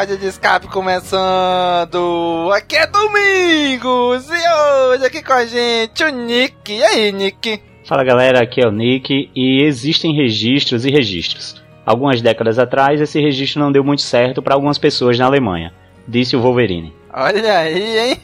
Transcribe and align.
Pod 0.00 0.16
de 0.16 0.26
escape 0.28 0.66
começando! 0.68 2.50
Aqui 2.54 2.74
é 2.74 2.86
Domingos! 2.86 4.30
E 4.30 4.92
hoje 4.92 5.04
aqui 5.04 5.22
com 5.22 5.34
a 5.34 5.44
gente 5.44 6.02
o 6.02 6.08
Nick. 6.08 6.72
E 6.72 6.82
aí, 6.82 7.12
Nick? 7.12 7.60
Fala 7.84 8.02
galera, 8.02 8.40
aqui 8.40 8.62
é 8.62 8.66
o 8.66 8.70
Nick 8.70 9.30
e 9.36 9.62
existem 9.62 10.14
registros 10.14 10.86
e 10.86 10.90
registros. 10.90 11.62
Algumas 11.84 12.22
décadas 12.22 12.58
atrás, 12.58 12.98
esse 12.98 13.20
registro 13.20 13.60
não 13.60 13.70
deu 13.70 13.84
muito 13.84 14.00
certo 14.00 14.40
para 14.40 14.54
algumas 14.54 14.78
pessoas 14.78 15.18
na 15.18 15.26
Alemanha, 15.26 15.74
disse 16.08 16.34
o 16.34 16.40
Wolverine. 16.40 16.94
Olha 17.12 17.58
aí, 17.58 17.98
hein? 17.98 18.16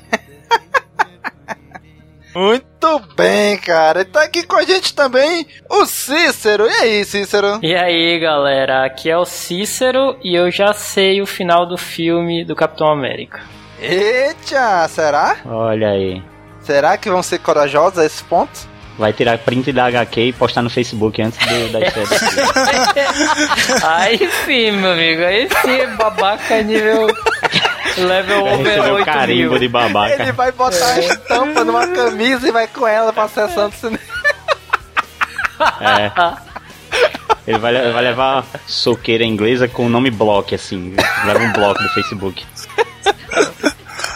Muito 2.35 2.66
bem, 3.17 3.59
cara. 3.59 4.01
E 4.01 4.05
tá 4.05 4.23
aqui 4.23 4.45
com 4.45 4.57
a 4.57 4.65
gente 4.65 4.95
também 4.95 5.47
o 5.69 5.85
Cícero. 5.87 6.67
E 6.67 6.75
aí, 6.75 7.05
Cícero? 7.05 7.59
E 7.63 7.75
aí, 7.75 8.19
galera, 8.19 8.85
aqui 8.85 9.11
é 9.11 9.19
o 9.19 9.25
Cícero 9.25 10.17
e 10.23 10.35
eu 10.35 10.51
já 10.51 10.73
sei 10.73 11.21
o 11.21 11.27
final 11.27 11.67
do 11.67 11.77
filme 11.77 12.45
do 12.45 12.55
Capitão 12.55 12.89
América. 12.89 13.41
Eita, 13.81 14.87
será? 14.89 15.37
Olha 15.45 15.91
aí. 15.91 16.23
Será 16.61 16.97
que 16.97 17.11
vão 17.11 17.23
ser 17.23 17.39
corajosos 17.41 17.99
a 17.99 18.07
esse 18.07 18.23
ponto? 18.25 18.69
Vai 18.99 19.13
tirar 19.13 19.37
print 19.39 19.73
da 19.73 19.87
HQ 19.87 20.21
e 20.21 20.33
postar 20.33 20.63
no 20.63 20.71
Facebook 20.71 21.21
antes 21.21 21.39
do, 21.39 21.73
da 21.73 21.91
filme. 21.91 22.09
aí 23.85 24.31
sim, 24.45 24.71
meu 24.73 24.93
amigo, 24.93 25.23
aí 25.23 25.49
sim, 25.49 25.97
babaca 25.97 26.63
nível 26.63 27.07
level 27.97 28.47
over 28.47 28.67
receber 28.67 28.91
o 28.91 28.95
8 28.95 29.05
carimbo 29.05 29.51
mil. 29.51 29.59
de 29.59 29.69
babaca. 29.69 30.23
Ele 30.23 30.33
vai 30.33 30.53
botar 30.53 30.87
a 30.87 30.99
estampa 30.99 31.65
numa 31.65 31.87
camisa 31.87 32.49
e 32.49 32.53
vai 32.53 32.67
com 32.67 32.87
ela 32.87 33.13
pra 33.13 33.29
sessão 33.29 33.69
do 33.69 33.75
cinema. 33.75 34.01
É. 35.81 36.47
Ele 37.47 37.59
vai, 37.59 37.93
vai 37.93 38.03
levar 38.03 38.45
soqueira 38.67 39.25
inglesa 39.25 39.69
com 39.69 39.87
o 39.87 39.89
nome 39.89 40.11
Block, 40.11 40.55
assim. 40.55 40.95
Leva 41.25 41.39
um 41.39 41.53
bloco 41.53 41.83
do 41.83 41.89
Facebook. 41.91 42.45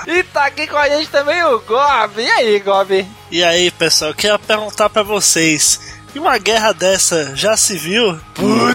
E 0.06 0.22
tá 0.24 0.46
aqui 0.46 0.66
com 0.66 0.76
a 0.76 0.88
gente 0.88 1.08
também 1.08 1.42
o 1.44 1.60
Gob. 1.60 2.20
E 2.20 2.30
aí, 2.30 2.58
Gob? 2.58 3.06
E 3.30 3.44
aí, 3.44 3.70
pessoal, 3.70 4.10
eu 4.10 4.14
queria 4.14 4.38
perguntar 4.38 4.90
pra 4.90 5.04
vocês: 5.04 6.00
e 6.14 6.18
uma 6.18 6.36
guerra 6.38 6.72
dessa 6.72 7.36
já 7.36 7.56
se 7.56 7.76
viu? 7.76 8.18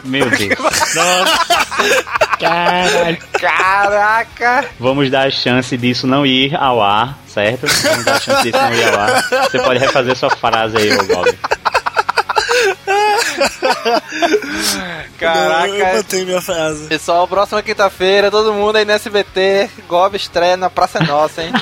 Meu 0.06 0.30
Deus. 0.30 0.58
Nossa, 0.96 2.25
Caralho. 2.40 3.18
Caraca! 3.40 4.66
Vamos 4.80 5.10
dar 5.10 5.28
a 5.28 5.32
chance 5.32 5.76
disso 5.78 6.08
não 6.08 6.26
ir 6.26 6.56
ao 6.56 6.82
ar, 6.82 7.18
certo? 7.28 7.68
Vamos 7.68 8.06
dar 8.06 8.16
a 8.16 8.20
chance 8.20 8.44
disso 8.44 8.58
não 8.58 8.74
ir 8.74 8.94
ao 8.94 9.00
ar. 9.00 9.24
Você 9.50 9.60
pode 9.60 9.80
refazer 9.80 10.16
sua 10.16 10.30
frase 10.30 10.78
aí, 10.78 10.94
ô 10.94 11.04
Bob. 11.04 11.28
eu 11.28 11.36
Caraca! 15.20 15.94
mantenho 15.96 16.26
minha 16.26 16.42
frase. 16.42 16.88
Pessoal, 16.88 17.28
próxima 17.28 17.62
quinta-feira, 17.62 18.32
todo 18.32 18.54
mundo 18.54 18.78
aí 18.78 18.86
no 18.86 18.92
SBT. 18.92 19.70
Gob 19.88 20.16
estreia 20.16 20.58
na 20.58 20.70
Praça 20.70 21.00
é 21.00 21.04
Nossa, 21.04 21.44
hein? 21.44 21.52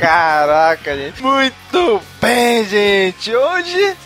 Caraca, 0.00 0.96
gente. 0.96 1.22
Muito 1.22 2.00
bem, 2.20 2.64
gente. 2.64 3.34
Hoje, 3.34 3.96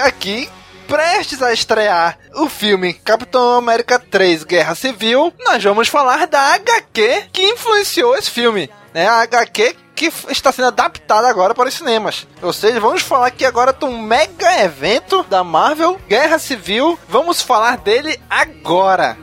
aqui, 0.00 0.48
prestes 0.90 1.40
a 1.40 1.52
estrear 1.52 2.18
o 2.34 2.48
filme 2.48 2.92
Capitão 2.92 3.56
América 3.56 3.96
3 3.96 4.42
Guerra 4.42 4.74
Civil, 4.74 5.32
nós 5.38 5.62
vamos 5.62 5.86
falar 5.86 6.26
da 6.26 6.54
HQ 6.54 7.28
que 7.32 7.44
influenciou 7.44 8.16
esse 8.16 8.28
filme. 8.28 8.68
Né? 8.92 9.06
A 9.06 9.20
HQ 9.20 9.76
que 9.94 10.12
está 10.28 10.50
sendo 10.50 10.66
adaptada 10.66 11.28
agora 11.28 11.54
para 11.54 11.68
os 11.68 11.74
cinemas. 11.74 12.26
Ou 12.42 12.52
seja, 12.52 12.80
vamos 12.80 13.02
falar 13.02 13.28
aqui 13.28 13.44
agora 13.44 13.72
de 13.72 13.84
um 13.84 14.02
mega 14.02 14.64
evento 14.64 15.22
da 15.22 15.44
Marvel, 15.44 15.96
Guerra 16.08 16.40
Civil. 16.40 16.98
Vamos 17.08 17.40
falar 17.40 17.76
dele 17.76 18.20
agora. 18.28 19.16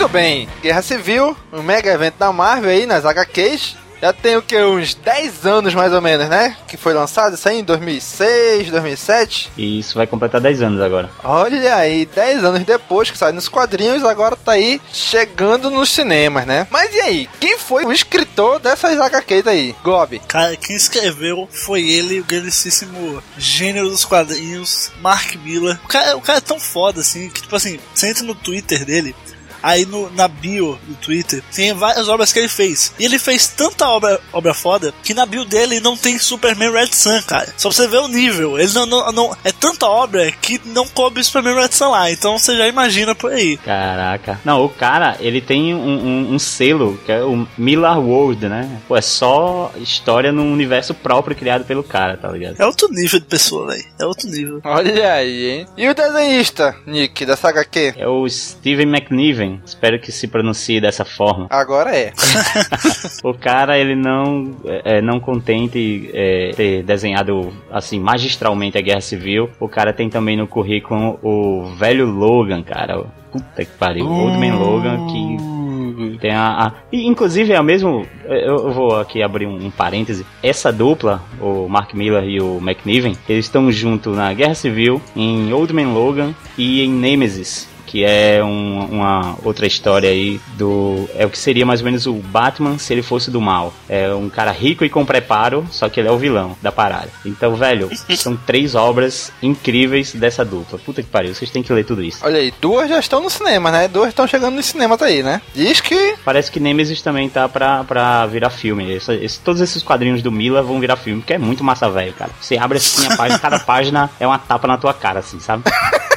Muito 0.00 0.12
bem, 0.14 0.48
Guerra 0.62 0.80
Civil, 0.80 1.36
um 1.52 1.62
mega 1.62 1.92
evento 1.92 2.14
da 2.16 2.32
Marvel 2.32 2.70
aí 2.70 2.86
nas 2.86 3.04
HQs. 3.04 3.76
Já 4.00 4.14
tem 4.14 4.34
o 4.34 4.40
que? 4.40 4.56
Uns 4.56 4.94
10 4.94 5.44
anos 5.44 5.74
mais 5.74 5.92
ou 5.92 6.00
menos, 6.00 6.26
né? 6.26 6.56
Que 6.66 6.78
foi 6.78 6.94
lançado 6.94 7.34
isso 7.34 7.46
aí 7.46 7.60
em 7.60 7.64
2006, 7.64 8.70
2007. 8.70 9.52
E 9.58 9.78
isso 9.78 9.96
vai 9.96 10.06
completar 10.06 10.40
10 10.40 10.62
anos 10.62 10.80
agora. 10.80 11.10
Olha 11.22 11.76
aí, 11.76 12.06
10 12.06 12.44
anos 12.44 12.64
depois 12.64 13.10
que 13.10 13.18
saiu 13.18 13.34
nos 13.34 13.46
quadrinhos, 13.46 14.02
agora 14.02 14.36
tá 14.36 14.52
aí 14.52 14.80
chegando 14.90 15.68
nos 15.68 15.90
cinemas, 15.90 16.46
né? 16.46 16.66
Mas 16.70 16.94
e 16.94 17.00
aí? 17.02 17.28
Quem 17.38 17.58
foi 17.58 17.84
o 17.84 17.92
escritor 17.92 18.58
dessas 18.58 18.98
HQs 18.98 19.46
aí? 19.46 19.76
Gob. 19.84 20.18
Cara, 20.20 20.56
quem 20.56 20.74
escreveu 20.74 21.46
foi 21.52 21.86
ele, 21.86 22.20
o 22.20 22.24
grandíssimo 22.24 23.22
gênio 23.36 23.86
dos 23.90 24.06
quadrinhos, 24.06 24.90
Mark 25.02 25.34
Miller. 25.44 25.78
O 25.84 25.88
cara, 25.88 26.16
o 26.16 26.22
cara 26.22 26.38
é 26.38 26.40
tão 26.40 26.58
foda 26.58 27.02
assim 27.02 27.28
que, 27.28 27.42
tipo 27.42 27.54
assim, 27.54 27.78
você 27.94 28.08
entra 28.08 28.24
no 28.24 28.34
Twitter 28.34 28.86
dele. 28.86 29.14
Aí 29.62 29.84
no, 29.86 30.10
na 30.12 30.26
bio 30.28 30.78
do 30.86 30.94
Twitter 30.96 31.42
tem 31.54 31.72
várias 31.72 32.08
obras 32.08 32.32
que 32.32 32.38
ele 32.38 32.48
fez. 32.48 32.92
E 32.98 33.04
ele 33.04 33.18
fez 33.18 33.46
tanta 33.48 33.88
obra, 33.88 34.20
obra 34.32 34.54
foda 34.54 34.92
que 35.02 35.14
na 35.14 35.26
bio 35.26 35.44
dele 35.44 35.80
não 35.80 35.96
tem 35.96 36.18
Superman 36.18 36.70
Red 36.72 36.88
Sun, 36.92 37.20
cara. 37.22 37.52
Só 37.56 37.68
pra 37.68 37.76
você 37.76 37.86
ver 37.88 37.98
o 37.98 38.08
nível. 38.08 38.58
Ele 38.58 38.72
não, 38.72 38.86
não, 38.86 39.12
não- 39.12 39.36
é 39.44 39.52
tanta 39.52 39.86
obra 39.86 40.30
que 40.32 40.60
não 40.66 40.86
coube 40.86 41.22
Superman 41.22 41.54
Red 41.56 41.72
Sun 41.72 41.90
lá. 41.90 42.10
Então 42.10 42.38
você 42.38 42.56
já 42.56 42.66
imagina 42.66 43.14
por 43.14 43.32
aí. 43.32 43.56
Caraca. 43.58 44.40
Não, 44.44 44.64
o 44.64 44.68
cara, 44.68 45.16
ele 45.20 45.40
tem 45.40 45.74
um, 45.74 45.78
um- 45.88 46.34
um 46.34 46.38
selo, 46.38 46.98
que 47.04 47.12
é 47.12 47.22
o 47.22 47.46
Miller 47.56 47.98
World, 47.98 48.48
né? 48.48 48.80
Pô, 48.88 48.96
é 48.96 49.00
só 49.02 49.72
história 49.76 50.32
num 50.32 50.52
universo 50.52 50.94
próprio 50.94 51.36
criado 51.36 51.64
pelo 51.64 51.82
cara, 51.82 52.16
tá 52.16 52.28
ligado? 52.30 52.56
É 52.60 52.66
outro 52.66 52.88
nível 52.90 53.18
de 53.20 53.26
pessoa, 53.26 53.66
velho. 53.68 53.84
É 53.98 54.04
outro 54.06 54.28
nível. 54.28 54.60
Olha 54.64 55.12
aí, 55.14 55.50
hein? 55.50 55.66
E 55.76 55.88
o 55.88 55.94
desenhista, 55.94 56.76
Nick, 56.86 57.24
da 57.24 57.36
saga 57.36 57.64
Q? 57.64 57.94
É 57.96 58.06
o 58.06 58.28
Steven 58.28 58.86
McNiven, 58.88 59.49
espero 59.64 59.98
que 59.98 60.12
se 60.12 60.28
pronuncie 60.28 60.80
dessa 60.80 61.04
forma. 61.04 61.46
Agora 61.50 61.94
é. 61.96 62.12
O 63.24 63.34
cara, 63.34 63.78
ele 63.78 63.94
não, 63.94 64.56
é, 64.64 64.98
é, 64.98 65.02
não 65.02 65.20
contente 65.20 66.10
é, 66.12 66.52
ter 66.56 66.82
desenhado 66.82 67.52
assim 67.70 67.98
magistralmente 68.00 68.78
a 68.78 68.80
Guerra 68.80 69.00
Civil, 69.00 69.50
o 69.58 69.68
cara 69.68 69.92
tem 69.92 70.08
também 70.08 70.36
no 70.36 70.46
currículo 70.46 71.18
o 71.22 71.66
velho 71.78 72.06
Logan, 72.06 72.62
cara. 72.62 73.04
Puta 73.32 73.64
que 73.64 73.70
pariu, 73.78 74.06
Old 74.10 74.38
Man 74.38 74.56
Logan 74.56 75.06
que 75.06 76.18
tem 76.18 76.32
a, 76.32 76.66
a- 76.66 76.72
e, 76.90 77.06
inclusive 77.06 77.52
é 77.52 77.60
o 77.60 77.64
mesmo. 77.64 78.04
Eu, 78.24 78.56
eu 78.68 78.72
vou 78.72 78.98
aqui 78.98 79.22
abrir 79.22 79.46
um, 79.46 79.66
um 79.66 79.70
parêntese. 79.70 80.26
Essa 80.42 80.72
dupla, 80.72 81.22
o 81.40 81.68
Mark 81.68 81.94
Miller 81.94 82.24
e 82.24 82.40
o 82.40 82.58
McNiven, 82.58 83.16
eles 83.28 83.44
estão 83.44 83.70
juntos 83.70 84.16
na 84.16 84.32
Guerra 84.34 84.54
Civil, 84.54 85.00
em 85.14 85.52
Old 85.52 85.72
Man 85.72 85.92
Logan 85.92 86.34
e 86.58 86.82
em 86.82 86.90
Nemesis. 86.90 87.68
Que 87.90 88.04
é 88.04 88.40
um- 88.44 88.84
uma 88.92 89.36
outra 89.42 89.66
história 89.66 90.08
aí 90.08 90.40
do. 90.56 91.08
É 91.16 91.26
o 91.26 91.30
que 91.30 91.36
seria 91.38 91.66
mais 91.66 91.80
ou 91.80 91.86
menos 91.86 92.06
o 92.06 92.12
Batman 92.14 92.78
se 92.78 92.92
ele 92.92 93.02
fosse 93.02 93.32
do 93.32 93.40
mal. 93.40 93.74
É 93.88 94.14
um 94.14 94.28
cara 94.28 94.52
rico 94.52 94.84
e 94.84 94.88
com 94.88 95.04
preparo, 95.04 95.66
só 95.72 95.88
que 95.88 95.98
ele 95.98 96.08
é 96.08 96.12
o 96.12 96.16
vilão 96.18 96.56
da 96.62 96.70
parada. 96.70 97.08
Então, 97.26 97.56
velho, 97.56 97.90
são 98.16 98.36
três 98.36 98.76
obras 98.76 99.32
incríveis 99.42 100.12
dessa 100.12 100.44
dupla. 100.44 100.78
Puta 100.78 101.02
que 101.02 101.08
pariu, 101.08 101.34
vocês 101.34 101.50
têm 101.50 101.64
que 101.64 101.72
ler 101.72 101.84
tudo 101.84 102.00
isso. 102.02 102.18
Olha 102.24 102.38
aí, 102.38 102.54
duas 102.60 102.88
já 102.88 103.00
estão 103.00 103.20
no 103.20 103.28
cinema, 103.28 103.72
né? 103.72 103.88
Duas 103.88 104.10
estão 104.10 104.26
chegando 104.26 104.54
nos 104.54 104.66
cinemas 104.66 105.02
aí, 105.02 105.22
né? 105.22 105.42
Diz 105.52 105.80
que. 105.80 106.14
Parece 106.24 106.50
que 106.52 106.60
Nemesis 106.60 107.02
também 107.02 107.28
tá 107.28 107.48
pra, 107.48 107.82
pra 107.82 108.24
virar 108.26 108.50
filme. 108.50 108.94
Essa- 108.94 109.14
esse- 109.14 109.40
todos 109.40 109.60
esses 109.60 109.82
quadrinhos 109.82 110.22
do 110.22 110.30
Mila 110.30 110.62
vão 110.62 110.78
virar 110.78 110.94
filme, 110.96 111.20
porque 111.22 111.34
é 111.34 111.38
muito 111.38 111.64
massa 111.64 111.90
velho, 111.90 112.12
cara. 112.12 112.30
Você 112.40 112.56
abre 112.56 112.78
assim 112.78 113.06
a 113.12 113.16
página, 113.16 113.38
cada 113.40 113.58
página 113.66 114.08
é 114.20 114.26
uma 114.26 114.38
tapa 114.38 114.68
na 114.68 114.78
tua 114.78 114.94
cara, 114.94 115.18
assim, 115.18 115.40
sabe? 115.40 115.64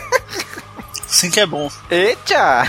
Assim 1.13 1.29
que 1.29 1.39
é 1.39 1.45
bom. 1.45 1.69
Eita! 1.91 2.67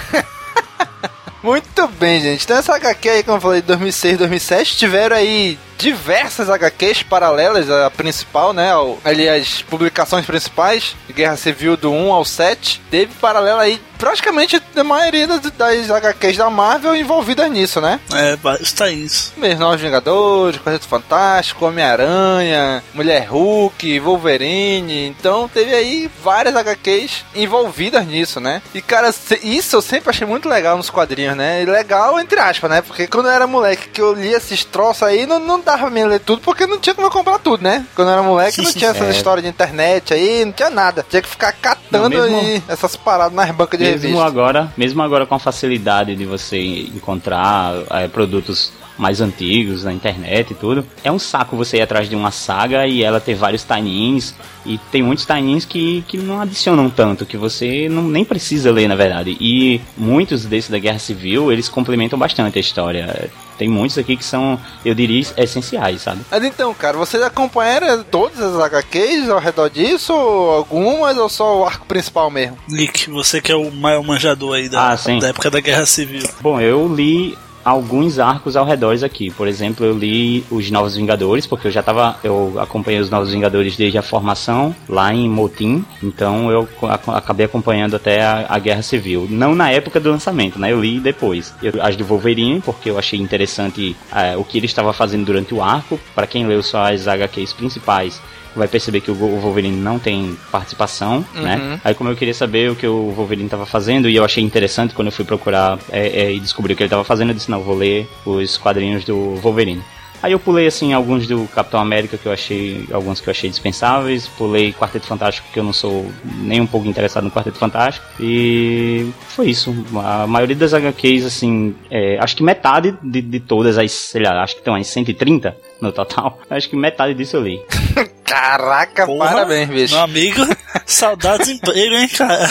Muito 1.42 1.88
bem, 1.88 2.20
gente. 2.20 2.44
Então 2.44 2.58
essa 2.58 2.76
HQ 2.76 3.08
aí, 3.08 3.22
como 3.22 3.38
eu 3.38 3.40
falei, 3.40 3.62
de 3.62 3.68
2006, 3.68 4.18
2007, 4.18 4.76
tiveram 4.76 5.16
aí 5.16 5.58
diversas 5.78 6.48
HQs 6.50 7.02
paralelas 7.02 7.70
à 7.70 7.90
principal, 7.90 8.52
né? 8.52 8.72
Ao, 8.72 8.98
ali 9.04 9.28
as 9.28 9.62
publicações 9.62 10.24
principais, 10.24 10.96
de 11.06 11.12
Guerra 11.12 11.36
Civil 11.36 11.76
do 11.76 11.90
1 11.90 12.12
ao 12.12 12.24
7. 12.24 12.82
Teve 12.90 13.12
paralela 13.14 13.62
aí 13.62 13.80
praticamente 13.98 14.60
a 14.76 14.84
maioria 14.84 15.26
das, 15.26 15.40
das 15.40 15.90
HQs 15.90 16.36
da 16.36 16.50
Marvel 16.50 16.94
envolvidas 16.94 17.50
nisso, 17.50 17.80
né? 17.80 17.98
É, 18.12 18.36
vários 18.36 18.72
tains. 18.72 19.32
Mesmo 19.36 19.60
Novos 19.60 19.80
Vingadores, 19.80 20.60
Quarteto 20.60 20.86
Fantástico, 20.86 21.64
Homem-Aranha, 21.64 22.82
Mulher 22.92 23.26
Hulk, 23.26 23.98
Wolverine. 24.00 25.06
Então 25.06 25.48
teve 25.48 25.74
aí 25.74 26.10
várias 26.22 26.54
HQs 26.54 27.24
envolvidas 27.34 28.06
nisso, 28.06 28.40
né? 28.40 28.60
E 28.74 28.82
cara, 28.82 29.08
isso 29.42 29.76
eu 29.76 29.82
sempre 29.82 30.10
achei 30.10 30.26
muito 30.26 30.48
legal 30.48 30.76
nos 30.76 30.90
quadrinhos, 30.90 31.36
né? 31.36 31.62
E 31.62 31.64
legal 31.64 32.20
entre 32.20 32.38
aspas, 32.38 32.70
né? 32.70 32.82
Porque 32.82 33.06
quando 33.06 33.26
eu 33.26 33.32
era 33.32 33.46
moleque 33.46 33.88
que 33.88 34.02
eu 34.02 34.12
lia 34.12 34.36
esses 34.36 34.64
troços 34.64 35.04
aí, 35.04 35.26
não, 35.26 35.38
não 35.38 35.60
dava 35.64 35.90
pra 35.90 36.06
ler 36.06 36.20
tudo 36.20 36.40
porque 36.42 36.66
não 36.66 36.78
tinha 36.78 36.94
como 36.94 37.06
eu 37.06 37.10
comprar 37.10 37.38
tudo, 37.38 37.62
né? 37.62 37.84
Quando 37.94 38.08
eu 38.08 38.12
era 38.12 38.22
moleque 38.22 38.62
não 38.62 38.72
tinha 38.72 38.90
essas 38.90 39.08
É. 39.08 39.10
histórias 39.10 39.42
de 39.44 39.50
internet 39.50 40.12
aí, 40.14 40.44
não 40.44 40.52
tinha 40.52 40.70
nada. 40.70 41.04
Tinha 41.08 41.22
que 41.22 41.28
ficar 41.28 41.52
catando 41.52 42.08
Não, 42.10 42.22
mesmo- 42.22 42.38
aí 42.38 42.62
essas 42.68 42.94
paradas 42.96 43.32
nas 43.34 43.50
bancas 43.50 43.78
de 43.78 43.84
Mesmo 43.86 44.02
revista. 44.02 44.24
agora, 44.26 44.72
mesmo 44.76 45.02
agora 45.02 45.26
com 45.26 45.34
a 45.34 45.38
facilidade 45.38 46.14
de 46.14 46.24
você 46.24 46.58
encontrar 46.94 47.72
é, 47.90 48.06
produtos 48.08 48.72
mais 48.96 49.20
antigos 49.20 49.84
na 49.84 49.92
internet 49.92 50.52
e 50.52 50.54
tudo, 50.54 50.84
é 51.02 51.10
um 51.10 51.18
saco 51.18 51.56
você 51.56 51.78
ir 51.78 51.82
atrás 51.82 52.08
de 52.08 52.14
uma 52.14 52.30
saga 52.30 52.86
e 52.86 53.02
ela 53.02 53.20
ter 53.20 53.34
vários 53.34 53.62
tie-ins 53.64 54.34
e 54.64 54.78
tem 54.90 55.02
muitos 55.02 55.26
tie-ins 55.26 55.64
que, 55.64 56.02
que 56.06 56.16
não 56.16 56.40
adicionam 56.40 56.88
tanto, 56.88 57.26
que 57.26 57.36
você 57.36 57.88
não, 57.88 58.02
nem 58.02 58.24
precisa 58.24 58.70
ler 58.70 58.88
na 58.88 58.94
verdade. 58.94 59.36
E 59.40 59.80
muitos 59.96 60.44
desses 60.44 60.70
da 60.70 60.78
Guerra 60.78 60.98
Civil, 60.98 61.52
eles 61.52 61.68
complementam 61.68 62.18
bastante 62.18 62.58
a 62.58 62.60
história. 62.60 63.30
Tem 63.58 63.68
muitos 63.68 63.96
aqui 63.98 64.16
que 64.16 64.24
são, 64.24 64.58
eu 64.84 64.94
diria, 64.94 65.24
essenciais, 65.36 66.02
sabe? 66.02 66.22
Mas 66.30 66.42
então, 66.42 66.74
cara, 66.74 66.96
vocês 66.96 67.22
acompanharam 67.22 68.02
todas 68.02 68.40
as 68.40 68.60
HQs 68.60 69.28
ao 69.28 69.38
redor 69.38 69.68
disso? 69.70 70.12
Ou 70.12 70.50
algumas 70.50 71.16
ou 71.16 71.28
só 71.28 71.60
o 71.60 71.64
arco 71.64 71.86
principal 71.86 72.30
mesmo? 72.30 72.58
Nick, 72.68 73.08
você 73.10 73.40
que 73.40 73.52
é 73.52 73.56
o 73.56 73.70
maior 73.70 74.02
manjador 74.02 74.56
aí 74.56 74.68
da, 74.68 74.92
Ah, 74.92 74.96
da 75.20 75.28
época 75.28 75.50
da 75.50 75.60
Guerra 75.60 75.86
Civil. 75.86 76.28
Bom, 76.40 76.60
eu 76.60 76.92
li 76.92 77.36
alguns 77.64 78.18
arcos 78.18 78.56
ao 78.56 78.64
redor 78.64 78.94
aqui. 79.04 79.30
Por 79.30 79.48
exemplo, 79.48 79.84
eu 79.86 79.96
li 79.96 80.44
os 80.50 80.70
Novos 80.70 80.94
Vingadores, 80.96 81.46
porque 81.46 81.66
eu 81.68 81.72
já 81.72 81.82
tava. 81.82 82.16
Eu 82.22 82.54
acompanhei 82.60 83.00
os 83.00 83.08
Novos 83.10 83.32
Vingadores 83.32 83.76
desde 83.76 83.96
a 83.98 84.02
formação, 84.02 84.74
lá 84.88 85.12
em 85.14 85.28
Motim. 85.28 85.84
Então 86.02 86.50
eu 86.50 86.68
acabei 87.08 87.46
acompanhando 87.46 87.96
até 87.96 88.22
a, 88.22 88.46
a 88.48 88.58
Guerra 88.58 88.82
Civil. 88.82 89.26
Não 89.30 89.54
na 89.54 89.70
época 89.70 89.98
do 89.98 90.10
lançamento, 90.10 90.58
né? 90.58 90.70
Eu 90.72 90.80
li 90.80 91.00
depois. 91.00 91.54
Eu- 91.62 91.74
as 91.82 91.96
do 91.96 92.04
Wolverine, 92.04 92.60
porque 92.60 92.90
eu 92.90 92.98
achei 92.98 93.18
interessante 93.18 93.96
eh, 94.14 94.36
o 94.36 94.44
que 94.44 94.58
ele 94.58 94.66
estava 94.66 94.92
fazendo 94.92 95.24
durante 95.24 95.54
o 95.54 95.62
arco. 95.62 95.98
Para 96.14 96.26
quem 96.26 96.46
leu 96.46 96.62
só 96.62 96.92
as 96.92 97.08
HQs 97.08 97.52
principais. 97.52 98.20
Vai 98.54 98.68
perceber 98.68 99.00
que 99.00 99.10
o 99.10 99.14
Wolverine 99.14 99.76
não 99.76 99.98
tem 99.98 100.36
participação, 100.50 101.24
né? 101.34 101.80
Aí 101.84 101.94
como 101.94 102.10
eu 102.10 102.16
queria 102.16 102.34
saber 102.34 102.70
o 102.70 102.76
que 102.76 102.86
o 102.86 103.10
Wolverine 103.10 103.46
estava 103.46 103.66
fazendo 103.66 104.08
e 104.08 104.16
eu 104.16 104.24
achei 104.24 104.42
interessante 104.42 104.94
quando 104.94 105.08
eu 105.08 105.12
fui 105.12 105.24
procurar 105.24 105.78
é, 105.90 106.24
é, 106.24 106.32
e 106.32 106.40
descobri 106.40 106.72
o 106.72 106.76
que 106.76 106.82
ele 106.82 106.86
estava 106.86 107.04
fazendo, 107.04 107.30
eu 107.30 107.34
disse, 107.34 107.50
não, 107.50 107.60
vou 107.60 107.76
ler 107.76 108.08
os 108.24 108.56
quadrinhos 108.56 109.04
do 109.04 109.36
Wolverine. 109.36 109.82
Aí 110.24 110.32
eu 110.32 110.40
pulei 110.40 110.66
assim 110.66 110.94
alguns 110.94 111.26
do 111.26 111.46
Capitão 111.48 111.78
América 111.78 112.16
que 112.16 112.24
eu 112.24 112.32
achei, 112.32 112.88
alguns 112.90 113.20
que 113.20 113.28
eu 113.28 113.30
achei 113.30 113.50
dispensáveis, 113.50 114.26
pulei 114.26 114.72
Quarteto 114.72 115.06
Fantástico 115.06 115.46
que 115.52 115.60
eu 115.60 115.62
não 115.62 115.74
sou 115.74 116.10
nem 116.24 116.62
um 116.62 116.66
pouco 116.66 116.88
interessado 116.88 117.24
no 117.24 117.30
Quarteto 117.30 117.58
Fantástico 117.58 118.06
e 118.18 119.12
foi 119.28 119.50
isso. 119.50 119.76
A 120.02 120.26
maioria 120.26 120.56
das 120.56 120.72
HQs 120.72 121.26
assim, 121.26 121.76
é, 121.90 122.16
acho 122.18 122.36
que 122.36 122.42
metade 122.42 122.96
de, 123.02 123.20
de 123.20 123.38
todas 123.38 123.76
as, 123.76 123.92
sei 123.92 124.22
lá, 124.22 124.42
acho 124.42 124.56
que 124.56 124.62
tem 124.62 124.72
umas 124.72 124.86
130 124.86 125.54
no 125.78 125.92
total. 125.92 126.38
Acho 126.48 126.70
que 126.70 126.76
metade 126.76 127.12
disso 127.12 127.36
eu 127.36 127.42
li. 127.42 127.60
Caraca, 128.24 129.04
Porra, 129.04 129.28
parabéns, 129.28 129.68
bicho. 129.68 129.94
Meu 129.94 130.04
amigo, 130.04 130.40
saudades 130.86 131.48
de 131.48 131.52
emprego, 131.52 131.96
hein, 131.96 132.08
cara? 132.08 132.48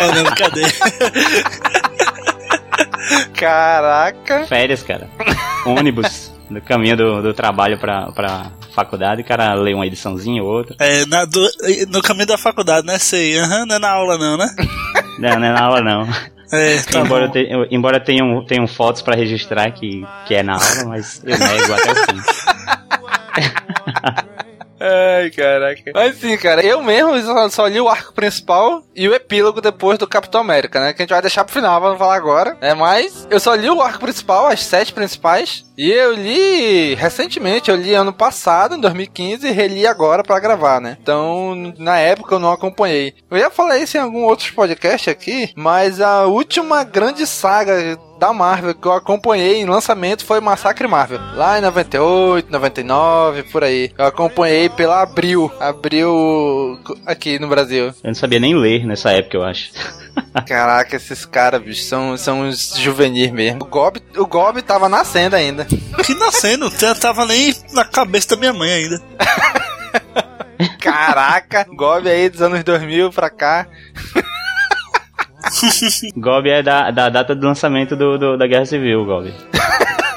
Olha, 0.00 0.24
brincadeira. 0.24 0.72
Caraca. 3.34 4.44
Férias, 4.46 4.82
cara. 4.82 5.08
Ônibus. 5.64 6.27
No 6.50 6.60
caminho 6.62 6.96
do, 6.96 7.22
do 7.22 7.34
trabalho 7.34 7.78
pra, 7.78 8.10
pra 8.12 8.46
faculdade, 8.74 9.20
o 9.22 9.24
cara 9.24 9.52
lê 9.54 9.74
uma 9.74 9.86
ediçãozinha 9.86 10.42
ou 10.42 10.48
outra. 10.50 10.74
É, 10.78 11.04
na, 11.06 11.24
do- 11.24 11.50
no 11.90 12.00
caminho 12.02 12.26
da 12.26 12.38
faculdade, 12.38 12.86
né? 12.86 12.98
Sei, 12.98 13.38
aham, 13.38 13.66
não 13.66 13.76
é 13.76 13.78
na 13.78 13.90
aula 13.90 14.16
não, 14.16 14.36
né? 14.36 14.48
Não, 15.18 15.30
não 15.40 15.46
é 15.48 15.52
na 15.52 15.60
aula 15.60 15.80
não. 15.82 16.08
É, 16.52 16.80
tá 16.82 17.00
embora 17.00 17.26
bom. 17.26 17.32
te- 17.32 17.48
eu- 17.50 17.66
embora 17.72 17.98
tenham, 17.98 18.44
tenham 18.46 18.68
fotos 18.68 19.02
pra 19.02 19.16
registrar 19.16 19.68
que, 19.72 20.06
que 20.26 20.34
é 20.34 20.44
na 20.44 20.54
aula, 20.54 20.84
mas 20.86 21.20
eu 21.24 21.36
nego 21.36 21.72
até 21.72 21.90
o 21.90 21.94
fim. 21.96 22.22
Ai, 24.80 25.30
caraca. 25.30 25.90
Mas 25.94 26.16
sim, 26.16 26.36
cara, 26.36 26.64
eu 26.64 26.82
mesmo 26.82 27.20
só, 27.22 27.48
só 27.48 27.66
li 27.66 27.80
o 27.80 27.88
arco 27.88 28.12
principal 28.12 28.82
e 28.94 29.08
o 29.08 29.14
epílogo 29.14 29.60
depois 29.60 29.98
do 29.98 30.06
Capitão 30.06 30.40
América, 30.40 30.80
né? 30.80 30.92
Que 30.92 31.02
a 31.02 31.04
gente 31.04 31.10
vai 31.10 31.20
deixar 31.20 31.44
pro 31.44 31.52
final, 31.52 31.80
vamos 31.80 31.98
falar 31.98 32.14
agora. 32.14 32.56
É, 32.60 32.74
mas 32.74 33.26
eu 33.30 33.40
só 33.40 33.54
li 33.54 33.68
o 33.68 33.82
arco 33.82 34.00
principal, 34.00 34.46
as 34.46 34.62
sete 34.62 34.92
principais. 34.92 35.64
E 35.76 35.90
eu 35.90 36.12
li 36.12 36.94
recentemente, 36.94 37.70
eu 37.70 37.76
li 37.76 37.94
ano 37.94 38.12
passado, 38.12 38.74
em 38.74 38.80
2015, 38.80 39.46
e 39.46 39.52
reli 39.52 39.86
agora 39.86 40.24
pra 40.24 40.40
gravar, 40.40 40.80
né? 40.80 40.96
Então, 41.00 41.72
na 41.78 41.98
época 41.98 42.34
eu 42.34 42.40
não 42.40 42.50
acompanhei. 42.50 43.14
Eu 43.30 43.36
ia 43.36 43.50
falar 43.50 43.78
isso 43.78 43.96
em 43.96 44.00
algum 44.00 44.24
outro 44.24 44.52
podcast 44.54 45.08
aqui, 45.08 45.52
mas 45.54 46.00
a 46.00 46.24
última 46.24 46.82
grande 46.82 47.26
saga 47.26 47.96
da 48.18 48.32
Marvel 48.32 48.74
que 48.74 48.86
eu 48.86 48.92
acompanhei 48.92 49.60
em 49.60 49.66
lançamento 49.66 50.24
foi 50.24 50.40
Massacre 50.40 50.88
Marvel. 50.88 51.20
Lá 51.34 51.58
em 51.58 51.62
98, 51.62 52.50
99, 52.50 53.44
por 53.44 53.64
aí. 53.64 53.92
Eu 53.96 54.06
acompanhei 54.06 54.68
pela 54.68 55.02
Abril. 55.02 55.50
Abril 55.60 56.78
aqui 57.06 57.38
no 57.38 57.48
Brasil. 57.48 57.86
Eu 57.86 57.94
não 58.04 58.14
sabia 58.14 58.40
nem 58.40 58.56
ler 58.56 58.84
nessa 58.84 59.10
época, 59.12 59.36
eu 59.36 59.44
acho. 59.44 59.70
Caraca, 60.46 60.96
esses 60.96 61.24
caras, 61.24 61.62
bicho, 61.62 61.84
são, 61.84 62.16
são 62.16 62.42
uns 62.42 62.76
juvenis 62.76 63.30
mesmo. 63.30 63.62
O 63.62 63.66
Gob, 63.66 64.00
o 64.16 64.26
Gob 64.26 64.60
tava 64.62 64.88
nascendo 64.88 65.36
ainda. 65.36 65.64
Que 66.04 66.14
nascendo, 66.14 66.72
eu 66.80 66.94
tava 66.94 67.24
nem 67.24 67.54
na 67.72 67.84
cabeça 67.84 68.30
da 68.30 68.36
minha 68.36 68.52
mãe 68.52 68.72
ainda. 68.72 69.02
Caraca, 70.80 71.66
Gob 71.72 72.08
aí 72.08 72.28
dos 72.28 72.42
anos 72.42 72.64
2000 72.64 73.12
pra 73.12 73.30
cá. 73.30 73.66
Gob 76.16 76.48
é 76.50 76.62
da, 76.62 76.90
da 76.90 77.08
data 77.08 77.34
do 77.34 77.46
lançamento 77.46 77.94
do, 77.96 78.18
do- 78.18 78.36
da 78.36 78.46
Guerra 78.46 78.64
Civil, 78.66 79.04
Gob. 79.04 79.32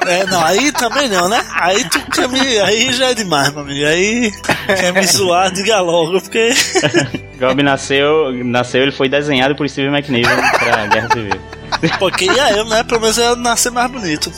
É, 0.07 0.25
não, 0.25 0.43
aí 0.43 0.71
também 0.71 1.07
não, 1.07 1.29
né? 1.29 1.39
Aí 1.53 1.83
tu 1.87 1.99
quer 2.11 2.27
me. 2.27 2.39
Aí 2.59 2.91
já 2.91 3.11
é 3.11 3.13
demais, 3.13 3.51
meu 3.53 3.61
amigo. 3.61 3.85
Aí 3.85 4.31
quer 4.65 4.93
me 4.93 5.05
zoar, 5.05 5.51
diga 5.51 5.79
logo, 5.79 6.19
porque. 6.19 6.49
Gob 7.39 7.61
nasceu, 7.63 8.31
nasceu, 8.43 8.81
ele 8.81 8.91
foi 8.91 9.07
desenhado 9.09 9.55
por 9.55 9.67
Steve 9.69 9.87
McNiven 9.89 10.35
pra 10.59 10.87
Guerra 10.87 11.07
Civil. 11.11 11.39
Porque 11.99 12.25
ia 12.25 12.51
eu, 12.57 12.65
né? 12.65 12.83
Pelo 12.83 12.99
menos 13.01 13.17
eu 13.17 13.29
ia 13.31 13.35
nascer 13.35 13.71
mais 13.71 13.91
bonito. 13.91 14.31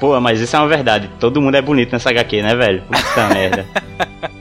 Pô, 0.00 0.18
mas 0.18 0.40
isso 0.40 0.56
é 0.56 0.58
uma 0.58 0.68
verdade. 0.68 1.10
Todo 1.20 1.42
mundo 1.42 1.56
é 1.56 1.62
bonito 1.62 1.92
nessa 1.92 2.08
HQ, 2.10 2.40
né, 2.42 2.54
velho? 2.56 2.82
Puta 2.90 3.28
merda. 3.28 3.66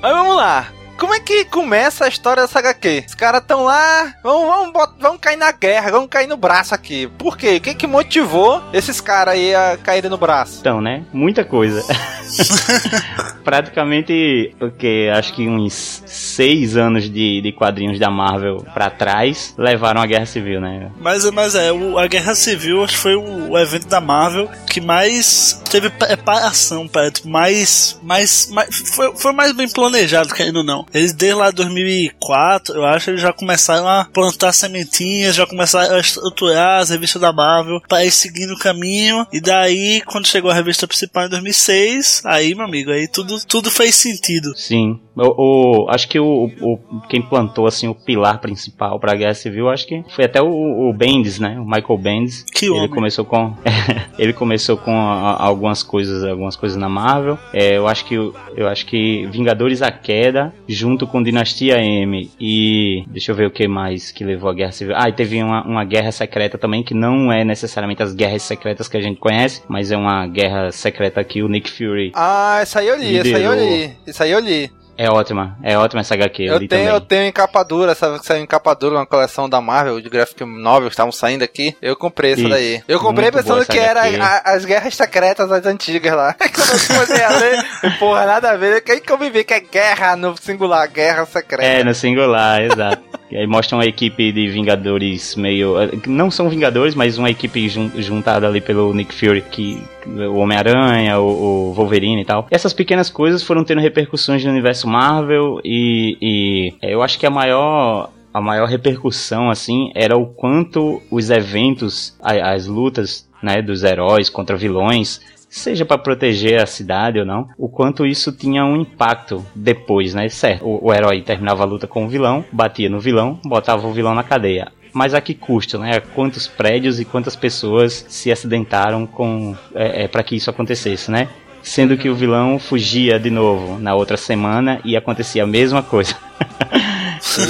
Mas 0.02 0.12
vamos 0.14 0.36
lá. 0.38 0.68
Como 1.00 1.14
é 1.14 1.20
que 1.20 1.46
começa 1.46 2.06
a 2.06 2.08
história 2.10 2.44
dessa 2.44 2.60
HQ? 2.60 3.06
Os 3.08 3.16
caras 3.16 3.42
tão 3.48 3.64
lá, 3.64 4.14
vamos, 4.22 4.48
vamos, 4.48 4.74
bot- 4.74 4.94
vamos 5.00 5.20
cair 5.22 5.38
na 5.38 5.52
guerra, 5.52 5.92
vamos 5.92 6.10
cair 6.10 6.28
no 6.28 6.36
braço 6.38 6.76
aqui. 6.76 7.08
Por 7.18 7.38
quê? 7.38 7.56
O 7.56 7.62
que 7.62 7.74
que 7.74 7.88
motivou 7.88 8.62
esses 8.74 9.00
caras 9.00 9.34
aí 9.36 9.56
a 9.56 9.78
caírem 9.82 10.10
no 10.10 10.18
braço? 10.18 10.58
Então, 10.60 10.82
né? 10.82 11.04
Muita 11.14 11.44
coisa. 11.46 11.82
Praticamente, 13.44 14.56
o 14.62 14.70
que? 14.70 15.10
Acho 15.10 15.34
que 15.34 15.48
uns 15.48 16.04
seis 16.06 16.76
anos 16.78 17.10
de, 17.10 17.42
de 17.42 17.52
quadrinhos 17.52 17.98
da 17.98 18.10
Marvel 18.12 18.58
pra 18.74 18.90
trás 18.90 19.56
levaram 19.58 20.02
à 20.02 20.06
Guerra 20.06 20.26
Civil, 20.26 20.60
né? 20.62 20.92
Mas, 21.00 21.24
mas 21.32 21.56
é, 21.56 21.72
o- 21.72 21.98
a 21.98 22.08
Guerra 22.08 22.36
Civil 22.36 22.84
acho 22.84 22.94
que 22.94 23.00
foi 23.00 23.16
o, 23.16 23.52
o 23.52 23.58
evento 23.58 23.88
da 23.88 24.02
Marvel 24.02 24.50
que 24.70 24.82
mais 24.82 25.62
teve 25.70 25.90
preparação, 25.90 26.88
para 26.88 27.10
tipo, 27.10 27.28
mais, 27.30 27.98
mais, 28.04 28.50
mais 28.52 28.76
foi, 28.94 29.16
foi 29.16 29.32
mais 29.32 29.52
bem 29.54 29.68
planejado, 29.70 30.34
querendo 30.34 30.58
ou 30.58 30.64
não. 30.66 30.86
Eles 30.94 31.14
desde 31.14 31.38
lá 31.38 31.52
2004, 31.52 32.76
eu 32.76 32.86
acho, 32.86 33.10
eles 33.10 33.22
já 33.22 33.32
começaram 33.32 33.88
a 33.88 34.06
plantar 34.06 34.52
sementinhas, 34.54 35.36
já 35.36 35.46
começaram 35.46 35.96
a 35.96 36.00
estruturar 36.00 36.80
as 36.80 36.90
revistas 36.90 37.22
da 37.22 37.32
Marvel 37.32 37.82
para 37.88 38.06
ir 38.06 38.12
seguindo 38.12 38.54
o 38.54 38.60
caminho. 38.60 39.26
E 39.32 39.40
daí, 39.40 40.02
quando 40.06 40.28
chegou 40.28 40.52
a 40.52 40.54
revista 40.54 40.88
principal 40.88 41.26
em 41.26 41.30
2006, 41.30 42.24
aí, 42.26 42.56
meu 42.56 42.66
amigo, 42.66 42.92
aí 42.92 43.08
tudo, 43.08 43.38
tudo 43.46 43.70
fez 43.72 43.96
sentido. 43.96 44.54
Sim. 44.56 45.00
O, 45.22 45.84
o- 45.86 45.90
acho 45.90 46.08
que 46.08 46.20
o, 46.20 46.52
o- 46.62 46.80
quem 47.10 47.22
plantou 47.22 47.68
assim 47.68 47.88
o 47.88 47.96
pilar 47.96 48.40
principal 48.40 49.00
para 49.00 49.12
a 49.12 49.16
Guerra 49.16 49.34
Civil, 49.34 49.70
acho 49.70 49.86
que 49.88 50.04
foi 50.10 50.26
até 50.26 50.42
o, 50.42 50.48
o 50.90 50.94
Bendis, 50.94 51.40
né? 51.40 51.60
O 51.60 51.66
Michael 51.66 51.98
Bendis. 51.98 52.44
Que 52.54 52.66
ele 52.66 52.74
homem. 52.76 52.90
começou 52.90 53.26
com 53.26 53.54
ele 54.18 54.34
começou 54.34 54.78
com 54.78 54.92
a- 54.92 55.32
a- 55.32 55.44
algumas 55.46 55.84
coisas, 55.84 56.24
algumas 56.24 56.56
coisas 56.56 56.78
na 56.78 56.90
Marvel. 56.90 57.38
É, 57.54 57.78
eu 57.78 57.88
acho 57.88 58.06
que 58.06 58.16
eu 58.16 58.68
acho 58.68 58.86
que 58.86 59.26
Vingadores 59.28 59.82
a 59.82 59.92
queda, 59.92 60.54
junto 60.68 61.06
com 61.08 61.22
Dinastia 61.24 61.78
M 61.82 62.30
e 62.40 63.04
deixa 63.08 63.32
eu 63.32 63.36
ver 63.36 63.48
o 63.48 63.52
que 63.52 63.68
mais 63.68 64.12
que 64.12 64.24
levou 64.24 64.50
à 64.50 64.54
Guerra 64.54 64.72
Civil. 64.72 64.94
Ah, 64.98 65.10
e 65.10 65.14
teve 65.14 65.42
uma, 65.42 65.64
uma 65.66 65.84
guerra 65.84 66.12
secreta 66.12 66.58
também 66.58 66.84
que 66.84 66.94
não 66.94 67.32
é 67.32 67.44
necessariamente 67.44 68.02
as 68.04 68.14
guerras 68.14 68.42
secretas 68.44 68.88
que 68.88 68.98
a 68.98 69.02
gente 69.02 69.20
conhece, 69.20 69.62
mas 69.68 69.92
é 69.92 69.98
uma 69.98 70.26
guerra 70.28 70.72
secreta 70.72 71.24
que 71.24 71.42
o 71.44 71.48
Nick 71.48 71.70
Fury 71.70 72.12
Ah, 72.16 72.60
isso 72.64 72.78
aí 72.80 72.88
eu 72.88 72.98
li, 72.98 73.18
isso 73.18 73.36
aí 73.36 73.44
eu 73.44 73.54
li, 73.54 73.92
isso 74.08 74.24
aí 74.24 74.32
eu 74.32 74.40
li. 74.40 74.72
É 75.02 75.10
ótima, 75.10 75.58
é 75.64 75.78
ótima 75.78 76.02
essa 76.02 76.14
HQ. 76.14 76.44
Eu, 76.44 76.54
Eu 76.54 76.60
tenho, 76.60 76.68
também. 76.70 76.86
eu 76.88 77.02
tenho 77.02 77.26
encapadura, 77.28 77.94
essa 77.94 78.20
saiu 78.22 78.44
encapadura 78.44 78.96
uma 78.96 79.06
coleção 79.06 79.48
da 79.50 79.62
Marvel, 79.62 80.02
de 80.02 80.10
graphic 80.10 80.44
novel, 80.44 80.90
que 80.90 80.94
estavam 80.94 81.12
saindo 81.12 81.44
aqui. 81.44 81.76
Eu 81.82 81.96
comprei 81.96 82.34
essa 82.34 82.42
Isso. 82.42 82.50
daí. 82.50 82.84
Eu 82.88 83.00
comprei 83.00 83.32
Muito 83.32 83.44
pensando 83.44 83.66
que 83.66 83.80
era 83.80 84.02
a- 84.02 84.52
as 84.54 84.66
guerras 84.66 84.94
secretas 84.96 85.48
das 85.50 85.66
antigas 85.66 86.14
lá. 86.14 86.34
Quando 86.38 86.72
eu 86.72 86.88
comecei 86.88 87.24
a 87.24 87.30
ler, 87.30 87.98
porra, 87.98 88.26
nada 88.26 88.52
a 88.52 88.58
ver. 88.58 88.82
Quem 88.82 89.00
que 89.00 89.12
eu 89.12 89.18
me 89.18 89.30
vi 89.30 89.44
que 89.44 89.54
é 89.54 89.60
guerra 89.62 90.16
no 90.16 90.36
singular, 90.38 90.88
guerra 90.90 91.26
secreta. 91.26 91.64
É, 91.64 91.84
no 91.84 91.96
singular, 91.96 92.60
exato. 92.62 93.02
E 93.32 93.38
aí 93.38 93.46
mostra 93.46 93.78
uma 93.78 93.86
equipe 93.86 94.32
de 94.32 94.48
Vingadores 94.50 95.36
meio. 95.36 95.80
eh, 95.80 95.90
Não 96.08 96.32
são 96.32 96.50
Vingadores, 96.50 96.96
mas 96.96 97.18
uma 97.18 97.30
equipe 97.30 97.70
jun- 97.70 97.92
juntada 97.98 98.48
ali 98.48 98.60
pelo 98.60 98.94
Nick 98.94 99.14
Fury, 99.14 99.42
que 99.42 99.82
o 100.08 100.38
Homem-Aranha, 100.38 101.20
o, 101.20 101.70
o 101.70 101.74
Wolverine 101.74 102.22
e 102.22 102.26
tal. 102.26 102.48
Essas 102.50 102.74
pequenas 102.74 103.10
coisas 103.10 103.44
foram 103.44 103.64
tendo 103.64 103.82
repercussões 103.82 104.44
no 104.44 104.52
universo 104.52 104.88
Marvel 104.88 105.60
e, 105.64 106.18
e 106.22 106.74
eh, 106.82 106.94
eu 106.94 107.02
acho 107.04 107.20
que 107.20 107.26
a 107.26 107.30
maior. 107.30 108.10
A 108.32 108.40
maior 108.40 108.68
repercussão, 108.68 109.50
assim, 109.50 109.92
era 109.96 110.16
o 110.16 110.28
quanto 110.28 111.02
os 111.10 111.32
eventos, 111.32 112.16
as 112.22 112.68
lutas, 112.68 113.28
né, 113.42 113.60
dos 113.60 113.84
heróis 113.84 114.30
contra 114.30 114.56
vilões, 114.56 115.20
seja 115.50 115.86
para 115.86 115.98
proteger 115.98 116.62
a 116.62 116.66
cidade 116.66 117.20
ou 117.20 117.26
não, 117.26 117.50
o 117.58 117.68
quanto 117.68 118.06
isso 118.06 118.32
tinha 118.32 118.64
um 118.64 118.76
impacto 118.76 119.46
depois, 119.56 120.14
né? 120.14 120.30
Certo, 120.30 120.66
o, 120.66 120.88
o 120.88 120.94
herói 120.94 121.22
terminava 121.22 121.64
a 121.64 121.66
luta 121.66 121.88
com 121.88 122.06
o 122.06 122.10
vilão, 122.10 122.46
batia 122.52 122.90
no 122.90 123.00
vilão, 123.00 123.40
botava 123.44 123.88
o 123.88 123.94
vilão 123.94 124.14
na 124.14 124.24
cadeia. 124.24 124.72
Mas 124.94 125.14
a 125.14 125.22
que 125.22 125.34
custo, 125.34 125.78
né? 125.78 126.00
Quantos 126.00 126.48
prédios 126.48 127.00
e 127.00 127.06
quantas 127.06 127.36
pessoas 127.36 128.06
se 128.08 128.32
acidentaram 128.32 129.06
com 129.06 129.56
é, 129.74 130.08
para 130.08 130.24
que 130.24 130.36
isso 130.36 130.50
acontecesse, 130.50 131.12
né? 131.12 131.28
Sendo 131.62 131.98
que 131.98 132.10
o 132.10 132.16
vilão 132.16 132.58
fugia 132.58 133.20
de 133.20 133.30
novo 133.30 133.78
na 133.80 133.94
outra 133.94 134.18
semana 134.18 134.80
e 134.84 134.96
acontecia 134.96 135.44
a 135.44 135.48
mesma 135.48 135.84
coisa. 135.84 136.16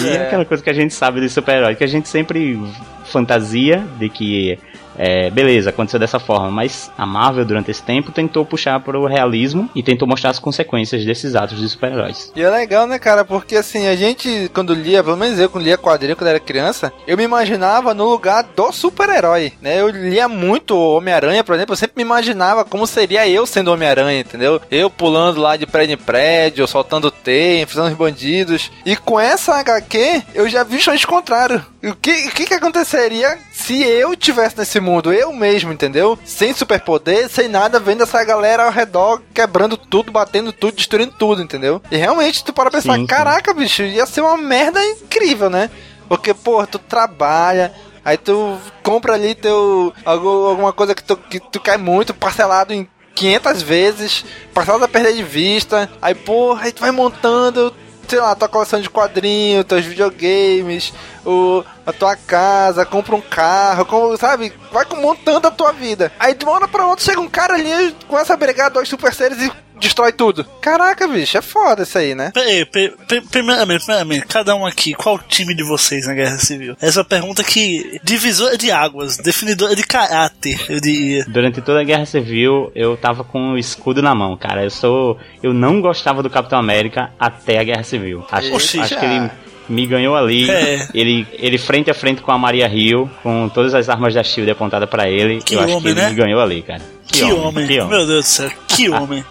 E 0.01 0.07
é 0.07 0.23
aquela 0.23 0.45
coisa 0.45 0.63
que 0.63 0.69
a 0.69 0.73
gente 0.73 0.93
sabe 0.93 1.21
de 1.21 1.29
super-herói, 1.29 1.75
que 1.75 1.83
a 1.83 1.87
gente 1.87 2.09
sempre 2.09 2.59
fantasia 3.05 3.83
de 3.99 4.09
que, 4.09 4.57
é, 4.99 5.29
beleza, 5.29 5.69
aconteceu 5.69 5.97
dessa 5.97 6.19
forma, 6.19 6.51
mas 6.51 6.91
a 6.97 7.05
Marvel, 7.05 7.45
durante 7.45 7.71
esse 7.71 7.81
tempo, 7.81 8.11
tentou 8.11 8.45
puxar 8.45 8.81
para 8.81 8.99
o 8.99 9.07
realismo 9.07 9.69
e 9.73 9.81
tentou 9.81 10.05
mostrar 10.05 10.31
as 10.31 10.39
consequências 10.39 11.05
desses 11.05 11.35
atos 11.35 11.57
de 11.57 11.69
super-heróis. 11.69 12.33
E 12.35 12.41
é 12.41 12.49
legal, 12.49 12.85
né, 12.85 12.99
cara? 12.99 13.23
Porque 13.23 13.55
assim, 13.55 13.87
a 13.87 13.95
gente, 13.95 14.51
quando 14.53 14.73
lia, 14.73 15.01
pelo 15.01 15.15
menos 15.15 15.39
eu, 15.39 15.49
quando 15.49 15.63
lia 15.63 15.77
quadrinho 15.77 16.17
quando 16.17 16.27
era 16.27 16.39
criança, 16.39 16.91
eu 17.07 17.15
me 17.15 17.23
imaginava 17.23 17.93
no 17.93 18.09
lugar 18.09 18.43
do 18.43 18.71
super-herói, 18.73 19.53
né? 19.61 19.79
Eu 19.79 19.87
lia 19.87 20.27
muito 20.27 20.77
Homem-Aranha, 20.77 21.45
por 21.45 21.55
exemplo, 21.55 21.73
eu 21.73 21.77
sempre 21.77 21.95
me 21.95 22.03
imaginava 22.03 22.65
como 22.65 22.85
seria 22.85 23.25
eu 23.27 23.45
sendo 23.45 23.71
Homem-Aranha, 23.71 24.19
entendeu? 24.19 24.59
Eu 24.69 24.89
pulando 24.89 25.39
lá 25.39 25.55
de 25.55 25.65
prédio 25.65 25.93
em 25.93 25.97
prédio, 25.97 26.67
soltando 26.67 27.09
teia, 27.09 27.61
enfrentando 27.61 27.91
os 27.91 27.97
bandidos. 27.97 28.69
E 28.85 28.97
com 28.97 29.17
essa 29.17 29.55
HQ, 29.55 30.23
eu 30.35 30.49
já 30.49 30.63
vi 30.63 30.75
justamente 30.75 31.05
o 31.05 31.09
contrário. 31.09 31.65
O 31.81 31.95
que, 31.95 32.27
o 32.27 32.31
que 32.31 32.45
que 32.45 32.53
aconteceria 32.53 33.37
se 33.65 33.81
eu 33.83 34.15
tivesse 34.15 34.57
nesse 34.57 34.79
mundo, 34.79 35.11
eu 35.13 35.33
mesmo, 35.33 35.71
entendeu? 35.73 36.17
Sem 36.23 36.53
superpoder, 36.53 37.29
sem 37.29 37.47
nada, 37.47 37.79
vendo 37.79 38.03
essa 38.03 38.23
galera 38.23 38.63
ao 38.63 38.71
redor 38.71 39.21
quebrando 39.33 39.75
tudo, 39.77 40.11
batendo 40.11 40.51
tudo, 40.53 40.75
destruindo 40.75 41.13
tudo, 41.17 41.41
entendeu? 41.41 41.81
E 41.91 41.97
realmente 41.97 42.43
tu 42.43 42.53
para 42.53 42.71
pensar, 42.71 42.93
Sim, 42.95 43.01
sim. 43.01 43.05
caraca, 43.07 43.53
bicho, 43.53 43.83
ia 43.83 44.05
ser 44.05 44.21
uma 44.21 44.37
merda 44.37 44.83
incrível, 44.85 45.49
né? 45.49 45.69
Porque, 46.07 46.33
pô, 46.33 46.65
tu 46.65 46.79
trabalha, 46.79 47.73
aí 48.03 48.17
tu 48.17 48.57
compra 48.81 49.13
ali 49.13 49.35
teu 49.35 49.93
algu- 50.05 50.47
alguma 50.47 50.73
coisa 50.73 50.95
que 50.95 51.03
tu, 51.03 51.15
que 51.17 51.39
tu 51.39 51.59
quer 51.59 51.77
muito, 51.77 52.13
parcelado 52.13 52.73
em 52.73 52.87
500 53.13 53.61
vezes, 53.61 54.25
parcelado 54.53 54.85
a 54.85 54.87
perder 54.87 55.13
de 55.13 55.23
vista, 55.23 55.89
aí, 56.01 56.15
porra, 56.15 56.63
aí 56.65 56.71
tu 56.71 56.79
vai 56.81 56.91
montando 56.91 57.73
sei 58.09 58.19
lá, 58.19 58.35
tua 58.35 58.49
coleção 58.49 58.81
de 58.81 58.89
quadrinhos, 58.89 59.65
teus 59.65 59.85
videogames, 59.85 60.93
o, 61.25 61.63
a 61.85 61.93
tua 61.93 62.15
casa, 62.15 62.85
compra 62.85 63.15
um 63.15 63.21
carro, 63.21 63.85
como, 63.85 64.17
sabe? 64.17 64.51
Vai 64.71 64.85
com- 64.85 64.95
montando 64.97 65.47
a 65.47 65.51
tua 65.51 65.71
vida. 65.71 66.11
Aí 66.19 66.33
de 66.33 66.43
uma 66.43 66.53
hora 66.53 66.67
pra 66.67 66.85
outra 66.87 67.05
chega 67.05 67.21
um 67.21 67.29
cara 67.29 67.53
ali, 67.53 67.95
começa 68.07 68.33
a 68.33 68.37
brigar 68.37 68.69
dois 68.71 68.89
super 68.89 69.13
seres 69.13 69.39
e 69.41 69.51
destrói 69.79 70.11
tudo. 70.11 70.43
Caraca, 70.61 71.07
bicho, 71.07 71.37
é 71.37 71.41
foda 71.41 71.83
isso 71.83 71.97
aí, 71.97 72.13
né? 72.13 72.31
Peraí, 72.33 72.65
pri- 72.65 72.93
pri- 73.07 73.21
primeiramente, 73.21 73.85
primeiramente, 73.85 74.25
cada 74.27 74.55
um 74.55 74.65
aqui, 74.65 74.93
qual 74.93 75.15
o 75.15 75.19
time 75.27 75.53
de 75.55 75.63
vocês 75.63 76.05
na 76.07 76.13
Guerra 76.13 76.37
Civil? 76.37 76.75
Essa 76.81 76.99
é 76.99 77.01
uma 77.01 77.05
pergunta 77.09 77.43
que. 77.43 77.99
divisora 78.03 78.57
de 78.57 78.71
águas, 78.71 79.17
definidora 79.17 79.75
de 79.75 79.83
caráter, 79.83 80.59
eu 80.69 80.79
diria. 80.79 81.25
Durante 81.27 81.61
toda 81.61 81.81
a 81.81 81.83
Guerra 81.83 82.05
Civil, 82.05 82.71
eu 82.75 82.95
tava 82.97 83.23
com 83.23 83.53
o 83.53 83.57
escudo 83.57 84.01
na 84.01 84.13
mão, 84.13 84.35
cara. 84.37 84.63
Eu 84.63 84.69
sou. 84.69 85.17
Eu 85.41 85.53
não 85.53 85.81
gostava 85.81 86.21
do 86.21 86.29
Capitão 86.29 86.59
América 86.59 87.11
até 87.19 87.59
a 87.59 87.63
Guerra 87.63 87.83
Civil. 87.83 88.25
Acho, 88.31 88.53
Oxi, 88.53 88.79
acho 88.79 88.93
já. 88.95 88.99
que 88.99 89.05
ele 89.05 89.31
me 89.69 89.85
ganhou 89.85 90.15
ali. 90.15 90.49
É. 90.49 90.87
Ele, 90.93 91.27
ele 91.33 91.57
frente 91.57 91.89
a 91.89 91.93
frente 91.93 92.21
com 92.21 92.31
a 92.31 92.37
Maria 92.37 92.67
Hill, 92.67 93.09
com 93.23 93.47
todas 93.49 93.73
as 93.73 93.87
armas 93.89 94.13
da 94.13 94.23
Shield 94.23 94.49
apontadas 94.51 94.89
pra 94.89 95.07
ele. 95.09 95.41
Que 95.41 95.53
eu 95.55 95.59
acho 95.61 95.69
homem, 95.69 95.81
que 95.83 95.87
ele 95.89 96.01
né? 96.01 96.09
me 96.09 96.15
ganhou 96.15 96.41
ali, 96.41 96.61
cara. 96.61 96.81
Que, 97.07 97.23
homem. 97.23 97.65
que 97.67 97.79
homem. 97.79 97.97
Meu 97.97 98.05
Deus 98.07 98.25
do 98.25 98.27
céu, 98.27 98.51
que 98.67 98.89
homem. 98.91 99.23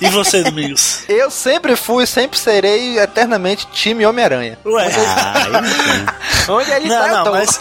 E 0.00 0.08
você, 0.08 0.42
Domingos? 0.42 1.04
Eu 1.08 1.30
sempre 1.30 1.74
fui, 1.76 2.06
sempre 2.06 2.38
serei 2.38 2.98
eternamente 2.98 3.66
time 3.72 4.04
Homem-Aranha. 4.06 4.58
Ué. 4.64 4.88
Ah. 4.94 6.52
Onde 6.52 6.70
ele 6.70 6.88
tá, 6.88 6.98
Não, 6.98 7.06
eu 7.08 7.16
não, 7.16 7.24
tô. 7.24 7.30
mas. 7.32 7.60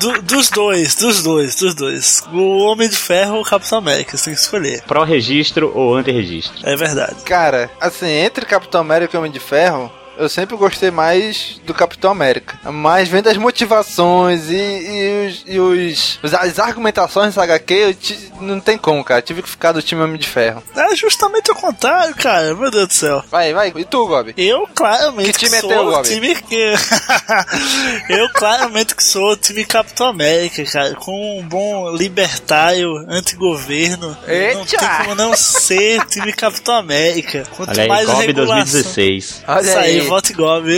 do- 0.00 0.22
dos 0.22 0.50
dois, 0.50 0.94
dos 0.96 1.22
dois, 1.22 1.54
dos 1.56 1.74
dois. 1.74 2.24
O 2.32 2.58
Homem 2.64 2.88
de 2.88 2.96
Ferro 2.96 3.36
ou 3.36 3.42
o 3.42 3.44
Capitão 3.44 3.78
América, 3.78 4.16
você 4.16 4.24
tem 4.26 4.34
que 4.34 4.40
escolher. 4.40 4.82
Pró-registro 4.82 5.70
ou 5.74 5.94
anti-registro? 5.94 6.54
É 6.64 6.74
verdade. 6.74 7.16
Cara, 7.24 7.70
assim, 7.80 8.06
entre 8.08 8.46
Capitão 8.46 8.80
América 8.80 9.16
e 9.16 9.18
Homem 9.18 9.30
de 9.30 9.38
Ferro, 9.40 9.92
eu 10.18 10.28
sempre 10.28 10.56
gostei 10.56 10.90
mais 10.90 11.60
do 11.64 11.72
Capitão 11.74 12.10
América. 12.10 12.58
Mas 12.70 13.08
vendo 13.08 13.28
as 13.28 13.36
motivações 13.36 14.48
e, 14.50 14.54
e 14.56 15.26
os, 15.28 15.44
e 15.46 15.58
os- 15.60 16.18
as 16.34 16.58
argumentações 16.58 17.28
dessa 17.28 17.42
HQ, 17.42 17.74
eu 17.74 17.94
ti- 17.94 18.32
não 18.40 18.60
tem 18.60 18.76
como, 18.78 19.02
cara. 19.04 19.22
Tive 19.22 19.42
que 19.42 19.48
ficar 19.48 19.72
do 19.72 19.82
time 19.82 20.02
Homem 20.02 20.18
de 20.18 20.28
Ferro. 20.28 20.62
É 20.76 20.94
justamente 20.96 21.50
o 21.50 21.54
contrário, 21.54 22.14
cara. 22.14 22.54
Meu 22.54 22.70
Deus 22.70 22.88
do 22.88 22.92
céu. 22.94 23.24
Vai, 23.30 23.52
vai. 23.54 23.72
E 23.76 23.84
tu, 23.84 24.06
Gob? 24.06 24.34
Eu 24.36 24.68
claramente 24.74 25.32
Que 25.32 25.46
time 25.46 25.56
é 25.56 25.60
sou 25.60 25.68
teu, 25.70 25.86
o 25.86 25.90
Gobi? 25.92 26.08
time 26.08 26.34
que... 26.34 26.74
Eu 28.08 28.28
claramente 28.32 28.94
que 28.94 29.02
sou 29.04 29.32
o 29.32 29.36
time 29.36 29.64
Capitão 29.64 30.08
América, 30.08 30.64
cara. 30.64 30.94
Com 30.94 31.40
um 31.40 31.42
bom 31.46 31.90
libertário, 31.94 32.88
antigoverno. 33.08 34.08
Não 34.26 34.28
Eita! 34.28 34.76
tem 34.78 34.88
como 35.04 35.14
não 35.14 35.36
ser 35.36 36.04
time 36.06 36.32
Capitão 36.32 36.74
América. 36.76 37.44
Quanto 37.56 37.70
Olha 37.70 37.82
aí, 37.82 37.88
mais 37.88 38.06
GOB 38.06 38.26
regulação... 38.26 38.56
2016. 38.56 39.42
Olha 39.46 39.60
Isso 39.62 39.78
aí, 39.78 40.01
aí. 40.02 40.08
vote 40.08 40.32
Gob. 40.32 40.68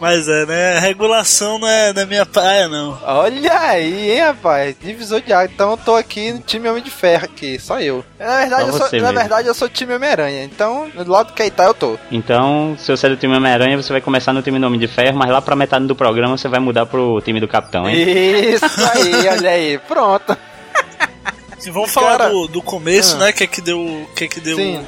Mas 0.00 0.26
é, 0.26 0.44
né? 0.46 0.78
Regulação 0.80 1.60
não 1.60 1.68
é, 1.68 1.92
não 1.92 2.02
é 2.02 2.06
minha 2.06 2.26
praia, 2.26 2.68
não. 2.68 2.98
Olha 3.04 3.56
aí, 3.60 4.10
hein, 4.10 4.20
rapaz. 4.20 4.74
Divisor 4.82 5.20
de 5.20 5.32
água. 5.32 5.48
Então 5.54 5.70
eu 5.70 5.76
tô 5.76 5.94
aqui 5.94 6.32
no 6.32 6.40
time 6.40 6.68
Homem 6.68 6.82
de 6.82 6.90
Ferro 6.90 7.24
aqui, 7.26 7.56
só 7.60 7.80
eu. 7.80 8.04
Na 8.18 8.38
verdade, 8.38 8.62
Só 8.62 8.66
eu 8.68 8.72
sou, 8.78 8.88
você 8.88 8.96
na 8.96 9.02
mesmo. 9.12 9.18
verdade 9.20 9.48
eu 9.48 9.54
sou 9.54 9.68
time 9.68 9.94
Homem-Aranha. 9.94 10.42
Então, 10.42 10.90
do 10.90 11.08
lado 11.10 11.32
que 11.32 11.40
aí 11.42 11.52
tá, 11.52 11.64
eu 11.64 11.74
tô. 11.74 11.96
Então, 12.10 12.74
se 12.80 12.90
você 12.90 13.06
é 13.06 13.10
do 13.10 13.16
time 13.16 13.36
Homem-Aranha, 13.36 13.76
você 13.80 13.92
vai 13.92 14.00
começar 14.00 14.32
no 14.32 14.42
time 14.42 14.58
Nome 14.58 14.76
de 14.76 14.88
Ferro, 14.88 15.16
mas 15.16 15.30
lá 15.30 15.40
pra 15.40 15.54
metade 15.54 15.86
do 15.86 15.94
programa 15.94 16.36
você 16.36 16.48
vai 16.48 16.58
mudar 16.58 16.84
pro 16.86 17.20
time 17.20 17.38
do 17.38 17.46
Capitão, 17.46 17.88
hein? 17.88 17.96
Isso 18.54 18.64
aí, 18.92 19.28
olha 19.38 19.50
aí. 19.50 19.78
Pronto. 19.78 20.36
E 21.64 21.70
vamos 21.70 21.92
falar 21.92 22.18
Cara- 22.18 22.30
do, 22.30 22.48
do 22.48 22.60
começo, 22.60 23.14
Ah. 23.16 23.26
né? 23.26 23.32
Que 23.32 23.44
é 23.44 23.46
que 23.46 23.60
deu. 23.60 24.08
Que 24.16 24.24
é 24.24 24.26
que 24.28 24.40
deu. 24.40 24.56
Sim. 24.56 24.84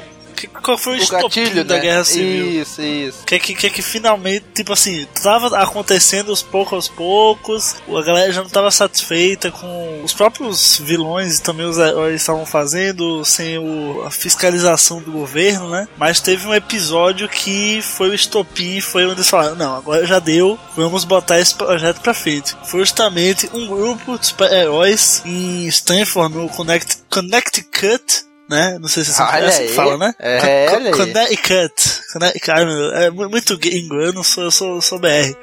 Que, 0.47 0.61
qual 0.61 0.77
foi 0.77 0.93
o, 0.93 0.99
O 0.99 1.03
estopim 1.03 1.43
gatilho 1.43 1.63
da 1.65 1.75
né? 1.75 1.81
Guerra 1.81 2.03
Civil? 2.03 2.61
Isso, 2.61 2.81
isso. 2.81 3.23
Que 3.25 3.35
é 3.35 3.39
que, 3.39 3.53
que 3.55 3.69
que 3.69 3.81
finalmente, 3.81 4.45
tipo 4.53 4.71
assim, 4.71 5.05
tava 5.21 5.57
acontecendo 5.59 6.29
aos 6.29 6.41
poucos 6.41 6.73
aos 6.73 6.87
poucos, 6.87 7.75
a 7.87 8.01
galera 8.01 8.31
já 8.31 8.41
não 8.41 8.49
tava 8.49 8.71
satisfeita 8.71 9.51
com 9.51 10.01
os 10.03 10.13
próprios 10.13 10.77
vilões 10.77 11.37
e 11.37 11.41
também 11.41 11.65
os 11.65 11.77
heróis 11.77 12.21
estavam 12.21 12.45
fazendo, 12.45 13.23
sem 13.25 13.57
o, 13.57 14.03
a 14.05 14.11
fiscalização 14.11 15.01
do 15.01 15.11
governo, 15.11 15.69
né? 15.69 15.87
Mas 15.97 16.21
teve 16.21 16.47
um 16.47 16.53
episódio 16.53 17.27
que 17.27 17.81
foi 17.81 18.09
o 18.09 18.13
estopim, 18.13 18.79
foi 18.79 19.05
onde 19.05 19.15
eles 19.15 19.29
falaram, 19.29 19.55
não, 19.55 19.75
agora 19.75 20.05
já 20.05 20.19
deu, 20.19 20.57
vamos 20.75 21.03
botar 21.03 21.39
esse 21.39 21.53
projeto 21.53 22.01
pra 22.01 22.13
frente. 22.13 22.55
Foi 22.65 22.79
justamente 22.79 23.49
um 23.53 23.67
grupo 23.67 24.17
de 24.17 24.27
super-heróis 24.27 25.21
em 25.25 25.67
Stanford, 25.67 26.35
no 26.35 26.49
Connect, 26.49 26.97
Connecticut, 27.09 28.25
né? 28.49 28.77
Não 28.79 28.87
sei 28.87 29.03
se 29.03 29.19
é 29.19 29.23
Olha 29.23 29.47
assim 29.49 29.67
que 29.67 29.73
fala, 29.73 29.97
né? 29.97 30.13
É, 30.19 30.67
Co-. 30.69 30.97
Connecticut. 30.97 31.73
Connecticut. 32.13 32.65
Meu, 32.65 32.95
É 32.95 33.09
mu- 33.09 33.29
muito 33.29 33.57
gringo, 33.57 33.95
eu 33.95 34.13
não 34.13 34.23
sou, 34.23 34.43
eu 34.45 34.51
sou, 34.51 34.75
eu 34.75 34.81
sou 34.81 34.99
BR. 34.99 35.35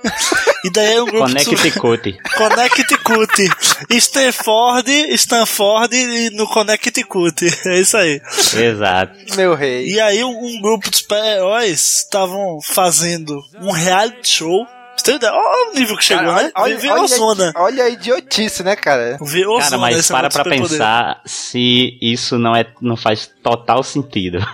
e 0.64 0.70
daí 0.70 0.94
é 0.94 1.02
um 1.02 1.06
grupo 1.06 1.26
de 1.26 1.44
Connecticut. 1.44 2.18
Connecticut. 2.36 3.50
Stanford, 3.90 4.90
Stanford 5.14 5.94
e 5.96 6.30
no 6.30 6.46
Connecticut. 6.46 7.46
É 7.66 7.80
isso 7.80 7.96
aí. 7.96 8.20
Exato. 8.54 9.14
Meu 9.36 9.54
rei. 9.54 9.86
E 9.88 10.00
aí 10.00 10.22
um, 10.24 10.30
um 10.30 10.60
grupo 10.60 10.90
de 10.90 10.98
super-heróis 10.98 11.98
estavam 12.04 12.60
fazendo 12.62 13.40
um 13.60 13.70
reality 13.70 14.28
show. 14.28 14.66
Olha 15.08 15.70
o 15.70 15.74
nível 15.74 15.96
que 15.96 16.04
chegou, 16.04 16.26
Cara, 16.26 16.42
né? 16.44 16.52
olha, 16.56 16.76
Virou 16.78 16.98
olha, 16.98 17.08
zona. 17.08 17.52
olha 17.56 17.84
a 17.84 17.88
idiotice, 17.88 18.62
né, 18.62 18.76
cara? 18.76 19.18
Virou 19.20 19.58
Cara, 19.58 19.70
zona 19.70 19.80
mas 19.80 19.98
esse 19.98 20.12
para 20.12 20.28
pra 20.28 20.44
pensar 20.44 21.20
se 21.24 21.98
isso 22.00 22.38
não, 22.38 22.54
é, 22.54 22.66
não 22.80 22.96
faz 22.96 23.30
total 23.42 23.82
sentido. 23.82 24.38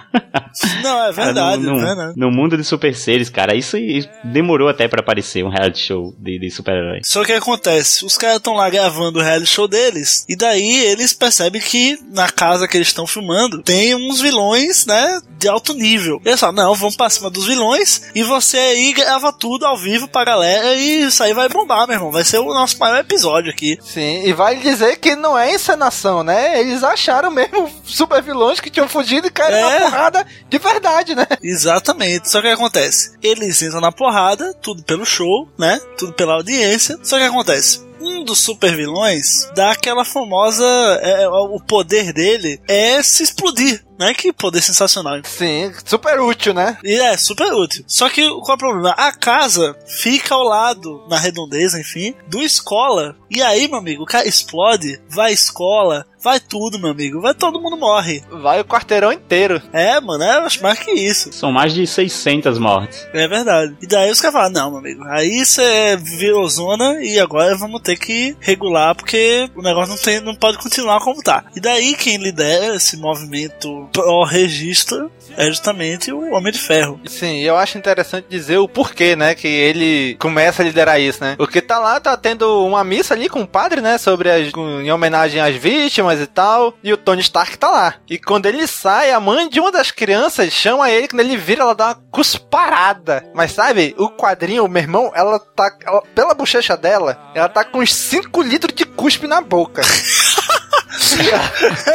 Não, 0.82 1.04
é 1.06 1.12
verdade, 1.12 1.62
no, 1.62 1.70
é 1.70 1.72
no, 1.72 1.78
verdade. 1.86 2.12
no 2.16 2.30
mundo 2.30 2.56
de 2.56 2.64
super 2.64 2.94
seres, 2.94 3.28
cara, 3.28 3.54
isso, 3.54 3.76
demorou 4.24 4.68
até 4.68 4.88
pra 4.88 5.00
aparecer 5.00 5.44
um 5.44 5.50
reality 5.50 5.78
show 5.80 6.14
de, 6.18 6.38
de 6.38 6.50
super-herói. 6.50 7.00
Só 7.04 7.24
que 7.24 7.32
acontece, 7.32 8.04
os 8.06 8.16
caras 8.16 8.38
estão 8.38 8.54
lá 8.54 8.68
gravando 8.70 9.18
o 9.18 9.22
reality 9.22 9.50
show 9.50 9.68
deles, 9.68 10.24
e 10.28 10.34
daí 10.36 10.76
eles 10.86 11.12
percebem 11.12 11.60
que 11.60 11.98
na 12.10 12.30
casa 12.30 12.66
que 12.66 12.76
eles 12.76 12.88
estão 12.88 13.06
filmando 13.06 13.62
tem 13.62 13.94
uns 13.94 14.20
vilões, 14.20 14.86
né, 14.86 15.20
de 15.38 15.46
alto 15.48 15.74
nível. 15.74 16.20
E 16.24 16.28
eles 16.28 16.40
falam, 16.40 16.56
não, 16.56 16.74
vamos 16.74 16.96
pra 16.96 17.10
cima 17.10 17.28
dos 17.28 17.46
vilões, 17.46 18.02
e 18.14 18.22
você 18.22 18.56
aí 18.56 18.92
grava 18.94 19.32
tudo 19.32 19.66
ao 19.66 19.76
vivo 19.76 20.08
pra 20.08 20.24
galera, 20.36 20.74
e 20.74 21.02
isso 21.04 21.22
aí 21.22 21.32
vai 21.32 21.48
bombar, 21.48 21.86
meu 21.86 21.96
irmão. 21.96 22.10
Vai 22.12 22.24
ser 22.24 22.38
o 22.38 22.52
nosso 22.54 22.78
maior 22.78 22.98
episódio 22.98 23.50
aqui. 23.50 23.78
Sim, 23.82 24.22
e 24.24 24.32
vale 24.32 24.60
dizer 24.60 24.96
que 24.98 25.14
não 25.16 25.36
é 25.38 25.54
encenação, 25.54 26.22
né? 26.22 26.60
Eles 26.60 26.84
acharam 26.84 27.30
mesmo 27.30 27.70
super 27.84 28.22
vilões 28.22 28.60
que 28.60 28.70
tinham 28.70 28.88
fugido 28.88 29.26
e 29.26 29.30
caíram 29.30 29.58
É. 29.58 29.78
na 29.80 29.90
porrada 29.90 30.26
de 30.48 30.58
verdade, 30.58 31.14
né? 31.14 31.26
Exatamente. 31.42 32.30
Só 32.30 32.40
que 32.40 32.46
o 32.46 32.50
que 32.50 32.54
acontece? 32.54 33.16
Eles 33.22 33.60
entram 33.62 33.80
na 33.80 33.92
porrada, 33.92 34.54
tudo 34.62 34.82
pelo 34.82 35.04
show, 35.04 35.48
né? 35.58 35.80
Tudo 35.98 36.12
pela 36.12 36.34
audiência. 36.34 36.98
Só 37.02 37.16
que 37.18 37.24
acontece? 37.24 37.84
Um 38.00 38.22
dos 38.22 38.38
super 38.38 38.76
vilões 38.76 39.48
dá 39.54 39.72
aquela 39.72 40.04
famosa. 40.04 40.64
é, 41.02 41.22
é, 41.22 41.28
o 41.28 41.58
poder 41.60 42.12
dele 42.12 42.60
é 42.68 43.02
se 43.02 43.22
explodir. 43.22 43.82
Né? 43.98 44.12
Que 44.14 44.32
poder 44.32 44.62
sensacional. 44.62 45.20
Sim, 45.24 45.72
super 45.84 46.20
útil, 46.20 46.52
né? 46.52 46.78
E 46.84 46.94
é 47.00 47.16
super 47.16 47.52
útil. 47.52 47.84
Só 47.86 48.08
que 48.08 48.28
qual 48.28 48.50
é 48.50 48.54
o 48.54 48.58
problema? 48.58 48.90
A 48.90 49.12
casa 49.12 49.76
fica 49.86 50.34
ao 50.34 50.42
lado, 50.42 51.04
na 51.08 51.18
redondeza, 51.18 51.80
enfim, 51.80 52.14
do 52.26 52.42
escola. 52.42 53.16
E 53.30 53.42
aí, 53.42 53.66
meu 53.68 53.78
amigo, 53.78 54.02
o 54.02 54.06
cara 54.06 54.28
explode, 54.28 55.00
vai 55.08 55.30
à 55.30 55.32
escola, 55.32 56.06
vai 56.26 56.40
tudo, 56.40 56.76
meu 56.76 56.90
amigo. 56.90 57.20
Vai 57.20 57.34
todo 57.34 57.60
mundo 57.60 57.76
morre. 57.76 58.20
Vai 58.42 58.60
o 58.60 58.64
quarteirão 58.64 59.12
inteiro. 59.12 59.62
É, 59.72 60.00
mano, 60.00 60.24
é 60.24 60.38
acho 60.38 60.60
mais 60.60 60.76
que 60.80 60.90
isso. 60.90 61.32
São 61.32 61.52
mais 61.52 61.72
de 61.72 61.86
600 61.86 62.58
mortes. 62.58 63.06
É 63.14 63.28
verdade. 63.28 63.76
E 63.80 63.86
daí 63.86 64.10
os 64.10 64.20
caras 64.20 64.34
falam, 64.34 64.50
não, 64.50 64.70
meu 64.70 64.80
amigo, 64.80 65.04
aí 65.04 65.44
você 65.44 65.96
virou 65.96 66.48
zona 66.48 67.00
e 67.00 67.20
agora 67.20 67.56
vamos 67.56 67.80
ter 67.80 67.96
que 67.96 68.36
regular 68.40 68.96
porque 68.96 69.48
o 69.54 69.62
negócio 69.62 69.94
não, 69.94 70.02
tem, 70.02 70.20
não 70.20 70.34
pode 70.34 70.58
continuar 70.58 70.98
como 70.98 71.22
tá. 71.22 71.44
E 71.54 71.60
daí 71.60 71.94
quem 71.94 72.16
lidera 72.16 72.74
esse 72.74 72.96
movimento 72.96 73.88
pró-registro 73.92 75.08
é 75.36 75.46
justamente 75.46 76.12
o 76.12 76.32
Homem 76.34 76.52
de 76.52 76.58
Ferro. 76.58 77.00
Sim, 77.06 77.38
eu 77.38 77.56
acho 77.56 77.78
interessante 77.78 78.26
dizer 78.28 78.58
o 78.58 78.68
porquê, 78.68 79.14
né, 79.14 79.34
que 79.34 79.46
ele 79.46 80.16
começa 80.18 80.62
a 80.62 80.64
liderar 80.64 81.00
isso, 81.00 81.22
né? 81.22 81.36
Porque 81.36 81.60
tá 81.60 81.78
lá, 81.78 82.00
tá 82.00 82.16
tendo 82.16 82.64
uma 82.66 82.82
missa 82.82 83.14
ali 83.14 83.28
com 83.28 83.42
o 83.42 83.46
padre, 83.46 83.80
né, 83.80 83.96
sobre 83.96 84.28
as, 84.28 84.52
em 84.52 84.90
homenagem 84.90 85.40
às 85.40 85.54
vítimas 85.54 86.15
e 86.20 86.26
tal, 86.26 86.74
e 86.82 86.92
o 86.92 86.96
Tony 86.96 87.20
Stark 87.20 87.56
tá 87.58 87.70
lá. 87.70 87.94
E 88.08 88.18
quando 88.18 88.46
ele 88.46 88.66
sai, 88.66 89.10
a 89.10 89.20
mãe 89.20 89.48
de 89.48 89.60
uma 89.60 89.70
das 89.72 89.90
crianças 89.90 90.52
chama 90.52 90.90
ele, 90.90 91.08
quando 91.08 91.20
ele 91.20 91.36
vira, 91.36 91.62
ela 91.62 91.74
dá 91.74 91.86
uma 91.88 91.94
cusparada. 92.10 93.24
Mas 93.34 93.52
sabe, 93.52 93.94
o 93.98 94.08
quadrinho, 94.10 94.66
meu 94.68 94.82
irmão, 94.82 95.12
ela 95.14 95.38
tá, 95.38 95.70
ela- 95.84 96.02
pela 96.14 96.34
bochecha 96.34 96.76
dela, 96.76 97.30
ela 97.34 97.48
tá 97.48 97.64
com 97.64 97.78
uns 97.80 97.94
5 97.94 98.42
litros 98.42 98.74
de 98.74 98.84
cuspe 98.84 99.26
na 99.26 99.40
boca. 99.40 99.82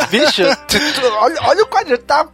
Bicho, 0.09 0.43
tu- 0.67 0.77
tu- 0.93 1.05
olha, 1.19 1.39
olha 1.43 1.63
o 1.63 1.67
quadrinho, 1.67 1.97
tá, 1.99 2.27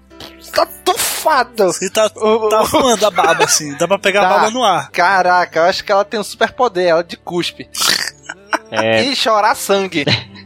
tá 0.53 0.65
tufado. 0.85 1.71
E 1.81 1.89
tá, 1.89 2.09
tá 2.09 2.61
voando 2.63 3.05
a 3.05 3.11
baba 3.11 3.43
assim, 3.45 3.75
dá 3.77 3.87
pra 3.87 3.97
pegar 3.99 4.21
Tá. 4.21 4.27
a 4.27 4.29
baba 4.39 4.51
no 4.51 4.63
ar. 4.63 4.89
Caraca, 4.91 5.59
eu 5.59 5.63
acho 5.65 5.83
que 5.83 5.91
ela 5.91 6.05
tem 6.05 6.19
um 6.19 6.23
super 6.23 6.51
poder, 6.51 6.85
ela 6.85 7.03
de 7.03 7.17
cuspe. 7.17 7.69
É, 8.71 9.01
E 9.03 9.15
chorar 9.15 9.55
sangue. 9.55 10.05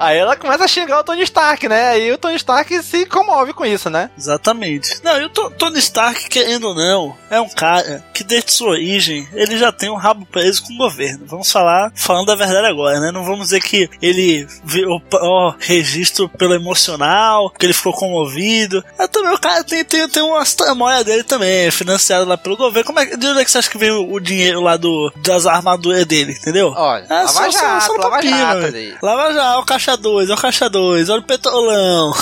Aí 0.00 0.16
ela 0.18 0.34
começa 0.36 0.64
a 0.64 0.68
xingar 0.68 1.00
o 1.00 1.04
Tony 1.04 1.22
Stark, 1.22 1.68
né? 1.68 1.90
Aí 1.90 2.12
o 2.12 2.18
Tony 2.18 2.36
Stark 2.36 2.82
se 2.82 3.06
comove 3.06 3.52
com 3.52 3.64
isso, 3.66 3.88
né? 3.90 4.10
Exatamente. 4.18 5.00
Não, 5.04 5.20
e 5.20 5.24
o 5.24 5.28
To- 5.28 5.50
Tony 5.50 5.78
Stark, 5.78 6.28
querendo 6.28 6.68
ou 6.68 6.74
não, 6.74 7.16
é 7.30 7.40
um 7.40 7.48
cara 7.48 8.02
que 8.14 8.24
desde 8.24 8.52
sua 8.52 8.70
origem, 8.70 9.28
ele 9.32 9.58
já 9.58 9.70
tem 9.70 9.90
um 9.90 9.96
rabo 9.96 10.26
preso 10.26 10.62
com 10.64 10.72
o 10.74 10.78
governo. 10.78 11.26
Vamos 11.26 11.50
falar, 11.52 11.92
falando 11.94 12.30
a 12.32 12.34
verdade 12.34 12.66
agora, 12.66 12.98
né? 13.00 13.10
Não 13.12 13.24
vamos 13.24 13.40
dizer 13.48 13.60
que 13.60 13.88
ele 14.00 14.46
virou 14.64 15.02
ó, 15.14 15.54
registro 15.58 16.28
pelo 16.28 16.54
emocional, 16.54 17.50
que 17.50 17.66
ele 17.66 17.72
ficou 17.74 17.92
comovido. 17.92 18.84
É, 18.98 19.06
também 19.06 19.32
o 19.34 19.38
cara 19.38 19.62
tem, 19.64 19.84
tem, 19.84 20.08
tem 20.08 20.22
umas 20.22 20.54
tramóias 20.54 21.04
dele 21.04 21.22
também, 21.24 21.66
é 21.66 21.70
financiado 21.70 22.24
lá 22.24 22.36
pelo 22.36 22.56
governo. 22.56 22.86
Como 22.86 23.00
é, 23.00 23.06
de 23.16 23.26
onde 23.26 23.40
é 23.40 23.44
que 23.44 23.50
você 23.50 23.58
acha 23.58 23.70
que 23.70 23.78
vem 23.78 23.90
o, 23.90 24.12
o 24.14 24.20
dinheiro 24.20 24.60
lá 24.60 24.76
do, 24.76 25.12
das 25.16 25.46
armaduras 25.46 26.04
dele, 26.06 26.32
entendeu? 26.32 26.72
Olha, 26.76 27.04
É, 27.08 27.14
lava 27.14 27.28
só- 27.28 27.50
jato, 27.50 27.84
só 27.86 27.92
no 27.94 27.98
lava 28.02 28.10
papinho, 28.16 28.36
jato 28.36 28.64
ali. 28.66 28.94
Lava 29.02 29.32
já, 29.34 29.56
ó 29.56 29.60
o 29.60 29.64
caixa 29.64 29.89
2, 29.96 30.30
ó 30.30 30.34
o 30.34 30.36
caixa 30.36 30.68
2, 30.68 31.08
olha 31.08 31.20
o 31.20 31.24
petrolão. 31.24 32.12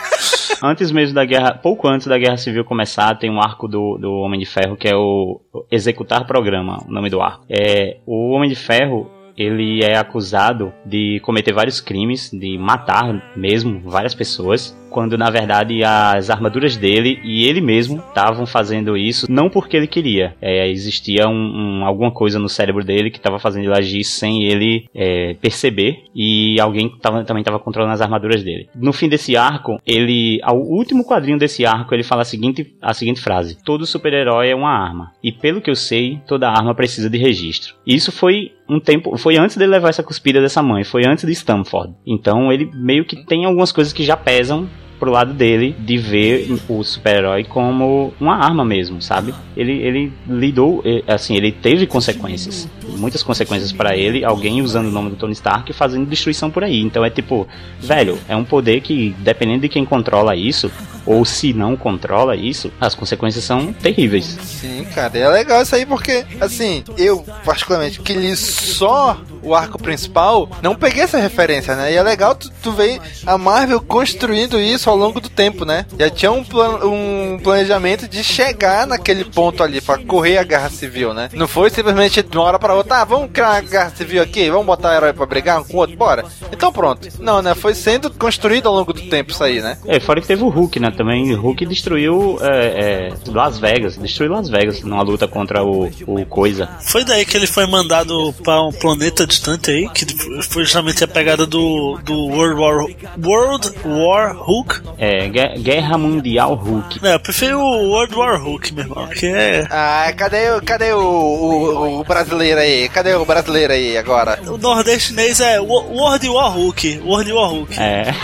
antes 0.62 0.90
mesmo 0.90 1.14
da 1.14 1.24
guerra, 1.24 1.54
pouco 1.54 1.88
antes 1.88 2.06
da 2.06 2.18
guerra 2.18 2.36
civil 2.36 2.64
começar, 2.64 3.14
tem 3.18 3.30
um 3.30 3.40
arco 3.40 3.68
do, 3.68 3.98
do 3.98 4.12
Homem 4.12 4.40
de 4.40 4.46
Ferro 4.46 4.76
que 4.76 4.88
é 4.88 4.96
o 4.96 5.40
Executar 5.70 6.26
Programa, 6.26 6.84
o 6.86 6.90
nome 6.90 7.10
do 7.10 7.20
arco. 7.20 7.44
É, 7.48 7.98
o 8.06 8.30
Homem 8.30 8.48
de 8.48 8.56
Ferro, 8.56 9.10
ele 9.36 9.84
é 9.84 9.96
acusado 9.96 10.72
de 10.84 11.20
cometer 11.20 11.52
vários 11.52 11.80
crimes, 11.80 12.30
de 12.30 12.56
matar 12.58 13.32
mesmo 13.36 13.80
várias 13.84 14.14
pessoas. 14.14 14.76
Quando 14.90 15.18
na 15.18 15.30
verdade 15.30 15.82
as 15.84 16.30
armaduras 16.30 16.76
dele 16.76 17.20
e 17.22 17.44
ele 17.44 17.60
mesmo 17.60 17.98
estavam 17.98 18.46
fazendo 18.46 18.96
isso 18.96 19.26
não 19.30 19.48
porque 19.48 19.76
ele 19.76 19.86
queria. 19.86 20.34
É, 20.40 20.68
existia 20.68 21.28
um, 21.28 21.32
um, 21.80 21.84
alguma 21.84 22.10
coisa 22.10 22.38
no 22.38 22.48
cérebro 22.48 22.84
dele 22.84 23.10
que 23.10 23.18
estava 23.18 23.38
fazendo 23.38 23.64
ele 23.64 23.78
agir 23.78 24.04
sem 24.04 24.44
ele 24.44 24.88
é, 24.94 25.34
perceber 25.34 26.04
e 26.14 26.58
alguém 26.60 26.88
tava, 27.00 27.24
também 27.24 27.42
estava 27.42 27.58
controlando 27.58 27.94
as 27.94 28.00
armaduras 28.00 28.42
dele. 28.42 28.68
No 28.74 28.92
fim 28.92 29.08
desse 29.08 29.36
arco, 29.36 29.80
ele, 29.86 30.40
ao 30.42 30.58
último 30.58 31.04
quadrinho 31.04 31.38
desse 31.38 31.66
arco, 31.66 31.94
ele 31.94 32.02
fala 32.02 32.22
a 32.22 32.24
seguinte, 32.24 32.74
a 32.80 32.94
seguinte 32.94 33.20
frase: 33.20 33.58
Todo 33.64 33.86
super-herói 33.86 34.48
é 34.48 34.54
uma 34.54 34.70
arma 34.70 35.12
e 35.22 35.32
pelo 35.32 35.60
que 35.60 35.70
eu 35.70 35.76
sei, 35.76 36.20
toda 36.26 36.48
arma 36.48 36.74
precisa 36.74 37.10
de 37.10 37.18
registro. 37.18 37.74
Isso 37.86 38.12
foi 38.12 38.52
um 38.68 38.80
tempo. 38.80 39.16
Foi 39.16 39.36
antes 39.36 39.56
dele 39.56 39.72
levar 39.72 39.88
essa 39.88 40.02
cuspida 40.02 40.40
dessa 40.40 40.62
mãe, 40.62 40.84
foi 40.84 41.06
antes 41.06 41.24
de 41.24 41.32
Stamford. 41.32 41.94
Então 42.06 42.52
ele 42.52 42.70
meio 42.74 43.04
que 43.04 43.24
tem 43.24 43.44
algumas 43.44 43.72
coisas 43.72 43.92
que 43.92 44.04
já 44.04 44.16
pesam 44.16 44.68
pro 44.98 45.10
lado 45.10 45.32
dele 45.32 45.74
de 45.78 45.98
ver 45.98 46.48
o 46.68 46.82
super-herói 46.82 47.44
como 47.44 48.12
uma 48.20 48.36
arma 48.36 48.64
mesmo, 48.64 49.00
sabe? 49.00 49.34
Ele, 49.56 49.72
ele 49.72 50.12
lidou, 50.28 50.82
assim, 51.06 51.36
ele 51.36 51.52
teve 51.52 51.86
consequências, 51.86 52.68
muitas 52.96 53.22
consequências 53.22 53.72
para 53.72 53.96
ele, 53.96 54.24
alguém 54.24 54.62
usando 54.62 54.86
o 54.86 54.90
nome 54.90 55.10
do 55.10 55.16
Tony 55.16 55.32
Stark 55.32 55.72
fazendo 55.72 56.06
destruição 56.06 56.50
por 56.50 56.64
aí. 56.64 56.80
Então 56.80 57.04
é 57.04 57.10
tipo, 57.10 57.46
velho, 57.80 58.18
é 58.28 58.36
um 58.36 58.44
poder 58.44 58.80
que 58.80 59.14
dependendo 59.18 59.62
de 59.62 59.68
quem 59.68 59.84
controla 59.84 60.34
isso, 60.34 60.70
ou 61.04 61.24
se 61.24 61.52
não 61.52 61.76
controla 61.76 62.34
isso, 62.34 62.72
as 62.80 62.94
consequências 62.94 63.44
são 63.44 63.72
terríveis. 63.72 64.38
Sim, 64.42 64.84
cara, 64.94 65.16
é 65.16 65.28
legal 65.28 65.62
isso 65.62 65.74
aí 65.74 65.86
porque, 65.86 66.24
assim, 66.40 66.82
eu 66.98 67.24
particularmente 67.44 68.00
que 68.00 68.12
li 68.12 68.34
só 68.36 69.20
o 69.46 69.54
arco 69.54 69.78
principal, 69.78 70.48
não 70.60 70.74
peguei 70.74 71.04
essa 71.04 71.18
referência, 71.18 71.74
né? 71.76 71.92
E 71.92 71.96
é 71.96 72.02
legal 72.02 72.34
tu, 72.34 72.50
tu 72.62 72.72
ver 72.72 73.00
a 73.24 73.38
Marvel 73.38 73.80
construindo 73.80 74.60
isso 74.60 74.90
ao 74.90 74.96
longo 74.96 75.20
do 75.20 75.28
tempo, 75.28 75.64
né? 75.64 75.86
Já 75.98 76.10
tinha 76.10 76.32
um, 76.32 76.44
plan 76.44 76.84
um 76.84 77.38
planejamento 77.42 78.08
de 78.08 78.24
chegar 78.24 78.86
naquele 78.86 79.24
ponto 79.24 79.62
ali 79.62 79.80
para 79.80 79.98
correr 79.98 80.38
a 80.38 80.44
guerra 80.44 80.68
civil, 80.68 81.14
né? 81.14 81.28
Não 81.32 81.46
foi 81.46 81.70
simplesmente 81.70 82.22
de 82.22 82.36
uma 82.36 82.44
hora 82.44 82.58
para 82.58 82.74
outra, 82.74 83.02
ah, 83.02 83.04
vamos 83.04 83.30
criar 83.30 83.52
uma 83.52 83.60
guerra 83.60 83.90
civil 83.90 84.22
aqui, 84.22 84.50
vamos 84.50 84.66
botar 84.66 84.96
herói 84.96 85.12
para 85.12 85.26
brigar 85.26 85.60
um 85.60 85.64
com 85.64 85.76
o 85.76 85.80
outro, 85.80 85.96
bora. 85.96 86.24
Então 86.52 86.72
pronto. 86.72 87.08
Não, 87.20 87.40
né? 87.40 87.54
Foi 87.54 87.74
sendo 87.74 88.10
construído 88.10 88.68
ao 88.68 88.74
longo 88.74 88.92
do 88.92 89.02
tempo 89.02 89.30
isso 89.30 89.44
aí, 89.44 89.60
né? 89.60 89.78
É, 89.86 90.00
fora 90.00 90.20
que 90.20 90.26
teve 90.26 90.42
o 90.42 90.48
Hulk, 90.48 90.80
né? 90.80 90.90
Também 90.90 91.32
o 91.34 91.40
Hulk 91.40 91.64
destruiu 91.66 92.38
é, 92.40 93.10
é, 93.10 93.30
Las 93.30 93.58
Vegas, 93.58 93.96
destruiu 93.96 94.32
Las 94.32 94.48
Vegas 94.48 94.82
numa 94.82 95.02
luta 95.02 95.28
contra 95.28 95.62
o, 95.62 95.88
o 96.06 96.26
Coisa. 96.26 96.68
Foi 96.80 97.04
daí 97.04 97.24
que 97.24 97.36
ele 97.36 97.46
foi 97.46 97.66
mandado 97.66 98.32
para 98.42 98.62
um 98.62 98.72
planeta 98.72 99.26
distante 99.36 99.70
aí, 99.70 99.88
que 99.90 100.06
foi 100.44 100.64
justamente 100.64 101.04
a 101.04 101.08
pegada 101.08 101.46
do, 101.46 101.98
do 102.02 102.26
World 102.26 102.60
War 102.60 102.86
World 103.22 103.72
War 103.84 104.36
Hulk. 104.36 104.80
É, 104.98 105.28
Guerra 105.58 105.98
Mundial 105.98 106.54
Hulk. 106.54 107.06
É, 107.06 107.14
eu 107.14 107.20
prefiro 107.20 107.60
o 107.60 107.90
World 107.90 108.14
War 108.14 108.42
Hulk, 108.42 108.72
meu 108.72 108.84
irmão, 108.84 109.06
que 109.08 109.26
é... 109.26 109.66
Ah, 109.70 110.12
cadê, 110.16 110.60
cadê 110.64 110.92
o, 110.92 111.00
o, 111.00 112.00
o 112.00 112.04
brasileiro 112.04 112.60
aí? 112.60 112.88
Cadê 112.88 113.14
o 113.14 113.24
brasileiro 113.24 113.72
aí 113.72 113.96
agora? 113.96 114.40
O 114.46 114.56
nordestinês 114.56 115.40
é 115.40 115.60
World 115.60 116.28
War 116.28 116.52
Hulk, 116.52 117.02
World 117.04 117.32
War 117.32 117.50
Hulk. 117.50 117.78
É... 117.78 118.14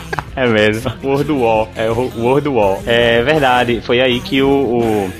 É 0.36 0.46
mesmo. 0.46 0.92
World 1.02 1.32
War. 1.32 1.68
É 1.74 1.88
World 1.88 2.48
War. 2.50 2.78
É 2.86 3.22
verdade. 3.22 3.80
Foi 3.80 4.02
aí 4.02 4.20
que 4.20 4.42
o. 4.42 4.50
o 4.50 5.12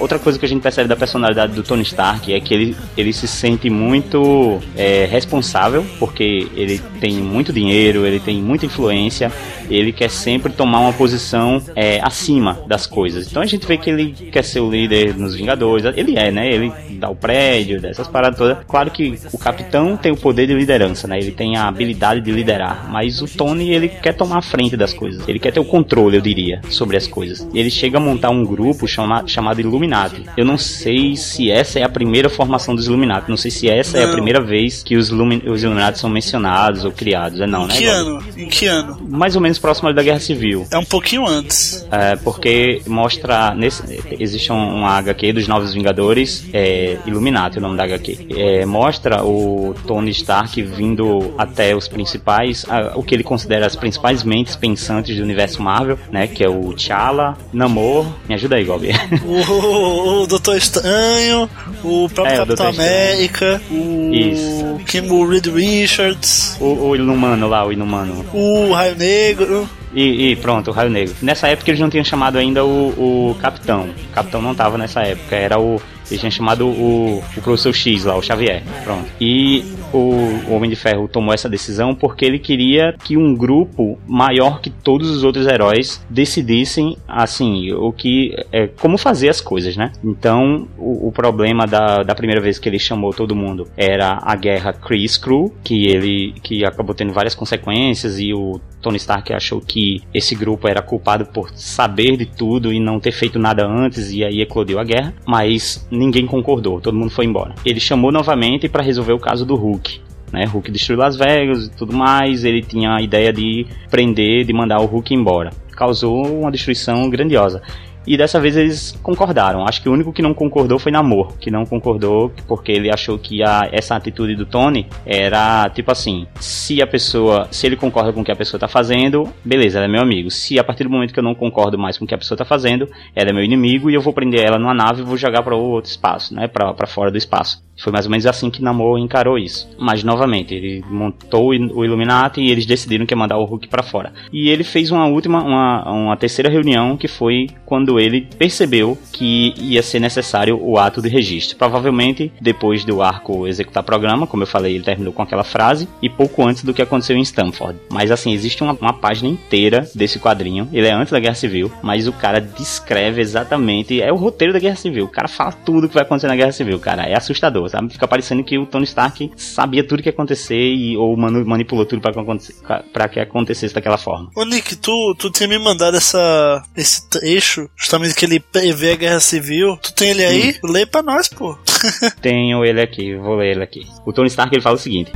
outra 0.00 0.18
coisa 0.18 0.36
que 0.36 0.44
a 0.44 0.48
gente 0.48 0.60
percebe 0.60 0.88
da 0.88 0.96
personalidade 0.96 1.52
do 1.52 1.62
Tony 1.62 1.82
Stark 1.82 2.34
é 2.34 2.40
que 2.40 2.52
ele, 2.52 2.76
ele 2.96 3.12
se 3.12 3.28
sente 3.28 3.70
muito 3.70 4.60
é, 4.76 5.06
responsável, 5.08 5.86
porque 6.00 6.48
ele 6.56 6.80
tem 7.00 7.14
muito 7.18 7.52
dinheiro, 7.52 8.04
ele 8.04 8.18
tem 8.18 8.42
muita 8.42 8.66
influência, 8.66 9.30
ele 9.70 9.92
quer 9.92 10.10
sempre 10.10 10.52
tomar 10.52 10.80
uma 10.80 10.92
posição 10.92 11.62
é, 11.76 12.00
acima 12.02 12.58
das 12.66 12.84
coisas. 12.84 13.28
Então 13.28 13.42
a 13.42 13.46
gente 13.46 13.64
vê 13.66 13.76
que 13.76 13.88
ele 13.88 14.12
quer 14.32 14.42
ser 14.42 14.58
o 14.58 14.68
líder 14.68 15.16
nos 15.16 15.36
Vingadores. 15.36 15.84
Ele 15.96 16.18
é, 16.18 16.32
né? 16.32 16.52
Ele 16.52 16.72
dá 16.98 17.08
o 17.08 17.14
prédio, 17.14 17.80
dessas 17.80 18.08
paradas 18.08 18.38
todas. 18.38 18.58
Claro 18.66 18.90
que 18.90 19.16
o 19.32 19.38
capitão 19.38 19.96
tem 19.96 20.10
o 20.10 20.16
poder 20.16 20.48
de 20.48 20.54
liderança, 20.54 21.06
né? 21.06 21.18
Ele 21.18 21.30
tem 21.30 21.56
a 21.56 21.68
habilidade 21.68 22.20
de 22.20 22.32
liderar. 22.32 22.90
Mas 22.90 23.22
o 23.22 23.28
Tony, 23.28 23.70
ele 23.70 23.88
quer 23.88 24.14
tomar 24.14 24.38
a 24.38 24.42
frente 24.42 24.63
frente 24.64 24.76
das 24.76 24.92
coisas. 24.92 25.26
Ele 25.28 25.38
quer 25.38 25.52
ter 25.52 25.60
o 25.60 25.64
controle, 25.64 26.16
eu 26.16 26.20
diria, 26.20 26.60
sobre 26.68 26.96
as 26.96 27.06
coisas. 27.06 27.46
Ele 27.54 27.70
chega 27.70 27.98
a 27.98 28.00
montar 28.00 28.30
um 28.30 28.44
grupo 28.44 28.86
chama, 28.86 29.26
chamado 29.26 29.60
Illuminati. 29.60 30.24
Eu 30.36 30.44
não 30.44 30.58
sei 30.58 31.16
se 31.16 31.50
essa 31.50 31.78
é 31.78 31.82
a 31.82 31.88
primeira 31.88 32.28
formação 32.28 32.74
dos 32.74 32.86
Illuminati. 32.86 33.28
Não 33.28 33.36
sei 33.36 33.50
se 33.50 33.68
essa 33.68 33.98
não. 33.98 34.06
é 34.06 34.08
a 34.08 34.12
primeira 34.12 34.40
vez 34.40 34.82
que 34.82 34.96
os, 34.96 35.10
Lumin 35.10 35.42
os 35.46 35.62
Illuminati 35.62 35.98
são 35.98 36.10
mencionados 36.10 36.84
ou 36.84 36.92
criados. 36.92 37.40
É 37.40 37.46
não, 37.46 37.64
em 37.64 37.68
né? 37.68 37.74
Que 37.74 37.84
ano? 37.86 38.24
Em 38.36 38.48
que 38.48 38.66
ano? 38.66 38.98
Mais 39.08 39.36
ou 39.36 39.42
menos 39.42 39.58
próximo 39.58 39.92
da 39.92 40.02
Guerra 40.02 40.20
Civil. 40.20 40.66
É 40.70 40.78
um 40.78 40.84
pouquinho 40.84 41.26
antes. 41.26 41.86
É, 41.90 42.16
porque 42.16 42.82
mostra. 42.86 43.54
Nesse, 43.54 43.82
existe 44.18 44.52
um, 44.52 44.80
um 44.80 44.86
HQ 44.86 45.32
dos 45.32 45.48
Novos 45.48 45.74
Vingadores, 45.74 46.46
é, 46.52 46.98
Illuminati, 47.06 47.58
o 47.58 47.60
nome 47.60 47.76
da 47.76 47.84
HQ. 47.84 48.26
É, 48.30 48.66
mostra 48.66 49.24
o 49.24 49.74
Tony 49.86 50.10
Stark 50.10 50.60
vindo 50.62 51.34
até 51.36 51.74
os 51.74 51.88
principais, 51.88 52.64
a, 52.68 52.96
o 52.96 53.02
que 53.02 53.14
ele 53.14 53.22
considera 53.22 53.66
as 53.66 53.76
principais 53.76 54.22
mentes 54.22 54.53
pensantes 54.56 55.16
do 55.16 55.22
universo 55.22 55.62
Marvel, 55.62 55.98
né? 56.10 56.26
Que 56.26 56.44
é 56.44 56.48
o 56.48 56.72
T'Challa, 56.72 57.36
Namor. 57.52 58.06
Me 58.28 58.34
ajuda 58.34 58.56
aí, 58.56 58.64
Gobi. 58.64 58.90
O, 59.24 60.22
o 60.22 60.26
Doutor 60.26 60.56
Estranho, 60.56 61.48
o 61.82 62.08
próprio 62.08 62.34
é, 62.34 62.38
Capitão 62.38 62.68
América, 62.68 63.60
o. 63.70 64.12
Isso. 64.12 64.80
Kim, 64.86 65.08
o 65.10 65.26
Reed 65.26 65.46
Richards. 65.46 66.56
O, 66.60 66.88
o 66.88 66.96
Inumano 66.96 67.48
lá, 67.48 67.66
o 67.66 67.72
Inumano. 67.72 68.24
O 68.32 68.72
Raio 68.72 68.96
Negro. 68.96 69.68
E, 69.94 70.32
e, 70.32 70.36
pronto, 70.36 70.70
o 70.70 70.74
Raio 70.74 70.90
Negro. 70.90 71.14
Nessa 71.22 71.48
época 71.48 71.70
eles 71.70 71.80
não 71.80 71.88
tinham 71.88 72.04
chamado 72.04 72.36
ainda 72.36 72.64
o, 72.64 73.30
o 73.30 73.36
Capitão. 73.40 73.88
O 74.10 74.14
Capitão 74.14 74.42
não 74.42 74.54
tava 74.54 74.76
nessa 74.76 75.02
época, 75.02 75.36
era 75.36 75.58
o. 75.58 75.80
Eles 76.10 76.20
tinham 76.20 76.30
chamado 76.30 76.66
o, 76.66 77.22
o 77.36 77.40
Professor 77.42 77.72
X 77.72 78.04
lá, 78.04 78.16
o 78.16 78.22
Xavier. 78.22 78.62
Pronto. 78.84 79.06
E 79.20 79.64
o, 79.92 80.52
Homem 80.54 80.68
de 80.68 80.76
Ferro 80.76 81.08
tomou 81.08 81.32
essa 81.32 81.48
decisão 81.48 81.94
porque 81.94 82.24
ele 82.24 82.38
queria 82.38 82.94
que 83.04 83.16
um 83.16 83.34
grupo 83.34 83.98
maior 84.06 84.60
que 84.60 84.70
todos 84.70 85.08
os 85.10 85.24
outros 85.24 85.46
heróis 85.46 86.04
decidissem, 86.10 86.96
assim, 87.06 87.72
o 87.72 87.92
que. 87.92 88.34
É, 88.52 88.66
como 88.66 88.98
fazer 88.98 89.28
as 89.28 89.40
coisas, 89.40 89.76
né? 89.76 89.92
Então, 90.02 90.68
o, 90.76 91.08
o 91.08 91.12
problema 91.12 91.66
da, 91.66 92.02
da 92.02 92.14
primeira 92.14 92.40
vez 92.40 92.58
que 92.58 92.68
ele 92.68 92.78
chamou 92.78 93.12
todo 93.12 93.34
mundo 93.34 93.68
era 93.76 94.18
a 94.22 94.34
guerra 94.34 94.72
Kree-Skrull, 94.72 95.54
que 95.62 95.86
ele 95.86 96.34
que 96.42 96.64
acabou 96.64 96.94
tendo 96.94 97.12
várias 97.12 97.34
consequências 97.34 98.18
e 98.18 98.32
o 98.32 98.60
Tony 98.84 98.98
Stark 98.98 99.32
achou 99.32 99.60
que 99.60 100.02
esse 100.12 100.34
grupo 100.34 100.68
era 100.68 100.82
culpado 100.82 101.24
por 101.24 101.50
saber 101.54 102.16
de 102.18 102.26
tudo 102.26 102.72
e 102.72 102.78
não 102.78 103.00
ter 103.00 103.12
feito 103.12 103.38
nada 103.38 103.66
antes 103.66 104.12
e 104.12 104.22
aí 104.22 104.42
eclodiu 104.42 104.78
a 104.78 104.84
guerra, 104.84 105.14
mas 105.26 105.86
ninguém 105.94 106.26
concordou, 106.26 106.80
todo 106.80 106.96
mundo 106.96 107.10
foi 107.10 107.24
embora. 107.24 107.54
Ele 107.64 107.80
chamou 107.80 108.12
novamente 108.12 108.68
para 108.68 108.82
resolver 108.82 109.12
o 109.12 109.18
caso 109.18 109.46
do 109.46 109.54
Hulk. 109.54 110.00
Né, 110.32 110.44
Hulk 110.46 110.70
destruiu 110.70 110.98
Las 110.98 111.16
Vegas 111.16 111.66
e 111.66 111.70
tudo 111.70 111.94
mais. 111.96 112.44
Ele 112.44 112.60
tinha 112.60 112.96
a 112.96 113.00
ideia 113.00 113.32
de 113.32 113.66
prender, 113.88 114.44
de 114.44 114.52
mandar 114.52 114.80
o 114.80 114.86
Hulk 114.86 115.14
embora. 115.14 115.50
Causou 115.76 116.40
uma 116.40 116.50
destruição 116.50 117.08
grandiosa. 117.08 117.62
E 118.06 118.16
dessa 118.16 118.40
vez 118.40 118.56
eles 118.56 118.98
concordaram. 119.02 119.66
Acho 119.66 119.82
que 119.82 119.88
o 119.88 119.92
único 119.92 120.12
que 120.12 120.22
não 120.22 120.34
concordou 120.34 120.78
foi 120.78 120.92
Namor, 120.92 121.38
que 121.38 121.50
não 121.50 121.64
concordou 121.64 122.32
porque 122.46 122.72
ele 122.72 122.92
achou 122.92 123.18
que 123.18 123.42
a, 123.42 123.68
essa 123.72 123.96
atitude 123.96 124.36
do 124.36 124.46
Tony 124.46 124.86
era 125.06 125.68
tipo 125.70 125.90
assim: 125.90 126.26
se 126.38 126.82
a 126.82 126.86
pessoa, 126.86 127.48
se 127.50 127.66
ele 127.66 127.76
concorda 127.76 128.12
com 128.12 128.20
o 128.20 128.24
que 128.24 128.32
a 128.32 128.36
pessoa 128.36 128.60
tá 128.60 128.68
fazendo, 128.68 129.28
beleza, 129.44 129.78
ela 129.78 129.86
é 129.86 129.90
meu 129.90 130.02
amigo. 130.02 130.30
Se 130.30 130.58
a 130.58 130.64
partir 130.64 130.84
do 130.84 130.90
momento 130.90 131.12
que 131.12 131.18
eu 131.18 131.24
não 131.24 131.34
concordo 131.34 131.78
mais 131.78 131.98
com 131.98 132.04
o 132.04 132.08
que 132.08 132.14
a 132.14 132.18
pessoa 132.18 132.36
tá 132.36 132.44
fazendo, 132.44 132.88
ela 133.14 133.30
é 133.30 133.32
meu 133.32 133.42
inimigo 133.42 133.90
e 133.90 133.94
eu 133.94 134.00
vou 134.00 134.12
prender 134.12 134.40
ela 134.40 134.58
numa 134.58 134.74
nave 134.74 135.00
e 135.00 135.04
vou 135.04 135.16
jogar 135.16 135.42
para 135.42 135.56
outro 135.56 135.90
espaço, 135.90 136.34
né, 136.34 136.46
para 136.48 136.86
fora 136.86 137.10
do 137.10 137.18
espaço. 137.18 137.62
Foi 137.76 137.92
mais 137.92 138.06
ou 138.06 138.10
menos 138.10 138.26
assim 138.26 138.50
que 138.50 138.62
Namor 138.62 138.98
encarou 138.98 139.38
isso. 139.38 139.68
Mas 139.78 140.04
novamente, 140.04 140.54
ele 140.54 140.84
montou 140.88 141.48
o 141.48 141.84
Illuminati 141.84 142.40
e 142.40 142.50
eles 142.50 142.66
decidiram 142.66 143.06
que 143.06 143.14
ia 143.14 143.18
mandar 143.18 143.38
o 143.38 143.44
Hulk 143.44 143.68
para 143.68 143.82
fora. 143.82 144.12
E 144.32 144.48
ele 144.48 144.64
fez 144.64 144.90
uma 144.90 145.06
última, 145.06 145.42
uma, 145.42 145.90
uma 145.90 146.16
terceira 146.16 146.50
reunião 146.50 146.96
que 146.96 147.08
foi 147.08 147.48
quando 147.66 147.98
ele 147.98 148.26
percebeu 148.38 148.96
que 149.12 149.54
ia 149.58 149.82
ser 149.82 150.00
necessário 150.00 150.58
o 150.60 150.78
ato 150.78 151.02
de 151.02 151.08
registro. 151.08 151.56
Provavelmente 151.56 152.32
depois 152.40 152.84
do 152.84 153.02
arco 153.02 153.46
executar 153.46 153.82
programa, 153.82 154.26
como 154.26 154.42
eu 154.42 154.46
falei, 154.46 154.74
ele 154.74 154.84
terminou 154.84 155.12
com 155.12 155.22
aquela 155.22 155.44
frase 155.44 155.88
e 156.00 156.08
pouco 156.08 156.46
antes 156.46 156.64
do 156.64 156.72
que 156.72 156.82
aconteceu 156.82 157.16
em 157.16 157.22
Stanford. 157.22 157.78
Mas 157.90 158.10
assim, 158.10 158.32
existe 158.32 158.62
uma, 158.62 158.72
uma 158.80 158.92
página 158.92 159.28
inteira 159.28 159.88
desse 159.94 160.18
quadrinho. 160.18 160.68
Ele 160.72 160.86
é 160.86 160.92
antes 160.92 161.12
da 161.12 161.20
Guerra 161.20 161.34
Civil, 161.34 161.72
mas 161.82 162.06
o 162.06 162.12
cara 162.12 162.40
descreve 162.40 163.20
exatamente, 163.20 164.00
é 164.00 164.12
o 164.12 164.16
roteiro 164.16 164.52
da 164.52 164.58
Guerra 164.58 164.76
Civil. 164.76 165.04
O 165.04 165.08
cara 165.08 165.28
fala 165.28 165.52
tudo 165.52 165.88
que 165.88 165.94
vai 165.94 166.02
acontecer 166.02 166.28
na 166.28 166.36
Guerra 166.36 166.52
Civil, 166.52 166.78
cara. 166.78 167.02
É 167.02 167.14
assustador 167.14 167.63
sabe? 167.68 167.92
Fica 167.92 168.08
parecendo 168.08 168.44
que 168.44 168.58
o 168.58 168.66
Tony 168.66 168.84
Stark 168.84 169.30
sabia 169.36 169.86
tudo 169.86 170.02
que 170.02 170.08
ia 170.08 170.12
acontecer 170.12 170.72
e, 170.74 170.96
ou 170.96 171.16
manipulou 171.16 171.86
tudo 171.86 172.00
para 172.00 173.08
que 173.08 173.20
acontecesse 173.20 173.74
daquela 173.74 173.98
forma. 173.98 174.30
Ô 174.36 174.44
Nick, 174.44 174.76
tu, 174.76 175.14
tu 175.18 175.30
tinha 175.30 175.48
me 175.48 175.58
mandado 175.58 175.96
essa, 175.96 176.62
esse 176.76 177.08
trecho, 177.08 177.68
justamente 177.76 178.14
que 178.14 178.24
ele 178.24 178.40
prevê 178.40 178.92
a 178.92 178.96
guerra 178.96 179.20
civil. 179.20 179.76
Tu 179.82 179.92
tem 179.94 180.10
ele 180.10 180.24
aí? 180.24 180.58
Hum. 180.64 180.72
Lê 180.72 180.86
pra 180.86 181.02
nós, 181.02 181.28
pô. 181.28 181.56
Tenho 182.20 182.64
ele 182.64 182.80
aqui, 182.80 183.14
vou 183.16 183.36
ler 183.36 183.52
ele 183.52 183.62
aqui. 183.62 183.86
O 184.04 184.12
Tony 184.12 184.28
Stark 184.28 184.54
ele 184.54 184.62
fala 184.62 184.76
o 184.76 184.78
seguinte. 184.78 185.12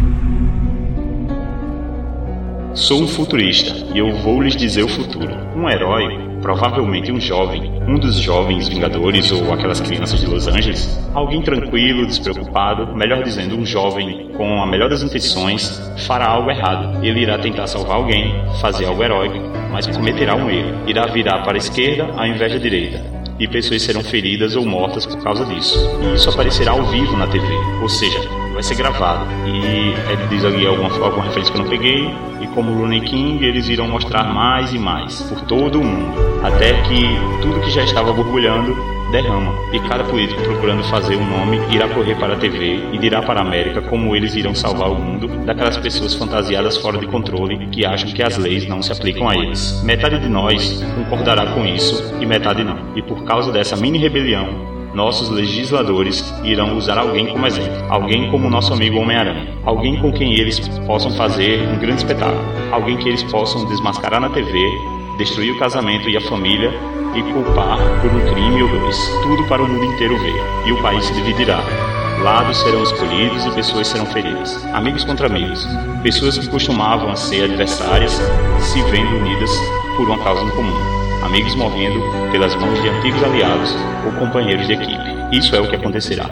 Sou 2.75 3.03
um 3.03 3.09
futurista 3.09 3.75
e 3.95 3.99
eu 3.99 4.17
vou 4.19 4.41
lhes 4.41 4.57
dizer 4.57 4.85
o 4.85 4.89
futuro. 4.89 5.35
Um 5.57 5.69
herói, 5.69 6.28
provavelmente 6.41 7.11
um 7.13 7.21
jovem, 7.21 7.73
um 7.87 7.99
dos 7.99 8.17
jovens 8.21 8.69
Vingadores 8.69 9.31
ou 9.33 9.53
aquelas 9.53 9.81
crianças 9.81 10.21
de 10.21 10.27
Los 10.27 10.47
Angeles, 10.47 10.99
alguém 11.15 11.43
tranquilo, 11.43 12.07
despreocupado, 12.07 12.95
melhor 12.95 13.23
dizendo, 13.23 13.57
um 13.57 13.65
jovem 13.65 14.31
com 14.37 14.63
a 14.63 14.67
melhor 14.67 14.89
das 14.89 15.03
intenções, 15.03 15.81
fará 16.07 16.29
algo 16.29 16.51
errado. 16.51 17.05
Ele 17.05 17.21
irá 17.21 17.39
tentar 17.39 17.67
salvar 17.67 17.97
alguém, 17.97 18.33
fazer 18.61 18.87
algo 18.87 19.03
heróico, 19.03 19.39
mas 19.71 19.87
cometerá 19.87 20.35
um 20.35 20.51
erro. 20.51 20.89
Irá 20.89 21.07
virar 21.07 21.43
para 21.43 21.55
a 21.55 21.59
esquerda 21.59 22.09
ao 22.17 22.27
invés 22.27 22.53
da 22.53 22.59
direita 22.59 23.18
e 23.39 23.47
pessoas 23.47 23.83
serão 23.83 24.03
feridas 24.03 24.57
ou 24.57 24.65
mortas 24.65 25.07
por 25.07 25.23
causa 25.23 25.45
disso. 25.45 25.79
E 26.03 26.15
isso 26.15 26.29
aparecerá 26.31 26.73
ao 26.73 26.85
vivo 26.87 27.17
na 27.17 27.27
TV, 27.27 27.47
ou 27.81 27.89
seja, 27.89 28.21
vai 28.53 28.63
ser 28.63 28.75
gravado. 28.75 29.27
E 29.47 30.13
ele 30.13 30.27
diz 30.29 30.45
ali 30.45 30.67
alguma, 30.67 30.91
alguma 31.05 31.25
referência 31.25 31.53
que 31.53 31.61
eu 31.61 31.65
não 31.65 31.71
peguei, 31.71 32.11
e 32.41 32.47
como 32.49 32.73
Looney 32.73 33.01
King, 33.03 33.45
eles 33.45 33.69
irão 33.69 33.89
mostrar 33.89 34.25
mais 34.25 34.73
e 34.73 34.79
mais 34.79 35.23
por 35.23 35.41
todo 35.43 35.81
o 35.81 35.85
mundo, 35.85 36.19
até 36.43 36.81
que 36.83 37.01
tudo 37.43 37.61
que 37.61 37.71
já 37.71 37.85
estava 37.85 38.13
borbulhando 38.13 38.98
derrama, 39.11 39.55
e 39.73 39.81
cada 39.89 40.05
político 40.05 40.43
procurando 40.43 40.85
fazer 40.85 41.17
um 41.17 41.27
nome 41.27 41.59
irá 41.75 41.89
correr 41.89 42.15
para 42.17 42.35
a 42.35 42.37
TV 42.37 42.81
e 42.93 42.99
dirá 42.99 43.23
para 43.23 43.41
a 43.41 43.43
América 43.43 43.81
como 43.83 44.15
eles 44.15 44.35
irão 44.35 44.55
salvar 44.55 44.91
o 44.91 44.95
mundo 44.95 45.29
daquelas 45.45 45.77
pessoas 45.77 46.15
fantasiadas 46.15 46.77
fora 46.77 46.99
de 46.99 47.07
controle 47.07 47.67
que 47.69 47.87
acham 47.87 48.11
que 48.11 48.23
as 48.23 48.37
leis 48.37 48.67
não 48.69 48.83
se 48.83 48.93
aplicam 48.93 49.29
a 49.29 49.37
eles. 49.37 49.83
Metade 49.83 50.19
de 50.19 50.29
nós 50.29 50.83
concordará 50.97 51.47
com 51.53 51.65
isso 51.65 52.15
e 52.21 52.27
metade 52.27 52.63
não. 52.63 52.97
E 52.97 53.03
por 53.03 53.25
causa 53.25 53.51
dessa 53.51 53.77
mini 53.77 53.99
rebelião, 53.99 54.79
nossos 54.95 55.29
legisladores 55.29 56.35
irão 56.43 56.77
usar 56.77 56.99
alguém 56.99 57.27
como 57.27 57.47
exemplo, 57.47 57.85
alguém 57.89 58.31
como 58.31 58.51
nosso 58.51 58.73
amigo 58.73 58.99
Homem-Aranha, 58.99 59.47
alguém 59.65 59.97
com 60.01 60.13
quem 60.13 60.35
eles 60.35 60.59
possam 60.87 61.11
fazer 61.13 61.61
um 61.69 61.79
grande 61.79 61.99
espetáculo, 61.99 62.43
alguém 62.73 62.97
que 62.97 63.09
eles 63.09 63.23
possam 63.25 63.65
desmascarar 63.67 64.21
na 64.21 64.31
TV, 64.31 64.53
destruir 65.19 65.53
o 65.53 65.59
casamento 65.59 66.09
e 66.09 66.17
a 66.17 66.21
família 66.21 66.73
e 67.15 67.23
culpar 67.33 67.77
por 68.01 68.11
um 68.11 68.33
crime 68.33 68.63
ou 68.63 68.69
dois, 68.69 68.97
tudo 69.23 69.45
para 69.49 69.63
o 69.63 69.69
mundo 69.69 69.85
inteiro 69.85 70.17
ver, 70.17 70.41
e 70.65 70.73
o 70.73 70.81
país 70.81 71.05
se 71.05 71.13
dividirá. 71.13 71.59
Lados 72.23 72.59
serão 72.59 72.83
escolhidos 72.83 73.45
e 73.45 73.51
pessoas 73.51 73.89
serão 73.89 74.07
feridas. 74.07 74.65
Amigos 74.73 75.05
contra 75.05 75.27
amigos. 75.27 75.67
Pessoas 76.03 76.39
que 76.39 76.49
costumavam 76.49 77.15
ser 77.17 77.45
adversárias 77.45 78.21
se 78.61 78.83
vendo 78.91 79.17
unidas 79.17 79.51
por 79.97 80.09
uma 80.09 80.19
causa 80.19 80.43
em 80.45 80.51
comum. 80.51 81.25
Amigos 81.25 81.55
morrendo 81.55 82.01
pelas 82.31 82.55
mãos 82.57 82.81
de 82.81 82.89
antigos 82.89 83.23
aliados 83.23 83.75
ou 84.05 84.13
companheiros 84.13 84.67
de 84.67 84.75
equipe. 84.75 85.37
Isso 85.37 85.55
é 85.55 85.61
o 85.61 85.69
que 85.69 85.77
acontecerá. 85.77 86.29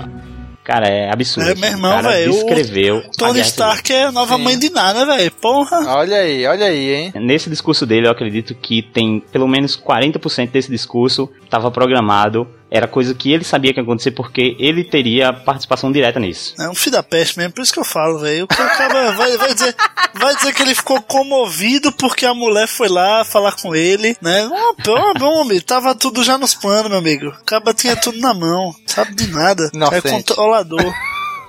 Cara, 0.66 0.88
é 0.88 1.12
absurdo. 1.12 1.48
É, 1.48 1.54
meu 1.54 1.70
irmão, 1.70 2.02
velho. 2.02 2.32
Descreveu. 2.32 3.00
Tony 3.16 3.38
Stark 3.38 3.92
é 3.92 4.06
a 4.06 4.10
nova 4.10 4.36
Sim. 4.36 4.42
mãe 4.42 4.58
de 4.58 4.68
nada, 4.68 5.06
velho. 5.06 5.30
Porra. 5.30 5.94
Olha 5.94 6.16
aí, 6.16 6.44
olha 6.44 6.66
aí, 6.66 6.92
hein? 6.92 7.12
Nesse 7.14 7.48
discurso 7.48 7.86
dele, 7.86 8.08
eu 8.08 8.10
acredito 8.10 8.52
que 8.52 8.82
tem 8.82 9.22
pelo 9.30 9.46
menos 9.46 9.80
40% 9.80 10.50
desse 10.50 10.68
discurso 10.68 11.30
estava 11.44 11.70
programado 11.70 12.48
era 12.76 12.86
coisa 12.86 13.14
que 13.14 13.32
ele 13.32 13.44
sabia 13.44 13.72
que 13.72 13.80
ia 13.80 13.82
acontecer 13.82 14.10
porque 14.10 14.56
ele 14.58 14.84
teria 14.84 15.32
participação 15.32 15.90
direta 15.90 16.20
nisso. 16.20 16.54
É 16.60 16.68
um 16.68 16.74
filho 16.74 16.92
da 16.92 17.02
peste 17.02 17.38
mesmo, 17.38 17.52
por 17.52 17.62
isso 17.62 17.72
que 17.72 17.80
eu 17.80 17.84
falo, 17.84 18.18
velho. 18.18 18.44
O 18.44 18.48
cara 18.48 19.12
vai, 19.16 19.36
vai, 19.36 19.54
dizer, 19.54 19.74
vai 20.14 20.36
dizer 20.36 20.54
que 20.54 20.62
ele 20.62 20.74
ficou 20.74 21.00
comovido 21.02 21.92
porque 21.92 22.26
a 22.26 22.34
mulher 22.34 22.66
foi 22.66 22.88
lá 22.88 23.24
falar 23.24 23.52
com 23.52 23.74
ele, 23.74 24.16
né? 24.20 24.48
Oh, 24.48 25.24
homem, 25.24 25.60
tava 25.60 25.94
tudo 25.94 26.22
já 26.22 26.38
nos 26.38 26.54
planos, 26.54 26.90
meu 26.90 26.98
amigo. 26.98 27.28
O 27.28 27.44
cara 27.44 27.74
tinha 27.74 27.96
tudo 27.96 28.18
na 28.18 28.34
mão, 28.34 28.74
sabe 28.86 29.14
de 29.14 29.26
nada. 29.28 29.70
Inocente. 29.72 30.06
É 30.06 30.10
controlador 30.10 30.94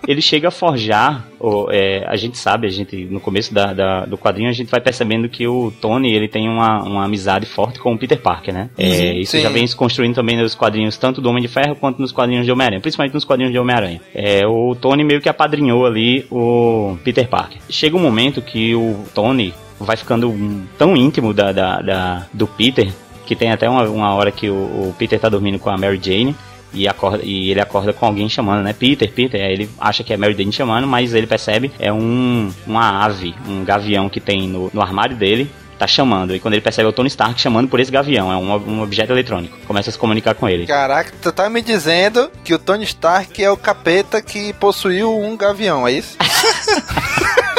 ele 0.05 0.21
chega 0.21 0.49
a 0.49 0.51
forjar, 0.51 1.27
ou, 1.39 1.71
é, 1.71 2.05
a 2.07 2.15
gente 2.15 2.37
sabe, 2.37 2.67
a 2.67 2.69
gente 2.69 3.05
no 3.05 3.19
começo 3.19 3.53
da, 3.53 3.73
da, 3.73 4.05
do 4.05 4.17
quadrinho 4.17 4.49
a 4.49 4.53
gente 4.53 4.69
vai 4.69 4.81
percebendo 4.81 5.29
que 5.29 5.47
o 5.47 5.71
Tony 5.81 6.13
ele 6.13 6.27
tem 6.27 6.49
uma, 6.49 6.83
uma 6.83 7.05
amizade 7.05 7.45
forte 7.45 7.79
com 7.79 7.93
o 7.93 7.97
Peter 7.97 8.19
Parker, 8.19 8.53
né? 8.53 8.69
É, 8.77 9.17
isso 9.17 9.31
sim. 9.31 9.41
já 9.41 9.49
vem 9.49 9.65
se 9.65 9.75
construindo 9.75 10.15
também 10.15 10.37
nos 10.37 10.55
quadrinhos 10.55 10.97
tanto 10.97 11.21
do 11.21 11.29
Homem 11.29 11.41
de 11.41 11.47
Ferro 11.47 11.75
quanto 11.75 12.01
nos 12.01 12.11
quadrinhos 12.11 12.45
de 12.45 12.51
Homem-Aranha, 12.51 12.81
principalmente 12.81 13.13
nos 13.13 13.25
quadrinhos 13.25 13.51
de 13.51 13.59
Homem-Aranha. 13.59 14.01
É, 14.13 14.45
o 14.45 14.75
Tony 14.75 15.03
meio 15.03 15.21
que 15.21 15.29
apadrinhou 15.29 15.85
ali 15.85 16.25
o 16.31 16.97
Peter 17.03 17.27
Parker. 17.27 17.59
Chega 17.69 17.95
um 17.95 18.01
momento 18.01 18.41
que 18.41 18.75
o 18.75 19.05
Tony 19.13 19.53
vai 19.79 19.95
ficando 19.95 20.33
tão 20.77 20.95
íntimo 20.95 21.33
da, 21.33 21.51
da, 21.51 21.81
da 21.81 22.27
do 22.33 22.47
Peter 22.47 22.91
que 23.25 23.35
tem 23.35 23.51
até 23.51 23.69
uma, 23.69 23.83
uma 23.89 24.13
hora 24.15 24.31
que 24.31 24.49
o, 24.49 24.53
o 24.53 24.95
Peter 24.97 25.19
tá 25.19 25.27
dormindo 25.27 25.59
com 25.59 25.69
a 25.69 25.77
Mary 25.77 25.99
Jane 26.01 26.35
e, 26.83 26.87
acorda, 26.87 27.23
e 27.23 27.51
ele 27.51 27.61
acorda 27.61 27.93
com 27.93 28.05
alguém 28.05 28.29
chamando, 28.29 28.63
né? 28.63 28.73
Peter, 28.73 29.11
Peter. 29.11 29.41
Aí 29.41 29.53
ele 29.53 29.69
acha 29.79 30.03
que 30.03 30.13
é 30.13 30.17
Mary 30.17 30.33
Jane 30.33 30.51
chamando, 30.51 30.87
mas 30.87 31.13
ele 31.13 31.27
percebe 31.27 31.71
é 31.79 31.91
um 31.91 32.51
uma 32.65 33.03
ave, 33.03 33.33
um 33.47 33.63
gavião 33.63 34.09
que 34.09 34.19
tem 34.19 34.47
no, 34.47 34.69
no 34.73 34.81
armário 34.81 35.15
dele 35.15 35.49
tá 35.77 35.85
chamando. 35.85 36.35
E 36.35 36.39
quando 36.39 36.55
ele 36.55 36.61
percebe 36.61 36.87
é 36.87 36.89
o 36.89 36.93
Tony 36.93 37.07
Stark 37.07 37.39
chamando 37.39 37.69
por 37.69 37.79
esse 37.79 37.91
gavião, 37.91 38.31
é 38.31 38.35
um, 38.35 38.51
um, 38.51 38.81
objeto 38.81 39.11
eletrônico. 39.13 39.57
Começa 39.67 39.89
a 39.89 39.93
se 39.93 39.99
comunicar 39.99 40.33
com 40.33 40.49
ele. 40.49 40.65
Caraca, 40.65 41.13
tu 41.21 41.31
tá 41.31 41.49
me 41.49 41.61
dizendo 41.61 42.31
que 42.43 42.53
o 42.53 42.59
Tony 42.59 42.83
Stark 42.83 43.41
é 43.41 43.49
o 43.49 43.57
capeta 43.57 44.21
que 44.21 44.53
possuiu 44.53 45.15
um 45.17 45.37
gavião, 45.37 45.87
é 45.87 45.91
isso? 45.91 46.17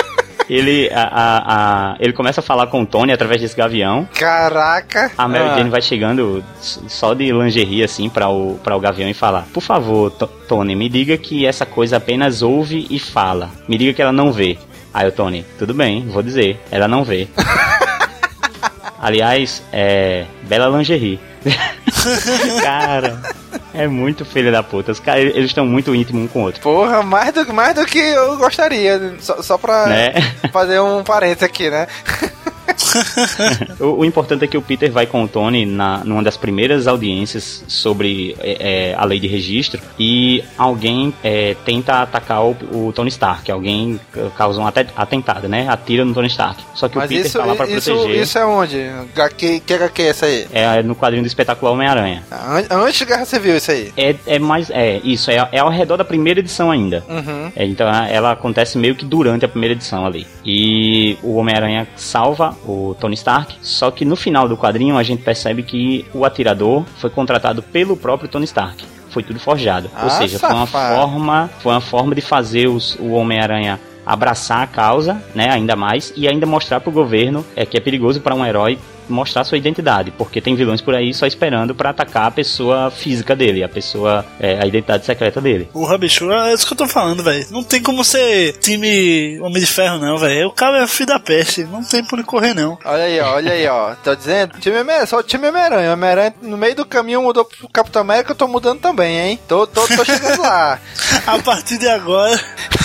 ele, 0.48 0.90
a, 0.92 1.02
a, 1.02 1.92
a, 1.92 1.96
ele 2.00 2.12
começa 2.12 2.40
a 2.40 2.42
falar 2.42 2.66
com 2.68 2.82
o 2.82 2.86
Tony 2.86 3.12
através 3.12 3.40
desse 3.40 3.56
gavião. 3.56 4.08
Caraca! 4.14 5.12
A 5.16 5.28
Mary 5.28 5.44
ah. 5.44 5.56
Jane 5.56 5.70
vai 5.70 5.82
chegando 5.82 6.42
só 6.60 7.14
de 7.14 7.30
lingerie 7.30 7.84
assim 7.84 8.08
para 8.08 8.28
o, 8.28 8.58
pra 8.62 8.76
o 8.76 8.80
gavião 8.80 9.08
e 9.08 9.14
falar: 9.14 9.46
Por 9.52 9.62
favor, 9.62 10.10
Tony, 10.10 10.74
me 10.74 10.88
diga 10.88 11.16
que 11.16 11.46
essa 11.46 11.66
coisa 11.66 11.98
apenas 11.98 12.42
ouve 12.42 12.86
e 12.90 12.98
fala. 12.98 13.50
Me 13.68 13.76
diga 13.76 13.92
que 13.92 14.02
ela 14.02 14.12
não 14.12 14.32
vê. 14.32 14.58
Aí 14.92 15.06
o 15.06 15.12
Tony, 15.12 15.44
tudo 15.58 15.74
bem, 15.74 16.08
vou 16.08 16.22
dizer, 16.22 16.60
ela 16.70 16.88
não 16.88 17.04
vê. 17.04 17.28
Aliás, 19.00 19.62
é. 19.72 20.24
Bela 20.48 20.76
lingerie. 20.76 21.20
Cara. 22.62 23.20
É 23.74 23.86
muito 23.86 24.24
filho 24.24 24.50
da 24.50 24.62
puta. 24.62 24.92
Os 24.92 25.00
caras, 25.00 25.24
eles 25.24 25.46
estão 25.46 25.66
muito 25.66 25.94
íntimos 25.94 26.24
um 26.24 26.28
com 26.28 26.40
o 26.40 26.44
outro. 26.44 26.60
Porra, 26.60 27.02
mais 27.02 27.32
do, 27.32 27.52
mais 27.52 27.74
do 27.74 27.84
que 27.84 27.98
eu 27.98 28.36
gostaria. 28.36 29.14
Só, 29.20 29.42
só 29.42 29.58
pra 29.58 29.86
né? 29.86 30.12
fazer 30.52 30.80
um 30.80 31.02
parênteses 31.02 31.44
aqui, 31.44 31.70
né? 31.70 31.86
o, 33.80 34.00
o, 34.00 34.04
importante 34.04 34.44
é 34.44 34.46
que 34.46 34.56
o 34.56 34.62
Peter 34.62 34.90
vai 34.90 35.06
com 35.06 35.22
o 35.22 35.28
Tony 35.28 35.64
na, 35.64 36.04
numa 36.04 36.22
das 36.22 36.36
primeiras 36.36 36.86
audiências 36.86 37.64
sobre 37.66 38.36
é, 38.40 38.90
é, 38.90 38.94
a 38.94 39.04
lei 39.04 39.18
de 39.18 39.26
registro 39.26 39.80
e 39.98 40.42
alguém 40.56 41.12
é, 41.22 41.56
tenta 41.64 42.02
atacar 42.02 42.44
o, 42.44 42.56
o, 42.72 42.92
Tony 42.92 43.08
Stark. 43.08 43.50
Alguém 43.50 44.00
causa 44.36 44.60
um 44.60 44.66
atentado, 44.66 45.48
né? 45.48 45.68
Atira 45.68 46.04
no 46.04 46.14
Tony 46.14 46.28
Stark. 46.28 46.62
Só 46.74 46.88
que 46.88 46.96
Mas 46.96 47.06
o 47.06 47.08
Peter 47.08 47.26
isso, 47.26 47.38
tá 47.38 47.44
lá 47.44 47.54
pra 47.54 47.66
isso, 47.66 47.92
proteger. 47.92 48.22
Isso 48.22 48.38
é 48.38 48.44
onde? 48.46 48.86
Que, 49.36 49.60
que 49.60 49.74
HQ 49.74 50.02
é 50.02 50.08
essa 50.08 50.26
aí? 50.26 50.46
É 50.52 50.82
no 50.82 50.94
quadrinho 50.94 51.22
do 51.22 51.26
espetacular 51.26 51.72
Homem-Aranha. 51.72 52.24
Antes 52.70 53.00
da 53.00 53.06
Guerra 53.06 53.24
Civil, 53.24 53.56
isso 53.56 53.70
aí? 53.70 53.92
É, 53.96 54.14
é 54.26 54.38
mais. 54.38 54.70
É, 54.70 55.00
isso. 55.04 55.30
É, 55.30 55.48
é 55.52 55.58
ao 55.58 55.70
redor 55.70 55.96
da 55.96 56.04
primeira 56.04 56.40
edição 56.40 56.70
ainda. 56.70 57.04
Uhum. 57.08 57.52
É, 57.54 57.64
então 57.64 57.88
ela 57.88 58.32
acontece 58.32 58.78
meio 58.78 58.94
que 58.94 59.04
durante 59.04 59.44
a 59.44 59.48
primeira 59.48 59.74
edição 59.74 60.06
ali. 60.06 60.26
E 60.44 61.16
o 61.22 61.36
Homem-Aranha 61.36 61.86
salva 61.96 62.56
o 62.66 62.96
Tony 62.98 63.14
Stark. 63.14 63.56
Só 63.62 63.90
que 63.90 64.04
no 64.04 64.16
final 64.16 64.48
do 64.48 64.56
quadrinho 64.56 64.96
a 64.96 65.02
gente 65.02 65.22
percebe 65.22 65.62
que 65.62 66.06
o 66.14 66.24
atirador 66.24 66.84
foi 66.96 67.10
contratado 67.10 67.62
pelo 67.62 67.96
próprio 67.96 68.28
Tony 68.28 68.44
Stark. 68.44 68.84
Foi 69.10 69.22
tudo 69.22 69.40
forjado. 69.40 69.90
Ah, 69.94 70.04
Ou 70.04 70.10
seja, 70.10 70.38
foi 70.38 70.50
uma 70.50 70.66
forma, 70.66 71.50
foi 71.60 71.72
uma 71.72 71.80
forma 71.80 72.14
de 72.14 72.20
fazer 72.20 72.68
os, 72.68 72.94
o 72.96 73.12
Homem-Aranha 73.12 73.80
abraçar 74.04 74.62
a 74.62 74.66
causa, 74.66 75.22
né, 75.34 75.50
ainda 75.50 75.76
mais 75.76 76.14
e 76.16 76.26
ainda 76.26 76.46
mostrar 76.46 76.80
pro 76.80 76.90
governo 76.90 77.44
é 77.54 77.66
que 77.66 77.76
é 77.76 77.80
perigoso 77.80 78.22
para 78.22 78.34
um 78.34 78.44
herói 78.44 78.78
mostrar 79.08 79.44
sua 79.44 79.58
identidade, 79.58 80.10
porque 80.10 80.40
tem 80.40 80.54
vilões 80.54 80.80
por 80.80 80.94
aí 80.94 81.12
só 81.12 81.26
esperando 81.26 81.74
para 81.74 81.90
atacar 81.90 82.26
a 82.26 82.30
pessoa 82.30 82.90
física 82.90 83.34
dele, 83.34 83.62
a 83.62 83.68
pessoa, 83.68 84.24
é, 84.40 84.58
a 84.62 84.66
identidade 84.66 85.04
secreta 85.04 85.40
dele. 85.40 85.68
O 85.72 85.98
bicho, 85.98 86.30
é 86.30 86.54
isso 86.54 86.66
que 86.66 86.72
eu 86.72 86.76
tô 86.76 86.88
falando, 86.88 87.22
velho. 87.22 87.46
Não 87.50 87.62
tem 87.62 87.82
como 87.82 88.04
ser 88.04 88.52
time 88.58 89.38
Homem 89.40 89.60
de 89.60 89.66
Ferro, 89.66 89.98
não, 89.98 90.18
velho. 90.18 90.48
O 90.48 90.52
cara 90.52 90.82
é 90.82 90.86
filho 90.86 91.08
da 91.08 91.18
peste, 91.18 91.64
não 91.64 91.82
tem 91.82 92.04
por 92.04 92.18
onde 92.18 92.26
correr, 92.26 92.54
não. 92.54 92.78
Olha 92.84 93.04
aí, 93.04 93.20
ó, 93.20 93.34
olha 93.34 93.52
aí, 93.52 93.66
ó. 93.66 93.94
Tô 93.96 94.14
dizendo, 94.14 94.58
time 94.58 94.78
Homem, 94.78 95.06
só 95.06 95.18
o 95.18 95.22
time 95.22 95.48
Homem-Aranha. 95.48 95.92
Homem-Aranha 95.92 96.34
no 96.42 96.56
meio 96.56 96.74
do 96.74 96.84
caminho 96.84 97.22
mudou 97.22 97.44
pro 97.44 97.68
Capitão 97.68 98.02
América, 98.02 98.32
eu 98.32 98.36
tô 98.36 98.46
mudando 98.46 98.80
também, 98.80 99.18
hein? 99.18 99.38
Tô, 99.48 99.66
tô, 99.66 99.86
tô 99.88 100.04
chegando 100.04 100.42
lá. 100.42 100.78
a 101.26 101.38
partir 101.38 101.78
de 101.78 101.88
agora. 101.88 102.38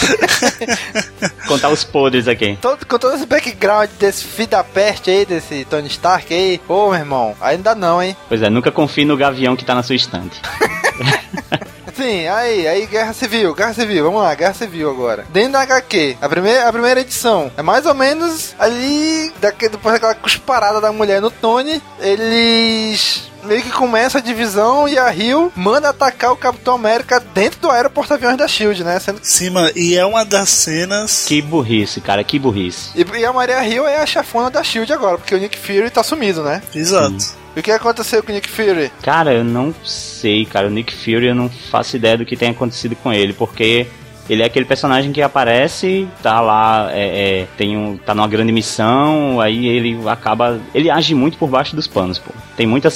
Contar 1.48 1.70
os 1.70 1.84
podres 1.84 2.28
aqui. 2.28 2.58
Todo, 2.62 2.86
com 2.86 2.98
todo 2.98 3.16
esse 3.16 3.26
background 3.26 3.90
desse 4.00 4.24
filho 4.24 4.50
da 4.50 4.64
peste 4.64 5.10
aí, 5.10 5.26
desse 5.26 5.66
Tony 5.66 5.88
Stark 5.88 6.14
Stark 6.14 6.34
aí. 6.34 6.62
Ô, 6.68 6.90
meu 6.90 7.00
irmão, 7.00 7.36
ainda 7.42 7.74
não, 7.74 8.02
hein? 8.02 8.16
Pois 8.28 8.42
é, 8.42 8.50
nunca 8.50 8.72
confie 8.72 9.06
no 9.06 9.18
gavião 9.18 9.56
que 9.56 9.66
tá 9.66 9.74
na 9.74 9.84
sua 9.84 9.96
estante. 9.96 10.42
Sim, 11.96 12.28
aí, 12.28 12.68
aí 12.68 12.86
Guerra 12.86 13.14
Civil, 13.14 13.54
Guerra 13.54 13.74
Civil, 13.74 14.04
vamos 14.06 14.22
lá, 14.22 14.34
Guerra 14.34 14.54
Civil 14.54 14.90
agora. 14.90 15.26
Dentro 15.30 15.54
da 15.54 15.62
HQ, 15.62 16.18
a 16.22 16.30
primeira, 16.30 16.68
a 16.68 16.72
primeira 16.72 17.02
edição, 17.02 17.52
é 17.56 17.62
mais 17.62 17.86
ou 17.86 17.94
menos 17.94 18.56
ali, 18.58 19.32
daqui, 19.40 19.70
depois 19.70 19.94
daquela 19.94 20.16
cusparada 20.16 20.82
da 20.82 20.92
mulher 20.92 21.22
no 21.22 21.30
Tony, 21.30 21.82
eles 22.00 23.32
meio 23.44 23.62
que 23.62 23.72
começa 23.72 24.18
a 24.18 24.22
divisão 24.22 24.88
e 24.88 24.98
a 24.98 25.10
Rio 25.10 25.52
manda 25.56 25.90
atacar 25.90 26.32
o 26.32 26.38
Capitão 26.38 26.76
América 26.76 27.20
dentro 27.20 27.60
do 27.60 27.70
aeroporto 27.70 28.14
aviões 28.14 28.38
da 28.38 28.48
Shield, 28.48 28.84
né? 28.84 29.00
Sendo... 29.00 29.20
Sim, 29.22 29.50
mano, 29.50 29.72
e 29.76 29.96
é 29.96 30.06
uma 30.06 30.24
das 30.24 30.50
cenas. 30.50 31.26
Que 31.28 31.42
burrice, 31.42 32.02
cara, 32.02 32.24
que 32.24 32.40
burrice. 32.40 32.92
E, 32.96 33.20
e 33.20 33.26
a 33.26 33.34
Maria 33.34 33.60
Rio 33.62 33.86
é 33.86 33.98
a 33.98 34.06
chefona 34.06 34.50
da 34.50 34.64
Shield 34.64 34.92
agora, 34.92 35.18
porque 35.18 35.36
o 35.36 35.38
Nick 35.38 35.58
Fury 35.58 35.90
tá 35.90 36.04
sumido, 36.04 36.42
né? 36.44 36.62
Exato. 36.74 37.20
Sim. 37.20 37.43
E 37.56 37.60
o 37.60 37.64
que 37.64 37.72
aconteceu 37.72 38.24
com 38.24 38.32
o 38.32 38.36
Nick 38.36 38.50
Fury? 38.50 38.92
Cara, 39.02 39.34
eu 39.34 39.44
não 39.44 39.74
sei, 39.84 40.46
cara. 40.46 40.68
O 40.68 40.72
Nick 40.72 40.94
Fury 40.94 41.28
eu 41.28 41.36
não 41.36 41.50
faço 41.50 41.96
ideia 41.96 42.18
do 42.18 42.26
que 42.26 42.36
tem 42.36 42.50
acontecido 42.50 42.96
com 42.96 43.14
ele, 43.14 43.34
porque 43.34 43.88
ele 44.30 44.42
é 44.42 44.46
aquele 44.46 44.66
personagem 44.66 45.12
que 45.12 45.22
aparece, 45.22 46.08
tá 46.22 46.40
lá, 46.40 46.90
é, 46.92 47.42
é, 47.42 47.48
tem 47.58 47.76
um, 47.76 47.98
tá 47.98 48.16
numa 48.16 48.28
grande 48.28 48.52
missão, 48.52 49.42
aí 49.42 49.68
ele 49.68 50.00
acaba. 50.08 50.60
Ele 50.74 50.90
age 50.90 51.14
muito 51.14 51.38
por 51.38 51.50
baixo 51.50 51.76
dos 51.76 51.88
panos, 51.88 52.20
pô. 52.20 52.32
Tem 52.56 52.66
muita, 52.66 52.90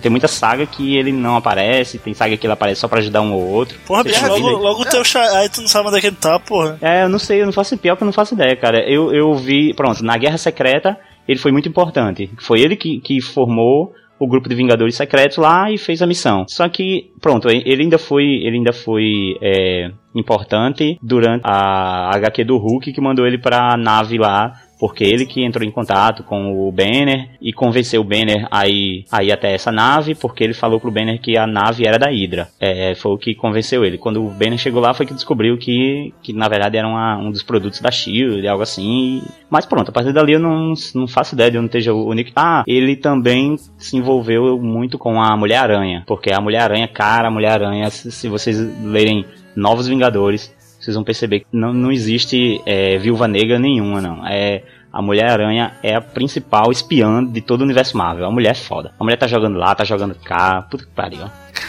tem 0.00 0.10
muita 0.10 0.28
saga 0.28 0.64
que 0.64 0.96
ele 0.96 1.12
não 1.12 1.36
aparece, 1.36 1.98
tem 1.98 2.14
saga 2.14 2.36
que 2.36 2.46
ele 2.46 2.54
aparece 2.54 2.80
só 2.80 2.88
pra 2.88 3.00
ajudar 3.00 3.20
um 3.20 3.32
ou 3.32 3.42
outro. 3.42 3.78
Porra, 3.86 4.02
bicho, 4.02 4.26
logo, 4.26 4.48
logo 4.48 4.82
o 4.82 4.84
teu 4.86 5.02
aí 5.34 5.48
tu 5.48 5.60
não 5.60 5.68
sabe 5.68 5.88
onde 5.88 5.98
é 5.98 6.00
que 6.00 6.06
ele 6.06 6.16
tá, 6.16 6.38
porra. 6.38 6.78
É, 6.80 7.04
eu 7.04 7.08
não 7.08 7.18
sei, 7.18 7.42
eu 7.42 7.46
não 7.46 7.52
faço 7.52 7.76
pior 7.76 7.96
que 7.96 8.02
eu 8.02 8.06
não 8.06 8.12
faço 8.12 8.34
ideia, 8.34 8.56
cara. 8.56 8.78
Eu, 8.88 9.12
eu 9.12 9.34
vi, 9.34 9.74
pronto, 9.74 10.02
na 10.02 10.16
Guerra 10.16 10.38
Secreta 10.38 10.98
ele 11.26 11.38
foi 11.38 11.52
muito 11.52 11.68
importante. 11.68 12.30
Foi 12.38 12.60
ele 12.60 12.76
que, 12.76 13.00
que 13.00 13.20
formou 13.20 13.92
o 14.18 14.28
grupo 14.28 14.48
de 14.48 14.54
Vingadores 14.54 14.94
Secretos 14.94 15.36
lá 15.36 15.70
e 15.70 15.76
fez 15.76 16.00
a 16.00 16.06
missão. 16.06 16.44
Só 16.48 16.68
que, 16.68 17.10
pronto, 17.20 17.48
ele 17.48 17.82
ainda 17.82 17.98
foi, 17.98 18.24
ele 18.24 18.56
ainda 18.56 18.72
foi 18.72 19.36
é, 19.42 19.90
importante 20.14 20.96
durante 21.02 21.42
a 21.44 22.14
HQ 22.14 22.44
do 22.44 22.56
Hulk 22.56 22.92
que 22.92 23.00
mandou 23.00 23.26
ele 23.26 23.38
pra 23.38 23.76
nave 23.76 24.18
lá 24.18 24.52
porque 24.82 25.04
ele 25.04 25.24
que 25.24 25.44
entrou 25.44 25.64
em 25.64 25.70
contato 25.70 26.24
com 26.24 26.66
o 26.66 26.72
Banner 26.72 27.28
e 27.40 27.52
convenceu 27.52 28.00
o 28.00 28.04
Banner 28.04 28.48
a 28.50 28.66
ir, 28.66 29.04
a 29.12 29.22
ir 29.22 29.30
até 29.30 29.54
essa 29.54 29.70
nave, 29.70 30.16
porque 30.16 30.42
ele 30.42 30.54
falou 30.54 30.80
pro 30.80 30.90
Banner 30.90 31.20
que 31.20 31.38
a 31.38 31.46
nave 31.46 31.86
era 31.86 32.00
da 32.00 32.10
Hydra. 32.10 32.48
É, 32.58 32.92
foi 32.96 33.12
o 33.12 33.16
que 33.16 33.32
convenceu 33.32 33.84
ele. 33.84 33.96
Quando 33.96 34.20
o 34.20 34.28
Banner 34.28 34.58
chegou 34.58 34.82
lá, 34.82 34.92
foi 34.92 35.06
que 35.06 35.14
descobriu 35.14 35.56
que, 35.56 36.12
que 36.20 36.32
na 36.32 36.48
verdade 36.48 36.78
era 36.78 36.88
uma, 36.88 37.16
um 37.16 37.30
dos 37.30 37.44
produtos 37.44 37.80
da 37.80 37.92
SHIELD, 37.92 38.44
algo 38.48 38.64
assim. 38.64 39.22
Mas 39.48 39.64
pronto, 39.64 39.90
a 39.90 39.92
partir 39.92 40.12
dali 40.12 40.32
eu 40.32 40.40
não, 40.40 40.74
não 40.96 41.06
faço 41.06 41.36
ideia 41.36 41.52
de 41.52 41.58
onde 41.58 41.66
esteja 41.66 41.94
o 41.94 42.12
Nick. 42.12 42.32
Ah, 42.34 42.64
ele 42.66 42.96
também 42.96 43.54
se 43.78 43.96
envolveu 43.96 44.58
muito 44.58 44.98
com 44.98 45.22
a 45.22 45.36
Mulher-Aranha, 45.36 46.02
porque 46.08 46.32
a 46.32 46.40
Mulher-Aranha, 46.40 46.88
cara, 46.88 47.28
a 47.28 47.30
Mulher-Aranha, 47.30 47.88
se, 47.88 48.10
se 48.10 48.28
vocês 48.28 48.58
lerem 48.82 49.24
Novos 49.54 49.86
Vingadores, 49.86 50.52
vocês 50.82 50.96
vão 50.96 51.04
perceber 51.04 51.40
que 51.40 51.46
não, 51.52 51.72
não 51.72 51.92
existe 51.92 52.60
é, 52.66 52.98
viúva 52.98 53.28
negra 53.28 53.56
nenhuma, 53.56 54.00
não. 54.00 54.26
É, 54.26 54.62
a 54.92 55.00
Mulher-Aranha 55.00 55.74
é 55.80 55.94
a 55.94 56.00
principal 56.00 56.72
espiã 56.72 57.24
de 57.24 57.40
todo 57.40 57.60
o 57.60 57.64
universo 57.64 57.96
Marvel. 57.96 58.26
A 58.26 58.30
mulher 58.32 58.50
é 58.50 58.54
foda. 58.54 58.92
A 58.98 59.04
mulher 59.04 59.16
tá 59.16 59.28
jogando 59.28 59.56
lá, 59.56 59.74
tá 59.76 59.84
jogando 59.84 60.14
cá. 60.16 60.60
Puta 60.62 60.84
que 60.84 60.90
pariu. 60.90 61.20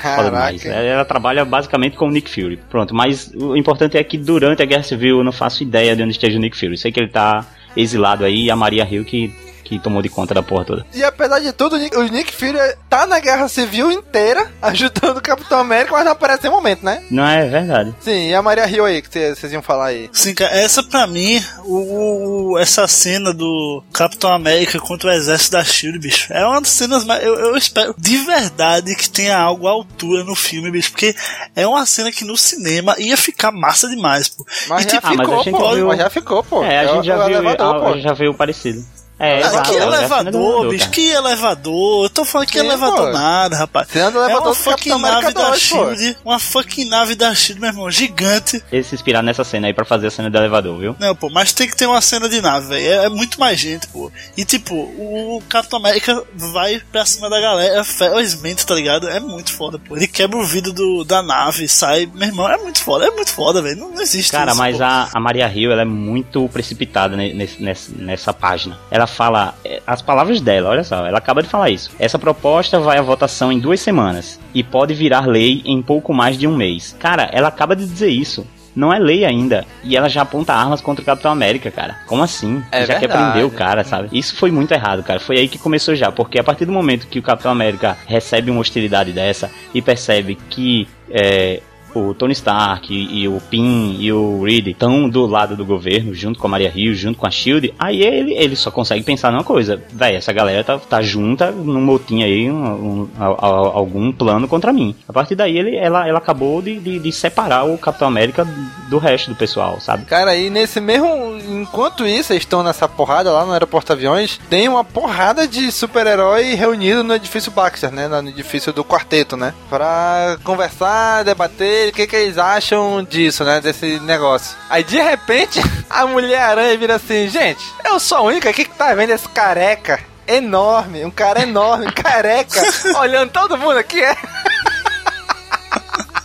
Foda 0.02 0.26
demais. 0.26 0.66
Ela, 0.66 0.82
ela 0.82 1.06
trabalha 1.06 1.46
basicamente 1.46 1.96
com 1.96 2.08
o 2.08 2.12
Nick 2.12 2.30
Fury. 2.30 2.58
Pronto, 2.70 2.96
mas 2.96 3.32
o 3.36 3.56
importante 3.56 3.98
é 3.98 4.04
que 4.04 4.18
durante 4.18 4.64
a 4.64 4.66
Guerra 4.66 4.84
Civil 4.84 5.20
eu 5.20 5.24
não 5.24 5.32
faço 5.32 5.62
ideia 5.62 5.96
de 5.96 6.02
onde 6.02 6.12
esteja 6.12 6.38
o 6.38 6.42
Nick 6.42 6.58
Fury. 6.58 6.76
Sei 6.76 6.92
que 6.92 7.00
ele 7.00 7.10
tá 7.10 7.46
exilado 7.78 8.26
aí 8.26 8.46
e 8.46 8.52
a 8.52 8.56
Maria 8.56 8.88
Hill 8.90 9.06
que 9.06 9.32
que 9.78 9.84
tomou 9.84 10.02
de 10.02 10.10
conta 10.10 10.34
da 10.34 10.44
porra 10.44 10.66
toda. 10.66 10.86
E 10.94 11.04
apesar 11.04 11.40
de 11.40 11.52
tudo, 11.52 11.76
o 11.76 12.04
Nick 12.04 12.34
Fury 12.34 12.58
tá 12.90 13.06
na 13.06 13.20
guerra 13.20 13.48
civil 13.48 13.92
inteira, 13.92 14.52
ajudando 14.62 15.18
o 15.18 15.22
Capitão 15.22 15.60
América, 15.60 15.92
mas 15.92 16.06
não 16.06 16.12
aparece 16.12 16.48
em 16.48 16.52
momento, 16.52 16.84
né? 16.84 17.04
Não 17.10 17.26
é 17.26 17.48
verdade. 17.48 17.94
Sim, 18.02 18.30
e 18.30 18.36
a 18.36 18.42
Maria 18.42 18.68
Hill 18.68 18.86
aí, 18.86 19.02
que 19.02 19.10
vocês 19.10 19.52
iam 19.52 19.62
falar 19.62 19.88
aí? 19.88 20.10
Sim, 20.12 20.34
cara, 20.34 20.56
essa 20.56 20.84
pra 20.84 21.08
mim, 21.08 21.44
o, 21.66 22.58
essa 22.60 22.88
cena 22.88 23.34
do 23.34 23.84
Capitão 23.92 24.32
América 24.32 24.80
contra 24.80 25.10
o 25.10 25.14
exército 25.14 25.54
da 25.54 25.64
Shield, 25.64 26.00
bicho, 26.00 26.32
é 26.32 26.46
uma 26.46 26.62
das 26.62 26.70
cenas 26.70 27.04
mais. 27.06 27.24
Eu, 27.24 27.36
eu 27.36 27.58
espero 27.58 27.96
de 27.98 28.18
verdade 28.18 28.96
que 28.96 29.10
tenha 29.10 29.38
algo 29.38 29.68
à 29.68 29.72
altura 29.72 30.24
no 30.24 30.36
filme, 30.36 30.72
bicho, 30.72 30.92
porque 30.92 31.16
é 31.56 31.66
uma 31.68 31.86
cena 31.86 32.12
que 32.12 32.26
no 32.26 32.38
cinema 32.38 32.96
ia 32.98 33.18
ficar 33.18 33.52
massa 33.52 33.88
demais, 33.88 34.28
pô. 34.30 34.46
Mas, 34.68 34.86
e, 34.86 34.90
já, 34.90 35.02
tipo, 35.02 35.08
ficou, 35.08 35.36
mas, 35.36 35.50
pô, 35.50 35.76
viu... 35.76 35.88
mas 35.88 35.98
já 35.98 36.10
ficou, 36.10 36.44
pô. 36.44 36.64
É, 36.64 36.80
a 36.80 36.88
gente 36.96 37.06
já, 37.06 37.26
viu, 37.26 37.38
elevador, 37.38 38.00
já 38.00 38.14
viu 38.14 38.34
parecido. 38.34 38.86
É, 39.24 39.42
ah, 39.42 39.62
que 39.62 39.74
elevador, 39.74 40.70
bicho, 40.70 40.90
que 40.90 41.10
elevador. 41.10 42.06
Eu 42.06 42.10
tô 42.10 42.26
falando 42.26 42.46
que 42.46 42.60
Sim, 42.60 42.66
elevador 42.66 43.08
pô. 43.08 43.12
nada, 43.14 43.56
rapaz. 43.56 43.88
Você 43.88 44.02
anda 44.02 44.20
é 44.30 44.38
uma 44.38 44.54
fucking 44.54 45.00
nave 45.00 45.34
da 45.34 45.56
Shield. 45.56 46.18
Uma 46.26 46.40
fucking 46.40 46.90
nave 46.90 47.16
da 47.16 47.34
Shield, 47.34 47.62
meu 47.62 47.70
irmão, 47.70 47.90
gigante. 47.90 48.62
Eles 48.70 48.88
se 48.88 48.96
inspiraram 48.96 49.26
nessa 49.26 49.46
cena 49.46 49.68
aí 49.68 49.74
pra 49.74 49.86
fazer 49.86 50.08
a 50.08 50.12
cena 50.12 50.30
do 50.30 50.38
elevador, 50.38 50.78
viu? 50.78 50.96
Não, 51.00 51.16
pô, 51.16 51.30
mas 51.30 51.54
tem 51.54 51.70
que 51.70 51.76
ter 51.78 51.88
uma 51.88 52.02
cena 52.02 52.28
de 52.28 52.42
nave, 52.42 52.68
velho. 52.68 52.86
É, 52.86 53.06
é, 53.06 53.10
muito 53.10 53.40
mais 53.40 53.58
gente, 53.58 53.88
pô. 53.88 54.12
E 54.36 54.44
tipo, 54.44 54.76
o 54.76 55.42
Capitão 55.48 55.80
América 55.80 56.22
vai 56.36 56.82
pra 56.92 57.06
cima 57.06 57.30
da 57.30 57.40
galera, 57.40 57.82
felizmente, 57.86 58.66
tá 58.66 58.76
ligado? 58.76 59.08
É 59.08 59.22
muito 59.22 59.54
foda, 59.54 59.80
pô. 59.80 59.96
Ele 59.96 60.08
quebra 60.08 60.38
o 60.38 60.44
vidro 60.44 60.74
do, 60.74 61.06
da 61.06 61.24
nave, 61.24 61.66
sai. 61.70 62.10
Meu 62.14 62.28
irmão, 62.28 62.50
é 62.50 62.58
muito 62.58 62.84
foda, 62.84 63.08
é 63.08 63.12
muito 63.12 63.32
foda, 63.32 63.62
velho. 63.62 63.78
Não, 63.78 63.92
não, 63.92 64.02
existe 64.02 64.34
Cara, 64.34 64.52
isso, 64.52 64.60
mas 64.60 64.82
a, 64.82 65.10
a 65.14 65.20
Maria 65.22 65.48
Hill, 65.48 65.72
ela 65.72 65.84
é 65.84 65.86
muito 65.86 66.50
precipitada 66.50 67.16
nesse, 67.16 67.64
nessa, 67.64 67.92
nessa 67.96 68.34
página. 68.34 68.78
Ela 68.92 69.08
fala 69.14 69.56
é, 69.64 69.82
as 69.88 70.02
palavras 70.02 70.42
dela, 70.42 70.70
olha 70.70 70.84
só, 70.84 71.06
ela 71.06 71.18
acaba 71.18 71.42
de 71.42 71.50
falar 71.50 71.70
isso. 71.70 71.92
Essa 71.98 72.20
proposta 72.20 72.80
vai 72.80 72.98
à 72.98 73.02
votação 73.02 73.52
em 73.52 73.60
duas 73.60 73.80
semanas 73.80 74.40
e 74.54 74.64
pode 74.64 74.94
virar 74.94 75.28
lei 75.28 75.62
em 75.66 75.82
pouco 75.82 76.14
mais 76.14 76.38
de 76.38 76.48
um 76.48 76.56
mês. 76.56 76.96
Cara, 77.00 77.30
ela 77.32 77.48
acaba 77.48 77.76
de 77.76 77.86
dizer 77.86 78.10
isso. 78.10 78.46
Não 78.76 78.92
é 78.92 78.98
lei 78.98 79.24
ainda. 79.24 79.66
E 79.84 79.96
ela 79.96 80.10
já 80.10 80.24
aponta 80.24 80.54
armas 80.54 80.82
contra 80.82 81.02
o 81.02 81.06
Capitão 81.06 81.32
América, 81.32 81.70
cara. 81.70 81.98
Como 82.08 82.24
assim? 82.24 82.64
É 82.72 82.82
já 82.82 82.88
verdade. 82.88 83.00
quer 83.00 83.08
prender 83.08 83.46
o 83.46 83.52
cara, 83.52 83.84
sabe? 83.84 84.10
Isso 84.12 84.36
foi 84.36 84.52
muito 84.52 84.72
errado, 84.72 85.04
cara. 85.04 85.20
Foi 85.20 85.38
aí 85.38 85.48
que 85.48 85.60
começou 85.60 85.96
já. 85.96 86.12
Porque 86.12 86.40
a 86.40 86.44
partir 86.44 86.66
do 86.66 86.72
momento 86.72 87.08
que 87.08 87.20
o 87.20 87.24
Capitão 87.24 87.52
América 87.52 87.96
recebe 88.08 88.50
uma 88.50 88.60
hostilidade 88.60 89.12
dessa 89.12 89.52
e 89.74 89.82
percebe 89.82 90.38
que 90.50 90.88
é, 91.12 91.62
o 91.94 92.14
Tony 92.14 92.34
Stark 92.34 92.94
e, 92.94 93.24
e 93.24 93.28
o 93.28 93.40
Pym 93.50 93.98
e 94.00 94.12
o 94.12 94.44
Reed 94.44 94.68
estão 94.68 95.10
do 95.10 95.26
lado 95.26 95.56
do 95.56 95.66
governo, 95.66 96.14
junto 96.14 96.40
com 96.40 96.48
a 96.48 96.50
Maria 96.50 96.72
Hill, 96.74 96.96
junto 96.96 97.18
com 97.18 97.28
a 97.28 97.32
Shield, 97.32 97.74
aí 97.78 98.02
ele, 98.02 98.34
ele 98.34 98.56
só 98.56 98.72
consegue 98.72 99.04
pensar 99.04 99.32
numa 99.32 99.44
coisa, 99.44 99.82
velho, 99.92 100.18
essa 100.18 100.34
galera 100.34 100.64
tá, 100.64 100.78
tá 100.78 101.02
junta 101.02 101.52
num 101.52 101.82
motim 101.82 102.24
aí, 102.24 102.50
um, 102.50 102.64
um, 102.64 103.10
a, 103.18 103.26
a, 103.26 103.48
algum 103.74 104.12
plano 104.12 104.48
contra 104.48 104.74
mim. 104.74 104.96
A 105.08 105.14
partir 105.14 105.36
daí 105.36 105.58
ele, 105.58 105.76
ela, 105.76 106.08
ela 106.08 106.18
acabou 106.18 106.62
de, 106.62 106.80
de, 106.80 107.00
de, 107.00 107.12
separar 107.12 107.66
o 107.66 107.78
Capitão 107.78 108.08
América 108.08 108.48
do 108.90 108.98
resto 108.98 109.30
do 109.30 109.36
pessoal, 109.36 109.80
sabe? 109.80 110.06
Cara, 110.06 110.32
aí 110.32 110.50
nesse 110.50 110.80
mesmo. 110.80 111.34
Enquanto 111.50 112.06
isso, 112.06 112.34
eles 112.34 112.44
estão 112.44 112.64
nessa 112.64 112.88
porrada 112.88 113.32
lá 113.32 113.46
no 113.46 113.52
aeroporto 113.52 113.92
aviões, 113.92 114.40
tem 114.50 114.68
uma 114.68 114.84
porrada 114.84 115.48
de 115.48 115.72
super-herói 115.72 116.54
reunido 116.56 117.04
no 117.04 117.14
edifício 117.14 117.52
Baxter, 117.52 117.92
né? 117.92 118.08
No 118.08 118.30
edifício 118.30 118.72
do 118.72 118.84
quarteto, 118.84 119.36
né? 119.36 119.54
Pra 119.70 120.38
conversar, 120.44 121.24
debater 121.24 121.83
o 121.92 121.94
que, 121.94 122.08
que 122.08 122.16
eles 122.16 122.38
acham 122.38 123.04
disso, 123.04 123.44
né? 123.44 123.60
Desse 123.62 124.00
negócio. 124.02 124.56
Aí 124.70 124.84
de 124.84 125.02
repente, 125.02 125.60
a 125.90 126.06
Mulher-Aranha 126.06 126.78
vira 126.78 126.96
assim: 126.96 127.30
gente, 127.30 127.64
eu 127.86 128.00
sou 128.00 128.18
a 128.18 128.22
única 128.22 128.50
aqui 128.50 128.66
que 128.66 128.76
tá 128.76 128.94
vendo 128.94 129.12
esse 129.12 129.28
careca 129.30 130.00
enorme, 130.28 131.06
um 131.06 131.12
cara 131.12 131.42
enorme, 131.44 131.92
careca, 131.94 132.62
olhando 133.00 133.32
todo 133.32 133.58
mundo 133.58 133.78
aqui, 133.78 134.02
é. 134.02 134.16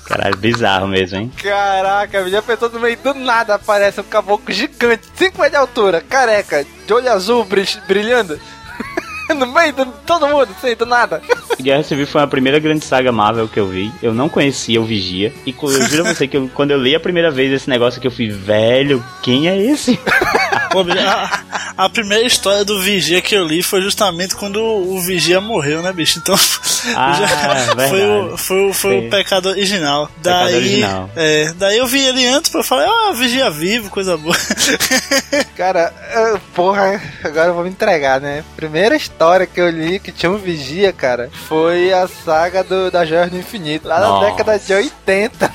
Caralho, 0.06 0.36
bizarro 0.38 0.88
mesmo, 0.88 1.18
hein? 1.18 1.32
Caraca, 1.42 2.30
já 2.30 2.40
pensou 2.40 2.70
no 2.70 2.80
meio 2.80 2.96
do 2.96 3.12
nada 3.12 3.56
aparece 3.56 4.00
um 4.00 4.04
caboclo 4.04 4.54
gigante, 4.54 5.06
5 5.14 5.38
metros 5.38 5.50
de 5.50 5.56
altura, 5.56 6.00
careca, 6.00 6.64
de 6.86 6.92
olho 6.94 7.12
azul 7.12 7.46
brilhando. 7.86 8.40
no 9.34 9.46
meio 9.46 9.72
de 9.72 9.84
todo 10.06 10.26
mundo, 10.26 10.48
sem 10.60 10.76
do 10.76 10.86
nada. 10.86 11.20
Guerra 11.60 11.82
Civil 11.82 12.06
foi 12.06 12.22
a 12.22 12.26
primeira 12.26 12.58
grande 12.58 12.84
saga 12.84 13.12
Marvel 13.12 13.48
que 13.48 13.58
eu 13.58 13.66
vi. 13.66 13.92
Eu 14.02 14.14
não 14.14 14.28
conhecia 14.28 14.80
o 14.80 14.84
Vigia. 14.84 15.32
E 15.44 15.54
eu 15.60 15.88
juro 15.88 16.06
a 16.06 16.14
você 16.14 16.26
que 16.26 16.36
eu, 16.36 16.48
quando 16.54 16.70
eu 16.70 16.78
li 16.78 16.94
a 16.94 17.00
primeira 17.00 17.30
vez 17.30 17.52
esse 17.52 17.68
negócio 17.68 18.00
que 18.00 18.06
eu 18.06 18.10
fui, 18.10 18.28
velho, 18.28 19.04
quem 19.22 19.48
é 19.48 19.56
esse? 19.56 19.98
Pô, 20.70 20.80
a, 20.80 21.84
a, 21.84 21.88
primeira 21.88 22.26
história 22.26 22.62
do 22.62 22.80
Vigia 22.80 23.22
que 23.22 23.34
eu 23.34 23.44
li 23.44 23.62
foi 23.62 23.80
justamente 23.80 24.36
quando 24.36 24.62
o 24.62 25.00
Vigia 25.00 25.40
morreu, 25.40 25.80
né, 25.80 25.90
bicho? 25.94 26.18
Então 26.18 26.34
ah, 26.94 27.12
já, 27.14 27.88
foi, 27.88 28.04
o, 28.04 28.36
foi, 28.36 28.68
o, 28.68 28.72
foi 28.74 28.98
o 28.98 29.10
pecado 29.10 29.48
original. 29.48 30.10
Daí, 30.18 30.44
pecado 30.44 30.56
original. 30.56 31.10
É, 31.16 31.52
daí 31.56 31.78
eu 31.78 31.86
vi 31.86 32.04
ele 32.04 32.26
antes 32.26 32.50
pra 32.50 32.62
falar, 32.62 32.86
ah, 32.86 33.12
Vigia 33.14 33.50
vivo, 33.50 33.88
coisa 33.88 34.16
boa. 34.18 34.36
Cara, 35.56 35.92
porra, 36.54 37.00
agora 37.24 37.48
eu 37.48 37.54
vou 37.54 37.64
me 37.64 37.70
entregar, 37.70 38.20
né? 38.20 38.44
Primeira 38.54 38.94
história 38.94 39.17
que 39.52 39.60
eu 39.60 39.68
li 39.68 39.98
que 39.98 40.12
tinha 40.12 40.30
um 40.30 40.38
Vigia, 40.38 40.92
cara, 40.92 41.28
foi 41.48 41.92
a 41.92 42.06
saga 42.06 42.62
do, 42.62 42.90
da 42.90 43.04
Joia 43.04 43.26
do 43.26 43.36
Infinito, 43.36 43.88
lá 43.88 44.00
Nossa. 44.00 44.24
na 44.24 44.30
década 44.30 44.58
de 44.58 44.72
80. 44.72 45.52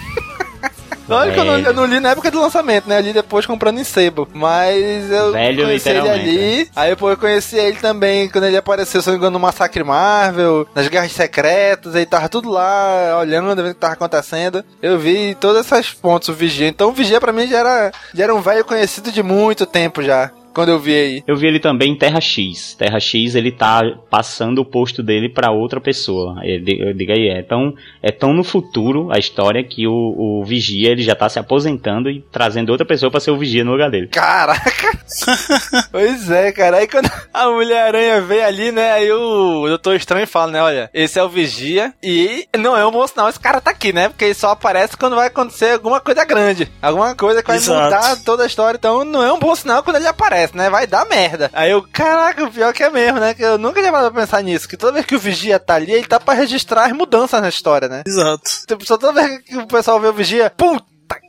Lógico 1.07 1.33
que 1.35 1.39
eu 1.39 1.45
não, 1.45 1.57
eu 1.57 1.73
não, 1.73 1.85
li 1.85 1.99
na 1.99 2.11
época 2.11 2.29
do 2.29 2.41
lançamento, 2.41 2.87
né? 2.87 2.99
Eu 2.99 3.01
li 3.01 3.13
depois 3.13 3.45
comprando 3.45 3.79
em 3.79 3.83
sebo. 3.83 4.27
Mas 4.33 5.09
eu 5.09 5.31
Velho, 5.31 5.65
conheci 5.65 5.89
ele 5.89 6.09
ali. 6.09 6.69
Aí 6.75 6.89
depois 6.91 7.13
eu 7.13 7.19
conheci 7.19 7.57
ele 7.57 7.77
também 7.77 8.29
quando 8.29 8.45
ele 8.45 8.57
apareceu, 8.57 9.01
se 9.01 9.07
não 9.07 9.13
me 9.13 9.17
engano, 9.17 9.33
no 9.33 9.39
Massacre 9.39 9.83
Marvel, 9.83 10.67
nas 10.75 10.87
Guerras 10.87 11.11
Secretas, 11.11 11.95
aí 11.95 12.05
tava 12.05 12.29
tudo 12.29 12.49
lá, 12.49 13.17
olhando, 13.19 13.55
vendo 13.55 13.71
o 13.71 13.73
que 13.73 13.79
tava 13.79 13.93
acontecendo. 13.93 14.63
Eu 14.81 14.99
vi 14.99 15.35
todas 15.35 15.65
essas 15.65 15.91
pontos, 15.93 16.29
o 16.29 16.33
Vigia. 16.33 16.67
Então 16.67 16.89
o 16.89 16.93
Vigia 16.93 17.19
pra 17.19 17.33
mim 17.33 17.47
já 17.47 17.59
era, 17.59 17.91
já 18.13 18.23
era 18.25 18.35
um 18.35 18.41
velho 18.41 18.65
conhecido 18.65 19.11
de 19.11 19.23
muito 19.23 19.65
tempo 19.65 20.01
já 20.01 20.31
quando 20.53 20.69
eu 20.69 20.79
vi 20.79 20.93
aí. 20.95 21.23
Eu 21.27 21.35
vi 21.35 21.47
ele 21.47 21.59
também 21.59 21.91
em 21.91 21.97
Terra 21.97 22.21
X. 22.21 22.75
Terra 22.75 22.99
X 22.99 23.35
ele 23.35 23.51
tá 23.51 23.81
passando 24.09 24.59
o 24.59 24.65
posto 24.65 25.01
dele 25.01 25.27
para 25.27 25.51
outra 25.51 25.81
pessoa. 25.81 26.39
Eu 26.43 26.93
digo 26.93 27.11
aí, 27.11 27.29
é 27.29 27.41
tão, 27.41 27.73
é 28.01 28.11
tão 28.11 28.33
no 28.33 28.43
futuro 28.43 29.09
a 29.11 29.17
história 29.17 29.63
que 29.63 29.87
o, 29.87 29.91
o 29.91 30.43
Vigia 30.45 30.91
ele 30.91 31.01
já 31.01 31.15
tá 31.15 31.27
se 31.27 31.39
aposentando 31.39 32.09
e 32.09 32.21
trazendo 32.31 32.69
outra 32.69 32.85
pessoa 32.85 33.09
para 33.09 33.19
ser 33.19 33.31
o 33.31 33.37
Vigia 33.37 33.63
no 33.63 33.71
lugar 33.71 33.89
dele. 33.89 34.07
Caraca! 34.07 34.97
pois 35.91 36.29
é, 36.29 36.51
cara. 36.51 36.77
Aí 36.77 36.87
quando 36.87 37.09
a 37.33 37.49
Mulher-Aranha 37.49 38.21
vê 38.21 38.43
ali, 38.43 38.71
né? 38.71 38.91
Aí 38.91 39.11
o 39.11 39.67
Doutor 39.67 39.95
Estranho 39.95 40.27
fala, 40.27 40.51
né? 40.51 40.61
Olha, 40.61 40.89
esse 40.93 41.17
é 41.17 41.23
o 41.23 41.29
Vigia 41.29 41.93
e 42.01 42.47
não 42.57 42.77
é 42.77 42.85
um 42.85 42.91
bom 42.91 43.05
sinal 43.07 43.29
esse 43.29 43.39
cara 43.39 43.59
tá 43.59 43.71
aqui, 43.71 43.91
né? 43.91 44.09
Porque 44.09 44.25
ele 44.25 44.33
só 44.33 44.49
aparece 44.49 44.95
quando 44.97 45.15
vai 45.15 45.27
acontecer 45.27 45.71
alguma 45.71 45.99
coisa 45.99 46.23
grande. 46.23 46.71
Alguma 46.81 47.15
coisa 47.15 47.41
que 47.41 47.47
vai 47.47 47.57
Exato. 47.57 47.83
mudar 47.83 48.15
toda 48.23 48.43
a 48.43 48.47
história. 48.47 48.77
Então 48.77 49.03
não 49.03 49.23
é 49.23 49.31
um 49.31 49.39
bom 49.39 49.55
sinal 49.55 49.81
quando 49.81 49.97
ele 49.97 50.07
aparece 50.07 50.42
né? 50.51 50.69
Vai 50.69 50.85
dar 50.85 51.05
merda. 51.05 51.49
Aí 51.53 51.71
eu, 51.71 51.85
caraca, 51.91 52.43
o 52.43 52.51
pior 52.51 52.73
que 52.73 52.83
é 52.83 52.89
mesmo, 52.89 53.19
né? 53.19 53.33
Que 53.33 53.43
eu 53.43 53.57
nunca 53.57 53.79
tinha 53.79 53.91
parado 53.91 54.11
pra 54.11 54.21
pensar 54.21 54.41
nisso. 54.41 54.67
Que 54.67 54.77
toda 54.77 54.93
vez 54.93 55.05
que 55.05 55.15
o 55.15 55.19
Vigia 55.19 55.59
tá 55.59 55.75
ali, 55.75 55.91
ele 55.91 56.07
tá 56.07 56.19
pra 56.19 56.33
registrar 56.33 56.85
as 56.85 56.91
mudanças 56.91 57.41
na 57.41 57.49
história, 57.49 57.87
né? 57.87 58.03
Exato. 58.05 58.43
Tipo, 58.67 58.85
só 58.85 58.97
toda 58.97 59.23
vez 59.23 59.41
que 59.41 59.57
o 59.57 59.67
pessoal 59.67 59.99
vê 59.99 60.07
o 60.07 60.13
Vigia, 60.13 60.49
puta 60.49 60.85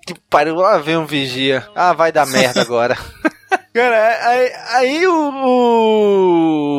que 0.07 0.15
pariu, 0.29 0.57
lá 0.57 0.79
vem 0.79 0.97
um 0.97 1.07
Vigia. 1.07 1.67
Ah, 1.75 1.93
vai 1.93 2.13
dar 2.13 2.27
merda 2.27 2.61
agora. 2.61 2.97
Cara, 3.75 4.29
aí, 4.29 4.53
aí 4.71 5.07
o, 5.09 5.31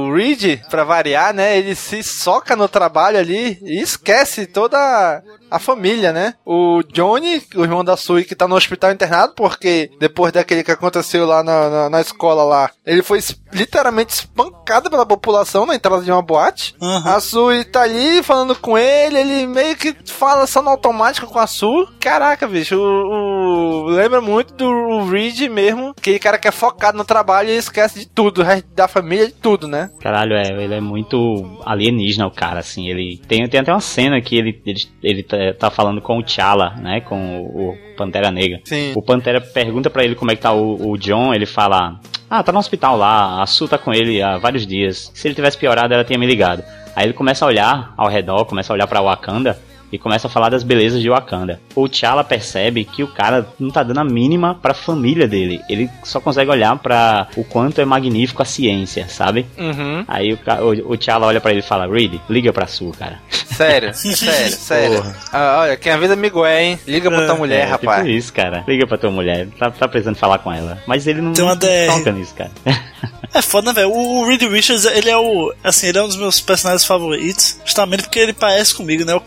o 0.08 0.14
Reed, 0.14 0.62
pra 0.70 0.86
variar, 0.86 1.34
né? 1.34 1.58
Ele 1.58 1.76
se 1.76 2.02
soca 2.02 2.56
no 2.56 2.70
trabalho 2.70 3.20
ali 3.20 3.60
e 3.62 3.82
esquece 3.82 4.46
toda 4.46 5.22
a 5.56 5.60
família, 5.60 6.12
né? 6.12 6.36
O 6.46 6.82
Johnny, 6.92 7.42
o 7.56 7.64
irmão 7.64 7.84
da 7.84 7.98
Sui, 7.98 8.24
que 8.24 8.36
tá 8.36 8.48
no 8.48 8.56
hospital 8.56 8.92
internado, 8.92 9.34
porque 9.36 9.90
depois 10.00 10.34
daquele 10.34 10.64
que 10.64 10.72
aconteceu 10.72 11.26
lá 11.26 11.44
na, 11.44 11.70
na, 11.70 11.90
na 11.90 12.02
escola 12.02 12.44
lá, 12.44 12.72
ele 12.86 13.02
foi 13.02 13.20
literalmente 13.54 14.14
espancado 14.14 14.90
pela 14.90 15.06
população 15.06 15.66
na 15.66 15.76
entrada 15.76 16.04
de 16.04 16.12
uma 16.12 16.22
boate. 16.22 16.76
Uhum. 16.82 17.08
A 17.08 17.20
Sui 17.20 17.64
tá 17.64 17.84
ali 17.84 18.22
falando 18.22 18.56
com 18.56 18.78
ele, 18.78 19.18
ele 19.18 19.48
meio 19.48 19.76
que 19.76 19.96
fala 20.06 20.46
só 20.46 20.62
no 20.62 20.70
automático 20.70 21.28
com 21.28 21.40
a 21.40 21.48
Sui. 21.48 21.88
Caraca, 22.00 22.48
bicho, 22.48 22.76
o, 22.76 23.86
o 23.86 23.86
lembra 23.86 24.20
muito 24.22 24.54
do 24.54 25.06
Reed 25.10 25.50
mesmo, 25.50 25.94
aquele 25.98 26.20
cara 26.20 26.38
que 26.38 26.48
é 26.48 26.52
focado 26.52 26.98
no 26.98 27.06
trabalho 27.06 27.50
e 27.50 27.58
esquece 27.58 28.00
de 28.00 28.08
tudo, 28.08 28.44
da 28.76 28.88
família, 28.88 29.28
de 29.28 29.34
tudo, 29.34 29.68
né? 29.68 29.90
Caralho, 30.02 30.34
é, 30.34 30.64
ele 30.64 30.76
é 30.76 30.82
muito 30.82 31.60
alienígena, 31.66 32.28
o 32.28 32.32
cara, 32.32 32.60
assim, 32.60 32.88
ele 32.88 33.22
tem, 33.28 33.48
tem 33.48 33.60
até 33.60 33.72
uma 33.72 33.80
cena 33.80 34.22
que 34.22 34.36
ele, 34.36 34.62
ele, 34.66 34.82
ele 35.02 35.24
tá 35.24 35.38
é, 35.46 35.54
tá 35.54 35.70
falando 35.70 36.02
com 36.02 36.18
o 36.18 36.24
T'Challa, 36.24 36.72
né? 36.78 37.02
Com 37.02 37.42
o, 37.42 37.70
o 37.70 37.78
Pantera 37.96 38.32
Negra. 38.32 38.62
Sim. 38.64 38.94
O 38.96 39.02
Pantera 39.02 39.40
pergunta 39.40 39.90
para 39.90 40.04
ele 40.04 40.16
como 40.16 40.32
é 40.32 40.36
que 40.36 40.42
tá 40.42 40.54
o, 40.54 40.92
o 40.92 40.98
John, 40.98 41.34
ele 41.34 41.46
fala: 41.46 42.00
Ah, 42.30 42.44
tá 42.44 42.52
no 42.52 42.60
hospital 42.60 42.98
lá, 42.98 43.42
a 43.42 43.46
Su 43.46 43.68
tá 43.68 43.78
com 43.78 43.94
ele 43.94 44.22
há 44.22 44.38
vários 44.38 44.66
dias. 44.66 45.12
Se 45.14 45.28
ele 45.28 45.36
tivesse 45.36 45.58
piorado, 45.58 45.94
ela 45.94 46.04
tinha 46.04 46.20
me 46.20 46.26
ligado. 46.26 46.64
Aí 46.96 47.06
ele 47.06 47.14
começa 47.14 47.44
a 47.44 47.48
olhar 47.48 47.94
ao 47.98 48.08
redor, 48.08 48.46
começa 48.46 48.72
a 48.72 48.76
olhar 48.76 48.88
para 48.88 49.02
Wakanda 49.02 49.58
e 49.92 49.98
começa 49.98 50.28
a 50.28 50.30
falar 50.30 50.50
das 50.50 50.64
belezas 50.64 51.02
de 51.02 51.10
Wakanda. 51.10 51.60
O 51.76 51.88
T'Challa 51.88 52.24
percebe 52.24 52.86
que 52.86 53.04
o 53.04 53.08
cara 53.08 53.48
não 53.60 53.70
tá 53.70 53.84
dando 53.84 54.00
a 54.00 54.04
mínima 54.04 54.56
pra 54.56 54.74
família 54.74 55.28
dele. 55.28 55.62
Ele 55.70 55.90
só 56.04 56.20
consegue 56.20 56.50
olhar 56.50 56.78
para 56.78 57.28
o 57.36 57.44
quanto 57.44 57.80
é 57.80 57.86
magnífico 57.86 58.42
a 58.42 58.46
ciência, 58.46 59.08
sabe? 59.08 59.46
Uhum. 59.58 60.04
Aí 60.08 60.34
o, 60.34 60.40
o, 60.62 60.94
o 60.94 60.98
T'Challa 60.98 61.28
olha 61.28 61.42
para 61.42 61.52
ele 61.52 61.60
e 61.60 61.64
fala: 61.64 61.88
Reed, 61.88 62.20
liga 62.30 62.52
pra 62.52 62.68
sua, 62.68 62.94
cara. 62.94 63.20
Sério, 63.30 63.94
sério, 63.96 64.52
sério. 64.56 65.16
Ah, 65.32 65.60
olha, 65.62 65.78
quem 65.78 65.92
avisa 65.92 66.14
amigo 66.14 66.46
é, 66.46 66.64
hein? 66.64 66.80
Liga 66.88 67.10
pra 67.10 67.26
tua 67.26 67.36
é, 67.36 67.38
mulher, 67.38 67.68
é, 67.68 67.70
rapaz. 67.72 68.00
Tipo 68.00 68.10
isso, 68.10 68.34
cara. 68.34 68.64
Liga 68.68 68.86
pra 68.88 68.98
tua 68.98 69.12
mulher. 69.12 69.48
Tá, 69.58 69.72
tá 69.72 69.88
precisando 69.88 70.16
falar 70.16 70.40
com 70.40 70.52
ela. 70.52 70.82
Mas 70.88 71.08
ele 71.08 71.22
não, 71.22 71.34
Tem 71.34 71.44
uma 71.44 71.56
não 71.56 71.98
toca 71.98 72.12
nisso, 72.12 72.34
cara. 72.36 72.52
É 73.34 73.42
foda, 73.42 73.68
né, 73.68 73.74
velho? 73.74 73.92
O 73.92 74.26
Reed 74.26 74.44
Richards, 74.44 74.86
ele 74.86 75.10
é 75.10 75.18
o. 75.18 75.54
Assim, 75.62 75.88
ele 75.88 75.98
é 75.98 76.02
um 76.02 76.08
dos 76.08 76.16
meus 76.16 76.40
personagens 76.40 76.86
favoritos. 76.86 77.60
Justamente 77.66 78.04
porque 78.04 78.20
ele 78.20 78.32
parece 78.32 78.74
comigo, 78.74 79.04
né? 79.04 79.14
O 79.14 79.20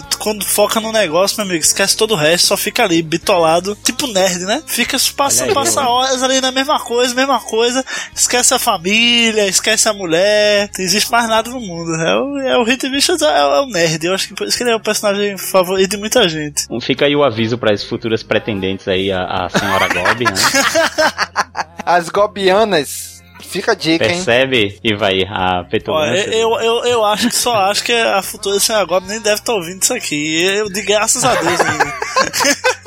cara, 0.00 0.18
quando 0.18 0.44
foca 0.44 0.80
no 0.80 0.92
negócio, 0.92 1.36
meu 1.36 1.46
amigo, 1.46 1.64
esquece 1.64 1.96
todo 1.96 2.12
o 2.12 2.16
resto, 2.16 2.48
só 2.48 2.56
fica 2.56 2.84
ali, 2.84 3.02
bitolado. 3.02 3.76
Tipo 3.82 4.06
nerd, 4.06 4.44
né? 4.44 4.62
Fica, 4.66 4.96
passa, 5.16 5.44
aí, 5.44 5.54
passa 5.54 5.86
horas 5.86 6.22
ali 6.22 6.40
na 6.40 6.52
mesma 6.52 6.78
coisa, 6.80 7.14
mesma 7.14 7.40
coisa. 7.40 7.84
Esquece 8.14 8.54
a 8.54 8.58
família, 8.58 9.46
esquece 9.46 9.88
a 9.88 9.92
mulher. 9.92 10.70
Não 10.76 10.84
existe 10.84 11.10
mais 11.10 11.28
nada 11.28 11.50
no 11.50 11.60
mundo. 11.60 11.94
É 11.94 12.16
o, 12.16 12.38
é 12.38 12.58
o 12.58 12.64
Reed 12.64 12.82
Richards, 12.84 13.22
é, 13.22 13.38
é, 13.38 13.60
o 13.60 13.66
nerd. 13.66 14.04
Eu 14.04 14.14
acho 14.14 14.28
que 14.28 14.34
por 14.34 14.46
isso 14.46 14.56
que 14.56 14.62
ele 14.62 14.70
é 14.70 14.76
o 14.76 14.80
personagem 14.80 15.36
favorito 15.36 15.90
de 15.90 15.96
muita 15.96 16.28
gente. 16.28 16.66
Fica 16.80 17.06
aí 17.06 17.14
o 17.14 17.24
aviso 17.24 17.58
para 17.58 17.72
as 17.72 17.84
futuras 17.84 18.22
pretendentes 18.22 18.88
aí, 18.88 19.10
a, 19.12 19.46
a 19.46 19.48
senhora 19.48 19.88
Gobi, 19.88 20.24
né? 20.24 20.32
as 21.84 22.08
Gobianas. 22.08 23.19
Fica 23.40 23.72
a 23.72 23.74
dica, 23.74 24.04
Percebe 24.04 24.56
hein? 24.56 24.78
e 24.82 24.94
vai 24.94 25.22
a 25.28 25.64
petulância. 25.64 26.30
Eu, 26.30 26.50
eu, 26.60 26.84
eu 26.84 27.04
acho 27.04 27.28
que 27.28 27.36
só 27.36 27.54
acho 27.70 27.84
que 27.84 27.92
a 27.92 28.22
futura 28.22 28.58
senhora 28.60 28.84
Goblin 28.84 29.08
nem 29.08 29.20
deve 29.20 29.36
estar 29.36 29.52
tá 29.52 29.54
ouvindo 29.54 29.82
isso 29.82 29.94
aqui. 29.94 30.42
Eu 30.42 30.70
de 30.70 30.82
graças 30.82 31.24
a 31.24 31.34
Deus 31.34 31.60
ainda. 31.60 31.94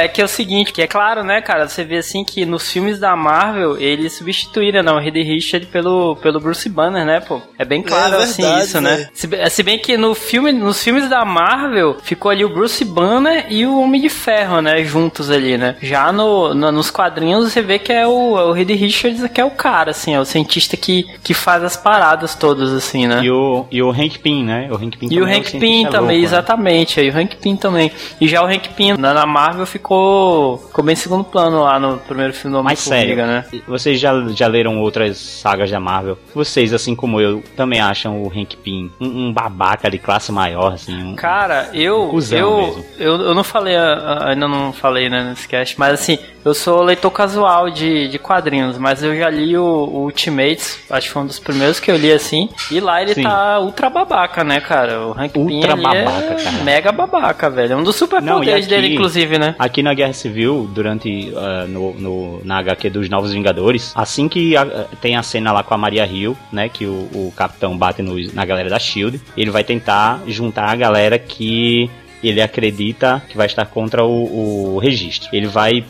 é 0.00 0.08
que 0.08 0.20
é 0.20 0.24
o 0.24 0.28
seguinte, 0.28 0.72
que 0.72 0.82
é 0.82 0.86
claro, 0.86 1.22
né, 1.22 1.40
cara, 1.40 1.68
você 1.68 1.84
vê 1.84 1.98
assim 1.98 2.24
que 2.24 2.44
nos 2.44 2.70
filmes 2.70 2.98
da 2.98 3.14
Marvel, 3.16 3.76
eles 3.78 4.14
substituíram, 4.14 4.82
não, 4.82 4.96
o 4.96 4.98
Reed 4.98 5.16
Richard 5.16 5.66
pelo, 5.66 6.16
pelo 6.16 6.40
Bruce 6.40 6.68
Banner, 6.68 7.04
né, 7.04 7.20
pô? 7.20 7.40
É 7.58 7.64
bem 7.64 7.82
claro, 7.82 8.16
é 8.16 8.22
assim, 8.22 8.42
verdade, 8.42 8.62
assim, 8.62 8.68
isso, 8.68 8.80
né? 8.80 9.08
Se, 9.12 9.50
se, 9.50 9.62
bem 9.62 9.78
que 9.78 9.96
no 9.96 10.14
filme, 10.14 10.52
nos 10.52 10.82
filmes 10.82 11.08
da 11.08 11.24
Marvel, 11.24 11.96
ficou 12.02 12.30
ali 12.30 12.44
o 12.44 12.48
Bruce 12.48 12.84
Banner 12.84 13.46
e 13.48 13.66
o 13.66 13.80
Homem 13.80 14.00
de 14.00 14.08
Ferro, 14.08 14.60
né, 14.60 14.82
juntos 14.84 15.30
ali, 15.30 15.56
né? 15.56 15.76
Já 15.80 16.12
no, 16.12 16.54
no 16.54 16.72
nos 16.72 16.90
quadrinhos 16.90 17.52
você 17.52 17.62
vê 17.62 17.78
que 17.78 17.92
é 17.92 18.06
o, 18.06 18.38
é 18.38 18.44
o 18.44 18.52
Reed 18.52 18.70
Richards 18.70 19.26
que 19.32 19.40
é 19.40 19.44
o 19.44 19.50
cara, 19.50 19.90
assim, 19.90 20.14
é 20.14 20.20
o 20.20 20.24
cientista 20.24 20.76
que, 20.76 21.04
que 21.22 21.34
faz 21.34 21.62
as 21.62 21.76
paradas 21.76 22.34
todas, 22.34 22.72
assim, 22.72 23.06
né? 23.06 23.20
E 23.22 23.30
o, 23.30 23.66
e 23.70 23.82
o 23.82 23.90
Hank 23.90 24.18
Pym, 24.18 24.44
né? 24.44 24.68
O 24.70 24.76
Hank 24.76 24.98
Pym 24.98 25.08
e 25.10 25.20
o 25.20 25.24
Hank 25.24 25.56
é 25.56 25.58
Pym 25.58 25.84
também, 25.84 26.00
louco, 26.00 26.06
né? 26.06 26.14
exatamente, 26.16 27.00
aí 27.00 27.10
o 27.10 27.16
Hank 27.16 27.36
Pym 27.36 27.56
também. 27.56 27.90
E 28.20 28.28
já 28.28 28.42
o 28.42 28.46
Hank 28.46 28.68
Pym 28.70 28.96
na, 28.96 29.14
na 29.14 29.26
Marvel 29.26 29.66
ficou 29.66 29.85
ficou, 29.86 30.58
ficou 30.58 30.84
bem 30.84 30.94
em 30.94 30.96
segundo 30.96 31.22
plano 31.22 31.62
lá 31.62 31.78
no 31.78 31.98
primeiro 31.98 32.32
filme 32.32 32.56
do 32.56 32.64
Mais 32.64 32.80
sério, 32.80 33.16
né? 33.16 33.44
Vocês 33.68 34.00
já, 34.00 34.12
já 34.30 34.48
leram 34.48 34.80
outras 34.80 35.16
sagas 35.16 35.70
da 35.70 35.78
Marvel? 35.78 36.18
Vocês, 36.34 36.72
assim 36.72 36.96
como 36.96 37.20
eu, 37.20 37.42
também 37.56 37.80
acham 37.80 38.20
o 38.20 38.28
Hank 38.28 38.56
Pym 38.56 38.90
um, 39.00 39.28
um 39.28 39.32
babaca 39.32 39.88
de 39.88 39.98
classe 39.98 40.32
maior, 40.32 40.72
assim? 40.72 40.92
Um, 40.92 41.14
Cara, 41.14 41.70
eu, 41.72 42.18
eu, 42.32 42.84
eu, 42.98 43.20
eu, 43.20 43.34
não 43.34 43.44
falei, 43.44 43.76
ainda 43.76 44.48
não 44.48 44.72
falei 44.72 45.08
né, 45.08 45.22
nesse 45.30 45.46
cast, 45.46 45.78
mas 45.78 45.92
assim, 45.94 46.18
eu 46.44 46.54
sou 46.54 46.82
leitor 46.82 47.10
casual 47.10 47.70
de, 47.70 48.08
de 48.08 48.18
quadrinhos, 48.18 48.78
mas 48.78 49.02
eu 49.02 49.16
já 49.16 49.28
li 49.28 49.56
o, 49.58 49.64
o, 49.64 50.04
Ultimates, 50.04 50.78
acho 50.88 51.08
que 51.08 51.12
foi 51.12 51.22
um 51.22 51.26
dos 51.26 51.40
primeiros 51.40 51.80
que 51.80 51.90
eu 51.90 51.96
li 51.96 52.12
assim. 52.12 52.48
E 52.70 52.78
lá 52.78 53.02
ele 53.02 53.14
Sim. 53.14 53.22
tá 53.22 53.58
ultra 53.58 53.90
babaca, 53.90 54.44
né, 54.44 54.60
cara? 54.60 55.06
O 55.08 55.10
Hank 55.10 55.36
ultra 55.36 55.74
Pym 55.74 55.82
babaca, 55.82 56.34
é 56.34 56.44
cara. 56.44 56.62
mega 56.62 56.92
babaca, 56.92 57.50
velho. 57.50 57.72
É 57.72 57.76
um 57.76 57.82
dos 57.82 57.96
superpoderes 57.96 58.66
dele, 58.68 58.94
inclusive, 58.94 59.38
né? 59.38 59.56
Aqui 59.58 59.75
na 59.82 59.94
Guerra 59.94 60.12
Civil, 60.12 60.68
durante 60.72 61.30
uh, 61.30 61.68
no, 61.68 61.94
no, 61.94 62.44
na 62.44 62.58
HQ 62.58 62.90
dos 62.90 63.08
Novos 63.08 63.32
Vingadores, 63.32 63.92
assim 63.94 64.28
que 64.28 64.54
tem 65.00 65.16
a 65.16 65.22
cena 65.22 65.52
lá 65.52 65.62
com 65.62 65.74
a 65.74 65.78
Maria 65.78 66.06
Hill, 66.06 66.36
né, 66.52 66.68
que 66.68 66.86
o, 66.86 67.08
o 67.12 67.32
Capitão 67.36 67.76
bate 67.76 68.02
no, 68.02 68.16
na 68.32 68.44
galera 68.44 68.68
da 68.68 68.78
Shield, 68.78 69.20
ele 69.36 69.50
vai 69.50 69.64
tentar 69.64 70.22
juntar 70.26 70.70
a 70.70 70.76
galera 70.76 71.18
que 71.18 71.90
ele 72.22 72.40
acredita 72.40 73.22
que 73.28 73.36
vai 73.36 73.46
estar 73.46 73.66
contra 73.66 74.04
o, 74.04 74.74
o 74.74 74.78
registro. 74.78 75.28
Ele 75.32 75.46
vai. 75.46 75.84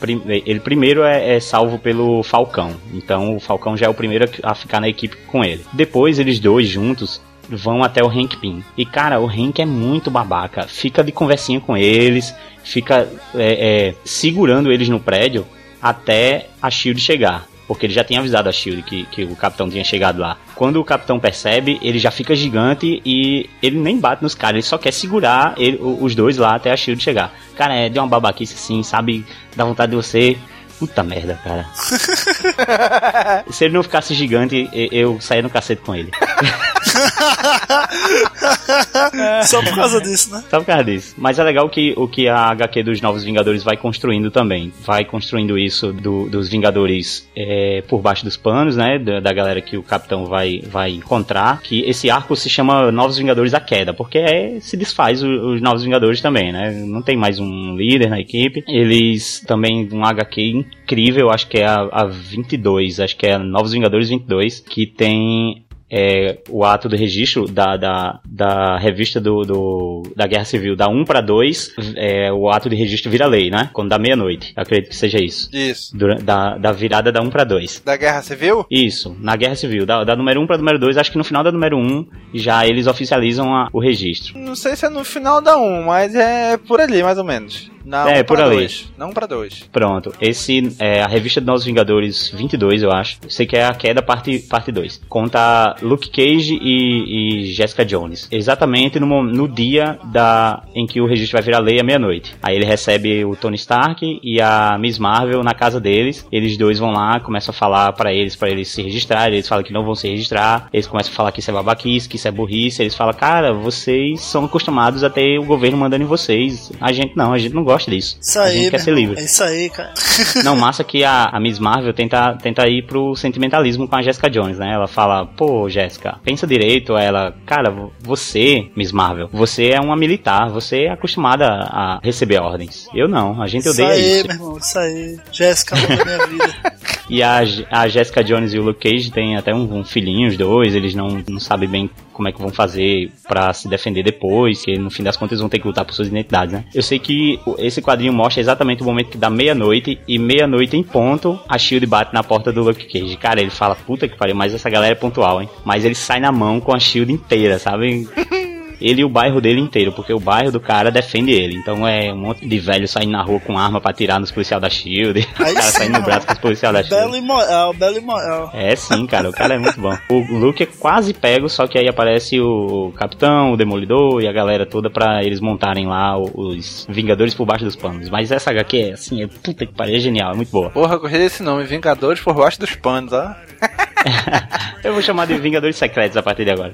Ele 0.45 0.61
primeiro 0.61 1.03
é, 1.03 1.37
é, 1.37 1.41
salvo 1.41 1.79
pelo 1.79 2.23
Falcão. 2.23 2.75
Então 2.93 3.37
o 3.37 3.41
Falcão 3.41 3.77
já 3.77 3.87
é 3.87 3.89
o 3.89 3.95
primeiro 3.95 4.29
a 4.43 4.55
ficar 4.55 4.81
na 4.81 4.89
equipe 4.89 5.17
com 5.27 5.45
ele. 5.45 5.65
Depois 5.73 6.19
eles 6.19 6.39
dois 6.39 6.69
juntos 6.69 7.21
vão 7.49 7.83
até 7.83 8.03
o 8.03 8.09
Hank 8.09 8.37
Pym. 8.37 8.65
E 8.77 8.85
cara, 8.85 9.21
o 9.21 9.27
Hank 9.27 9.61
é 9.61 9.67
muito 9.67 10.11
babaca. 10.11 10.65
Fica 10.65 11.03
de 11.03 11.13
conversinha 11.13 11.61
com 11.61 11.77
eles, 11.77 12.35
fica 12.63 13.09
é, 13.35 13.89
é, 13.89 13.95
segurando 14.05 14.73
eles 14.73 14.89
no 14.89 15.01
prédio 15.01 15.47
até 15.81 16.49
a 16.61 16.71
Shield 16.71 17.01
chegar 17.01 17.47
porque 17.67 17.87
ele 17.87 17.93
já 17.93 18.05
tinha 18.05 18.21
avisado 18.21 18.49
a 18.49 18.53
Shield 18.53 18.83
que, 18.83 19.05
que 19.07 19.25
o 19.25 19.35
capitão 19.35 19.69
tinha 19.69 19.83
chegado 19.85 20.21
lá. 20.21 20.39
Quando 20.55 20.81
o 20.81 20.85
capitão 20.85 21.19
percebe, 21.19 21.79
ele 21.83 21.99
já 21.99 22.11
fica 22.11 22.35
gigante 22.35 23.03
e 23.05 23.51
ele 23.63 23.79
nem 23.79 23.99
bate 23.99 24.23
nos 24.23 24.35
caras, 24.35 24.55
ele 24.55 24.63
só 24.63 24.79
quer 24.79 24.93
segurar 24.93 25.55
ele, 25.57 25.79
os 25.83 26.15
dois 26.15 26.37
lá 26.37 26.55
até 26.55 26.71
a 26.71 26.77
Shield 26.77 27.03
chegar. 27.03 27.33
Cara, 27.57 27.75
é 27.75 27.89
de 27.89 27.99
uma 27.99 28.07
babaquice 28.07 28.55
assim, 28.55 28.83
sabe? 28.83 29.27
Dá 29.55 29.65
vontade 29.65 29.91
de 29.91 29.97
você. 29.97 30.39
Puta 30.79 31.03
merda, 31.03 31.41
cara. 31.43 31.67
Se 33.51 33.65
ele 33.65 33.73
não 33.73 33.83
ficasse 33.83 34.15
gigante, 34.15 34.69
eu 34.93 35.19
saía 35.21 35.41
no 35.41 35.49
cacete 35.49 35.81
com 35.81 35.95
ele. 35.95 36.11
Só 39.45 39.63
por 39.63 39.75
causa 39.75 40.01
disso, 40.01 40.33
né? 40.33 40.43
Só 40.49 40.59
por 40.59 40.67
causa 40.67 40.85
disso. 40.85 41.15
Mas 41.19 41.39
é 41.39 41.45
legal 41.45 41.69
que 41.69 41.95
o 41.97 42.09
que 42.09 42.29
a 42.29 42.51
HQ 42.51 42.83
dos 42.83 43.01
Novos 43.01 43.25
Vingadores 43.25 43.63
vai 43.63 43.77
construindo 43.77 44.31
também. 44.31 44.73
Vai 44.85 45.05
construindo 45.05 45.59
isso 45.59 45.93
do, 45.93 46.29
dos 46.29 46.49
Vingadores 46.49 47.29
é, 47.37 47.83
por 47.89 48.01
baixo 48.01 48.25
dos 48.25 48.37
panos, 48.37 48.77
né? 48.77 48.99
Da, 48.99 49.21
da, 49.21 49.33
galera 49.33 49.61
que 49.61 49.77
o 49.77 49.83
Capitão 49.83 50.27
vai, 50.27 50.63
vai 50.67 50.93
encontrar. 50.93 51.61
Que 51.63 51.83
esse 51.83 52.11
arco 52.11 52.35
se 52.37 52.49
chama 52.49 52.91
Novos 52.91 53.19
Vingadores 53.19 53.55
a 53.55 53.61
Queda, 53.61 53.93
porque 53.93 54.19
é, 54.19 54.59
se 54.61 54.77
desfaz 54.77 55.23
o, 55.23 55.55
os 55.55 55.61
Novos 55.61 55.85
Vingadores 55.85 56.21
também, 56.21 56.53
né? 56.53 56.71
Não 56.87 57.03
tem 57.03 57.17
mais 57.17 57.39
um 57.39 57.77
líder 57.77 58.09
na 58.09 58.21
equipe. 58.21 58.65
Eles 58.69 59.43
também, 59.47 59.89
um 59.93 60.05
HQ 60.05 60.43
incrível, 60.43 61.31
acho 61.31 61.49
que 61.49 61.59
é 61.59 61.67
a, 61.67 61.89
a 61.93 62.07
22, 62.07 63.01
acho 63.01 63.17
que 63.17 63.27
é 63.27 63.39
Novos 63.39 63.73
Vingadores 63.73 64.09
22, 64.09 64.61
que 64.61 64.87
tem 64.87 65.66
é, 65.91 66.39
o 66.49 66.65
ato 66.65 66.89
do 66.89 66.97
registro 66.97 67.47
da, 67.47 67.77
da, 67.77 68.21
da 68.25 68.77
revista 68.79 69.21
do, 69.21 69.43
do, 69.43 70.03
da 70.15 70.27
Guerra 70.27 70.45
Civil 70.45 70.77
da 70.77 70.89
1 70.89 71.05
para 71.05 71.21
2, 71.21 71.75
é, 71.97 72.33
o 72.33 72.51
ato 72.51 72.69
de 72.69 72.77
registro 72.77 73.11
vira 73.11 73.27
lei, 73.27 73.51
né? 73.51 73.71
Quando 73.73 73.91
dá 73.91 73.99
meia-noite. 73.99 74.53
Acredito 74.57 74.91
que 74.91 74.97
seja 74.97 75.23
isso. 75.23 75.49
Isso. 75.53 75.97
Durante, 75.97 76.25
da, 76.25 76.57
da 76.59 76.73
virada 76.73 77.13
da 77.13 77.21
1 77.21 77.31
para 77.31 77.45
2. 77.45 77.83
Da 77.85 77.97
Guerra 77.97 78.23
Civil? 78.23 78.67
Isso, 78.71 79.17
na 79.21 79.37
Guerra 79.37 79.55
Civil. 79.55 79.87
Da, 79.87 80.05
da 80.05 80.17
número 80.17 80.41
1 80.41 80.47
para 80.47 80.59
número 80.59 80.79
2, 80.79 80.97
acho 80.97 81.13
que 81.13 81.19
no 81.19 81.25
final 81.25 81.45
da 81.45 81.53
número 81.53 81.77
1 81.79 82.07
já 82.35 82.67
eles 82.67 82.87
oficializam 82.87 83.55
a, 83.55 83.69
o 83.73 83.81
registro. 83.81 84.39
Não 84.39 84.55
sei 84.55 84.77
se 84.77 84.87
é 84.87 84.89
no 84.89 85.05
final 85.05 85.41
da 85.41 85.57
1, 85.57 85.83
mas 85.85 86.15
é 86.15 86.57
por 86.57 86.81
ali, 86.81 87.03
mais 87.03 87.19
ou 87.19 87.25
menos. 87.25 87.71
Não, 87.87 88.09
é, 88.09 88.25
por 88.25 88.41
ali. 88.41 88.57
Dois. 88.57 88.93
Não 88.99 89.13
para 89.13 89.27
dois. 89.27 89.63
Pronto. 89.71 90.13
Esse 90.21 90.75
é 90.81 91.01
a 91.01 91.07
revista 91.07 91.41
dos 91.41 91.47
Novos 91.47 91.65
Vingadores 91.65 92.31
22, 92.31 92.83
eu 92.83 92.91
acho. 92.91 93.19
Sei 93.29 93.47
que 93.47 93.57
é 93.57 93.65
a 93.65 93.73
queda 93.73 94.03
parte 94.03 94.41
parte 94.41 94.73
2. 94.73 95.03
Conta 95.09 95.76
Luke 95.83 96.11
Cage 96.11 96.59
e, 96.61 97.43
e 97.43 97.53
Jessica 97.53 97.85
Jones. 97.85 98.29
Exatamente 98.31 98.99
no, 99.01 99.23
no 99.23 99.49
dia 99.49 99.99
da 100.05 100.63
em 100.75 100.87
que 100.87 101.01
o 101.01 101.07
registro 101.07 101.37
vai 101.37 101.43
virar 101.43 101.59
lei 101.61 101.81
à 101.81 101.85
meia-noite. 101.85 102.35
Aí 102.43 102.57
ele 102.57 102.65
recebe 102.65 103.25
o 103.25 103.35
Tony 103.35 103.57
Stark 103.57 104.21
e 104.23 104.41
a 104.41 104.77
Miss 104.79 104.99
Marvel 104.99 105.43
na 105.43 105.55
casa 105.55 105.81
deles. 105.81 106.27
Eles 106.31 106.57
dois 106.57 106.79
vão 106.79 106.91
lá, 106.91 107.21
começam 107.21 107.53
a 107.53 107.57
falar 107.57 107.93
para 107.93 108.13
eles 108.13 108.37
para 108.37 108.51
eles 108.51 108.69
se 108.69 108.83
registrarem. 108.83 109.35
Eles 109.35 109.49
falam 109.49 109.65
que 109.65 109.73
não 109.73 109.85
vão 109.85 109.95
se 109.95 110.09
registrar. 110.09 110.69
Eles 110.73 110.87
começam 110.87 111.13
a 111.13 111.17
falar 111.17 111.33
que 111.33 111.41
isso 111.41 111.51
é 111.51 111.55
babaquice, 111.55 112.09
que 112.09 112.17
isso 112.17 112.29
é 112.29 112.31
burrice. 112.31 112.83
Eles 112.83 112.95
falam, 112.95 113.15
cara, 113.15 113.53
vocês 113.53 114.21
são 114.21 114.45
acostumados 114.45 115.03
a 115.05 115.11
ter 115.11 115.39
o 115.39 115.45
governo 115.45 115.79
mandando 115.79 116.05
em 116.05 116.07
vocês. 116.07 116.71
A 116.81 116.93
gente 116.93 117.17
não, 117.17 117.33
a 117.33 117.39
gente 117.39 117.55
não 117.55 117.65
gosta 117.65 117.77
gosta 117.77 117.91
disso. 117.91 118.19
Isso 118.21 118.39
aí, 118.39 118.49
a 118.49 118.53
gente 118.53 118.71
quer 118.71 118.81
ser 118.81 118.95
livre. 118.95 119.21
É 119.21 119.25
isso 119.25 119.43
aí, 119.43 119.71
cara. 119.71 119.95
Não, 120.45 120.57
massa 120.57 120.83
que 120.83 121.05
a, 121.05 121.25
a 121.25 121.39
Miss 121.39 121.59
Marvel 121.59 121.93
tenta, 121.93 122.35
tenta 122.35 122.67
ir 122.69 122.83
pro 122.83 123.15
sentimentalismo 123.15 123.87
com 123.87 123.97
a 123.97 124.03
Jessica 124.03 124.29
Jones, 124.29 124.59
né? 124.59 124.73
Ela 124.73 124.89
fala, 124.89 125.27
pô, 125.27 125.66
Jessica, 125.69 126.19
pensa 126.25 126.47
direito. 126.47 126.97
Ela, 126.97 127.35
cara, 127.45 127.75
você, 128.01 128.71
Miss 128.77 128.93
Marvel, 128.93 129.29
você 129.33 129.71
é 129.71 129.81
uma 129.81 129.97
militar, 129.97 130.51
você 130.51 130.85
é 130.85 130.93
acostumada 130.93 131.47
a 131.47 132.01
receber 132.03 132.41
ordens. 132.41 132.89
Eu 132.95 133.09
não, 133.09 133.43
a 133.43 133.47
gente 133.47 133.69
odeia 133.69 133.97
isso. 133.97 134.01
Aí, 134.01 134.19
isso. 134.19 134.27
meu 134.27 134.37
irmão, 134.37 134.59
isso 134.59 134.79
aí. 134.79 135.19
Jéssica, 135.33 135.77
minha 135.77 136.27
vida. 136.27 136.76
E 137.09 137.23
a, 137.23 137.43
a 137.71 137.89
Jessica 137.89 138.23
Jones 138.23 138.53
e 138.53 138.59
o 138.59 138.63
Luke 138.63 138.89
Cage 138.89 139.11
têm 139.11 139.37
até 139.37 139.55
um, 139.55 139.79
um 139.79 139.85
filhinho, 139.85 140.29
os 140.29 140.37
dois, 140.37 140.75
eles 140.75 140.95
não, 140.95 141.23
não 141.29 141.39
sabem 141.39 141.69
bem 141.69 141.91
como 142.13 142.29
é 142.29 142.33
que 142.33 142.41
vão 142.41 142.49
fazer 142.49 143.11
para 143.29 143.53
se 143.53 143.69
defender 143.69 144.03
depois, 144.03 144.65
que 144.65 144.79
no 144.79 144.91
fim 144.91 145.03
das 145.03 145.17
contas 145.17 145.39
vão 145.39 145.49
ter 145.49 145.59
que 145.59 145.67
lutar 145.67 145.85
por 145.85 145.93
suas 145.93 146.09
identidades, 146.09 146.53
né? 146.53 146.65
Eu 146.75 146.83
sei 146.83 146.99
que 146.99 147.39
esse 147.59 147.83
quadrinho 147.83 148.13
mostra 148.13 148.41
exatamente 148.41 148.83
o 148.83 148.87
momento 148.87 149.11
que 149.11 149.19
dá 149.19 149.29
meia-noite 149.29 150.01
e 150.09 150.19
meia-noite 150.19 150.77
em 150.77 150.83
ponto, 150.83 151.39
a 151.47 151.59
Shield 151.59 151.87
bate 151.87 152.15
na 152.15 152.23
porta 152.23 152.51
do 152.51 152.63
Luke 152.63 152.87
Cage. 152.87 153.17
Cara, 153.17 153.41
ele 153.41 153.51
fala, 153.51 153.75
puta 153.75 154.09
que 154.09 154.17
pariu, 154.17 154.35
mas 154.35 154.55
essa 154.55 154.71
galera 154.71 154.93
é 154.93 154.97
pontual, 154.97 155.43
hein? 155.43 155.49
Mas 155.65 155.85
ele 155.85 155.95
sai 155.95 156.19
na 156.19 156.33
mão 156.33 156.59
com 156.59 156.75
a 156.75 156.81
Shield 156.81 157.13
inteira, 157.13 157.59
sabe? 157.59 158.09
ele 158.81 159.03
e 159.03 159.05
o 159.05 159.09
bairro 159.09 159.41
dele 159.41 159.61
inteiro, 159.61 159.93
porque 159.93 160.13
o 160.13 160.21
bairro 160.21 160.53
do 160.53 160.61
cara 160.61 160.91
defende 160.91 161.33
ele. 161.33 161.57
Então 161.57 161.87
é 161.87 162.13
um 162.13 162.17
monte 162.17 162.47
de 162.47 162.59
velho 162.59 162.87
saindo 162.87 163.13
na 163.13 163.23
rua 163.23 163.41
com 163.41 163.59
arma 163.59 163.81
pra 163.81 163.93
tirar 163.93 164.21
nos 164.21 164.31
policiais 164.31 164.61
da 164.61 164.69
Shield. 164.69 165.21
Os 165.33 165.53
caras 165.53 165.65
saindo 165.65 165.99
no 165.99 166.05
braço 166.05 166.27
com 166.27 166.33
os 166.33 166.39
policiais 166.39 166.75
da 166.75 166.83
Shield. 166.83 167.05
Belo 167.05 167.17
e 167.17 167.21
moral, 167.21 167.73
belo 167.75 167.97
e 167.97 168.01
moral. 168.01 168.51
É 168.53 168.75
sim, 168.77 169.07
cara, 169.07 169.29
o 169.29 169.33
cara 169.33 169.55
é 169.55 169.59
muito 169.59 169.81
bom. 169.81 169.97
O 170.11 170.39
Luke 170.39 170.63
é 170.63 170.67
quase 170.67 171.13
pego, 171.15 171.49
só 171.49 171.67
que 171.67 171.79
aí 171.79 171.89
aparece 171.89 172.41
o 172.41 172.93
Capitão, 172.97 173.53
o 173.53 173.57
Demolidor 173.57 174.23
e 174.23 174.29
a 174.29 174.33
galera 174.33 174.67
toda 174.67 174.91
pra 174.91 175.23
eles 175.23 175.41
montarem 175.41 175.87
lá 175.87 176.19
os 176.19 176.87
Vingadores 176.89 177.35
por 177.35 177.47
baixo 177.47 177.65
dos 177.65 177.77
panos. 177.77 178.09
Mas 178.09 178.31
essa 178.31 178.51
HQ 178.51 178.77
é 178.79 178.93
assim, 178.93 179.23
é 179.23 179.27
puta 179.27 179.67
que 179.67 179.73
pariu, 179.73 179.97
é 179.97 179.99
genial, 179.99 180.33
é 180.33 180.37
muito 180.37 180.51
boa. 180.51 180.71
Porra, 180.71 180.97
gostei 180.97 181.21
desse 181.21 181.43
nome, 181.43 181.65
Vingadores 181.65 182.21
por 182.21 182.35
baixo 182.35 182.61
dos 182.61 182.75
panos, 182.75 183.13
ó. 183.13 183.35
Eu 184.85 184.93
vou 184.93 185.03
chamar 185.03 185.27
de 185.27 185.37
Vingadores 185.39 185.77
Secretos 185.77 186.17
a 186.17 186.23
partir 186.23 186.45
de 186.45 186.53
agora. 186.53 186.73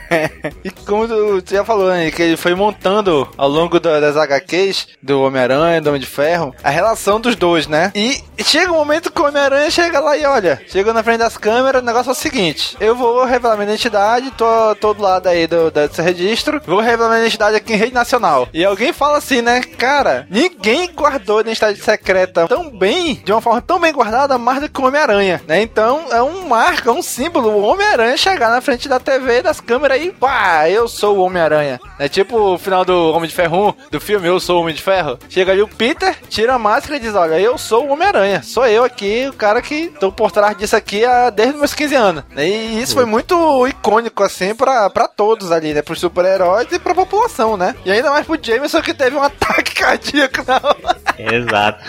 e 0.64 0.70
como 0.70 1.06
tu 1.06 1.54
já 1.54 1.64
falou, 1.64 1.90
né, 1.90 2.10
que 2.10 2.22
ele 2.22 2.36
foi 2.36 2.54
montando 2.54 3.28
ao 3.36 3.48
longo 3.48 3.78
das 3.78 4.16
HQs 4.16 4.88
do 5.02 5.22
Homem-Aranha, 5.22 5.80
do 5.80 5.88
Homem 5.88 6.00
de 6.00 6.06
Ferro, 6.06 6.54
a 6.62 6.70
relação 6.70 7.20
dos 7.20 7.36
dois, 7.36 7.66
né? 7.66 7.92
E 7.94 8.22
chega 8.42 8.72
um 8.72 8.76
momento 8.76 9.12
que 9.12 9.20
o 9.20 9.26
Homem-Aranha 9.26 9.70
chega 9.70 10.00
lá 10.00 10.16
e 10.16 10.24
olha, 10.24 10.60
chega 10.66 10.92
na 10.92 11.02
frente 11.02 11.18
das 11.18 11.36
câmeras, 11.36 11.82
o 11.82 11.84
negócio 11.84 12.10
é 12.10 12.12
o 12.12 12.16
seguinte: 12.16 12.76
eu 12.80 12.96
vou 12.96 13.24
revelar 13.24 13.56
minha 13.56 13.68
identidade, 13.68 14.30
tô 14.32 14.74
todo 14.76 15.02
lado 15.02 15.28
aí 15.28 15.46
do, 15.46 15.70
desse 15.70 16.00
registro, 16.00 16.60
vou 16.66 16.80
revelar 16.80 17.10
minha 17.10 17.20
identidade 17.20 17.56
aqui 17.56 17.74
em 17.74 17.76
rede 17.76 17.94
nacional. 17.94 18.48
E 18.52 18.64
alguém 18.64 18.92
fala 18.92 19.18
assim, 19.18 19.42
né? 19.42 19.60
Cara, 19.60 20.26
ninguém 20.30 20.90
guardou 20.92 21.40
identidade 21.40 21.80
secreta 21.80 22.46
tão 22.48 22.70
bem, 22.70 23.20
de 23.24 23.32
uma 23.32 23.40
forma 23.40 23.60
tão 23.60 23.78
bem 23.78 23.92
guardada, 23.92 24.38
mais 24.38 24.60
do 24.60 24.68
que 24.68 24.80
o 24.80 24.86
Homem-Aranha, 24.86 25.42
né? 25.46 25.60
Então 25.60 26.06
é 26.10 26.22
um 26.22 26.48
marca, 26.62 26.92
um 26.92 27.02
símbolo, 27.02 27.48
o 27.48 27.62
Homem-Aranha 27.62 28.16
chegar 28.16 28.48
na 28.48 28.60
frente 28.60 28.88
da 28.88 29.00
TV, 29.00 29.42
das 29.42 29.60
câmeras 29.60 30.00
e 30.00 30.12
pá, 30.12 30.70
eu 30.70 30.86
sou 30.86 31.16
o 31.16 31.22
Homem-Aranha. 31.22 31.80
É 31.98 32.08
tipo 32.08 32.38
o 32.38 32.56
final 32.56 32.84
do 32.84 33.10
Homem 33.12 33.28
de 33.28 33.34
Ferro 33.34 33.70
1, 33.70 33.74
do 33.90 34.00
filme 34.00 34.28
Eu 34.28 34.38
Sou 34.38 34.58
o 34.58 34.60
Homem 34.62 34.74
de 34.74 34.80
Ferro. 34.80 35.18
Chega 35.28 35.50
ali 35.50 35.60
o 35.60 35.66
Peter, 35.66 36.16
tira 36.28 36.54
a 36.54 36.58
máscara 36.58 36.96
e 36.96 37.00
diz: 37.00 37.14
Olha, 37.16 37.38
eu 37.40 37.58
sou 37.58 37.86
o 37.86 37.92
Homem-Aranha. 37.92 38.42
Sou 38.44 38.64
eu 38.66 38.84
aqui, 38.84 39.26
o 39.28 39.32
cara 39.32 39.60
que 39.60 39.88
tô 39.98 40.12
por 40.12 40.30
trás 40.30 40.56
disso 40.56 40.76
aqui 40.76 41.04
há, 41.04 41.30
desde 41.30 41.56
meus 41.58 41.74
15 41.74 41.94
anos. 41.96 42.24
E 42.36 42.80
isso 42.80 42.94
foi 42.94 43.04
muito 43.04 43.66
icônico, 43.66 44.22
assim, 44.22 44.54
pra, 44.54 44.88
pra 44.88 45.08
todos 45.08 45.50
ali, 45.50 45.74
né? 45.74 45.82
Pros 45.82 45.98
super-heróis 46.00 46.68
e 46.70 46.78
pra 46.78 46.94
população, 46.94 47.56
né? 47.56 47.74
E 47.84 47.90
ainda 47.90 48.10
mais 48.10 48.26
pro 48.26 48.38
Jameson 48.40 48.82
que 48.82 48.94
teve 48.94 49.16
um 49.16 49.22
ataque 49.22 49.74
cardíaco 49.74 50.44
na 50.46 50.56
hora. 50.56 50.96
Exato. 51.18 51.84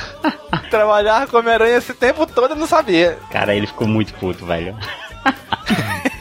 Trabalhar 0.69 1.28
com 1.28 1.38
Homem-Aranha 1.38 1.78
esse 1.78 1.93
tempo 1.93 2.26
todo 2.26 2.55
e 2.55 2.57
não 2.57 2.67
sabia. 2.67 3.17
Cara, 3.32 3.55
ele 3.55 3.67
ficou 3.67 3.88
muito 3.88 4.13
puto, 4.15 4.45
velho. 4.45 4.53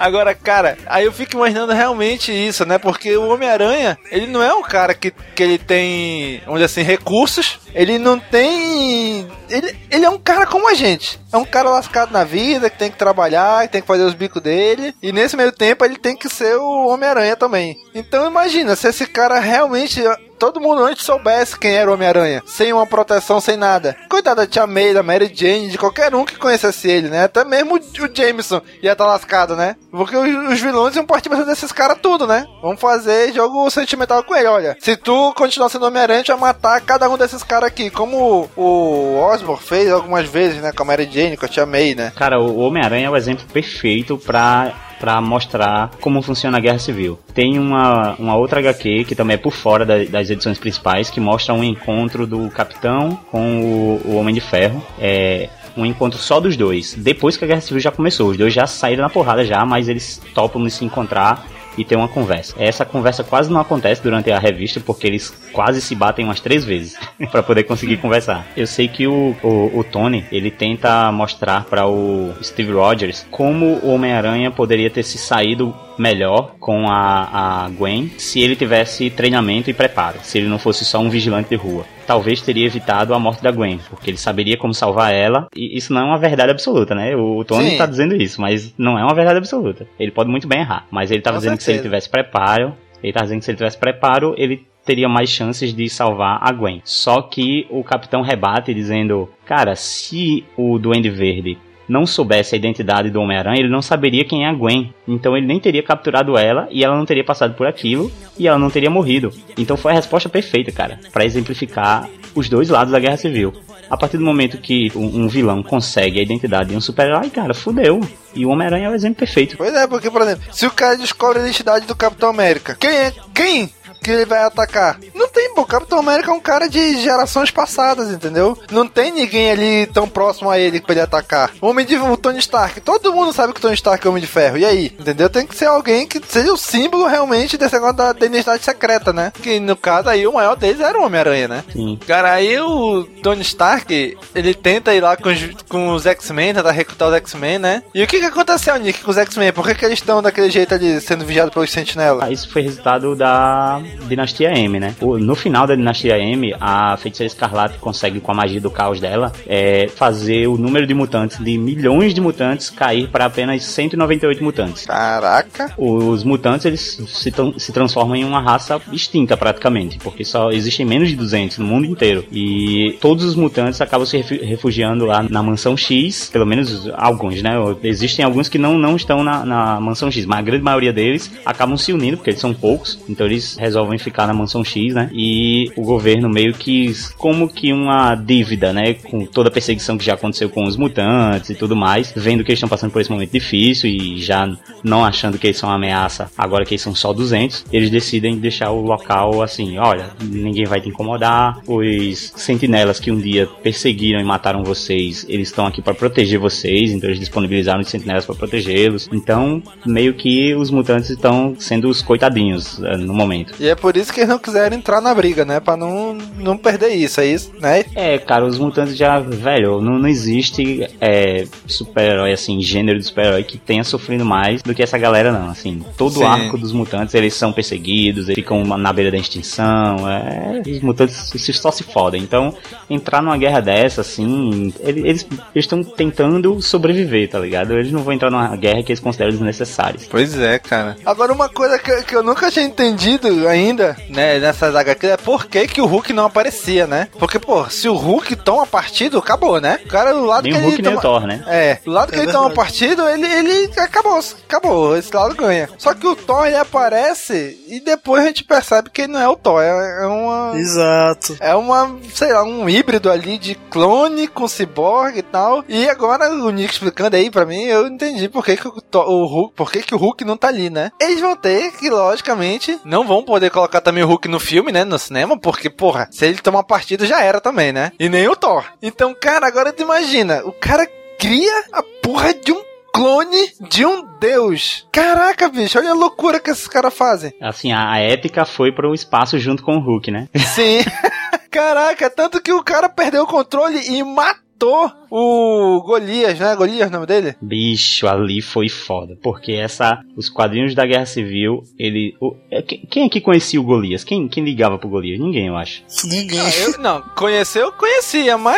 Agora, 0.00 0.34
cara, 0.34 0.78
aí 0.86 1.04
eu 1.04 1.12
fico 1.12 1.36
imaginando 1.36 1.74
realmente 1.74 2.32
isso, 2.32 2.64
né? 2.64 2.78
Porque 2.78 3.14
o 3.18 3.28
Homem-Aranha, 3.28 3.98
ele 4.10 4.26
não 4.26 4.42
é 4.42 4.54
um 4.54 4.62
cara 4.62 4.94
que, 4.94 5.10
que 5.10 5.42
ele 5.42 5.58
tem, 5.58 6.40
vamos 6.46 6.54
dizer 6.54 6.64
assim, 6.64 6.82
recursos. 6.82 7.60
Ele 7.74 7.98
não 7.98 8.18
tem. 8.18 9.28
Ele, 9.50 9.76
ele 9.90 10.04
é 10.06 10.08
um 10.10 10.18
cara 10.18 10.46
como 10.46 10.70
a 10.70 10.74
gente. 10.74 11.20
É 11.32 11.36
um 11.36 11.44
cara 11.44 11.70
lascado 11.70 12.12
na 12.12 12.24
vida, 12.24 12.68
que 12.68 12.78
tem 12.78 12.90
que 12.90 12.98
trabalhar, 12.98 13.62
que 13.62 13.72
tem 13.72 13.80
que 13.80 13.86
fazer 13.86 14.02
os 14.02 14.14
bicos 14.14 14.42
dele. 14.42 14.94
E 15.02 15.12
nesse 15.12 15.36
meio 15.36 15.52
tempo 15.52 15.84
ele 15.84 15.96
tem 15.96 16.16
que 16.16 16.28
ser 16.28 16.56
o 16.56 16.88
Homem-Aranha 16.88 17.36
também. 17.36 17.76
Então 17.94 18.26
imagina, 18.26 18.74
se 18.74 18.88
esse 18.88 19.06
cara 19.06 19.38
realmente 19.38 20.02
todo 20.40 20.58
mundo 20.58 20.82
antes 20.82 21.04
soubesse 21.04 21.58
quem 21.58 21.74
era 21.74 21.90
o 21.90 21.92
Homem-Aranha, 21.92 22.42
sem 22.46 22.72
uma 22.72 22.86
proteção, 22.86 23.42
sem 23.42 23.58
nada. 23.58 23.94
Coitado 24.08 24.40
da 24.40 24.46
Tia 24.46 24.66
May, 24.66 24.94
da 24.94 25.02
Mary 25.02 25.30
Jane, 25.32 25.68
de 25.68 25.76
qualquer 25.76 26.14
um 26.14 26.24
que 26.24 26.38
conhecesse 26.38 26.88
ele, 26.88 27.08
né? 27.10 27.24
Até 27.24 27.44
mesmo 27.44 27.76
o 27.76 28.16
Jameson 28.16 28.62
ia 28.82 28.92
estar 28.92 29.04
tá 29.04 29.10
lascado, 29.10 29.54
né? 29.54 29.76
Porque 29.90 30.16
os, 30.16 30.60
vilões 30.60 30.96
iam 30.96 31.04
partir 31.04 31.28
desses 31.44 31.70
caras 31.72 31.98
tudo, 32.00 32.26
né? 32.26 32.46
Vamos 32.62 32.80
fazer 32.80 33.34
jogo 33.34 33.68
sentimental 33.70 34.24
com 34.24 34.34
ele. 34.34 34.48
Olha, 34.48 34.76
se 34.80 34.96
tu 34.96 35.34
continuar 35.34 35.68
sendo 35.68 35.84
Homem-Aranha, 35.84 36.24
vai 36.26 36.38
matar 36.38 36.80
cada 36.80 37.08
um 37.10 37.18
desses 37.18 37.42
caras 37.42 37.66
aqui. 37.66 37.90
Como 37.90 38.48
o 38.56 39.18
Osborn 39.20 39.62
fez 39.62 39.92
algumas 39.92 40.26
vezes, 40.26 40.62
né? 40.62 40.72
Com 40.72 40.84
a 40.84 40.86
Mary 40.86 41.04
Jane, 41.12 41.19
com 41.36 41.46
a 41.46 41.48
Tia 41.48 41.66
May, 41.66 41.94
né? 41.94 42.12
Cara, 42.14 42.40
o 42.40 42.58
Homem-Aranha 42.58 43.06
é 43.06 43.10
o 43.10 43.16
exemplo 43.16 43.44
perfeito 43.52 44.18
pra 44.18 44.72
para 45.00 45.18
mostrar 45.18 45.92
como 45.98 46.20
funciona 46.20 46.58
a 46.58 46.60
Guerra 46.60 46.78
Civil. 46.78 47.18
Tem 47.32 47.58
uma, 47.58 48.14
uma 48.18 48.36
outra 48.36 48.60
HQ 48.60 49.04
que 49.04 49.14
também 49.14 49.34
é 49.34 49.38
por 49.38 49.50
fora 49.50 49.86
da, 49.86 50.04
das 50.04 50.28
edições 50.28 50.58
principais 50.58 51.08
que 51.08 51.18
mostra 51.18 51.54
um 51.54 51.64
encontro 51.64 52.26
do 52.26 52.50
Capitão 52.50 53.18
com 53.30 53.62
o, 53.62 54.02
o 54.04 54.16
Homem 54.16 54.34
de 54.34 54.42
Ferro. 54.42 54.84
É, 55.00 55.48
um 55.74 55.86
encontro 55.86 56.18
só 56.18 56.38
dos 56.38 56.54
dois. 56.54 56.94
Depois 56.94 57.36
que 57.36 57.44
a 57.44 57.48
Guerra 57.48 57.62
Civil 57.62 57.80
já 57.80 57.90
começou, 57.90 58.28
os 58.28 58.36
dois 58.36 58.52
já 58.52 58.66
saíram 58.66 59.02
na 59.02 59.08
porrada 59.08 59.42
já, 59.42 59.64
mas 59.64 59.88
eles 59.88 60.20
topam 60.34 60.62
de 60.62 60.70
se 60.70 60.84
encontrar 60.84 61.46
e 61.80 61.84
ter 61.84 61.96
uma 61.96 62.08
conversa. 62.08 62.54
Essa 62.58 62.84
conversa 62.84 63.24
quase 63.24 63.50
não 63.50 63.60
acontece 63.60 64.02
durante 64.02 64.30
a 64.30 64.38
revista 64.38 64.80
porque 64.80 65.06
eles 65.06 65.34
quase 65.52 65.80
se 65.80 65.94
batem 65.94 66.26
umas 66.26 66.40
três 66.40 66.64
vezes 66.64 66.96
para 67.30 67.42
poder 67.42 67.64
conseguir 67.64 67.96
conversar. 67.96 68.46
Eu 68.56 68.66
sei 68.66 68.86
que 68.86 69.06
o, 69.06 69.34
o, 69.42 69.78
o 69.78 69.84
Tony 69.84 70.24
ele 70.30 70.50
tenta 70.50 71.10
mostrar 71.10 71.64
para 71.64 71.86
o 71.86 72.34
Steve 72.42 72.72
Rogers 72.72 73.26
como 73.30 73.78
o 73.82 73.94
Homem-Aranha 73.94 74.50
poderia 74.50 74.90
ter 74.90 75.02
se 75.02 75.16
saído 75.16 75.74
melhor 75.98 76.54
com 76.58 76.88
a, 76.88 77.64
a 77.64 77.68
Gwen 77.70 78.10
se 78.18 78.40
ele 78.40 78.56
tivesse 78.56 79.10
treinamento 79.10 79.70
e 79.70 79.74
preparo, 79.74 80.18
se 80.22 80.38
ele 80.38 80.48
não 80.48 80.58
fosse 80.58 80.84
só 80.84 80.98
um 80.98 81.10
vigilante 81.10 81.50
de 81.50 81.56
rua 81.56 81.84
talvez 82.10 82.42
teria 82.42 82.66
evitado 82.66 83.14
a 83.14 83.20
morte 83.20 83.40
da 83.40 83.52
Gwen, 83.52 83.78
porque 83.88 84.10
ele 84.10 84.16
saberia 84.16 84.56
como 84.56 84.74
salvar 84.74 85.14
ela, 85.14 85.46
e 85.54 85.76
isso 85.76 85.92
não 85.94 86.00
é 86.00 86.04
uma 86.04 86.18
verdade 86.18 86.50
absoluta, 86.50 86.92
né? 86.92 87.14
O 87.14 87.44
Tony 87.44 87.70
Sim. 87.70 87.76
tá 87.76 87.86
dizendo 87.86 88.16
isso, 88.16 88.40
mas 88.40 88.74
não 88.76 88.98
é 88.98 89.04
uma 89.04 89.14
verdade 89.14 89.38
absoluta. 89.38 89.86
Ele 89.96 90.10
pode 90.10 90.28
muito 90.28 90.48
bem 90.48 90.58
errar, 90.58 90.88
mas 90.90 91.12
ele 91.12 91.22
tá 91.22 91.30
dizendo 91.30 91.50
certeza. 91.52 91.58
que 91.58 91.62
se 91.62 91.70
ele 91.70 91.82
tivesse 91.82 92.10
preparo, 92.10 92.74
ele 93.00 93.12
tá 93.12 93.22
dizendo 93.22 93.38
que 93.38 93.44
se 93.44 93.52
ele 93.52 93.58
tivesse 93.58 93.78
preparo, 93.78 94.34
ele 94.36 94.66
teria 94.84 95.08
mais 95.08 95.30
chances 95.30 95.72
de 95.72 95.88
salvar 95.88 96.40
a 96.42 96.50
Gwen. 96.50 96.82
Só 96.82 97.22
que 97.22 97.68
o 97.70 97.84
capitão 97.84 98.22
rebate 98.22 98.74
dizendo: 98.74 99.28
Cara, 99.46 99.76
se 99.76 100.42
o 100.56 100.80
Duende 100.80 101.10
Verde 101.10 101.58
não 101.90 102.06
soubesse 102.06 102.54
a 102.54 102.58
identidade 102.58 103.10
do 103.10 103.20
Homem-Aranha, 103.20 103.58
ele 103.58 103.68
não 103.68 103.82
saberia 103.82 104.24
quem 104.24 104.44
é 104.44 104.48
a 104.48 104.54
Gwen. 104.54 104.94
Então 105.08 105.36
ele 105.36 105.46
nem 105.46 105.58
teria 105.58 105.82
capturado 105.82 106.38
ela 106.38 106.68
e 106.70 106.84
ela 106.84 106.96
não 106.96 107.04
teria 107.04 107.24
passado 107.24 107.54
por 107.54 107.66
aquilo 107.66 108.10
e 108.38 108.46
ela 108.46 108.58
não 108.58 108.70
teria 108.70 108.88
morrido. 108.88 109.32
Então 109.58 109.76
foi 109.76 109.90
a 109.90 109.96
resposta 109.96 110.28
perfeita, 110.28 110.70
cara, 110.70 111.00
para 111.12 111.24
exemplificar 111.24 112.08
os 112.32 112.48
dois 112.48 112.68
lados 112.68 112.92
da 112.92 113.00
Guerra 113.00 113.16
Civil. 113.16 113.52
A 113.90 113.96
partir 113.96 114.18
do 114.18 114.24
momento 114.24 114.58
que 114.58 114.92
um, 114.94 115.24
um 115.24 115.28
vilão 115.28 115.64
consegue 115.64 116.20
a 116.20 116.22
identidade 116.22 116.70
de 116.70 116.76
um 116.76 116.80
super-herói, 116.80 117.28
cara, 117.28 117.52
fudeu. 117.52 118.00
E 118.32 118.46
o 118.46 118.50
Homem-Aranha 118.50 118.86
é 118.86 118.90
o 118.90 118.94
exemplo 118.94 119.18
perfeito. 119.18 119.56
Pois 119.56 119.74
é, 119.74 119.84
porque, 119.88 120.08
por 120.08 120.22
exemplo, 120.22 120.44
se 120.52 120.64
o 120.64 120.70
cara 120.70 120.96
descobre 120.96 121.40
a 121.40 121.42
identidade 121.42 121.86
do 121.86 121.96
Capitão 121.96 122.30
América, 122.30 122.76
quem 122.78 122.88
é? 122.88 123.12
Quem 123.34 123.68
que 124.02 124.10
ele 124.10 124.24
vai 124.24 124.42
atacar. 124.42 124.98
Não 125.14 125.28
tem, 125.28 125.54
pô. 125.54 125.64
Capitão 125.64 125.98
América 125.98 126.30
é 126.30 126.34
um 126.34 126.40
cara 126.40 126.68
de 126.68 127.00
gerações 127.00 127.50
passadas, 127.50 128.10
entendeu? 128.10 128.58
Não 128.70 128.86
tem 128.86 129.12
ninguém 129.12 129.50
ali 129.50 129.86
tão 129.86 130.08
próximo 130.08 130.50
a 130.50 130.58
ele 130.58 130.80
pra 130.80 130.92
ele 130.92 131.00
atacar. 131.02 131.52
O 131.60 131.68
Homem 131.68 131.86
de 131.86 131.96
o 131.96 132.16
Tony 132.16 132.38
Stark, 132.38 132.80
todo 132.80 133.12
mundo 133.12 133.32
sabe 133.32 133.52
que 133.52 133.58
o 133.58 133.62
Tony 133.62 133.74
Stark 133.74 134.04
é 134.04 134.08
o 134.08 134.10
Homem 134.10 134.22
de 134.22 134.26
Ferro. 134.26 134.58
E 134.58 134.64
aí? 134.64 134.86
Entendeu? 134.98 135.28
Tem 135.28 135.46
que 135.46 135.54
ser 135.54 135.66
alguém 135.66 136.06
que 136.06 136.20
seja 136.26 136.52
o 136.52 136.56
símbolo 136.56 137.06
realmente 137.06 137.56
desse 137.56 137.74
negócio 137.74 137.96
da, 137.96 138.12
da 138.12 138.26
identidade 138.26 138.64
secreta, 138.64 139.12
né? 139.12 139.32
Que 139.42 139.60
no 139.60 139.76
caso 139.76 140.08
aí 140.08 140.26
o 140.26 140.32
maior 140.32 140.56
deles 140.56 140.80
era 140.80 140.98
o 140.98 141.04
Homem-Aranha, 141.04 141.46
né? 141.46 141.64
Sim. 141.72 141.98
Cara, 142.06 142.32
aí 142.32 142.58
o 142.58 143.04
Tony 143.22 143.42
Stark, 143.42 144.16
ele 144.34 144.54
tenta 144.54 144.94
ir 144.94 145.00
lá 145.00 145.16
com 145.16 145.28
os, 145.28 145.48
com 145.68 145.88
os 145.90 146.06
X-Men, 146.06 146.54
tentar 146.54 146.70
recrutar 146.72 147.08
os 147.08 147.14
X-Men, 147.14 147.58
né? 147.58 147.82
E 147.94 148.02
o 148.02 148.06
que 148.06 148.18
que 148.18 148.26
aconteceu, 148.26 148.76
Nick, 148.76 149.02
com 149.02 149.10
os 149.10 149.18
X-Men? 149.18 149.52
Por 149.52 149.66
que, 149.66 149.74
que 149.74 149.84
eles 149.84 149.98
estão 149.98 150.22
daquele 150.22 150.50
jeito 150.50 150.74
ali, 150.74 151.00
sendo 151.00 151.24
vigiados 151.24 151.52
pelos 151.52 151.70
Sentinelas? 151.70 152.24
Ah, 152.24 152.30
isso 152.30 152.50
foi 152.50 152.62
resultado 152.62 153.14
da 153.14 153.80
Dinastia 154.08 154.50
M, 154.56 154.80
né? 154.80 154.94
No 155.00 155.34
final 155.34 155.66
da 155.66 155.74
Dinastia 155.74 156.18
M, 156.18 156.54
a 156.60 156.96
Feiticeira 156.96 157.32
Escarlate 157.32 157.78
consegue, 157.78 158.20
com 158.20 158.32
a 158.32 158.34
magia 158.34 158.60
do 158.60 158.70
caos 158.70 159.00
dela, 159.00 159.32
é, 159.46 159.88
fazer 159.88 160.46
o 160.46 160.56
número 160.56 160.86
de 160.86 160.94
mutantes, 160.94 161.38
de 161.38 161.58
milhões 161.58 162.14
de 162.14 162.20
mutantes, 162.20 162.70
cair 162.70 163.08
para 163.08 163.26
apenas 163.26 163.64
198 163.64 164.42
mutantes. 164.42 164.86
Caraca! 164.86 165.72
Os 165.76 166.24
mutantes, 166.24 166.66
eles 166.66 166.80
se, 167.08 167.32
se 167.58 167.72
transformam 167.72 168.16
em 168.16 168.24
uma 168.24 168.40
raça 168.40 168.80
extinta, 168.92 169.36
praticamente, 169.36 169.98
porque 169.98 170.24
só 170.24 170.50
existem 170.50 170.84
menos 170.84 171.08
de 171.08 171.16
200 171.16 171.58
no 171.58 171.66
mundo 171.66 171.86
inteiro. 171.86 172.24
E 172.30 172.96
todos 173.00 173.24
os 173.24 173.34
mutantes 173.34 173.80
acabam 173.80 174.06
se 174.06 174.18
refugiando 174.18 175.06
lá 175.06 175.22
na 175.22 175.42
Mansão 175.42 175.76
X, 175.76 176.30
pelo 176.32 176.46
menos 176.46 176.88
alguns, 176.94 177.42
né? 177.42 177.52
Existem 177.82 178.24
alguns 178.24 178.48
que 178.48 178.58
não, 178.58 178.78
não 178.78 178.96
estão 178.96 179.22
na, 179.22 179.44
na 179.44 179.80
Mansão 179.80 180.10
X, 180.10 180.24
mas 180.26 180.38
a 180.38 180.42
grande 180.42 180.62
maioria 180.62 180.92
deles 180.92 181.30
acabam 181.44 181.76
se 181.76 181.92
unindo, 181.92 182.16
porque 182.16 182.30
eles 182.30 182.40
são 182.40 182.52
poucos, 182.54 182.98
então 183.08 183.26
eles 183.26 183.56
resolvem 183.56 183.79
resolvem 183.80 183.98
ficar 183.98 184.26
na 184.26 184.34
mansão 184.34 184.62
X, 184.64 184.94
né? 184.94 185.10
E 185.12 185.70
o 185.76 185.82
governo 185.82 186.28
meio 186.28 186.52
que 186.52 186.92
como 187.16 187.48
que 187.48 187.72
uma 187.72 188.14
dívida, 188.14 188.72
né? 188.72 188.94
Com 188.94 189.24
toda 189.24 189.48
a 189.48 189.52
perseguição 189.52 189.96
que 189.96 190.04
já 190.04 190.14
aconteceu 190.14 190.50
com 190.50 190.64
os 190.64 190.76
mutantes 190.76 191.50
e 191.50 191.54
tudo 191.54 191.74
mais, 191.74 192.12
vendo 192.14 192.44
que 192.44 192.50
eles 192.50 192.58
estão 192.58 192.68
passando 192.68 192.90
por 192.90 193.00
esse 193.00 193.10
momento 193.10 193.32
difícil 193.32 193.88
e 193.88 194.18
já 194.18 194.48
não 194.84 195.04
achando 195.04 195.38
que 195.38 195.46
eles 195.46 195.56
são 195.56 195.68
uma 195.68 195.76
ameaça, 195.76 196.30
agora 196.36 196.64
que 196.64 196.74
eles 196.74 196.82
são 196.82 196.94
só 196.94 197.12
200, 197.12 197.66
eles 197.72 197.90
decidem 197.90 198.36
deixar 198.38 198.70
o 198.70 198.80
local 198.80 199.42
assim, 199.42 199.78
olha, 199.78 200.10
ninguém 200.22 200.64
vai 200.64 200.80
te 200.80 200.88
incomodar, 200.88 201.60
os 201.66 202.32
sentinelas 202.36 203.00
que 203.00 203.10
um 203.10 203.18
dia 203.18 203.46
perseguiram 203.62 204.20
e 204.20 204.24
mataram 204.24 204.62
vocês, 204.62 205.24
eles 205.28 205.48
estão 205.48 205.66
aqui 205.66 205.82
para 205.82 205.94
proteger 205.94 206.38
vocês, 206.38 206.92
então 206.92 207.08
eles 207.08 207.20
disponibilizaram 207.20 207.80
os 207.80 207.88
sentinelas 207.88 208.24
para 208.24 208.34
protegê-los. 208.34 209.08
Então, 209.12 209.62
meio 209.84 210.14
que 210.14 210.54
os 210.54 210.70
mutantes 210.70 211.10
estão 211.10 211.54
sendo 211.58 211.88
os 211.88 212.02
coitadinhos 212.02 212.78
uh, 212.78 212.96
no 212.98 213.14
momento. 213.14 213.54
E 213.60 213.69
é 213.70 213.74
por 213.74 213.96
isso 213.96 214.12
que 214.12 214.20
eles 214.20 214.28
não 214.28 214.38
quiseram 214.38 214.76
entrar 214.76 215.00
na 215.00 215.14
briga, 215.14 215.44
né? 215.44 215.60
Pra 215.60 215.76
não, 215.76 216.14
não 216.38 216.56
perder 216.56 216.90
isso, 216.90 217.20
é 217.20 217.26
isso, 217.26 217.52
né? 217.60 217.84
É, 217.94 218.18
cara, 218.18 218.44
os 218.44 218.58
mutantes 218.58 218.96
já, 218.96 219.18
velho, 219.20 219.80
não, 219.80 219.98
não 219.98 220.08
existe 220.08 220.88
é, 221.00 221.46
super-herói, 221.66 222.32
assim, 222.32 222.60
gênero 222.60 222.98
de 222.98 223.06
super-herói 223.06 223.42
que 223.44 223.58
tenha 223.58 223.84
sofrido 223.84 224.24
mais 224.24 224.62
do 224.62 224.74
que 224.74 224.82
essa 224.82 224.98
galera, 224.98 225.32
não. 225.32 225.50
Assim, 225.50 225.84
todo 225.96 226.14
Sim. 226.14 226.24
o 226.24 226.26
arco 226.26 226.58
dos 226.58 226.72
mutantes, 226.72 227.14
eles 227.14 227.34
são 227.34 227.52
perseguidos, 227.52 228.28
eles 228.28 228.36
ficam 228.36 228.64
na 228.64 228.92
beira 228.92 229.10
da 229.10 229.16
extinção, 229.16 230.08
é, 230.08 230.62
os 230.66 230.80
mutantes 230.80 231.30
só 231.54 231.70
se 231.70 231.82
fodem. 231.82 232.22
Então, 232.22 232.54
entrar 232.88 233.22
numa 233.22 233.36
guerra 233.36 233.60
dessa, 233.60 234.00
assim, 234.00 234.72
eles 234.80 235.26
estão 235.54 235.82
tentando 235.82 236.60
sobreviver, 236.60 237.28
tá 237.28 237.38
ligado? 237.38 237.72
Eles 237.72 237.92
não 237.92 238.02
vão 238.02 238.12
entrar 238.12 238.30
numa 238.30 238.56
guerra 238.56 238.82
que 238.82 238.92
eles 238.92 239.00
consideram 239.00 239.30
desnecessários. 239.32 240.06
Pois 240.10 240.38
é, 240.38 240.58
cara. 240.58 240.96
Agora, 241.04 241.32
uma 241.32 241.48
coisa 241.48 241.78
que, 241.78 242.02
que 242.02 242.16
eu 242.16 242.22
nunca 242.22 242.50
tinha 242.50 242.64
entendido 242.64 243.28
ainda 243.46 243.59
ainda, 243.60 243.96
né, 244.08 244.38
nessas 244.38 244.74
HQ 244.74 245.06
é 245.06 245.16
por 245.16 245.46
que, 245.46 245.66
que 245.68 245.80
o 245.80 245.86
Hulk 245.86 246.12
não 246.12 246.26
aparecia, 246.26 246.86
né? 246.86 247.08
Porque, 247.18 247.38
pô, 247.38 247.68
se 247.68 247.88
o 247.88 247.94
Hulk 247.94 248.36
toma 248.36 248.66
partido, 248.66 249.18
acabou, 249.18 249.60
né? 249.60 249.78
O 249.84 249.88
cara 249.88 250.12
do 250.12 250.24
lado 250.24 250.44
nem 250.44 250.52
que 250.52 250.58
o 250.58 250.62
Hulk 250.62 250.80
ele. 250.80 250.88
Nem 250.88 250.96
toma... 250.96 250.98
o 250.98 251.20
Thor, 251.20 251.26
né? 251.26 251.44
É, 251.46 251.78
do 251.84 251.90
lado 251.90 252.08
que 252.08 252.14
é 252.14 252.18
ele 252.18 252.26
verdade. 252.26 252.44
toma 252.44 252.54
partido, 252.54 253.08
ele, 253.08 253.26
ele 253.26 253.70
acabou, 253.78 254.18
acabou. 254.48 254.96
Esse 254.96 255.14
lado 255.14 255.34
ganha. 255.34 255.68
Só 255.78 255.94
que 255.94 256.06
o 256.06 256.16
Thor 256.16 256.46
ele 256.46 256.56
aparece 256.56 257.58
e 257.68 257.80
depois 257.80 258.22
a 258.22 258.26
gente 258.26 258.44
percebe 258.44 258.90
que 258.90 259.02
ele 259.02 259.12
não 259.12 259.20
é 259.20 259.28
o 259.28 259.36
Thor, 259.36 259.62
é, 259.62 260.04
é 260.04 260.06
uma. 260.06 260.58
Exato. 260.58 261.36
É 261.40 261.54
uma, 261.54 261.96
sei 262.14 262.32
lá, 262.32 262.42
um 262.42 262.68
híbrido 262.68 263.10
ali 263.10 263.38
de 263.38 263.54
clone 263.54 264.26
com 264.26 264.48
ciborgue 264.48 265.18
e 265.18 265.22
tal. 265.22 265.64
E 265.68 265.88
agora 265.88 266.30
o 266.30 266.50
Nick 266.50 266.72
explicando 266.72 267.16
aí 267.16 267.30
pra 267.30 267.46
mim, 267.46 267.62
eu 267.64 267.86
entendi 267.86 268.28
por 268.28 268.44
que, 268.44 268.56
que 268.56 268.68
o, 268.68 268.80
Thor, 268.80 269.08
o 269.08 269.26
Hulk, 269.26 269.54
por 269.54 269.70
que, 269.70 269.82
que 269.82 269.94
o 269.94 269.98
Hulk 269.98 270.24
não 270.24 270.36
tá 270.36 270.48
ali, 270.48 270.70
né? 270.70 270.90
Eles 271.00 271.20
vão 271.20 271.36
ter 271.36 271.72
que, 271.72 271.90
logicamente, 271.90 272.78
não 272.84 273.06
vão 273.06 273.22
poder 273.22 273.39
colocar 273.48 273.80
também 273.80 274.02
o 274.02 274.06
Hulk 274.06 274.28
no 274.28 274.40
filme, 274.40 274.72
né? 274.72 274.84
No 274.84 274.98
cinema, 274.98 275.38
porque, 275.38 275.70
porra, 275.70 276.08
se 276.10 276.26
ele 276.26 276.38
tomar 276.38 276.64
partido 276.64 277.06
já 277.06 277.22
era 277.22 277.40
também, 277.40 277.72
né? 277.72 277.92
E 277.98 278.08
nem 278.08 278.28
o 278.28 278.36
Thor. 278.36 278.64
Então, 278.82 279.14
cara, 279.14 279.46
agora 279.46 279.72
tu 279.72 279.82
imagina, 279.82 280.42
o 280.44 280.52
cara 280.52 280.86
cria 281.18 281.64
a 281.72 281.82
porra 282.02 282.34
de 282.34 282.52
um 282.52 282.62
clone 282.92 283.52
de 283.68 283.86
um 283.86 284.04
deus. 284.18 284.86
Caraca, 284.92 285.48
bicho, 285.48 285.78
olha 285.78 285.90
a 285.90 285.94
loucura 285.94 286.40
que 286.40 286.50
esses 286.50 286.68
caras 286.68 286.92
fazem. 286.92 287.32
Assim, 287.40 287.72
a, 287.72 287.92
a 287.92 287.98
épica 287.98 288.44
foi 288.44 288.72
pro 288.72 288.94
espaço 288.94 289.38
junto 289.38 289.62
com 289.62 289.76
o 289.76 289.80
Hulk, 289.80 290.10
né? 290.10 290.28
Sim. 290.54 290.80
Caraca, 291.50 292.08
tanto 292.10 292.40
que 292.40 292.52
o 292.52 292.62
cara 292.62 292.88
perdeu 292.88 293.22
o 293.22 293.26
controle 293.26 293.80
e 293.88 294.02
matou 294.02 294.90
o 295.10 295.82
Golias, 295.82 296.38
né? 296.38 296.54
Golias 296.54 296.82
é 296.82 296.86
o 296.86 296.90
nome 296.90 297.06
dele? 297.06 297.34
Bicho, 297.40 298.06
ali 298.06 298.40
foi 298.40 298.68
foda. 298.68 299.18
Porque 299.22 299.52
essa. 299.52 300.00
Os 300.16 300.28
quadrinhos 300.28 300.74
da 300.74 300.86
Guerra 300.86 301.06
Civil, 301.06 301.64
ele. 301.78 302.14
O, 302.20 302.36
é, 302.50 302.62
quem 302.62 303.06
aqui 303.06 303.20
conhecia 303.20 303.60
o 303.60 303.64
Golias? 303.64 304.04
Quem, 304.04 304.28
quem 304.28 304.44
ligava 304.44 304.78
pro 304.78 304.88
Golias? 304.88 305.18
Ninguém, 305.18 305.48
eu 305.48 305.56
acho. 305.56 305.82
Ninguém. 306.04 306.38
Não, 306.38 306.50
eu, 306.50 306.78
não 306.78 307.02
conheceu, 307.16 307.72
conhecia, 307.72 308.38
mas 308.38 308.56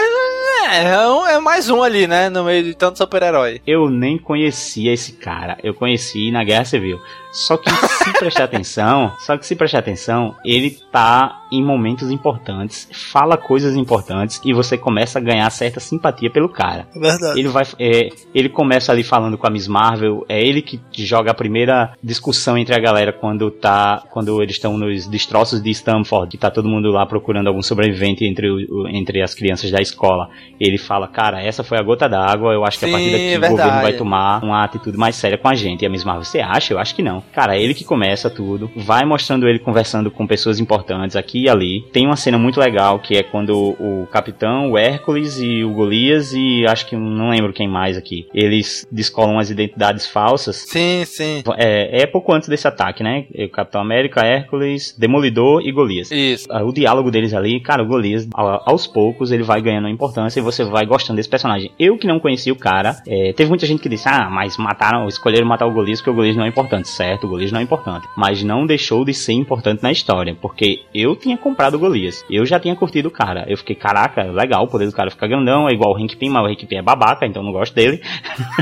é, 0.70 0.84
é, 0.84 1.34
é, 1.34 1.40
mais 1.40 1.70
um 1.70 1.82
ali, 1.82 2.06
né? 2.06 2.28
No 2.28 2.44
meio 2.44 2.62
de 2.62 2.74
tanto 2.74 2.98
super-herói. 2.98 3.60
Eu 3.66 3.88
nem 3.88 4.18
conhecia 4.18 4.92
esse 4.92 5.12
cara. 5.12 5.58
Eu 5.62 5.74
conheci 5.74 6.30
na 6.30 6.44
Guerra 6.44 6.64
Civil. 6.64 7.00
Só 7.32 7.56
que 7.56 7.70
se 7.70 8.12
prestar 8.18 8.44
atenção, 8.44 9.10
só 9.20 9.38
que 9.38 9.46
se 9.46 9.56
prestar 9.56 9.78
atenção, 9.78 10.36
ele 10.44 10.70
tá 10.92 11.40
em 11.50 11.64
momentos 11.64 12.10
importantes, 12.10 12.86
fala 12.92 13.38
coisas 13.38 13.74
importantes 13.74 14.38
e 14.44 14.52
você 14.52 14.76
começa 14.76 15.18
a 15.18 15.22
ganhar 15.22 15.48
certa 15.48 15.80
simpatia 15.80 16.30
pelo 16.30 16.41
cara. 16.48 16.86
É 16.94 16.98
verdade. 16.98 17.38
Ele 17.38 17.48
vai, 17.48 17.64
é, 17.78 18.08
ele 18.34 18.48
começa 18.48 18.92
ali 18.92 19.02
falando 19.02 19.36
com 19.38 19.46
a 19.46 19.50
Miss 19.50 19.68
Marvel, 19.68 20.24
é 20.28 20.40
ele 20.40 20.62
que 20.62 20.80
joga 20.96 21.30
a 21.30 21.34
primeira 21.34 21.92
discussão 22.02 22.56
entre 22.56 22.74
a 22.74 22.78
galera 22.78 23.12
quando 23.12 23.50
tá, 23.50 24.02
quando 24.10 24.42
eles 24.42 24.56
estão 24.56 24.76
nos 24.76 25.06
destroços 25.06 25.62
de 25.62 25.70
Stamford, 25.70 26.30
que 26.30 26.38
tá 26.38 26.50
todo 26.50 26.68
mundo 26.68 26.90
lá 26.90 27.06
procurando 27.06 27.48
algum 27.48 27.62
sobrevivente 27.62 28.24
entre, 28.24 28.50
o, 28.50 28.88
entre 28.88 29.22
as 29.22 29.34
crianças 29.34 29.70
da 29.70 29.80
escola. 29.80 30.28
Ele 30.60 30.78
fala, 30.78 31.08
cara, 31.08 31.42
essa 31.42 31.62
foi 31.62 31.78
a 31.78 31.82
gota 31.82 32.08
d'água, 32.08 32.52
eu 32.52 32.64
acho 32.64 32.78
que 32.78 32.86
Sim, 32.86 32.90
a 32.90 32.94
partir 32.94 33.10
daqui 33.10 33.24
verdade. 33.24 33.52
o 33.52 33.56
governo 33.56 33.82
vai 33.82 33.92
tomar 33.92 34.44
uma 34.44 34.64
atitude 34.64 34.96
mais 34.96 35.16
séria 35.16 35.38
com 35.38 35.48
a 35.48 35.54
gente. 35.54 35.82
E 35.82 35.86
a 35.86 35.90
Miss 35.90 36.04
Marvel, 36.04 36.24
você 36.24 36.40
acha? 36.40 36.74
Eu 36.74 36.78
acho 36.78 36.94
que 36.94 37.02
não. 37.02 37.22
Cara, 37.32 37.56
é 37.56 37.62
ele 37.62 37.74
que 37.74 37.84
começa 37.84 38.30
tudo, 38.30 38.70
vai 38.76 39.04
mostrando 39.04 39.48
ele 39.48 39.58
conversando 39.58 40.10
com 40.10 40.26
pessoas 40.26 40.60
importantes 40.60 41.16
aqui 41.16 41.42
e 41.44 41.48
ali. 41.48 41.82
Tem 41.92 42.06
uma 42.06 42.16
cena 42.16 42.38
muito 42.38 42.60
legal 42.60 42.98
que 42.98 43.16
é 43.16 43.22
quando 43.22 43.52
o 43.52 44.06
capitão, 44.10 44.70
o 44.70 44.78
Hércules 44.78 45.38
e 45.40 45.64
o 45.64 45.72
Golias 45.72 46.31
e 46.32 46.66
acho 46.66 46.86
que 46.86 46.96
não 46.96 47.30
lembro 47.30 47.52
quem 47.52 47.68
mais 47.68 47.96
aqui, 47.96 48.26
eles 48.34 48.86
descolam 48.90 49.38
as 49.38 49.50
identidades 49.50 50.06
falsas. 50.06 50.56
Sim, 50.56 51.04
sim. 51.04 51.42
É, 51.56 52.02
é 52.02 52.06
pouco 52.06 52.32
antes 52.32 52.48
desse 52.48 52.66
ataque, 52.66 53.02
né? 53.02 53.26
O 53.34 53.48
Capitão 53.48 53.80
América, 53.80 54.24
Hércules, 54.24 54.94
Demolidor 54.98 55.62
e 55.62 55.72
Golias. 55.72 56.10
Isso. 56.10 56.46
O 56.52 56.72
diálogo 56.72 57.10
deles 57.10 57.34
ali, 57.34 57.60
cara, 57.60 57.82
o 57.82 57.86
Golias, 57.86 58.28
aos 58.34 58.86
poucos, 58.86 59.32
ele 59.32 59.42
vai 59.42 59.60
ganhando 59.60 59.88
importância 59.88 60.40
e 60.40 60.42
você 60.42 60.64
vai 60.64 60.86
gostando 60.86 61.16
desse 61.16 61.28
personagem. 61.28 61.70
Eu 61.78 61.96
que 61.96 62.06
não 62.06 62.20
conhecia 62.20 62.52
o 62.52 62.56
cara, 62.56 62.96
é, 63.06 63.32
teve 63.32 63.48
muita 63.48 63.66
gente 63.66 63.82
que 63.82 63.88
disse, 63.88 64.08
ah, 64.08 64.28
mas 64.30 64.56
mataram, 64.56 65.06
escolheram 65.08 65.46
matar 65.46 65.66
o 65.66 65.72
Golias 65.72 66.00
porque 66.00 66.10
o 66.10 66.14
Golias 66.14 66.36
não 66.36 66.44
é 66.44 66.48
importante, 66.48 66.88
certo? 66.88 67.24
O 67.26 67.30
Golias 67.30 67.52
não 67.52 67.60
é 67.60 67.62
importante. 67.62 68.06
Mas 68.16 68.42
não 68.42 68.66
deixou 68.66 69.04
de 69.04 69.14
ser 69.14 69.32
importante 69.32 69.82
na 69.82 69.92
história, 69.92 70.36
porque 70.40 70.82
eu 70.94 71.16
tinha 71.16 71.36
comprado 71.36 71.74
o 71.74 71.78
Golias. 71.78 72.24
Eu 72.30 72.44
já 72.46 72.58
tinha 72.58 72.76
curtido 72.76 73.08
o 73.08 73.10
cara. 73.10 73.44
Eu 73.48 73.56
fiquei, 73.56 73.76
caraca, 73.76 74.22
legal, 74.22 74.64
o 74.64 74.68
poder 74.68 74.86
do 74.86 74.92
cara 74.92 75.10
ficar 75.10 75.26
grandão, 75.26 75.68
é 75.68 75.72
igual 75.72 75.92
o 75.92 75.96
Hank 75.96 76.16
Pym, 76.22 76.30
mas 76.30 76.52
o 76.52 76.66
Pym 76.66 76.78
é 76.78 76.82
babaca, 76.82 77.26
então 77.26 77.42
não 77.42 77.50
gosto 77.50 77.74
dele. 77.74 78.00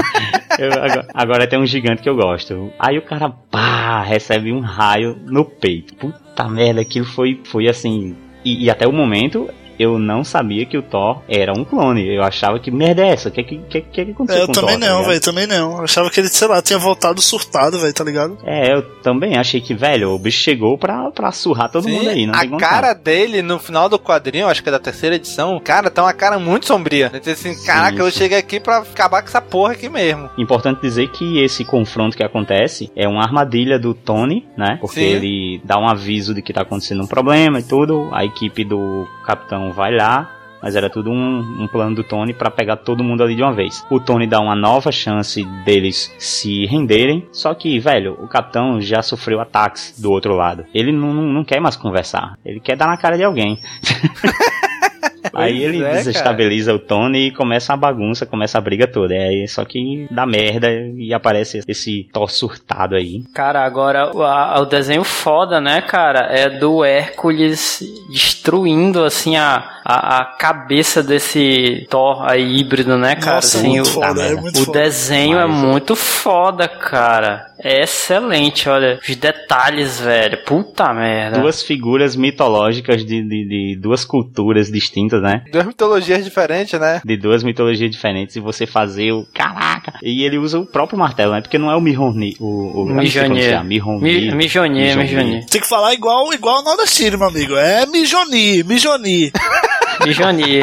eu, 0.59 0.73
agora, 0.73 1.09
agora 1.13 1.47
tem 1.47 1.59
um 1.59 1.67
gigante 1.67 2.01
que 2.01 2.09
eu 2.09 2.17
gosto. 2.17 2.73
Aí 2.79 2.97
o 2.97 3.03
cara, 3.03 3.29
pá, 3.29 4.03
recebe 4.03 4.51
um 4.51 4.61
raio 4.61 5.15
no 5.27 5.45
peito. 5.45 5.95
Puta 5.95 6.49
merda, 6.49 6.81
aquilo 6.81 7.05
foi, 7.05 7.39
foi 7.45 7.69
assim. 7.69 8.17
E, 8.43 8.65
e 8.65 8.71
até 8.71 8.87
o 8.87 8.93
momento 8.93 9.51
eu 9.81 9.99
não 9.99 10.23
sabia 10.23 10.67
que 10.67 10.77
o 10.77 10.83
Thor 10.83 11.23
era 11.27 11.55
um 11.55 11.65
clone. 11.65 12.07
Eu 12.07 12.23
achava 12.23 12.61
que 12.61 12.71
merda 12.71 13.03
é 13.03 13.15
essa? 13.15 13.31
O 13.31 13.33
que, 13.33 13.43
que, 13.43 13.57
que, 13.57 13.81
que 13.81 14.01
aconteceu 14.11 14.43
é, 14.43 14.47
com 14.47 14.53
o 14.53 14.55
Thor? 14.55 14.65
Eu 14.65 14.67
também 14.67 14.79
não, 14.79 15.01
tá 15.01 15.09
velho, 15.09 15.21
também 15.23 15.47
não. 15.47 15.79
Eu 15.79 15.85
achava 15.85 16.11
que 16.11 16.21
ele, 16.21 16.29
sei 16.29 16.49
lá, 16.49 16.61
tinha 16.61 16.79
voltado 16.79 17.23
surtado, 17.23 17.79
velho, 17.79 17.95
tá 17.95 18.05
ligado? 18.05 18.37
É, 18.45 18.75
eu 18.75 18.83
também 19.01 19.39
achei 19.39 19.59
que, 19.59 19.73
velho, 19.73 20.11
o 20.11 20.19
bicho 20.19 20.43
chegou 20.43 20.77
pra, 20.77 21.11
pra 21.11 21.33
surrar 21.33 21.71
todo 21.71 21.85
Sim, 21.85 21.93
mundo 21.93 22.11
aí. 22.11 22.27
Não 22.27 22.35
a 22.35 22.59
cara 22.59 22.93
dele 22.93 23.41
no 23.41 23.59
final 23.59 23.89
do 23.89 23.99
quadrinho, 23.99 24.49
acho 24.49 24.63
que 24.63 24.69
é 24.69 24.73
da 24.73 24.79
terceira 24.79 25.17
edição, 25.17 25.59
cara, 25.59 25.91
tá 25.91 26.03
uma 26.03 26.13
cara 26.13 26.39
muito 26.39 26.67
sombria. 26.67 27.11
Assim, 27.31 27.55
caraca, 27.65 27.97
sim, 27.97 28.03
eu 28.03 28.11
cheguei 28.11 28.37
aqui 28.37 28.61
pra 28.61 28.79
acabar 28.79 29.23
com 29.23 29.29
essa 29.29 29.41
porra 29.41 29.73
aqui 29.73 29.89
mesmo. 29.89 30.29
Importante 30.37 30.83
dizer 30.83 31.09
que 31.09 31.43
esse 31.43 31.65
confronto 31.65 32.17
que 32.17 32.23
acontece 32.23 32.91
é 32.95 33.09
uma 33.09 33.23
armadilha 33.23 33.79
do 33.79 33.95
Tony, 33.95 34.47
né? 34.59 34.77
Porque 34.79 35.01
sim. 35.01 35.07
ele 35.07 35.63
dá 35.65 35.79
um 35.79 35.89
aviso 35.89 36.35
de 36.35 36.43
que 36.43 36.53
tá 36.53 36.63
acontecendo 36.63 37.03
um 37.03 37.07
problema 37.07 37.61
e 37.61 37.63
tudo. 37.63 38.11
A 38.13 38.25
equipe 38.25 38.65
do 38.65 39.07
capitão 39.25 39.70
vai 39.73 39.95
lá, 39.95 40.31
mas 40.63 40.77
era 40.77 40.91
tudo 40.91 41.11
um, 41.11 41.63
um 41.63 41.67
plano 41.67 41.95
do 41.95 42.05
Tony 42.05 42.35
para 42.35 42.51
pegar 42.51 42.77
todo 42.77 43.05
mundo 43.05 43.23
ali 43.23 43.35
de 43.35 43.43
uma 43.43 43.53
vez. 43.53 43.85
O 43.91 43.99
Tony 43.99 44.27
dá 44.27 44.41
uma 44.41 44.55
nova 44.55 44.93
chance 44.93 45.43
deles 45.65 46.15
se 46.19 46.67
renderem, 46.67 47.27
só 47.33 47.55
que, 47.55 47.79
velho, 47.79 48.17
o 48.21 48.29
capitão 48.29 48.81
já 48.81 49.03
sofreu 49.03 49.41
ataques 49.41 49.99
do 50.01 50.11
outro 50.11 50.35
lado. 50.35 50.65
Ele 50.75 50.93
não, 50.93 51.13
não, 51.13 51.23
não 51.23 51.45
quer 51.45 51.61
mais 51.61 51.77
conversar, 51.77 52.35
ele 52.45 52.61
quer 52.61 52.77
dar 52.77 52.87
na 52.87 52.97
cara 52.97 53.17
de 53.17 53.25
alguém. 53.25 53.59
Aí 55.35 55.63
ele 55.63 55.83
é, 55.83 55.93
desestabiliza 55.93 56.73
cara. 56.73 56.83
o 56.83 56.87
Tony 56.87 57.29
e 57.29 57.31
começa 57.31 57.73
a 57.73 57.77
bagunça, 57.77 58.27
começa 58.27 58.59
a 58.59 58.61
briga 58.61 58.87
toda. 58.87 59.15
É, 59.15 59.47
só 59.47 59.65
que 59.65 60.07
dá 60.11 60.27
merda 60.27 60.69
e 60.71 61.13
aparece 61.13 61.63
esse 61.67 62.09
Thor 62.13 62.31
surtado 62.31 62.95
aí. 62.95 63.23
Cara, 63.35 63.65
agora 63.65 64.15
o, 64.15 64.23
a, 64.23 64.61
o 64.61 64.67
desenho 64.67 65.05
foda, 65.05 65.61
né, 65.61 65.81
cara? 65.83 66.29
É 66.31 66.49
do 66.49 66.85
Hércules 66.85 67.81
destruindo 68.11 69.05
assim 69.05 69.37
a, 69.37 69.81
a, 69.85 70.21
a 70.21 70.25
cabeça 70.25 71.03
desse 71.03 71.87
Thor 71.91 72.25
aí 72.29 72.59
híbrido, 72.59 72.97
né, 72.97 73.15
cara? 73.17 73.37
Nossa, 73.37 73.59
assim, 73.59 73.69
muito 73.69 73.89
o, 73.89 73.93
foda, 73.93 74.23
é 74.23 74.35
muito 74.35 74.61
o 74.61 74.65
foda. 74.65 74.79
desenho 74.81 75.39
é 75.39 75.47
Mas, 75.47 75.63
é 75.63 75.67
muito 75.67 75.97
foda, 75.97 76.69
cara. 76.69 77.51
É 77.63 77.83
excelente, 77.83 78.69
olha. 78.69 78.99
Os 79.07 79.17
detalhes, 79.17 80.01
velho. 80.01 80.39
Puta 80.45 80.93
merda. 80.95 81.41
Duas 81.41 81.63
figuras 81.63 82.17
mitológicas 82.17 83.05
de, 83.05 83.23
de, 83.23 83.49
de 83.49 83.79
duas 83.79 84.05
culturas 84.05 84.71
distintas, 84.71 85.10
né? 85.19 85.43
Duas 85.51 85.67
mitologias 85.67 86.23
diferentes, 86.23 86.79
né? 86.79 87.01
De 87.03 87.17
duas 87.17 87.43
mitologias 87.43 87.91
diferentes 87.91 88.37
e 88.37 88.41
você 88.41 88.67
fazer 88.67 89.13
o. 89.13 89.27
Caraca! 89.33 89.95
E 90.03 90.25
ele 90.25 90.37
usa 90.37 90.59
o 90.59 90.67
próprio 90.67 90.99
martelo, 90.99 91.33
né? 91.33 91.41
Porque 91.41 91.59
não 91.59 91.71
é 91.71 91.77
o 91.77 91.81
Mihoni. 91.81 92.37
O, 92.39 92.83
o. 92.83 92.87
Mijonier, 92.87 93.65
Mijonier. 93.65 95.47
Tem 95.47 95.61
que 95.61 95.67
falar 95.67 95.95
igual, 95.95 96.33
igual 96.35 96.61
o 96.61 96.63
Nordestino, 96.63 97.17
meu 97.19 97.29
amigo. 97.29 97.57
É 97.57 97.87
Mijoni, 97.87 98.63
Mijoni. 98.63 99.33
Mijoni. 100.05 100.61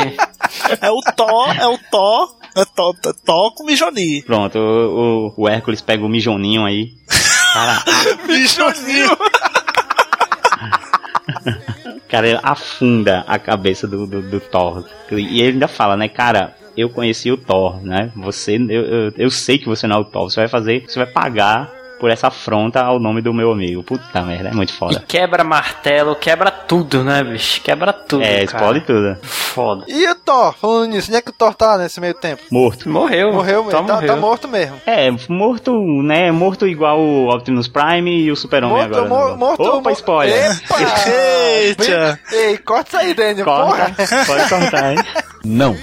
É 0.82 0.90
o 0.90 1.00
Tó, 1.16 1.52
é 1.52 1.68
o 1.68 1.78
Tó, 1.92 2.36
é 2.56 2.66
Tó, 2.66 2.94
é 3.06 3.14
Tó 3.26 3.52
com 3.52 3.66
Mijoni. 3.66 4.24
Pronto, 4.24 4.58
o, 4.58 5.34
o, 5.38 5.44
o 5.44 5.50
Hércules 5.50 5.82
pega 5.82 6.06
o 6.06 6.10
Mijoninho 6.10 6.66
aí. 6.66 6.94
Cara, 7.54 7.84
Mijoninho. 8.28 9.18
cara, 12.08 12.40
afunda 12.44 13.24
a 13.28 13.38
cabeça 13.38 13.88
do, 13.88 14.08
do, 14.08 14.22
do 14.22 14.40
Thor. 14.40 14.86
E 15.12 15.42
ele 15.42 15.54
ainda 15.54 15.68
fala, 15.68 15.98
né, 15.98 16.08
cara, 16.08 16.56
eu 16.76 16.90
conheci 16.90 17.32
o 17.32 17.38
Thor, 17.38 17.84
né? 17.84 18.12
Você, 18.16 18.56
eu, 18.56 18.86
eu, 18.86 19.14
eu, 19.18 19.32
sei 19.32 19.58
que 19.58 19.66
você 19.66 19.88
não 19.88 19.98
é 19.98 20.00
o 20.00 20.06
Thor. 20.06 20.30
Você 20.30 20.40
vai 20.40 20.48
fazer, 20.48 20.84
você 20.88 21.00
vai 21.00 21.08
pagar 21.08 21.72
por 22.00 22.10
essa 22.10 22.28
afronta 22.28 22.82
ao 22.82 23.00
nome 23.00 23.22
do 23.22 23.34
meu 23.34 23.52
amigo. 23.52 23.84
Puta 23.84 24.22
merda, 24.22 24.50
é 24.50 24.54
muito 24.54 24.74
foda. 24.74 24.96
E 24.96 25.00
quebra 25.00 25.44
martelo, 25.44 26.16
quebra 26.16 26.52
tudo, 26.52 27.04
né, 27.04 27.24
bicho? 27.24 27.62
Quebra 27.62 27.94
tudo. 27.94 28.24
É, 28.24 28.44
explode 28.44 28.82
tudo. 28.82 29.18
Foda. 29.22 29.86
E 29.88 30.08
o 30.10 30.16
Thor, 30.16 30.54
falando 30.54 30.92
nisso, 30.92 31.10
onde 31.10 31.18
é 31.18 31.22
que 31.22 31.30
o 31.30 31.34
Thor 31.34 31.54
tá 31.54 31.78
nesse 31.78 32.00
meio 32.00 32.14
tempo? 32.14 32.44
Morto. 32.52 32.90
Morreu. 32.90 33.34
Morreu 33.34 33.64
mesmo. 33.64 33.84
Tá, 33.86 34.02
tá, 34.02 34.16
morto 34.16 34.48
mesmo. 34.48 34.80
É, 34.86 35.10
morto, 35.30 35.72
né? 36.04 36.32
Morto 36.32 36.68
igual 36.68 37.00
o 37.00 37.34
Optimus 37.34 37.68
Prime 37.68 38.24
e 38.24 38.32
o 38.32 38.36
Super-Homem 38.36 38.84
agora. 38.84 39.08
Mo 39.08 39.38
morto, 39.38 39.64
Opa, 39.64 39.92
spoiler. 39.92 40.52
Epa! 40.52 40.76
Eita! 41.58 42.20
Ei, 42.32 42.58
corta 42.58 42.88
isso 42.88 42.98
aí, 42.98 43.14
Daniel. 43.14 43.46
Corta. 43.46 43.92
Porra. 43.92 44.26
Pode 44.26 44.50
cortar, 44.50 44.94
hein? 44.94 45.00
Não. 45.44 45.76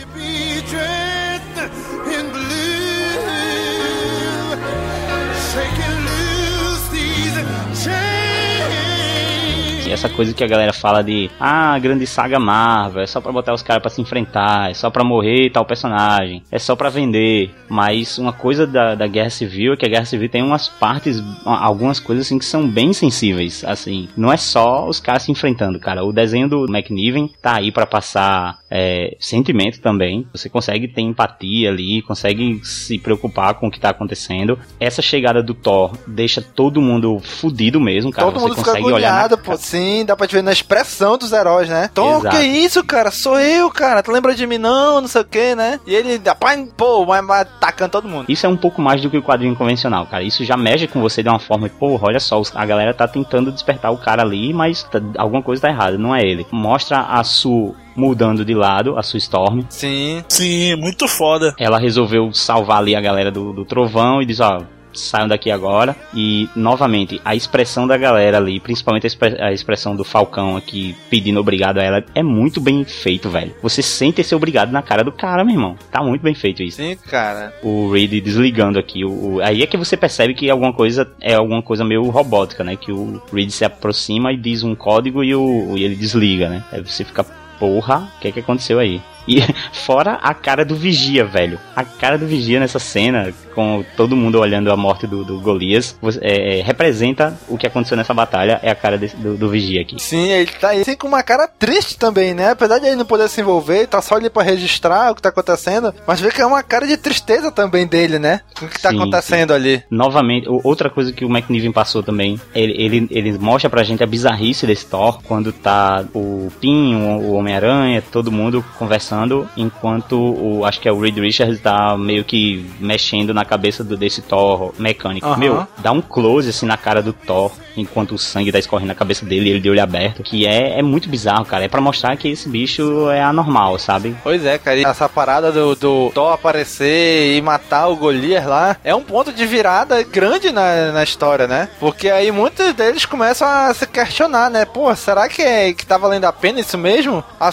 Essa 9.91 10.09
coisa 10.09 10.32
que 10.32 10.43
a 10.45 10.47
galera 10.47 10.72
fala 10.72 11.03
de 11.03 11.30
ah, 11.39 11.78
grande 11.78 12.07
saga 12.07 12.39
Marvel, 12.39 13.03
é 13.03 13.07
só 13.07 13.20
pra 13.20 13.32
botar 13.32 13.53
os 13.53 13.62
caras 13.62 13.82
pra 13.82 13.91
se 13.91 14.01
enfrentar, 14.01 14.70
é 14.70 14.74
só 14.74 14.91
pra 14.91 15.05
morrer 15.05 15.51
tal 15.51 15.64
personagem, 15.64 16.43
é 16.51 16.59
só 16.59 16.74
pra 16.76 16.91
vender. 16.91 17.51
Mas 17.68 18.18
uma 18.18 18.32
coisa 18.32 18.66
da, 18.66 18.95
da 18.95 19.07
Guerra 19.07 19.30
Civil 19.30 19.72
é 19.72 19.76
que 19.76 19.87
a 19.87 19.89
Guerra 19.89 20.05
Civil 20.05 20.28
tem 20.28 20.43
umas 20.43 20.68
partes, 20.68 21.22
algumas 21.45 21.99
coisas 22.01 22.26
assim 22.26 22.39
que 22.39 22.45
são 22.45 22.68
bem 22.68 22.93
sensíveis, 22.93 23.64
assim, 23.64 24.09
não 24.16 24.32
é 24.32 24.37
só 24.37 24.87
os 24.87 25.01
caras 25.01 25.22
se 25.22 25.32
enfrentando, 25.32 25.78
cara. 25.78 26.05
O 26.05 26.12
desenho 26.12 26.49
do 26.49 26.66
McNiven 26.66 27.30
tá 27.41 27.57
aí 27.57 27.70
para 27.70 27.87
passar 27.87 28.59
é, 28.75 29.16
sentimento 29.20 29.81
também. 29.81 30.27
Você 30.33 30.49
consegue 30.49 30.89
ter 30.89 31.01
empatia 31.01 31.70
ali, 31.70 32.03
consegue 32.03 32.61
se 32.64 32.99
preocupar 32.99 33.55
com 33.55 33.68
o 33.68 33.70
que 33.70 33.79
tá 33.79 33.91
acontecendo. 33.91 34.59
Essa 34.81 35.01
chegada 35.01 35.41
do 35.41 35.55
Thor 35.55 35.97
deixa 36.09 36.43
todo 36.43 36.83
mundo 36.83 37.20
fudido 37.20 37.81
mesmo, 37.81 38.11
cara. 38.11 38.27
Todo 38.27 38.41
Você 38.41 38.49
mundo 38.49 38.57
consegue 38.57 38.79
fica 38.79 38.95
olhar. 38.97 39.31
Na... 39.31 39.37
Pô, 39.37 39.57
sim, 39.57 40.05
dá 40.05 40.16
pra 40.16 40.27
te 40.27 40.35
ver 40.35 40.43
na 40.43 40.51
expressão 40.51 41.16
dos 41.16 41.33
heróis, 41.33 41.68
né? 41.68 41.89
Tom, 41.95 42.20
que 42.22 42.43
isso, 42.43 42.83
cara? 42.83 43.12
Sou 43.12 43.39
eu, 43.39 43.70
cara. 43.70 44.03
Tu 44.03 44.11
lembra 44.11 44.35
de 44.35 44.45
mim 44.45 44.59
não? 44.59 45.01
Não 45.01 45.09
sei 45.09 45.20
o 45.20 45.25
que, 45.25 45.55
né? 45.55 45.79
E 45.87 45.95
ele, 45.95 46.20
rapaz, 46.27 46.68
pô, 46.77 47.07
vai, 47.07 47.20
atacando 47.20 47.93
todo 47.93 48.09
mundo. 48.09 48.27
Isso 48.29 48.45
é 48.45 48.49
um 48.49 48.57
pouco 48.57 48.83
mais 48.83 49.01
do 49.01 49.09
que 49.09 49.18
o 49.18 49.22
quadrinho 49.22 49.55
convencional, 49.55 50.07
cara. 50.07 50.25
Isso 50.25 50.45
já 50.45 50.57
mexe 50.57 50.89
com 50.89 51.01
você 51.01 51.22
de 51.22 51.29
uma 51.29 51.39
forma, 51.39 51.68
pô, 51.68 51.97
olha 52.03 52.18
só, 52.18 52.43
a 52.55 52.66
galera 52.66 52.93
tá 52.93 53.07
tentando 53.07 53.53
despertar 53.53 53.93
o 53.93 53.99
cara 53.99 54.22
ali, 54.22 54.53
mas 54.53 54.83
tá, 54.83 55.01
alguma 55.16 55.43
coisa 55.43 55.62
tá 55.62 55.68
errada, 55.68 55.97
não 55.97 56.14
é 56.14 56.22
ele. 56.22 56.45
Mostra 56.51 56.99
a 56.99 57.22
sua 57.22 57.84
mudando 57.97 58.45
de 58.45 58.55
lado, 58.55 58.99
a 58.99 59.03
sua 59.03 59.18
Storm. 59.18 59.62
Sim. 59.68 60.24
Sim, 60.28 60.76
muito 60.76 61.07
foda. 61.09 61.55
Ela 61.59 61.78
resolveu 61.78 62.32
salvar 62.32 62.78
ali 62.78 62.95
a 62.95 63.01
galera 63.01 63.30
do, 63.30 63.53
do 63.53 63.64
trovão 63.64 64.20
e 64.20 64.26
diz, 64.26 64.40
ó, 64.40 64.62
saiam 64.99 65.28
daqui 65.28 65.51
agora. 65.51 65.97
E, 66.14 66.49
novamente, 66.55 67.20
a 67.24 67.34
expressão 67.34 67.86
da 67.86 67.97
galera 67.97 68.38
ali, 68.38 68.61
principalmente 68.61 69.07
a, 69.40 69.53
expressão 69.53 69.95
do 69.95 70.05
Falcão 70.05 70.57
aqui 70.57 70.95
pedindo 71.11 71.40
obrigado 71.40 71.78
a 71.78 71.82
ela, 71.82 72.05
é 72.14 72.22
muito 72.22 72.61
bem 72.61 72.84
feito, 72.84 73.28
velho. 73.28 73.55
Você 73.62 73.82
sente 73.82 74.20
esse 74.20 74.34
obrigado 74.34 74.70
na 74.70 74.82
cara 74.82 75.05
do 75.05 75.12
cara, 75.12 75.45
meu 75.45 75.55
irmão. 75.55 75.76
Tá 75.90 76.03
muito 76.03 76.22
bem 76.22 76.34
feito 76.34 76.62
isso. 76.62 76.76
Sim, 76.76 76.97
cara. 77.09 77.53
O 77.62 77.90
Reed 77.90 78.22
desligando 78.22 78.78
aqui. 78.78 79.05
O, 79.05 79.34
o, 79.34 79.40
aí 79.40 79.62
é 79.62 79.66
que 79.66 79.76
você 79.76 79.97
percebe 79.97 80.34
que 80.34 80.49
alguma 80.49 80.72
coisa 80.72 81.11
é 81.20 81.34
alguma 81.34 81.62
coisa 81.62 81.84
meio 81.84 82.05
robótica, 82.05 82.64
né? 82.64 82.76
Que 82.76 82.92
o 82.92 83.20
Reed 83.32 83.51
se 83.51 83.64
aproxima 83.64 84.32
e 84.32 84.36
diz 84.36 84.62
um 84.62 84.74
código 84.74 85.22
e, 85.22 85.34
o, 85.34 85.76
e 85.76 85.84
ele 85.84 85.97
desliga, 85.97 86.49
né? 86.49 86.64
Aí 86.72 86.80
você 86.80 87.05
fica, 87.05 87.24
porra, 87.59 88.09
o 88.16 88.20
que 88.20 88.28
é 88.28 88.32
que 88.32 88.40
aconteceu 88.40 88.78
aí? 88.78 89.02
E 89.27 89.41
fora 89.72 90.14
a 90.22 90.35
cara 90.35 90.64
do 90.64 90.77
Vigia, 90.77 91.25
velho. 91.25 91.59
A 91.75 91.85
cara 91.85 92.18
do 92.18 92.27
Vigia 92.27 92.61
nessa 92.61 92.79
cena, 92.79 93.33
com 93.55 93.85
todo 93.97 94.16
mundo 94.16 94.39
olhando 94.39 94.70
a 94.70 94.77
morte 94.77 95.07
do, 95.07 95.25
do 95.25 95.41
Golias, 95.41 95.97
é, 96.20 96.62
representa 96.62 97.39
o 97.49 97.57
que 97.57 97.66
aconteceu 97.66 97.97
nessa 97.97 98.12
batalha, 98.12 98.61
é 98.62 98.70
a 98.70 98.75
cara 98.75 98.99
desse, 98.99 99.16
do, 99.16 99.37
do, 99.37 99.49
Vigia 99.49 99.83
aqui. 99.83 99.97
Sim, 100.01 100.31
ele 100.31 100.51
tá 100.51 100.70
aí 100.70 100.81
assim, 100.83 100.97
com 100.97 101.07
uma 101.07 101.22
cara 101.22 101.47
triste 101.47 101.99
também, 101.99 102.35
né? 102.35 102.51
Apesar 102.51 102.79
de 102.79 102.87
ele 102.87 102.97
não 102.97 103.05
poder 103.05 103.29
se 103.29 103.41
envolver, 103.41 103.87
tá 103.87 104.03
só 104.03 104.16
ali 104.16 104.29
pra 104.29 104.43
registrar 104.43 105.12
o 105.12 105.14
que 105.14 105.22
tá 105.22 105.29
acontecendo, 105.29 105.95
mas 106.07 106.20
vê 106.20 106.31
que 106.31 106.41
é 106.41 106.47
uma 106.47 106.62
cara 106.62 106.87
de 106.87 106.97
tristeza 106.97 107.51
também 107.51 107.87
dele, 107.87 108.18
né? 108.18 108.41
O 108.61 108.66
que 108.66 108.81
tá 108.81 108.91
sim, 108.91 108.97
acontecendo 108.97 109.51
sim. 109.51 109.55
ali. 109.55 109.83
Novamente, 109.91 110.49
outra 110.49 110.91
coisa 110.91 111.12
que 111.12 111.25
o 111.25 111.29
McNiven 111.29 111.72
passou 111.72 112.03
também, 112.03 112.41
ele, 112.55 112.72
ele, 112.83 113.09
ele 113.11 113.39
mostra 113.39 113.70
pra 113.70 113.85
gente 113.85 114.03
a 114.03 114.07
bizarrice 114.07 114.66
desse 114.66 114.87
Thor, 114.87 115.22
quando 115.22 115.53
tá 115.53 116.05
o 116.14 116.51
Pin, 116.61 116.95
o 116.95 117.33
Homem-Aranha, 117.33 118.03
todo 118.11 118.33
mundo 118.33 118.64
conversando 118.79 119.14
conversando, 119.15 119.49
enquanto 119.57 120.19
o 120.19 120.65
acho 120.65 120.81
que 120.81 120.89
é 120.89 120.93
o 120.93 120.99
Reed 120.99 121.17
Richards 121.19 121.61
tá 121.61 121.97
meio 121.97 122.25
que 122.25 122.69
mexendo 122.81 123.33
na 123.33 123.45
cabeça 123.45 123.85
do, 123.85 123.97
desse 123.97 124.21
Thor 124.23 124.75
mecânico. 124.79 125.27
Uhum. 125.27 125.37
Meu, 125.37 125.67
dá 125.79 125.93
um 125.93 126.03
close 126.03 126.49
assim 126.49 126.67
na 126.67 126.77
cara 126.77 127.03
do 127.03 127.12
Thor 127.12 127.53
enquanto 127.77 128.15
o 128.15 128.19
sangue 128.19 128.53
tá 128.53 128.59
escorrendo 128.59 128.89
na 128.89 128.95
cabeça 128.95 129.25
dele, 129.25 129.51
ele 129.51 129.61
de 129.61 129.71
olho 129.71 129.83
aberto, 129.83 130.23
que 130.23 130.47
é, 130.47 130.79
é 130.79 130.83
muito 130.83 131.09
bizarro, 131.09 131.45
cara. 131.45 131.65
É 131.65 131.69
para 131.69 131.81
mostrar 131.81 132.17
que 132.17 132.29
esse 132.29 132.49
bicho 132.49 133.11
é 133.11 133.23
anormal, 133.23 133.79
sabe? 133.79 134.17
Pois 134.23 134.45
é, 134.45 134.59
cara. 134.59 134.77
E 134.77 134.85
essa 134.85 135.09
parada 135.09 135.51
do, 135.51 135.75
do 135.75 136.11
Thor 136.15 136.33
aparecer 136.33 137.37
e 137.37 137.43
matar 137.43 137.89
o 137.89 137.97
Golias 137.97 138.47
lá 138.47 138.77
é 138.85 138.95
um 138.95 139.03
ponto 139.03 139.33
de 139.33 139.45
virada 139.47 140.03
grande 140.03 140.53
na, 140.53 140.93
na 140.93 141.03
história, 141.03 141.47
né? 141.47 141.69
Porque 141.81 142.09
aí 142.09 142.31
muitos 142.31 142.73
deles 142.75 143.05
começam 143.05 143.47
a 143.47 143.73
se 143.75 143.87
questionar, 143.87 144.51
né? 144.51 144.65
Pô, 144.65 144.95
será 144.95 145.29
que, 145.29 145.43
é, 145.43 145.73
que 145.73 145.87
tá 145.87 145.99
valendo 145.99 146.25
a 146.25 146.33
pena 146.33 146.61
isso 146.61 146.79
mesmo? 146.79 147.25
A 147.39 147.51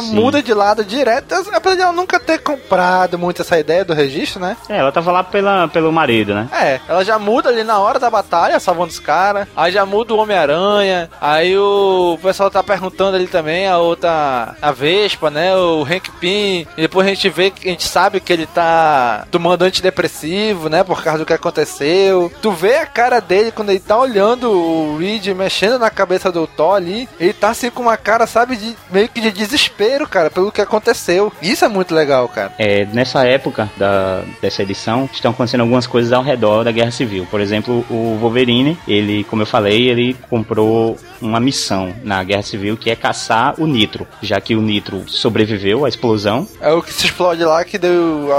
Sim. 0.00 0.14
muda 0.14 0.42
de 0.42 0.52
lado 0.52 0.84
direto, 1.00 1.34
apesar 1.52 1.76
de 1.76 1.82
ela 1.82 1.92
nunca 1.92 2.20
ter 2.20 2.38
comprado 2.38 3.18
muito 3.18 3.42
essa 3.42 3.58
ideia 3.58 3.84
do 3.84 3.94
registro, 3.94 4.40
né? 4.40 4.56
É, 4.68 4.76
ela 4.76 4.92
tava 4.92 5.10
lá 5.10 5.24
pela, 5.24 5.66
pelo 5.68 5.90
marido, 5.90 6.34
né? 6.34 6.48
É, 6.52 6.80
ela 6.88 7.04
já 7.04 7.18
muda 7.18 7.48
ali 7.48 7.64
na 7.64 7.78
hora 7.78 7.98
da 7.98 8.10
batalha, 8.10 8.60
salvando 8.60 8.90
os 8.90 9.00
caras. 9.00 9.48
Aí 9.56 9.72
já 9.72 9.86
muda 9.86 10.14
o 10.14 10.18
Homem-Aranha. 10.18 11.10
Aí 11.20 11.56
o 11.56 12.18
pessoal 12.22 12.50
tá 12.50 12.62
perguntando 12.62 13.16
ali 13.16 13.26
também, 13.26 13.66
a 13.66 13.78
outra, 13.78 14.54
a 14.60 14.72
Vespa, 14.72 15.30
né? 15.30 15.56
O 15.56 15.82
Hank 15.82 16.10
Pym. 16.20 16.66
E 16.76 16.82
depois 16.82 17.06
a 17.06 17.10
gente 17.10 17.28
vê, 17.30 17.52
a 17.64 17.68
gente 17.68 17.86
sabe 17.86 18.20
que 18.20 18.32
ele 18.32 18.46
tá 18.46 19.26
tomando 19.30 19.62
antidepressivo, 19.62 20.68
né? 20.68 20.84
Por 20.84 21.02
causa 21.02 21.20
do 21.20 21.26
que 21.26 21.32
aconteceu. 21.32 22.30
Tu 22.42 22.52
vê 22.52 22.76
a 22.76 22.86
cara 22.86 23.20
dele 23.20 23.52
quando 23.52 23.70
ele 23.70 23.80
tá 23.80 23.96
olhando 23.96 24.50
o 24.50 24.98
Reed 24.98 25.28
mexendo 25.28 25.78
na 25.78 25.90
cabeça 25.90 26.30
do 26.30 26.46
Thor 26.46 26.74
ali. 26.74 27.08
Ele 27.18 27.32
tá 27.32 27.50
assim 27.50 27.70
com 27.70 27.82
uma 27.82 27.96
cara, 27.96 28.26
sabe, 28.26 28.56
de 28.56 28.76
meio 28.90 29.08
que 29.08 29.20
de 29.20 29.30
desespero, 29.30 30.06
cara, 30.06 30.30
pelo 30.30 30.52
que 30.52 30.60
aconteceu. 30.60 30.89
Isso 31.40 31.64
é 31.64 31.68
muito 31.68 31.94
legal, 31.94 32.28
cara. 32.28 32.52
É, 32.58 32.84
nessa 32.86 33.24
época 33.24 33.70
da, 33.76 34.22
dessa 34.40 34.62
edição, 34.62 35.08
estão 35.12 35.30
acontecendo 35.30 35.62
algumas 35.62 35.86
coisas 35.86 36.12
ao 36.12 36.22
redor 36.22 36.64
da 36.64 36.70
Guerra 36.70 36.90
Civil. 36.90 37.26
Por 37.30 37.40
exemplo, 37.40 37.84
o 37.90 38.16
Wolverine, 38.20 38.78
ele, 38.86 39.24
como 39.24 39.42
eu 39.42 39.46
falei, 39.46 39.88
ele 39.88 40.16
comprou 40.28 40.96
uma 41.20 41.40
missão 41.40 41.92
na 42.02 42.22
Guerra 42.24 42.42
Civil 42.42 42.76
que 42.76 42.90
é 42.90 42.96
caçar 42.96 43.54
o 43.58 43.66
Nitro, 43.66 44.06
já 44.22 44.40
que 44.40 44.54
o 44.54 44.62
Nitro 44.62 45.04
sobreviveu 45.06 45.84
à 45.84 45.88
explosão. 45.88 46.46
É 46.60 46.72
o 46.72 46.82
que 46.82 46.92
se 46.92 47.06
explode 47.06 47.44
lá 47.44 47.64
que 47.64 47.78
deu 47.78 48.30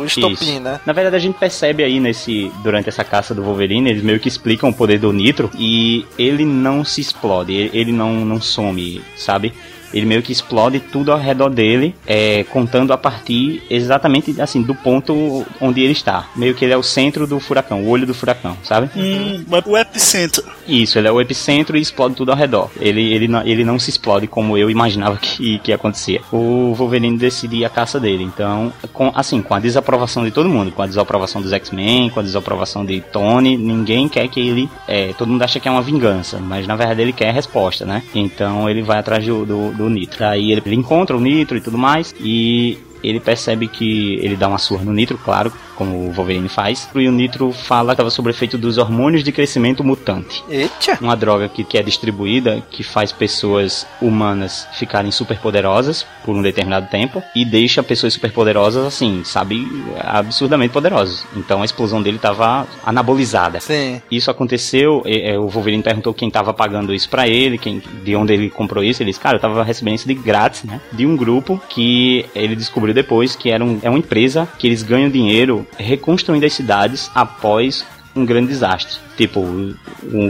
o 0.00 0.04
estopim, 0.04 0.32
Isso. 0.32 0.60
né? 0.60 0.80
Na 0.84 0.92
verdade, 0.92 1.16
a 1.16 1.20
gente 1.20 1.38
percebe 1.38 1.82
aí 1.82 2.00
nesse 2.00 2.50
durante 2.62 2.88
essa 2.88 3.04
caça 3.04 3.34
do 3.34 3.42
Wolverine, 3.42 3.90
eles 3.90 4.02
meio 4.02 4.20
que 4.20 4.28
explicam 4.28 4.70
o 4.70 4.74
poder 4.74 4.98
do 4.98 5.12
Nitro 5.12 5.50
e 5.56 6.06
ele 6.18 6.44
não 6.44 6.84
se 6.84 7.00
explode, 7.00 7.70
ele 7.72 7.92
não, 7.92 8.24
não 8.24 8.40
some, 8.40 9.02
sabe? 9.16 9.52
Ele 9.92 10.06
meio 10.06 10.22
que 10.22 10.32
explode 10.32 10.80
tudo 10.80 11.12
ao 11.12 11.18
redor 11.18 11.50
dele, 11.50 11.94
é, 12.06 12.44
contando 12.44 12.92
a 12.92 12.98
partir 12.98 13.62
exatamente 13.70 14.40
assim 14.40 14.62
do 14.62 14.74
ponto 14.74 15.46
onde 15.60 15.80
ele 15.80 15.92
está. 15.92 16.28
Meio 16.36 16.54
que 16.54 16.64
ele 16.64 16.72
é 16.72 16.76
o 16.76 16.82
centro 16.82 17.26
do 17.26 17.38
furacão, 17.40 17.82
o 17.82 17.88
olho 17.88 18.06
do 18.06 18.14
furacão, 18.14 18.56
sabe? 18.62 18.90
Hum, 18.96 19.44
o 19.66 19.76
epicentro. 19.76 20.44
Isso, 20.66 20.98
ele 20.98 21.08
é 21.08 21.12
o 21.12 21.20
epicentro 21.20 21.76
e 21.76 21.80
explode 21.80 22.14
tudo 22.14 22.32
ao 22.32 22.36
redor. 22.36 22.70
Ele, 22.80 23.12
ele, 23.12 23.28
não, 23.28 23.46
ele 23.46 23.64
não 23.64 23.78
se 23.78 23.90
explode 23.90 24.26
como 24.26 24.56
eu 24.56 24.70
imaginava 24.70 25.16
que, 25.16 25.58
que 25.60 25.72
acontecia. 25.72 26.20
O 26.32 26.74
Wolverine 26.74 27.16
decide 27.16 27.64
a 27.64 27.68
caça 27.68 28.00
dele. 28.00 28.24
Então, 28.24 28.72
com, 28.92 29.12
assim, 29.14 29.40
com 29.40 29.54
a 29.54 29.60
desaprovação 29.60 30.24
de 30.24 30.30
todo 30.30 30.48
mundo, 30.48 30.72
com 30.72 30.82
a 30.82 30.86
desaprovação 30.86 31.40
dos 31.40 31.52
X-Men, 31.52 32.10
com 32.10 32.20
a 32.20 32.22
desaprovação 32.22 32.84
de 32.84 33.00
Tony, 33.00 33.56
ninguém 33.56 34.08
quer 34.08 34.28
que 34.28 34.40
ele. 34.40 34.68
É, 34.88 35.12
todo 35.12 35.30
mundo 35.30 35.42
acha 35.42 35.60
que 35.60 35.68
é 35.68 35.70
uma 35.70 35.82
vingança, 35.82 36.38
mas 36.38 36.66
na 36.66 36.76
verdade 36.76 37.02
ele 37.02 37.12
quer 37.12 37.30
a 37.30 37.32
resposta, 37.32 37.84
né? 37.84 38.02
Então 38.14 38.68
ele 38.68 38.82
vai 38.82 38.98
atrás 38.98 39.24
do, 39.24 39.44
do, 39.44 39.72
do 39.76 39.88
Nitro. 39.88 40.24
Aí 40.24 40.50
ele 40.50 40.62
encontra 40.74 41.16
o 41.16 41.20
Nitro 41.20 41.56
e 41.56 41.60
tudo 41.60 41.78
mais, 41.78 42.14
e 42.20 42.78
ele 43.02 43.20
percebe 43.20 43.68
que 43.68 44.14
ele 44.16 44.36
dá 44.36 44.48
uma 44.48 44.58
surra 44.58 44.84
no 44.84 44.92
Nitro, 44.92 45.18
claro, 45.18 45.52
como 45.76 46.08
o 46.08 46.12
Wolverine 46.12 46.48
faz. 46.48 46.88
E 46.94 47.08
o 47.08 47.12
Nitro 47.12 47.52
fala 47.52 47.88
que 47.88 47.94
estava 47.94 48.10
sob 48.10 48.30
efeito 48.30 48.58
dos 48.58 48.78
hormônios 48.78 49.22
de 49.22 49.32
crescimento 49.32 49.84
mutante. 49.84 50.42
Eita! 50.48 50.98
Uma 51.00 51.16
droga 51.16 51.48
que, 51.48 51.64
que 51.64 51.78
é 51.78 51.82
distribuída 51.82 52.62
que 52.70 52.82
faz 52.82 53.12
pessoas 53.12 53.86
humanas 54.00 54.66
ficarem 54.74 55.10
superpoderosas 55.10 56.06
por 56.24 56.34
um 56.34 56.42
determinado 56.42 56.88
tempo 56.88 57.22
e 57.34 57.44
deixa 57.44 57.82
pessoas 57.82 58.14
superpoderosas 58.14 58.84
assim, 58.84 59.22
sabe, 59.24 59.66
absurdamente 60.00 60.72
poderosas. 60.72 61.24
Então 61.36 61.62
a 61.62 61.64
explosão 61.64 62.02
dele 62.02 62.16
estava 62.16 62.66
anabolizada. 62.84 63.60
Sim. 63.60 64.00
Isso 64.10 64.30
aconteceu, 64.30 65.02
e, 65.04 65.30
e, 65.30 65.36
o 65.36 65.48
Wolverine 65.48 65.82
perguntou 65.82 66.14
quem 66.14 66.28
estava 66.28 66.52
pagando 66.52 66.94
isso 66.94 67.08
para 67.08 67.28
ele, 67.28 67.58
quem, 67.58 67.82
de 68.02 68.16
onde 68.16 68.32
ele 68.32 68.50
comprou 68.50 68.82
isso. 68.82 69.02
Ele 69.02 69.10
disse, 69.10 69.20
cara, 69.20 69.34
eu 69.34 69.38
estava 69.38 69.62
recebendo 69.62 69.96
isso 69.96 70.08
de 70.08 70.14
grátis, 70.14 70.64
né? 70.64 70.80
De 70.92 71.06
um 71.06 71.16
grupo 71.16 71.60
que 71.68 72.24
ele 72.34 72.56
descobriu 72.56 72.94
depois 72.94 73.36
que 73.36 73.50
era 73.50 73.64
um, 73.64 73.78
é 73.82 73.90
uma 73.90 73.98
empresa 73.98 74.48
que 74.58 74.66
eles 74.66 74.82
ganham 74.82 75.10
dinheiro 75.10 75.65
reconstruindo 75.78 76.46
as 76.46 76.52
cidades 76.52 77.10
após 77.14 77.84
um 78.14 78.24
grande 78.24 78.48
desastre. 78.48 78.98
Tipo, 79.16 79.40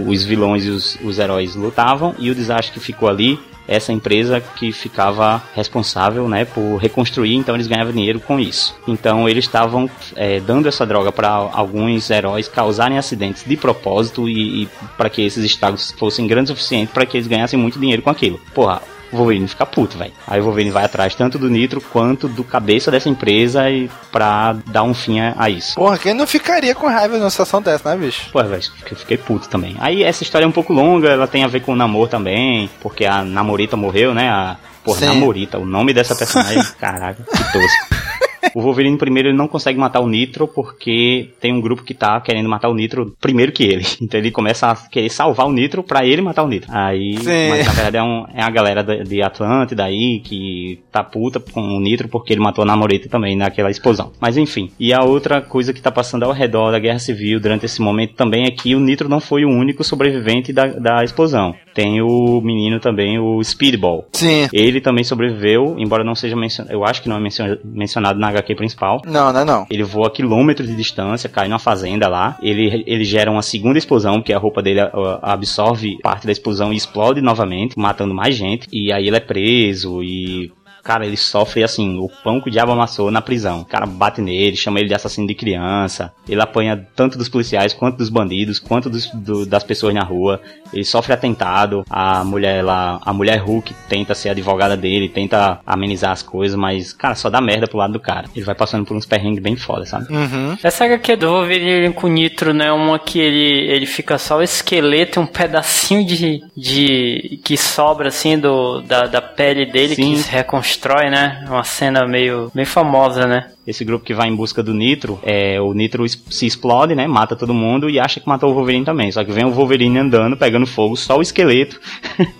os 0.07 0.24
vilões 0.24 0.64
e 0.64 0.70
os, 0.70 0.99
os 1.03 1.18
heróis 1.18 1.55
lutavam 1.55 2.14
e 2.18 2.30
o 2.30 2.34
desastre 2.34 2.72
que 2.72 2.80
ficou 2.80 3.09
ali 3.09 3.39
essa 3.68 3.93
empresa 3.93 4.41
que 4.41 4.70
ficava 4.72 5.43
responsável, 5.55 6.28
né, 6.28 6.45
por 6.45 6.76
reconstruir, 6.76 7.34
então 7.34 7.55
eles 7.55 7.66
ganhavam 7.66 7.93
dinheiro 7.93 8.20
com 8.20 8.39
isso. 8.39 8.76
Então 8.87 9.28
eles 9.28 9.45
estavam 9.45 9.91
é, 10.14 10.41
dando 10.41 10.68
essa 10.68 10.87
droga 10.87 11.11
para 11.11 11.28
alguns 11.28 12.09
heróis 12.11 12.49
causarem 12.49 12.99
acidentes 12.99 13.45
de 13.45 13.57
propósito 13.57 14.28
e, 14.28 14.62
e 14.62 14.68
para 14.97 15.11
que 15.11 15.22
esses 15.22 15.45
estragos 15.45 15.93
fossem 15.99 16.26
grandes 16.26 16.53
o 16.53 16.55
suficiente 16.55 16.93
para 16.93 17.05
que 17.05 17.16
eles 17.16 17.26
ganhassem 17.26 17.59
muito 17.59 17.78
dinheiro 17.78 18.03
com 18.03 18.11
aquilo. 18.11 18.41
Porra, 18.55 18.80
o 19.12 19.16
Wolverine 19.16 19.48
fica 19.48 19.64
puto, 19.64 19.96
velho. 19.96 20.12
Aí 20.26 20.40
o 20.40 20.44
Wolverine 20.44 20.70
vai 20.70 20.84
atrás 20.84 21.14
tanto 21.14 21.38
do 21.38 21.48
Nitro 21.48 21.80
quanto 21.80 22.28
do 22.28 22.42
cabeça 22.44 22.90
dessa 22.90 23.09
empresa 23.09 23.70
e 23.70 23.90
pra 24.11 24.57
dar 24.66 24.82
um 24.82 24.94
fim 24.94 25.20
a, 25.20 25.48
isso. 25.48 25.74
Porra, 25.74 25.98
quem 25.98 26.14
não 26.14 26.26
ficaria 26.26 26.74
com 26.74 26.86
raiva 26.86 27.18
numa 27.18 27.30
situação 27.30 27.62
dessa, 27.62 27.94
né, 27.94 28.04
bicho? 28.04 28.30
Pô, 28.30 28.42
velho, 28.42 28.62
eu 28.90 28.96
fiquei 28.96 29.16
puto 29.16 29.48
também. 29.48 29.76
Aí 29.78 30.02
essa 30.02 30.22
história 30.22 30.44
é 30.44 30.48
um 30.48 30.52
pouco 30.52 30.72
longa, 30.72 31.09
ela 31.09 31.26
tem 31.26 31.44
a 31.44 31.48
ver 31.48 31.61
com 31.61 31.72
o 31.72 31.76
namoro 31.76 32.09
também, 32.09 32.68
porque 32.80 33.04
a 33.04 33.22
namorita 33.22 33.76
morreu, 33.76 34.14
né? 34.14 34.28
A 34.28 34.57
Porra, 34.86 35.00
Sim. 35.00 35.07
Namorita, 35.07 35.59
o 35.59 35.66
nome 35.66 35.92
dessa 35.92 36.14
personagem, 36.14 36.62
caraca, 36.78 37.20
que 37.24 37.52
tosco. 37.52 38.25
O 38.55 38.61
Wolverine 38.61 38.97
primeiro 38.97 39.28
ele 39.28 39.36
não 39.36 39.49
consegue 39.49 39.78
matar 39.78 40.01
o 40.01 40.09
Nitro 40.09 40.47
porque 40.49 41.30
tem 41.40 41.53
um 41.53 41.61
grupo 41.61 41.82
que 41.82 41.94
tá 41.94 42.20
querendo 42.20 42.49
matar 42.49 42.68
o 42.68 42.74
Nitro 42.74 43.14
primeiro 43.20 43.53
que 43.53 43.64
ele. 43.64 43.84
Então 44.07 44.20
ele 44.20 44.30
começa 44.30 44.68
a 44.68 44.76
querer 44.76 45.09
salvar 45.09 45.47
o 45.47 45.53
Nitro 45.53 45.82
para 45.82 46.07
ele 46.07 46.22
matar 46.22 46.44
o 46.44 46.49
Nitro. 46.49 46.70
Aí, 46.72 47.16
Sim. 47.18 47.49
mas 47.49 47.66
na 47.66 47.72
verdade 47.72 47.97
é, 47.97 48.03
um, 48.03 48.24
é 48.32 48.42
a 48.42 48.51
galera 48.51 48.84
de 48.84 49.20
Atlântida 49.20 49.84
aí 49.84 50.20
que 50.20 50.78
tá 50.92 51.03
puta 51.03 51.40
com 51.40 51.61
o 51.61 51.80
Nitro 51.80 52.09
porque 52.09 52.32
ele 52.32 52.40
matou 52.40 52.62
a 52.62 52.66
Namorita 52.66 53.09
também 53.09 53.36
naquela 53.36 53.70
explosão. 53.70 54.12
Mas 54.20 54.36
enfim. 54.36 54.70
E 54.78 54.92
a 54.92 55.03
outra 55.03 55.40
coisa 55.40 55.72
que 55.72 55.80
tá 55.80 55.90
passando 55.90 56.24
ao 56.24 56.32
redor 56.32 56.70
da 56.70 56.78
Guerra 56.78 56.99
Civil 56.99 57.40
durante 57.40 57.66
esse 57.66 57.80
momento 57.80 58.14
também 58.14 58.44
é 58.44 58.51
que 58.51 58.74
o 58.74 58.80
Nitro 58.80 59.09
não 59.09 59.18
foi 59.18 59.44
o 59.44 59.51
único 59.51 59.82
sobrevivente 59.82 60.53
da, 60.53 60.66
da 60.66 61.03
explosão. 61.03 61.55
Tem 61.74 62.01
o 62.01 62.40
menino 62.40 62.80
também, 62.80 63.18
o 63.18 63.42
Speedball. 63.42 64.07
Sim. 64.12 64.49
Ele 64.53 64.80
também 64.80 65.05
sobreviveu, 65.05 65.76
embora 65.78 66.03
não 66.03 66.14
seja 66.14 66.34
mencionado, 66.34 66.74
eu 66.74 66.84
acho 66.84 67.03
que 67.03 67.09
não 67.09 67.16
é 67.16 67.20
mencionado 67.64 68.18
na 68.18 68.32
HQ 68.37 68.55
principal. 68.55 69.03
Não, 69.05 69.32
não, 69.32 69.41
é 69.41 69.45
não. 69.45 69.66
Ele 69.70 69.82
voa 69.82 70.11
quilômetros 70.11 70.68
de 70.68 70.76
distância, 70.76 71.28
cai 71.28 71.49
numa 71.49 71.59
fazenda 71.59 72.09
lá. 72.09 72.37
Ele, 72.43 72.84
ele 72.87 73.05
gera 73.05 73.30
uma 73.30 73.43
segunda 73.43 73.78
explosão, 73.78 74.14
porque 74.14 74.32
a 74.32 74.39
roupa 74.39 74.62
dele 74.62 74.80
absorve 75.22 75.99
parte 76.03 76.26
da 76.26 76.32
explosão 76.32 76.72
e 76.72 76.76
explode 76.76 77.20
novamente, 77.20 77.78
matando 77.78 78.14
mais 78.14 78.34
gente. 78.34 78.68
E 78.72 78.93
aí 78.93 79.07
ele 79.07 79.16
é 79.16 79.20
preso 79.20 80.03
e 80.03 80.53
Cara, 80.87 81.05
ele 81.05 81.16
sofre 81.16 81.64
assim, 81.64 81.99
o 81.99 82.09
pão 82.22 82.41
que 82.41 82.47
o 82.49 82.51
diabo 82.51 82.70
amassou 82.70 83.11
na 83.11 83.20
prisão. 83.20 83.62
O 83.62 83.64
cara 83.64 83.84
bate 83.87 84.22
nele, 84.22 84.57
chama 84.57 84.78
ele 84.78 84.87
de 84.87 84.95
assassino 84.95 85.26
de 85.26 85.34
criança. 85.34 86.12
Ele 86.28 86.41
apanha 86.41 86.87
tanto 86.95 87.18
dos 87.18 87.28
policiais, 87.28 87.74
quanto 87.74 87.97
dos 87.97 88.09
bandidos, 88.09 88.61
quanto 88.61 88.89
dos, 88.89 89.11
do, 89.11 89.45
das 89.45 89.64
pessoas 89.64 89.93
na 89.93 90.05
rua. 90.05 90.41
Ele 90.72 90.84
sofre 90.84 91.12
atentado. 91.12 91.84
A 91.91 92.22
mulher 92.22 92.64
lá, 92.64 93.01
a 93.05 93.12
mulher 93.12 93.39
Hulk 93.39 93.74
tenta 93.89 94.14
ser 94.14 94.28
advogada 94.28 94.76
dele, 94.76 95.09
tenta 95.09 95.59
amenizar 95.66 96.12
as 96.12 96.22
coisas, 96.22 96.57
mas, 96.57 96.93
cara, 96.93 97.16
só 97.16 97.28
dá 97.28 97.41
merda 97.41 97.66
pro 97.66 97.78
lado 97.78 97.95
do 97.95 98.01
cara. 98.01 98.28
Ele 98.37 98.45
vai 98.45 98.55
passando 98.55 98.87
por 98.87 98.97
uns 98.97 99.07
perrengues 99.07 99.43
bem 99.43 99.57
foda, 99.57 99.84
sabe? 99.87 100.07
Uhum. 100.14 100.57
Essa 100.62 100.84
HQ 100.84 101.16
do 101.16 101.30
Wolverine 101.30 101.93
com 101.95 102.07
Nitro, 102.07 102.55
né? 102.55 102.70
Uma 102.70 103.01
que 103.01 103.18
ele, 103.18 103.68
ele 103.72 103.87
fica 103.87 104.18
só 104.18 104.39
o 104.39 104.43
esqueleto 104.43 105.18
e 105.18 105.22
um 105.22 105.26
pedacinho 105.26 106.07
de, 106.07 106.45
de. 106.57 107.41
que 107.43 107.57
sobra 107.57 108.07
assim 108.07 108.39
do, 108.39 108.82
da, 108.82 109.07
da 109.07 109.20
pele 109.20 109.66
dele 109.66 109.97
Sim. 109.97 110.14
que 110.14 110.18
se 110.20 110.30
reconstrói 110.30 110.75
destrói, 110.76 111.08
né? 111.10 111.44
Uma 111.48 111.64
cena 111.64 112.06
meio, 112.06 112.50
meio 112.54 112.66
famosa, 112.66 113.26
né? 113.26 113.50
Esse 113.66 113.84
grupo 113.84 114.04
que 114.04 114.14
vai 114.14 114.28
em 114.28 114.36
busca 114.36 114.62
do 114.62 114.72
Nitro, 114.72 115.18
é, 115.24 115.60
o 115.60 115.72
Nitro 115.72 116.06
se 116.08 116.46
explode, 116.46 116.94
né? 116.94 117.06
Mata 117.08 117.34
todo 117.34 117.52
mundo 117.52 117.90
e 117.90 117.98
acha 117.98 118.20
que 118.20 118.28
matou 118.28 118.50
o 118.50 118.54
Wolverine 118.54 118.84
também. 118.84 119.10
Só 119.10 119.24
que 119.24 119.32
vem 119.32 119.44
o 119.44 119.50
Wolverine 119.50 119.98
andando, 119.98 120.36
pegando 120.36 120.66
fogo, 120.66 120.96
só 120.96 121.16
o 121.16 121.22
esqueleto 121.22 121.80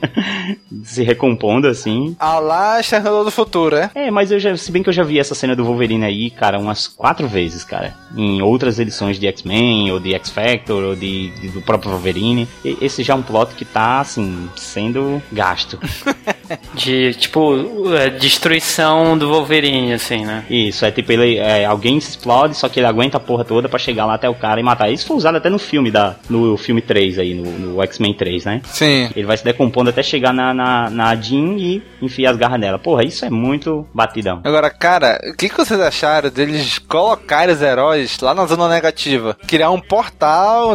se 0.84 1.03
recompondo 1.03 1.66
assim. 1.66 2.14
Ah 2.20 2.39
lá, 2.39 2.78
Exterminador 2.78 3.24
do 3.24 3.30
Futuro, 3.32 3.74
é? 3.74 3.91
É, 3.95 4.11
mas 4.11 4.30
eu 4.30 4.39
já, 4.39 4.57
se 4.57 4.70
bem 4.70 4.84
que 4.84 4.89
eu 4.89 4.93
já 4.93 5.03
vi 5.03 5.18
essa 5.18 5.34
cena 5.34 5.57
do 5.57 5.64
Wolverine 5.64 6.05
aí, 6.05 6.30
cara, 6.30 6.61
umas 6.61 6.87
quatro 6.87 7.26
vezes, 7.26 7.64
cara. 7.64 7.95
Em 8.16 8.41
outras 8.41 8.78
edições 8.78 9.18
de 9.18 9.26
X-Men, 9.26 9.91
ou 9.91 9.99
de 9.99 10.14
X-Factor, 10.14 10.84
ou 10.84 10.95
de, 10.95 11.30
de, 11.41 11.49
do 11.49 11.62
próprio 11.62 11.91
Wolverine. 11.91 12.47
E, 12.64 12.76
esse 12.80 13.03
já 13.03 13.14
é 13.14 13.16
um 13.16 13.22
plot 13.22 13.55
que 13.55 13.64
tá, 13.64 14.01
assim, 14.01 14.49
sendo 14.55 15.20
gasto. 15.32 15.78
de, 16.75 17.15
tipo, 17.15 17.55
é, 17.95 18.11
destruição 18.11 19.17
do 19.17 19.29
Wolverine, 19.29 19.93
assim, 19.93 20.25
né? 20.25 20.45
Isso, 20.49 20.85
é 20.85 20.91
tipo, 20.91 21.13
ele, 21.13 21.37
é, 21.37 21.65
alguém 21.65 21.97
explode, 21.97 22.57
só 22.57 22.69
que 22.69 22.81
ele 22.81 22.87
aguenta 22.87 23.17
a 23.17 23.21
porra 23.21 23.45
toda 23.45 23.69
pra 23.69 23.79
chegar 23.79 24.07
lá 24.07 24.15
até 24.15 24.29
o 24.29 24.35
cara 24.35 24.61
e 24.61 24.63
matar. 24.63 24.91
Isso 24.91 25.07
foi 25.07 25.17
usado 25.17 25.37
até 25.37 25.51
no 25.51 25.59
filme 25.59 25.91
da, 25.91 26.17
no 26.29 26.57
filme 26.57 26.81
3 26.81 27.19
aí, 27.19 27.35
no, 27.35 27.51
no 27.51 27.83
X-Men 27.83 28.15
3, 28.15 28.45
né? 28.45 28.63
Sim. 28.65 29.11
Ele 29.15 29.27
vai 29.27 29.37
se 29.37 29.45
decompondo 29.45 29.91
até 29.91 30.03
chegar 30.03 30.33
na, 30.33 30.53
na, 30.53 30.91
na 30.91 31.15
Jean 31.17 31.57
e 31.59 31.83
enfiar 32.01 32.33
as 32.33 32.37
garras 32.37 32.61
nela. 32.61 32.79
Porra, 32.79 33.05
isso 33.05 33.25
é 33.25 33.31
muito 33.31 33.87
batidão. 33.93 34.41
Agora, 34.45 34.71
cara, 34.71 35.21
o 35.33 35.37
que, 35.37 35.49
que 35.49 35.57
vocês 35.57 35.81
acharam 35.81 36.31
deles 36.31 36.79
colocarem 36.79 37.55
os 37.55 37.63
heróis 37.63 38.19
lá 38.21 38.35
na 38.35 38.47
zona 38.47 38.69
negativa? 38.69 39.37
Criar 39.47 39.71
um 39.71 39.81
portal, 39.81 40.73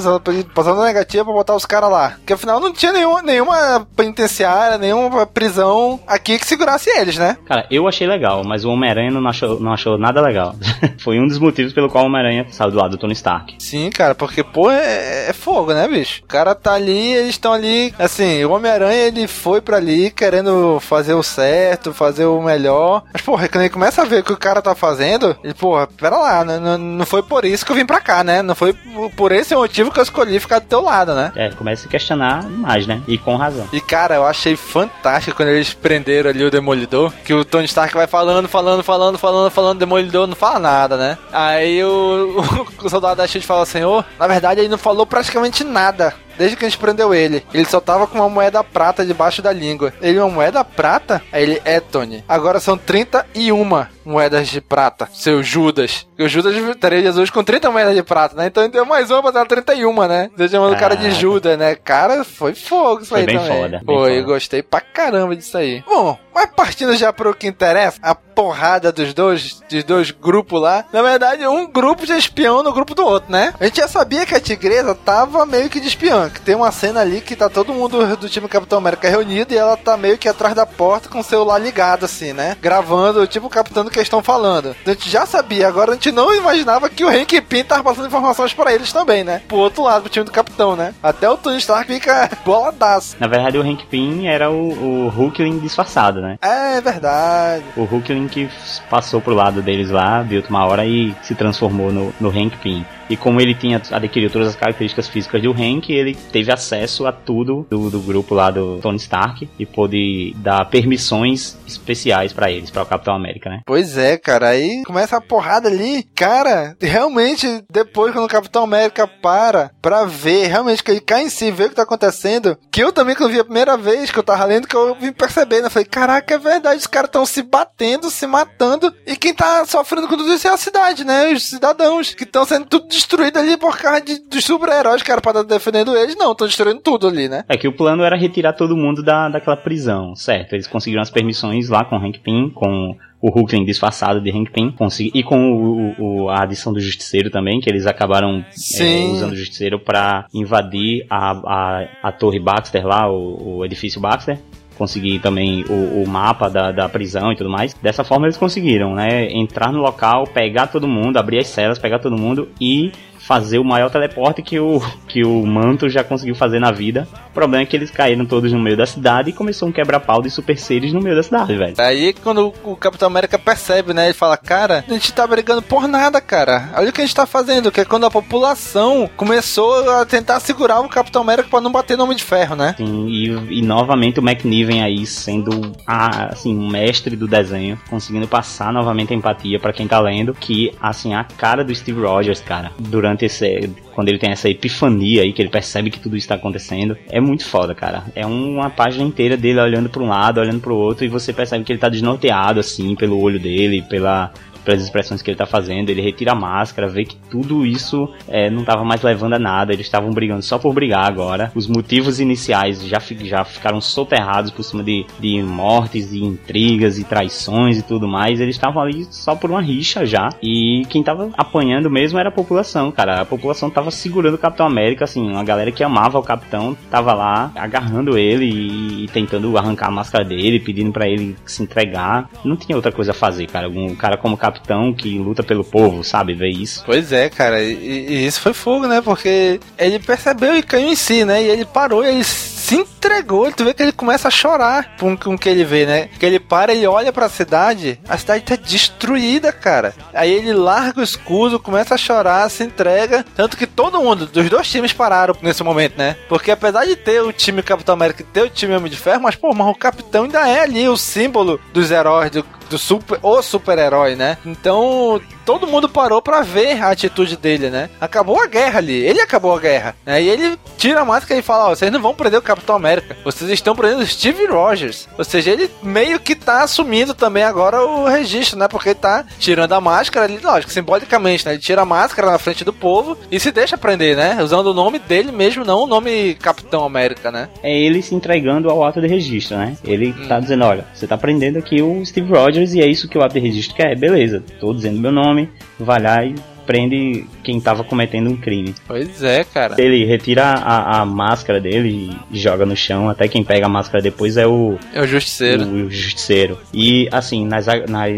passando 0.53 0.77
na 0.77 0.85
negativa 0.85 1.25
pra 1.25 1.33
botar 1.33 1.55
os 1.55 1.65
caras 1.65 1.91
lá. 1.91 2.09
Porque 2.17 2.33
afinal 2.33 2.59
não 2.59 2.73
tinha 2.73 2.91
nenhuma, 2.91 3.21
nenhuma 3.21 3.87
penitenciária, 3.95 4.77
nenhuma 4.77 5.25
prisão 5.25 5.60
aqui 6.07 6.39
que 6.39 6.45
segurasse 6.45 6.89
eles, 6.89 7.17
né? 7.17 7.37
Cara, 7.45 7.65
eu 7.69 7.87
achei 7.87 8.07
legal, 8.07 8.43
mas 8.43 8.63
o 8.65 8.69
Homem-Aranha 8.69 9.11
não 9.11 9.27
achou, 9.27 9.59
não 9.59 9.73
achou 9.73 9.97
nada 9.97 10.21
legal. 10.21 10.55
Foi 10.99 11.19
um 11.19 11.27
dos 11.27 11.39
motivos 11.39 11.73
pelo 11.73 11.89
qual 11.89 12.03
o 12.03 12.07
Homem-Aranha 12.07 12.45
saiu 12.49 12.71
do 12.71 12.77
lado 12.77 12.91
do 12.91 12.97
Tony 12.97 13.13
Stark. 13.13 13.55
Sim, 13.59 13.89
cara, 13.89 14.15
porque, 14.15 14.43
pô, 14.43 14.69
é, 14.71 15.29
é 15.29 15.33
fogo, 15.33 15.73
né, 15.73 15.87
bicho? 15.87 16.21
O 16.23 16.27
cara 16.27 16.55
tá 16.55 16.73
ali, 16.73 17.13
eles 17.13 17.31
estão 17.31 17.53
ali. 17.53 17.93
Assim, 17.97 18.43
o 18.43 18.51
Homem-Aranha 18.51 19.07
ele 19.07 19.27
foi 19.27 19.61
pra 19.61 19.77
ali 19.77 20.11
querendo 20.11 20.79
fazer 20.79 21.13
o 21.13 21.23
certo, 21.23 21.93
fazer 21.93 22.25
o 22.25 22.41
melhor. 22.41 23.03
Mas, 23.11 23.21
porra, 23.21 23.47
quando 23.47 23.63
ele 23.63 23.73
começa 23.73 24.01
a 24.01 24.05
ver 24.05 24.21
o 24.21 24.23
que 24.23 24.33
o 24.33 24.37
cara 24.37 24.61
tá 24.61 24.75
fazendo, 24.75 25.35
ele, 25.43 25.53
porra, 25.53 25.87
pera 25.87 26.17
lá, 26.17 26.45
né? 26.45 26.59
não, 26.59 26.77
não 26.77 27.05
foi 27.05 27.23
por 27.23 27.43
isso 27.45 27.65
que 27.65 27.71
eu 27.71 27.75
vim 27.75 27.85
pra 27.85 27.99
cá, 27.99 28.23
né? 28.23 28.41
Não 28.41 28.55
foi 28.55 28.73
por 29.15 29.31
esse 29.31 29.55
motivo 29.55 29.91
que 29.91 29.99
eu 29.99 30.03
escolhi 30.03 30.39
ficar 30.39 30.59
do 30.59 30.67
teu 30.67 30.81
lado, 30.81 31.13
né? 31.13 31.31
É, 31.35 31.49
começa 31.49 31.87
a 31.87 31.89
questionar 31.89 32.47
mais, 32.49 32.85
né? 32.87 33.01
E 33.07 33.17
com 33.17 33.35
razão. 33.35 33.67
E, 33.73 33.81
cara, 33.81 34.15
eu 34.15 34.25
achei 34.25 34.55
fantástico 34.55 35.37
quando 35.37 35.49
eles 35.55 35.73
prenderam 35.73 36.29
ali 36.29 36.43
o 36.43 36.51
Demolidor, 36.51 37.13
que 37.25 37.33
o 37.33 37.45
Tony 37.45 37.65
Stark 37.65 37.93
vai 37.93 38.07
falando, 38.07 38.47
falando, 38.47 38.83
falando, 38.83 39.17
falando, 39.17 39.49
falando, 39.49 39.79
Demolidor 39.79 40.27
não 40.27 40.35
fala 40.35 40.59
nada, 40.59 40.97
né? 40.97 41.17
Aí 41.31 41.83
o, 41.83 42.39
o, 42.39 42.67
o 42.85 42.89
soldado 42.89 43.17
da 43.17 43.27
Shield 43.27 43.45
fala, 43.45 43.65
senhor, 43.65 44.05
na 44.19 44.27
verdade 44.27 44.61
ele 44.61 44.69
não 44.69 44.77
falou 44.77 45.05
praticamente 45.05 45.63
nada 45.63 46.13
desde 46.37 46.55
que 46.55 46.65
a 46.65 46.69
gente 46.69 46.77
prendeu 46.77 47.13
ele. 47.13 47.43
Ele 47.53 47.65
só 47.65 47.79
tava 47.79 48.07
com 48.07 48.17
uma 48.17 48.29
moeda 48.29 48.63
prata 48.63 49.05
debaixo 49.05 49.41
da 49.41 49.51
língua. 49.51 49.93
Ele, 50.01 50.19
uma 50.19 50.29
moeda 50.29 50.63
prata? 50.63 51.21
Aí 51.31 51.43
ele, 51.43 51.61
é, 51.65 51.79
Tony. 51.79 52.23
Agora 52.27 52.59
são 52.59 52.77
31 52.77 53.85
moedas 54.05 54.47
de 54.47 54.61
prata, 54.61 55.07
seu 55.13 55.43
Judas. 55.43 56.07
o 56.17 56.27
Judas 56.27 56.55
teria 56.77 57.01
Jesus 57.01 57.29
com 57.29 57.43
30 57.43 57.69
moedas 57.71 57.95
de 57.95 58.03
prata, 58.03 58.35
né? 58.35 58.47
Então 58.47 58.63
ele 58.63 58.71
deu 58.71 58.85
mais 58.85 59.11
uma 59.11 59.21
pra 59.21 59.31
dar 59.31 59.45
31, 59.45 60.07
né? 60.07 60.29
Você 60.35 60.49
chamando 60.49 60.73
o 60.73 60.79
cara 60.79 60.95
de 60.95 61.11
Judas, 61.11 61.57
né? 61.57 61.75
Cara, 61.75 62.23
foi 62.23 62.53
fogo 62.53 63.01
isso 63.01 63.09
foi 63.09 63.21
aí 63.21 63.25
bem 63.25 63.37
também. 63.37 63.61
Foda, 63.61 63.81
foi, 63.85 64.09
bem 64.09 64.21
foda. 64.21 64.33
gostei 64.33 64.63
pra 64.63 64.81
caramba 64.81 65.35
disso 65.35 65.57
aí. 65.57 65.83
Bom, 65.87 66.17
mas 66.33 66.49
partindo 66.55 66.95
já 66.95 67.11
pro 67.11 67.33
que 67.33 67.47
interessa, 67.47 67.97
a 68.01 68.13
porrada 68.13 68.91
dos 68.91 69.13
dois, 69.13 69.61
dos 69.69 69.83
dois 69.83 70.11
grupos 70.11 70.61
lá. 70.61 70.85
Na 70.91 71.01
verdade, 71.01 71.45
um 71.47 71.69
grupo 71.69 72.05
de 72.05 72.13
espião 72.13 72.63
no 72.63 72.73
grupo 72.73 72.95
do 72.95 73.05
outro, 73.05 73.31
né? 73.31 73.53
A 73.59 73.65
gente 73.65 73.77
já 73.77 73.87
sabia 73.87 74.25
que 74.25 74.33
a 74.33 74.39
tigresa 74.39 74.95
tava 74.95 75.45
meio 75.45 75.69
que 75.69 75.79
de 75.79 75.87
espião, 75.87 76.29
que 76.29 76.41
tem 76.41 76.55
uma 76.55 76.71
cena 76.71 77.01
ali 77.01 77.21
que 77.21 77.35
tá 77.35 77.49
todo 77.49 77.73
mundo 77.73 78.15
do 78.15 78.29
time 78.29 78.47
Capitão 78.47 78.79
América 78.79 79.09
reunido 79.09 79.53
e 79.53 79.57
ela 79.57 79.77
tá 79.77 79.95
meio 79.97 80.17
que 80.17 80.27
atrás 80.27 80.55
da 80.55 80.65
porta 80.65 81.09
com 81.09 81.19
o 81.19 81.23
celular 81.23 81.59
ligado, 81.59 82.05
assim, 82.05 82.33
né? 82.33 82.55
Gravando, 82.61 83.27
tipo, 83.27 83.49
captando 83.49 83.89
o 83.89 83.91
que 83.91 83.99
eles 83.99 84.07
estão 84.07 84.23
falando. 84.23 84.75
A 84.85 84.89
gente 84.89 85.09
já 85.09 85.25
sabia, 85.25 85.67
agora 85.67 85.91
a 85.91 85.93
gente 85.95 86.11
não 86.11 86.33
imaginava 86.33 86.89
que 86.89 87.03
o 87.03 87.09
Hank 87.09 87.41
Pym 87.41 87.63
tava 87.63 87.83
passando 87.83 88.07
informações 88.07 88.53
para 88.53 88.73
eles 88.73 88.91
também, 88.91 89.23
né? 89.23 89.41
Pro 89.47 89.57
outro 89.57 89.83
lado, 89.83 90.03
pro 90.03 90.09
time 90.09 90.25
do 90.25 90.31
Capitão, 90.31 90.75
né? 90.75 90.93
Até 91.01 91.29
o 91.29 91.37
Tony 91.37 91.57
Stark 91.57 91.91
fica 91.91 92.29
boladaço. 92.45 93.15
Na 93.19 93.27
verdade, 93.27 93.57
o 93.57 93.61
Hank 93.61 93.85
Pym 93.87 94.27
era 94.27 94.49
o, 94.49 95.07
o 95.07 95.09
Hulkling 95.09 95.59
disfarçado, 95.59 96.20
né? 96.21 96.37
É 96.41 96.79
verdade. 96.79 97.65
O 97.75 97.83
Hulkling 97.83 98.27
que 98.27 98.49
passou 98.89 99.19
pro 99.19 99.33
lado 99.33 99.61
deles 99.61 99.89
lá, 99.89 100.21
viu 100.21 100.43
uma 100.49 100.65
hora 100.65 100.85
e 100.85 101.15
se 101.21 101.35
transformou 101.35 101.91
no, 101.91 102.13
no 102.19 102.29
Hank 102.29 102.57
Pym. 102.57 102.85
E 103.11 103.17
como 103.17 103.41
ele 103.41 103.53
tinha 103.53 103.81
adquirido 103.91 104.31
todas 104.31 104.47
as 104.47 104.55
características 104.55 105.09
físicas 105.09 105.41
do 105.41 105.51
Hank, 105.51 105.91
ele 105.91 106.15
teve 106.31 106.49
acesso 106.49 107.05
a 107.05 107.11
tudo 107.11 107.67
do, 107.69 107.89
do 107.89 107.99
grupo 107.99 108.33
lá 108.33 108.49
do 108.49 108.77
Tony 108.77 108.95
Stark 108.95 109.49
e 109.59 109.65
pôde 109.65 110.33
dar 110.37 110.63
permissões 110.69 111.57
especiais 111.67 112.31
para 112.31 112.49
eles, 112.49 112.69
para 112.69 112.83
o 112.83 112.85
Capitão 112.85 113.13
América, 113.13 113.49
né? 113.49 113.59
Pois 113.65 113.97
é, 113.97 114.17
cara. 114.17 114.47
Aí 114.47 114.81
começa 114.85 115.17
a 115.17 115.21
porrada 115.21 115.67
ali. 115.67 116.03
Cara, 116.15 116.77
realmente, 116.79 117.45
depois 117.69 118.13
quando 118.13 118.23
o 118.23 118.29
Capitão 118.29 118.63
América 118.63 119.05
para 119.05 119.71
pra 119.81 120.05
ver, 120.05 120.47
realmente, 120.47 120.81
que 120.81 120.91
ele 120.91 121.01
cai 121.01 121.23
em 121.23 121.29
si, 121.29 121.51
ver 121.51 121.65
o 121.65 121.69
que 121.69 121.75
tá 121.75 121.83
acontecendo, 121.83 122.57
que 122.71 122.81
eu 122.81 122.93
também, 122.93 123.13
quando 123.13 123.33
vi 123.33 123.41
a 123.41 123.43
primeira 123.43 123.75
vez 123.75 124.09
que 124.09 124.19
eu 124.19 124.23
tava 124.23 124.45
lendo, 124.45 124.69
que 124.69 124.75
eu 124.75 124.95
vim 124.95 125.11
percebendo, 125.11 125.65
eu 125.65 125.71
falei, 125.71 125.85
caraca, 125.85 126.33
é 126.33 126.37
verdade, 126.37 126.79
os 126.79 126.87
caras 126.87 127.09
estão 127.09 127.25
se 127.25 127.41
batendo, 127.41 128.09
se 128.09 128.25
matando, 128.25 128.93
e 129.05 129.17
quem 129.17 129.33
tá 129.33 129.65
sofrendo 129.65 130.07
com 130.07 130.15
tudo 130.15 130.33
isso 130.33 130.47
é 130.47 130.51
a 130.51 130.57
cidade, 130.57 131.03
né? 131.03 131.33
Os 131.33 131.43
cidadãos, 131.43 132.13
que 132.13 132.23
estão 132.23 132.45
sendo 132.45 132.65
tudo 132.67 133.00
destruído 133.01 133.37
ali 133.37 133.57
por 133.57 133.77
causa 133.77 134.01
de, 134.01 134.19
dos 134.19 134.43
super-heróis 134.43 135.03
que 135.03 135.11
era 135.11 135.21
pra 135.21 135.31
estar 135.31 135.43
defendendo 135.43 135.95
eles. 135.95 136.15
Não, 136.15 136.31
estão 136.31 136.47
destruindo 136.47 136.79
tudo 136.79 137.07
ali, 137.07 137.27
né? 137.27 137.43
É 137.49 137.57
que 137.57 137.67
o 137.67 137.73
plano 137.73 138.03
era 138.03 138.15
retirar 138.15 138.53
todo 138.53 138.77
mundo 138.77 139.03
da, 139.03 139.29
daquela 139.29 139.57
prisão, 139.57 140.15
certo? 140.15 140.53
Eles 140.53 140.67
conseguiram 140.67 141.01
as 141.01 141.09
permissões 141.09 141.69
lá 141.69 141.83
com 141.83 141.97
o 141.97 141.99
Hank 141.99 142.19
Pym, 142.19 142.49
com 142.49 142.95
o 143.21 143.29
Hulkling 143.29 143.65
disfarçado 143.65 144.19
de 144.19 144.31
Hank 144.31 144.51
Pym 144.51 144.73
e 145.13 145.23
com 145.23 145.51
o, 145.51 146.23
o, 146.23 146.29
a 146.29 146.41
adição 146.41 146.73
do 146.73 146.79
Justiceiro 146.79 147.29
também, 147.29 147.59
que 147.59 147.69
eles 147.69 147.85
acabaram 147.85 148.43
é, 148.79 149.03
usando 149.11 149.33
o 149.33 149.35
Justiceiro 149.35 149.79
para 149.79 150.25
invadir 150.33 151.05
a, 151.09 151.31
a, 151.31 151.87
a 152.03 152.11
torre 152.11 152.39
Baxter 152.39 152.85
lá, 152.85 153.09
o, 153.11 153.57
o 153.57 153.65
edifício 153.65 154.01
Baxter, 154.01 154.39
conseguir 154.81 155.19
também 155.19 155.63
o, 155.69 156.01
o 156.01 156.07
mapa 156.07 156.49
da, 156.49 156.71
da, 156.71 156.89
prisão 156.89 157.31
e 157.31 157.35
tudo 157.35 157.51
mais. 157.51 157.75
Dessa 157.75 158.03
forma 158.03 158.25
eles 158.25 158.35
conseguiram, 158.35 158.95
né? 158.95 159.31
Entrar 159.31 159.71
no 159.71 159.77
local, 159.77 160.23
pegar 160.25 160.67
todo 160.67 160.87
mundo, 160.87 161.17
abrir 161.17 161.37
as 161.37 161.47
celas, 161.47 161.77
pegar 161.77 161.99
todo 161.99 162.17
mundo 162.17 162.49
e 162.59 162.91
fazer 163.25 163.59
o 163.59 163.63
maior 163.63 163.89
teleporte 163.89 164.41
que 164.41 164.59
o, 164.59 164.81
que 165.07 165.23
o 165.23 165.45
Manto 165.45 165.89
já 165.89 166.03
conseguiu 166.03 166.35
fazer 166.35 166.59
na 166.59 166.71
vida. 166.71 167.07
O 167.29 167.33
problema 167.33 167.63
é 167.63 167.65
que 167.65 167.75
eles 167.75 167.91
caíram 167.91 168.25
todos 168.25 168.51
no 168.51 168.59
meio 168.59 168.75
da 168.75 168.85
cidade 168.85 169.29
e 169.29 169.33
começou 169.33 169.69
um 169.69 169.71
quebra-pau 169.71 170.21
de 170.21 170.29
super 170.29 170.57
seres 170.57 170.91
no 170.91 171.01
meio 171.01 171.15
da 171.15 171.23
cidade, 171.23 171.55
velho. 171.55 171.75
Aí 171.77 172.13
quando 172.13 172.53
o 172.63 172.75
Capitão 172.75 173.07
América 173.07 173.37
percebe, 173.37 173.93
né? 173.93 174.05
Ele 174.05 174.13
fala, 174.13 174.35
cara, 174.35 174.83
a 174.87 174.93
gente 174.93 175.13
tá 175.13 175.25
brigando 175.25 175.61
por 175.61 175.87
nada, 175.87 176.19
cara. 176.19 176.69
Olha 176.75 176.89
o 176.89 176.93
que 176.93 177.01
a 177.01 177.05
gente 177.05 177.15
tá 177.15 177.25
fazendo, 177.25 177.71
que 177.71 177.81
é 177.81 177.85
quando 177.85 178.05
a 178.05 178.11
população 178.11 179.09
começou 179.15 179.89
a 179.91 180.05
tentar 180.05 180.39
segurar 180.39 180.79
o 180.81 180.89
Capitão 180.89 181.21
América 181.21 181.49
para 181.49 181.61
não 181.61 181.71
bater 181.71 181.97
no 181.97 182.03
Homem 182.03 182.17
de 182.17 182.23
Ferro, 182.23 182.55
né? 182.55 182.75
Sim, 182.77 183.07
e, 183.07 183.59
e 183.59 183.61
novamente 183.61 184.19
o 184.19 184.23
McNiven 184.23 184.83
aí 184.83 185.05
sendo, 185.05 185.71
a, 185.85 186.25
assim, 186.27 186.57
um 186.57 186.67
mestre 186.67 187.15
do 187.15 187.27
desenho, 187.27 187.79
conseguindo 187.89 188.27
passar 188.27 188.73
novamente 188.73 189.13
a 189.13 189.15
empatia 189.15 189.59
para 189.59 189.73
quem 189.73 189.87
tá 189.87 189.99
lendo, 189.99 190.33
que, 190.33 190.73
assim, 190.81 191.13
a 191.13 191.23
cara 191.23 191.63
do 191.63 191.73
Steve 191.73 192.01
Rogers, 192.01 192.41
cara, 192.41 192.71
durante 192.79 193.10
esse 193.19 193.69
quando 193.93 194.09
ele 194.09 194.17
tem 194.17 194.31
essa 194.31 194.49
epifania 194.49 195.21
aí, 195.21 195.33
que 195.33 195.41
ele 195.41 195.49
percebe 195.49 195.89
que 195.89 195.99
tudo 195.99 196.15
está 196.17 196.35
acontecendo, 196.35 196.97
é 197.09 197.19
muito 197.19 197.45
foda, 197.45 197.75
cara. 197.75 198.03
É 198.15 198.25
uma 198.25 198.69
página 198.69 199.03
inteira 199.03 199.37
dele 199.37 199.59
olhando 199.59 199.89
para 199.89 200.01
um 200.01 200.07
lado, 200.07 200.39
olhando 200.39 200.59
para 200.59 200.73
o 200.73 200.77
outro, 200.77 201.05
e 201.05 201.09
você 201.09 201.33
percebe 201.33 201.63
que 201.63 201.71
ele 201.71 201.79
tá 201.79 201.89
desnorteado, 201.89 202.59
assim, 202.59 202.95
pelo 202.95 203.21
olho 203.21 203.39
dele, 203.39 203.81
pela 203.81 204.31
pelas 204.63 204.83
expressões 204.83 205.21
que 205.21 205.29
ele 205.29 205.37
tá 205.37 205.45
fazendo, 205.45 205.89
ele 205.89 206.01
retira 206.01 206.31
a 206.31 206.35
máscara, 206.35 206.87
vê 206.87 207.05
que 207.05 207.15
tudo 207.29 207.65
isso 207.65 208.09
é, 208.27 208.49
não 208.49 208.63
tava 208.63 208.83
mais 208.83 209.01
levando 209.01 209.33
a 209.33 209.39
nada, 209.39 209.73
eles 209.73 209.85
estavam 209.85 210.11
brigando 210.11 210.41
só 210.41 210.57
por 210.57 210.73
brigar 210.73 211.05
agora. 211.05 211.51
Os 211.55 211.67
motivos 211.67 212.19
iniciais 212.19 212.85
já, 212.85 212.99
já 213.23 213.43
ficaram 213.43 213.81
soterrados 213.81 214.51
por 214.51 214.63
cima 214.63 214.83
de, 214.83 215.05
de 215.19 215.41
mortes 215.41 216.11
e 216.13 216.23
intrigas 216.23 216.97
e 216.97 217.03
traições 217.03 217.77
e 217.77 217.83
tudo 217.83 218.07
mais. 218.07 218.39
Eles 218.39 218.55
estavam 218.55 218.81
ali 218.81 219.05
só 219.09 219.35
por 219.35 219.49
uma 219.49 219.61
rixa 219.61 220.05
já. 220.05 220.29
E 220.41 220.83
quem 220.89 221.03
tava 221.03 221.29
apanhando 221.37 221.89
mesmo 221.89 222.19
era 222.19 222.29
a 222.29 222.31
população, 222.31 222.91
cara. 222.91 223.21
A 223.21 223.25
população 223.25 223.69
tava 223.69 223.91
segurando 223.91 224.35
o 224.35 224.39
Capitão 224.39 224.65
América, 224.65 225.05
assim, 225.05 225.21
uma 225.21 225.43
galera 225.43 225.71
que 225.71 225.83
amava 225.83 226.19
o 226.19 226.23
Capitão 226.23 226.77
tava 226.89 227.13
lá 227.13 227.51
agarrando 227.55 228.17
ele 228.17 228.45
e, 228.45 229.03
e 229.03 229.07
tentando 229.07 229.57
arrancar 229.57 229.87
a 229.87 229.91
máscara 229.91 230.23
dele, 230.23 230.59
pedindo 230.59 230.91
para 230.91 231.07
ele 231.07 231.35
se 231.45 231.63
entregar. 231.63 232.29
Não 232.43 232.55
tinha 232.55 232.75
outra 232.75 232.91
coisa 232.91 233.11
a 233.11 233.13
fazer, 233.13 233.47
cara. 233.47 233.69
Um 233.69 233.95
cara 233.95 234.17
como 234.17 234.35
o 234.35 234.37
capitão 234.37 234.50
que 234.97 235.17
luta 235.17 235.43
pelo 235.43 235.63
povo, 235.63 236.03
sabe? 236.03 236.33
Ver 236.33 236.49
isso. 236.49 236.83
Pois 236.85 237.11
é, 237.11 237.29
cara. 237.29 237.61
E, 237.61 237.73
e, 237.73 238.25
isso 238.25 238.41
foi 238.41 238.53
fogo, 238.53 238.87
né? 238.87 239.01
Porque 239.01 239.59
ele 239.77 239.99
percebeu 239.99 240.55
e 240.55 240.63
caiu 240.63 240.89
em 240.89 240.95
si, 240.95 241.25
né? 241.25 241.41
E 241.43 241.49
ele 241.49 241.65
parou 241.65 242.03
e 242.03 242.07
ele 242.07 242.23
se 242.23 242.75
entregou. 242.75 243.51
Tu 243.51 243.65
vê 243.65 243.73
que 243.73 243.83
ele 243.83 243.91
começa 243.91 244.27
a 244.27 244.31
chorar 244.31 244.95
com, 244.99 245.17
com 245.17 245.33
o 245.33 245.37
que 245.37 245.49
ele 245.49 245.63
vê, 245.63 245.85
né? 245.85 246.09
Que 246.19 246.25
ele 246.25 246.39
para, 246.39 246.73
ele 246.73 246.87
olha 246.87 247.11
para 247.11 247.25
a 247.25 247.29
cidade, 247.29 247.99
a 248.07 248.17
cidade 248.17 248.43
tá 248.43 248.55
destruída, 248.55 249.51
cara. 249.51 249.93
Aí 250.13 250.31
ele 250.31 250.53
larga 250.53 251.01
o 251.01 251.03
escudo, 251.03 251.59
começa 251.59 251.95
a 251.95 251.97
chorar, 251.97 252.49
se 252.49 252.63
entrega. 252.63 253.25
Tanto 253.35 253.57
que 253.57 253.67
todo 253.67 254.01
mundo, 254.01 254.25
dos 254.25 254.49
dois 254.49 254.69
times 254.69 254.93
pararam 254.93 255.35
nesse 255.41 255.63
momento, 255.63 255.97
né? 255.97 256.15
Porque 256.29 256.51
apesar 256.51 256.85
de 256.85 256.95
ter 256.95 257.21
o 257.21 257.33
time 257.33 257.61
Capitão 257.61 257.93
América 257.93 258.21
e 258.21 258.25
ter 258.25 258.43
o 258.43 258.49
time 258.49 258.75
Homem 258.75 258.91
de 258.91 258.97
Ferro, 258.97 259.21
mas 259.21 259.35
pô, 259.35 259.53
mas 259.53 259.67
o 259.67 259.75
Capitão 259.75 260.23
ainda 260.23 260.47
é 260.47 260.61
ali 260.61 260.87
o 260.87 260.97
símbolo 260.97 261.59
dos 261.73 261.91
heróis 261.91 262.31
do, 262.31 262.45
do 262.71 262.77
super, 262.77 263.19
o 263.21 263.41
super-herói, 263.41 264.15
né? 264.15 264.37
Então, 264.45 265.21
todo 265.45 265.67
mundo 265.67 265.89
parou 265.89 266.21
para 266.21 266.41
ver 266.41 266.81
a 266.81 266.89
atitude 266.89 267.37
dele, 267.37 267.69
né? 267.69 267.89
Acabou 267.99 268.41
a 268.41 268.47
guerra 268.47 268.79
ali, 268.79 268.93
ele 268.93 269.21
acabou 269.21 269.55
a 269.55 269.59
guerra. 269.59 269.95
Né? 270.05 270.21
E 270.21 270.29
ele 270.29 270.57
tira 270.77 271.01
a 271.01 271.05
máscara 271.05 271.39
e 271.39 271.43
fala: 271.43 271.65
Ó, 271.65 271.71
oh, 271.71 271.75
vocês 271.75 271.91
não 271.91 272.01
vão 272.01 272.13
prender 272.13 272.39
o 272.39 272.43
Capitão 272.43 272.75
América, 272.75 273.15
vocês 273.23 273.49
estão 273.51 273.75
prendendo 273.75 274.01
o 274.01 274.07
Steve 274.07 274.45
Rogers. 274.45 275.07
Ou 275.17 275.23
seja, 275.23 275.51
ele 275.51 275.69
meio 275.81 276.19
que 276.19 276.35
tá 276.35 276.63
assumindo 276.63 277.13
também 277.13 277.43
agora 277.43 277.81
o 277.83 278.07
registro, 278.07 278.57
né? 278.57 278.67
Porque 278.67 278.89
ele 278.89 278.95
tá 278.95 279.25
tirando 279.39 279.73
a 279.73 279.81
máscara 279.81 280.25
ali, 280.25 280.39
lógico, 280.39 280.71
simbolicamente, 280.71 281.45
né? 281.45 281.53
Ele 281.53 281.61
tira 281.61 281.81
a 281.81 281.85
máscara 281.85 282.31
na 282.31 282.39
frente 282.39 282.63
do 282.63 282.73
povo 282.73 283.17
e 283.31 283.39
se 283.39 283.51
deixa 283.51 283.77
prender, 283.77 284.15
né? 284.15 284.41
Usando 284.41 284.67
o 284.67 284.73
nome 284.73 284.99
dele 284.99 285.31
mesmo, 285.31 285.65
não 285.65 285.83
o 285.83 285.87
nome 285.87 286.35
Capitão 286.35 286.83
América, 286.83 287.31
né? 287.31 287.49
É 287.63 287.77
ele 287.77 288.01
se 288.01 288.15
entregando 288.15 288.69
ao 288.69 288.83
ato 288.83 289.01
de 289.01 289.07
registro, 289.07 289.57
né? 289.57 289.75
Ele 289.83 290.09
hum. 290.17 290.27
tá 290.27 290.39
dizendo: 290.39 290.65
olha, 290.65 290.85
você 290.93 291.07
tá 291.07 291.17
prendendo 291.17 291.57
aqui 291.57 291.81
o 291.81 292.05
Steve 292.05 292.31
Rogers 292.31 292.73
e 292.73 292.81
é 292.81 292.87
isso 292.87 293.07
que 293.07 293.17
o 293.17 293.23
ato 293.23 293.33
de 293.33 293.39
registro 293.39 293.75
quer, 293.75 293.97
beleza, 293.97 294.43
tô 294.59 294.73
dizendo 294.73 294.99
meu 294.99 295.11
nome, 295.11 295.30
vai 295.79 296.01
lá 296.01 296.23
e 296.23 296.35
prende 296.65 297.25
quem 297.43 297.59
tava 297.59 297.83
cometendo 297.83 298.29
um 298.29 298.37
crime. 298.37 298.73
Pois 298.87 299.23
é, 299.23 299.43
cara. 299.43 299.75
Ele 299.77 300.05
retira 300.05 300.43
a, 300.43 301.01
a 301.01 301.05
máscara 301.05 301.59
dele 301.59 302.11
e 302.31 302.39
joga 302.39 302.65
no 302.65 302.75
chão, 302.75 303.09
até 303.09 303.27
quem 303.27 303.43
pega 303.43 303.65
a 303.65 303.69
máscara 303.69 304.01
depois 304.01 304.37
é 304.37 304.47
o... 304.47 304.77
É 304.93 305.01
o 305.01 305.07
Justiceiro. 305.07 305.63
O, 305.63 305.85
o 305.85 305.91
Justiceiro. 305.91 306.57
E, 306.73 307.07
assim, 307.11 307.45
nas, 307.45 307.65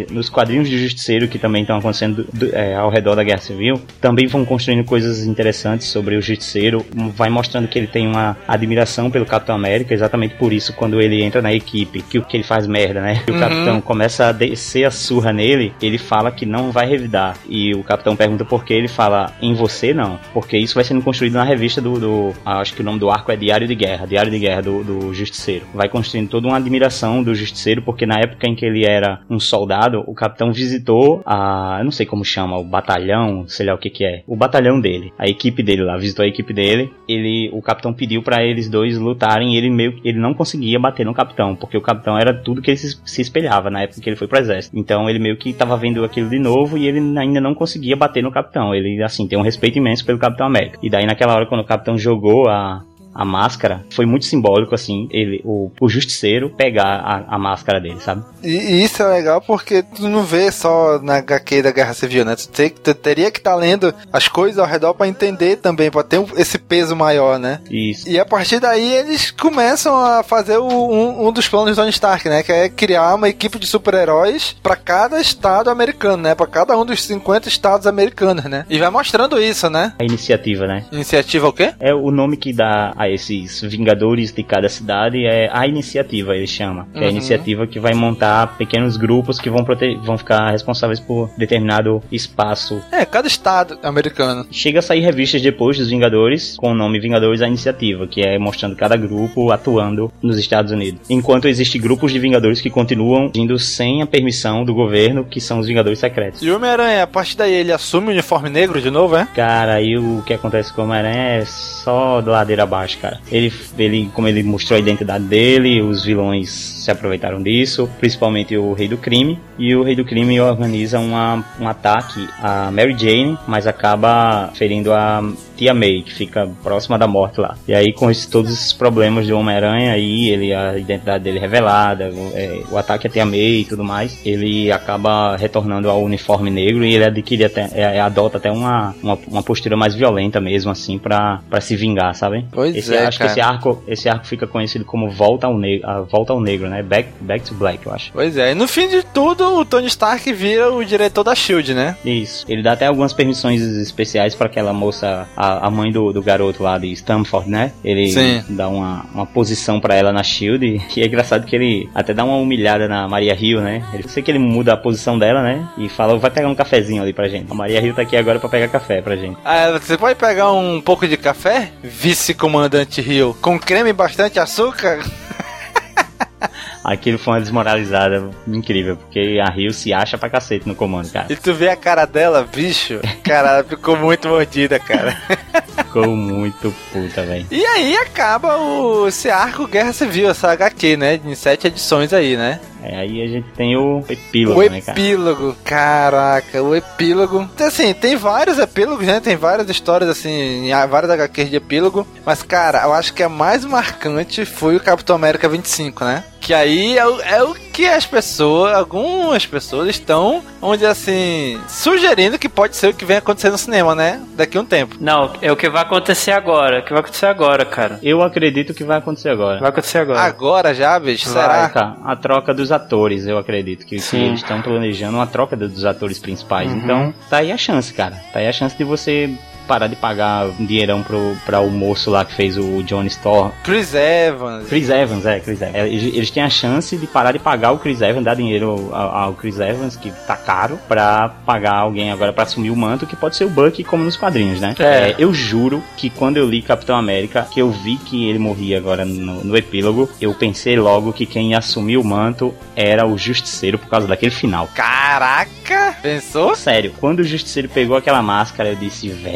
nos 0.09 0.29
quadrinhos 0.29 0.69
de 0.69 0.77
Justiceiro 0.77 1.27
que 1.27 1.39
também 1.39 1.61
estão 1.61 1.77
acontecendo 1.77 2.25
do, 2.33 2.55
é, 2.55 2.75
ao 2.75 2.89
redor 2.89 3.15
da 3.15 3.23
Guerra 3.23 3.41
Civil, 3.41 3.81
também 3.99 4.27
vão 4.27 4.45
construindo 4.45 4.83
coisas 4.83 5.25
interessantes 5.25 5.87
sobre 5.87 6.15
o 6.15 6.21
Justiceiro, 6.21 6.85
vai 7.15 7.29
mostrando 7.29 7.67
que 7.67 7.77
ele 7.77 7.87
tem 7.87 8.07
uma 8.07 8.37
admiração 8.47 9.09
pelo 9.09 9.25
Capitão 9.25 9.55
América, 9.55 9.93
exatamente 9.93 10.35
por 10.35 10.53
isso, 10.53 10.73
quando 10.73 11.01
ele 11.01 11.23
entra 11.23 11.41
na 11.41 11.53
equipe, 11.53 12.01
que 12.01 12.17
o 12.17 12.23
que 12.23 12.37
ele 12.37 12.43
faz 12.43 12.67
merda, 12.67 13.01
né? 13.01 13.21
E 13.27 13.31
o 13.31 13.33
uhum. 13.33 13.39
Capitão 13.39 13.81
começa 13.81 14.27
a 14.27 14.31
descer 14.31 14.85
a 14.85 14.91
surra 14.91 15.31
nele, 15.31 15.73
ele 15.81 15.97
fala 15.97 16.31
que 16.31 16.45
não 16.45 16.71
vai 16.71 16.87
revidar. 16.87 17.37
E 17.47 17.73
o 17.73 17.83
Capitão 17.83 18.15
pergunta 18.15 18.32
por 18.37 18.63
que 18.65 18.73
ele 18.73 18.87
fala 18.87 19.33
em 19.41 19.53
você, 19.53 19.93
não. 19.93 20.19
Porque 20.33 20.57
isso 20.57 20.75
vai 20.75 20.83
sendo 20.83 21.01
construído 21.01 21.33
na 21.33 21.43
revista 21.43 21.81
do. 21.81 21.99
do 21.99 22.33
acho 22.45 22.73
que 22.73 22.81
o 22.81 22.85
nome 22.85 22.99
do 22.99 23.09
arco 23.09 23.31
é 23.31 23.35
Diário 23.35 23.67
de 23.67 23.75
Guerra, 23.75 24.05
Diário 24.05 24.31
de 24.31 24.39
Guerra 24.39 24.61
do, 24.61 24.83
do 24.83 25.13
Justiceiro. 25.13 25.65
Vai 25.73 25.89
construindo 25.89 26.29
toda 26.29 26.47
uma 26.47 26.57
admiração 26.57 27.23
do 27.23 27.33
Justiceiro, 27.33 27.81
porque 27.81 28.05
na 28.05 28.19
época 28.19 28.47
em 28.47 28.55
que 28.55 28.65
ele 28.65 28.85
era 28.85 29.21
um 29.29 29.39
soldado, 29.39 30.03
o 30.07 30.13
capitão 30.13 30.51
visitou 30.51 31.21
a. 31.25 31.77
Eu 31.79 31.85
não 31.85 31.91
sei 31.91 32.05
como 32.05 32.25
chama, 32.25 32.57
o 32.57 32.63
batalhão, 32.63 33.45
sei 33.47 33.65
lá 33.65 33.73
o 33.73 33.77
que 33.77 33.89
que 33.89 34.05
é. 34.05 34.23
O 34.27 34.35
batalhão 34.35 34.79
dele, 34.79 35.13
a 35.17 35.27
equipe 35.27 35.63
dele 35.63 35.83
lá, 35.83 35.97
visitou 35.97 36.23
a 36.23 36.27
equipe 36.27 36.53
dele. 36.53 36.91
Ele, 37.07 37.49
o 37.53 37.61
capitão 37.61 37.93
pediu 37.93 38.21
para 38.21 38.43
eles 38.43 38.69
dois 38.69 38.97
lutarem 38.97 39.53
e 39.53 39.57
ele 39.57 39.69
meio 39.69 39.93
ele 40.03 40.19
não 40.19 40.33
conseguia 40.33 40.79
bater 40.79 41.05
no 41.05 41.13
capitão, 41.13 41.55
porque 41.55 41.77
o 41.77 41.81
capitão 41.81 42.17
era 42.17 42.33
tudo 42.33 42.61
que 42.61 42.71
ele 42.71 42.77
se, 42.77 42.97
se 43.05 43.21
espelhava 43.21 43.69
na 43.69 43.81
época 43.81 44.01
que 44.01 44.09
ele 44.09 44.15
foi 44.15 44.27
pro 44.27 44.39
exército. 44.39 44.77
Então 44.77 45.09
ele 45.09 45.19
meio 45.19 45.37
que 45.37 45.53
tava 45.53 45.77
vendo 45.77 46.03
aquilo 46.03 46.29
de 46.29 46.39
novo 46.39 46.77
e 46.77 46.87
ele 46.87 46.99
ainda 47.17 47.39
não 47.39 47.53
conseguia 47.53 47.95
bater 47.95 48.22
no 48.23 48.31
capitão. 48.31 48.73
Ele 48.73 49.01
assim, 49.03 49.27
tem 49.27 49.37
um 49.37 49.43
respeito 49.43 49.77
imenso 49.77 50.05
pelo 50.05 50.17
Capitão 50.17 50.47
América. 50.47 50.79
E 50.81 50.89
daí 50.89 51.05
naquela 51.05 51.35
hora 51.35 51.45
quando 51.45 51.61
o 51.61 51.65
Capitão 51.65 51.97
jogou 51.97 52.49
a, 52.49 52.83
a 53.13 53.23
máscara, 53.25 53.85
foi 53.91 54.05
muito 54.05 54.25
simbólico, 54.25 54.73
assim, 54.73 55.07
ele, 55.11 55.41
o, 55.45 55.71
o 55.79 55.89
justiceiro 55.89 56.49
pegar 56.49 56.99
a, 56.99 57.35
a 57.35 57.39
máscara 57.39 57.79
dele, 57.79 57.99
sabe? 57.99 58.23
E, 58.43 58.49
e, 58.49 58.83
isso 58.83 59.01
é 59.03 59.07
legal 59.07 59.41
porque 59.41 59.83
tu 59.83 60.09
não 60.09 60.23
vê 60.23 60.51
só 60.51 60.99
na 61.01 61.17
HQ 61.17 61.61
da 61.61 61.71
Guerra 61.71 61.93
Civil, 61.93 62.25
né? 62.25 62.35
Tu, 62.35 62.49
te, 62.49 62.69
tu 62.69 62.93
teria 62.93 63.31
que 63.31 63.39
estar 63.39 63.51
tá 63.51 63.57
lendo 63.57 63.93
as 64.11 64.27
coisas 64.27 64.57
ao 64.57 64.65
redor 64.65 64.93
para 64.93 65.07
entender 65.07 65.57
também, 65.57 65.91
para 65.91 66.03
ter 66.03 66.23
esse 66.37 66.57
peso 66.57 66.95
maior, 66.95 67.37
né? 67.39 67.59
Isso. 67.69 68.09
E 68.09 68.19
a 68.19 68.25
partir 68.25 68.59
daí 68.59 68.93
eles 68.93 69.31
começam 69.31 69.95
a 69.95 70.23
fazer 70.23 70.57
o, 70.57 70.67
um, 70.67 71.27
um, 71.27 71.31
dos 71.31 71.47
planos 71.47 71.75
do 71.75 71.75
Tony 71.75 71.89
Stark, 71.89 72.27
né? 72.27 72.43
Que 72.43 72.51
é 72.51 72.69
criar 72.69 73.15
uma 73.15 73.29
equipe 73.29 73.59
de 73.59 73.67
super-heróis 73.67 74.55
para 74.61 74.75
cada 74.75 75.19
estado 75.19 75.69
americano, 75.69 76.23
né? 76.23 76.35
Para 76.35 76.47
cada 76.47 76.77
um 76.77 76.85
dos 76.85 77.03
50 77.03 77.47
estados 77.47 77.87
americanos, 77.87 78.45
né? 78.45 78.65
E 78.69 78.77
vai 78.77 78.89
mostrando 78.89 79.39
isso, 79.39 79.69
né? 79.69 79.93
A 79.99 80.03
iniciativa, 80.03 80.65
né? 80.65 80.85
Iniciativa 80.91 81.47
o 81.47 81.53
quê? 81.53 81.73
É 81.79 81.93
o 81.93 82.11
nome 82.11 82.37
que 82.37 82.53
dá 82.53 82.93
a 83.03 83.09
esses 83.09 83.61
Vingadores 83.61 84.33
de 84.33 84.43
cada 84.43 84.69
cidade 84.69 85.25
é 85.25 85.49
a 85.51 85.67
iniciativa, 85.67 86.35
ele 86.35 86.47
chama. 86.47 86.87
Que 86.91 86.97
uhum. 86.97 87.03
é 87.03 87.05
a 87.05 87.09
uhum. 87.09 87.15
iniciativa 87.15 87.67
que 87.67 87.79
vai 87.79 87.93
montar 87.93 88.57
pequenos 88.57 88.97
grupos 88.97 89.39
que 89.39 89.49
vão, 89.49 89.65
vão 90.03 90.17
ficar 90.17 90.51
responsáveis 90.51 90.99
por 90.99 91.29
determinado 91.37 92.01
espaço. 92.11 92.81
É, 92.91 93.05
cada 93.05 93.27
estado 93.27 93.77
americano. 93.83 94.45
Chega 94.51 94.79
a 94.79 94.81
sair 94.81 95.01
revistas 95.01 95.41
depois 95.41 95.77
dos 95.77 95.89
Vingadores 95.89 96.55
com 96.57 96.71
o 96.71 96.75
nome 96.75 96.99
Vingadores 96.99 97.41
a 97.41 97.47
Iniciativa, 97.47 98.07
que 98.07 98.21
é 98.21 98.37
mostrando 98.37 98.75
cada 98.75 98.95
grupo 98.95 99.51
atuando 99.51 100.11
nos 100.21 100.37
Estados 100.37 100.71
Unidos. 100.71 101.01
Enquanto 101.09 101.47
existem 101.47 101.81
grupos 101.81 102.11
de 102.11 102.19
Vingadores 102.19 102.61
que 102.61 102.69
continuam 102.69 103.31
indo 103.35 103.57
sem 103.59 104.01
a 104.01 104.05
permissão 104.05 104.63
do 104.63 104.73
governo, 104.73 105.23
que 105.23 105.41
são 105.41 105.59
os 105.59 105.67
Vingadores 105.67 105.99
Secretos. 105.99 106.41
E 106.41 106.49
o 106.49 106.55
Homem-Aranha, 106.55 107.03
a 107.03 107.07
partir 107.07 107.37
daí 107.37 107.53
ele 107.53 107.71
assume 107.71 108.07
o 108.07 108.11
uniforme 108.11 108.49
negro 108.49 108.81
de 108.81 108.89
novo, 108.89 109.15
é? 109.15 109.27
Cara, 109.35 109.75
aí 109.75 109.97
o 109.97 110.23
que 110.25 110.33
acontece 110.33 110.71
com 110.73 110.81
o 110.81 110.85
Homem-Aranha 110.85 111.41
é 111.41 111.45
só 111.45 112.21
ladeira 112.25 112.63
abaixo 112.63 112.92
cara. 112.97 113.19
Ele, 113.31 113.51
ele, 113.77 114.09
como 114.13 114.27
ele 114.27 114.43
mostrou 114.43 114.77
a 114.77 114.79
identidade 114.79 115.23
dele, 115.25 115.81
os 115.81 116.03
vilões 116.03 116.49
se 116.49 116.91
aproveitaram 116.91 117.41
disso, 117.41 117.89
principalmente 117.99 118.55
o 118.57 118.73
Rei 118.73 118.87
do 118.87 118.97
Crime. 118.97 119.39
E 119.57 119.75
o 119.75 119.83
Rei 119.83 119.95
do 119.95 120.05
Crime 120.05 120.39
organiza 120.41 120.99
uma, 120.99 121.43
um 121.59 121.67
ataque 121.67 122.27
a 122.41 122.71
Mary 122.71 122.95
Jane, 122.97 123.37
mas 123.47 123.67
acaba 123.67 124.49
ferindo 124.53 124.93
a 124.93 125.23
Tia 125.55 125.73
May, 125.73 126.01
que 126.01 126.13
fica 126.13 126.49
próxima 126.63 126.97
da 126.97 127.07
morte 127.07 127.39
lá. 127.39 127.55
E 127.67 127.73
aí, 127.73 127.93
com 127.93 128.09
esses, 128.09 128.25
todos 128.25 128.51
esses 128.51 128.73
problemas 128.73 129.27
do 129.27 129.37
Homem-Aranha, 129.37 129.93
aí 129.93 130.29
ele, 130.29 130.53
a 130.53 130.77
identidade 130.77 131.23
dele 131.23 131.39
revelada, 131.39 132.11
é, 132.33 132.63
o 132.71 132.77
ataque 132.77 133.07
a 133.07 133.09
Tia 133.09 133.25
May 133.25 133.61
e 133.61 133.65
tudo 133.65 133.83
mais, 133.83 134.19
ele 134.25 134.71
acaba 134.71 135.35
retornando 135.35 135.89
ao 135.89 136.03
uniforme 136.03 136.49
negro 136.49 136.83
e 136.83 136.93
ele 136.93 137.05
adquire 137.05 137.45
até, 137.45 137.69
é, 137.73 137.99
adota 137.99 138.37
até 138.37 138.51
uma, 138.51 138.95
uma, 139.01 139.17
uma, 139.27 139.43
postura 139.43 139.77
mais 139.77 139.93
violenta 139.93 140.41
mesmo, 140.41 140.71
assim, 140.71 140.97
pra, 140.97 141.41
pra 141.49 141.61
se 141.61 141.75
vingar, 141.75 142.15
sabe? 142.15 142.45
Pois 142.51 142.75
esse, 142.83 142.95
é, 142.95 143.05
Acho 143.05 143.17
cara. 143.17 143.29
que 143.29 143.39
esse 143.39 143.41
arco, 143.41 143.83
esse 143.87 144.09
arco 144.09 144.25
fica 144.25 144.47
conhecido 144.47 144.85
como 144.85 145.09
Volta 145.09 145.47
ao, 145.47 145.57
Negro, 145.57 145.87
Volta 146.09 146.33
ao 146.33 146.39
Negro, 146.39 146.69
né? 146.69 146.81
Back, 146.83 147.09
Back 147.19 147.45
to 147.45 147.53
Black, 147.53 147.85
eu 147.85 147.93
acho. 147.93 148.11
Pois 148.13 148.37
é, 148.37 148.51
e 148.51 148.55
no 148.55 148.67
fim 148.67 148.87
de 148.87 149.03
tudo, 149.03 149.57
o 149.57 149.65
Tony 149.65 149.87
Stark 149.87 150.31
vira 150.33 150.71
o 150.71 150.83
diretor 150.83 151.23
da 151.23 151.35
SHIELD, 151.35 151.73
né? 151.73 151.95
Isso. 152.03 152.45
Ele 152.47 152.61
dá 152.61 152.73
até 152.73 152.85
algumas 152.85 153.13
permissões 153.13 153.61
especiais 153.61 154.35
para 154.35 154.47
aquela 154.47 154.73
moça, 154.73 155.27
a, 155.35 155.67
a 155.67 155.71
mãe 155.71 155.91
do, 155.91 156.11
do 156.11 156.21
garoto 156.21 156.63
lá 156.63 156.77
de 156.77 156.91
Stamford, 156.91 157.49
né? 157.49 157.71
Ele 157.83 158.11
Sim. 158.11 158.43
dá 158.49 158.67
uma, 158.67 159.05
uma 159.13 159.25
posição 159.25 159.79
para 159.79 159.95
ela 159.95 160.11
na 160.11 160.23
SHIELD, 160.23 160.81
e 160.95 161.01
é 161.01 161.05
engraçado 161.05 161.45
que 161.45 161.55
ele 161.55 161.89
até 161.93 162.13
dá 162.13 162.23
uma 162.23 162.37
humilhada 162.37 162.87
na 162.87 163.07
Maria 163.07 163.37
Hill, 163.39 163.61
né? 163.61 163.83
Ele 163.93 164.07
sei 164.07 164.21
que 164.21 164.31
ele 164.31 164.39
muda 164.39 164.73
a 164.73 164.77
posição 164.77 165.17
dela, 165.17 165.41
né? 165.41 165.67
E 165.77 165.89
fala, 165.89 166.17
vai 166.17 166.31
pegar 166.31 166.47
um 166.47 166.55
cafezinho 166.55 167.01
ali 167.01 167.13
pra 167.13 167.27
gente. 167.27 167.51
A 167.51 167.55
Maria 167.55 167.79
Hill 167.81 167.93
tá 167.93 168.01
aqui 168.01 168.15
agora 168.17 168.39
para 168.39 168.49
pegar 168.49 168.67
café 168.67 169.01
pra 169.01 169.15
gente. 169.15 169.37
Ah, 169.43 169.77
você 169.79 169.97
pode 169.97 170.15
pegar 170.15 170.51
um 170.51 170.81
pouco 170.81 171.07
de 171.07 171.17
café, 171.17 171.71
vice-comandante 171.83 172.72
Hill, 172.81 173.35
com 173.41 173.59
creme 173.59 173.89
e 173.89 173.93
bastante 173.93 174.39
açúcar? 174.39 174.99
Aquilo 176.83 177.17
foi 177.17 177.35
uma 177.35 177.39
desmoralizada 177.39 178.29
incrível, 178.45 178.97
porque 178.97 179.39
a 179.41 179.49
Rio 179.49 179.71
se 179.71 179.93
acha 179.93 180.17
pra 180.17 180.29
cacete 180.29 180.67
no 180.67 180.75
comando, 180.75 181.09
cara. 181.11 181.27
E 181.29 181.35
tu 181.35 181.53
vê 181.53 181.69
a 181.69 181.77
cara 181.77 182.05
dela, 182.05 182.45
bicho, 182.53 182.99
cara, 183.23 183.49
ela 183.49 183.63
ficou 183.63 183.95
muito 183.95 184.27
mordida, 184.27 184.79
cara. 184.79 185.17
Ficou 185.93 186.07
muito 186.07 186.73
puta, 186.91 187.23
velho. 187.23 187.45
E 187.51 187.63
aí 187.65 187.95
acaba 187.97 188.57
o, 188.57 189.07
esse 189.07 189.29
arco 189.29 189.67
Guerra 189.67 189.93
Civil, 189.93 190.29
essa 190.29 190.51
HQ, 190.51 190.97
né? 190.97 191.19
Em 191.23 191.35
sete 191.35 191.67
edições 191.67 192.11
aí, 192.13 192.35
né? 192.35 192.59
É, 192.83 192.97
aí 192.97 193.21
a 193.21 193.27
gente 193.27 193.47
tem 193.55 193.77
o 193.77 194.03
epílogo, 194.09 194.59
o 194.59 194.69
né, 194.69 194.81
cara? 194.81 194.99
epílogo, 194.99 195.55
caraca, 195.63 196.61
o 196.61 196.75
epílogo. 196.75 197.49
Então, 197.55 197.67
assim, 197.67 197.93
tem 197.93 198.17
vários 198.17 198.59
epílogos, 198.59 199.07
né? 199.07 199.21
Tem 199.21 199.37
várias 199.37 199.69
histórias, 199.69 200.09
assim, 200.09 200.69
várias 200.89 201.09
HQs 201.11 201.49
de 201.49 201.55
epílogo. 201.55 202.05
Mas, 202.25 202.43
cara, 202.43 202.83
eu 202.83 202.93
acho 202.93 203.13
que 203.13 203.23
a 203.23 203.29
mais 203.29 203.63
marcante 203.63 204.43
foi 204.45 204.75
o 204.75 204.81
Capitão 204.81 205.15
América 205.15 205.47
25, 205.47 206.03
né? 206.03 206.25
Que 206.43 206.53
aí 206.53 206.97
é 206.97 207.07
o, 207.07 207.21
é 207.21 207.41
o 207.41 207.53
que 207.53 207.85
as 207.85 208.05
pessoas, 208.05 208.73
algumas 208.73 209.45
pessoas 209.45 209.87
estão, 209.87 210.43
onde 210.61 210.85
assim, 210.85 211.57
sugerindo 211.69 212.37
que 212.37 212.49
pode 212.49 212.75
ser 212.75 212.89
o 212.89 212.93
que 212.93 213.05
vem 213.05 213.15
acontecer 213.15 213.49
no 213.49 213.57
cinema, 213.57 213.95
né? 213.95 214.21
Daqui 214.35 214.57
a 214.57 214.61
um 214.61 214.65
tempo. 214.65 214.97
Não, 214.99 215.31
é 215.41 215.49
o 215.49 215.55
que 215.55 215.69
vai 215.69 215.81
acontecer 215.81 216.33
agora. 216.33 216.79
O 216.79 216.83
que 216.83 216.91
vai 216.91 216.99
acontecer 216.99 217.27
agora, 217.27 217.63
cara. 217.63 217.97
Eu 218.03 218.21
acredito 218.21 218.73
que 218.73 218.83
vai 218.83 218.97
acontecer 218.97 219.29
agora. 219.29 219.61
Vai 219.61 219.69
acontecer 219.69 219.99
agora. 219.99 220.19
Agora 220.19 220.73
já, 220.75 220.99
bicho? 220.99 221.29
Será? 221.29 221.69
Vai, 221.69 221.95
A 222.03 222.15
troca 222.17 222.53
dos 222.53 222.73
atores, 222.73 223.25
eu 223.25 223.37
acredito. 223.37 223.85
Que, 223.85 223.95
que 223.97 224.15
eles 224.17 224.41
estão 224.41 224.61
planejando 224.61 225.15
uma 225.15 225.27
troca 225.27 225.55
dos 225.55 225.85
atores 225.85 226.19
principais. 226.19 226.69
Uhum. 226.69 226.77
Então, 226.77 227.13
tá 227.29 227.37
aí 227.37 227.53
a 227.53 227.57
chance, 227.57 227.93
cara. 227.93 228.21
Tá 228.33 228.39
aí 228.39 228.49
a 228.49 228.53
chance 228.53 228.77
de 228.77 228.83
você 228.83 229.33
parar 229.63 229.87
de 229.87 229.95
pagar 229.95 230.47
um 230.59 230.65
dinheirão 230.65 231.03
pro, 231.03 231.35
pra 231.45 231.59
o 231.59 231.69
moço 231.69 232.09
lá 232.09 232.23
que 232.25 232.33
fez 232.33 232.57
o 232.57 232.83
John 232.83 233.03
Storm. 233.05 233.51
Chris 233.63 233.93
Evans. 233.93 234.67
Chris 234.67 234.89
Evans, 234.89 235.25
é, 235.25 235.39
Chris 235.39 235.61
Evans. 235.61 235.75
Eles, 235.75 236.15
eles 236.15 236.31
têm 236.31 236.43
a 236.43 236.49
chance 236.49 236.95
de 236.97 237.07
parar 237.07 237.31
de 237.31 237.39
pagar 237.39 237.71
o 237.71 237.79
Chris 237.79 238.01
Evans, 238.01 238.23
dar 238.23 238.35
dinheiro 238.35 238.89
ao, 238.91 239.15
ao 239.15 239.33
Chris 239.33 239.59
Evans, 239.59 239.95
que 239.95 240.11
tá 240.25 240.35
caro, 240.35 240.79
pra 240.87 241.29
pagar 241.45 241.75
alguém 241.75 242.11
agora 242.11 242.33
pra 242.33 242.43
assumir 242.43 242.69
o 242.69 242.75
manto, 242.75 243.05
que 243.05 243.15
pode 243.15 243.35
ser 243.35 243.45
o 243.45 243.49
Bucky, 243.49 243.83
como 243.83 244.03
nos 244.03 244.17
quadrinhos, 244.17 244.59
né? 244.59 244.75
É. 244.79 244.93
É, 244.93 245.15
eu 245.17 245.33
juro 245.33 245.83
que 245.97 246.09
quando 246.09 246.37
eu 246.37 246.47
li 246.47 246.61
Capitão 246.61 246.95
América, 246.95 247.47
que 247.51 247.61
eu 247.61 247.71
vi 247.71 247.97
que 247.97 248.27
ele 248.29 248.39
morria 248.39 248.77
agora 248.77 249.03
no, 249.05 249.43
no 249.43 249.57
epílogo, 249.57 250.09
eu 250.21 250.33
pensei 250.33 250.77
logo 250.77 251.13
que 251.13 251.25
quem 251.25 251.51
ia 251.51 251.57
assumir 251.57 251.97
o 251.97 252.03
manto 252.03 252.53
era 252.75 253.05
o 253.05 253.17
Justiceiro 253.17 253.77
por 253.77 253.89
causa 253.89 254.07
daquele 254.07 254.31
final. 254.31 254.69
Caraca! 254.73 255.97
Pensou? 256.01 256.55
Sério, 256.55 256.93
quando 256.99 257.19
o 257.19 257.23
Justiceiro 257.23 257.69
pegou 257.69 257.95
aquela 257.97 258.21
máscara, 258.21 258.69
eu 258.69 258.75
disse, 258.75 259.09
velho, 259.09 259.33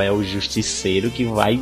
é 0.00 0.10
o 0.10 0.22
Justiceiro 0.22 1.10
que 1.10 1.24
vai. 1.24 1.60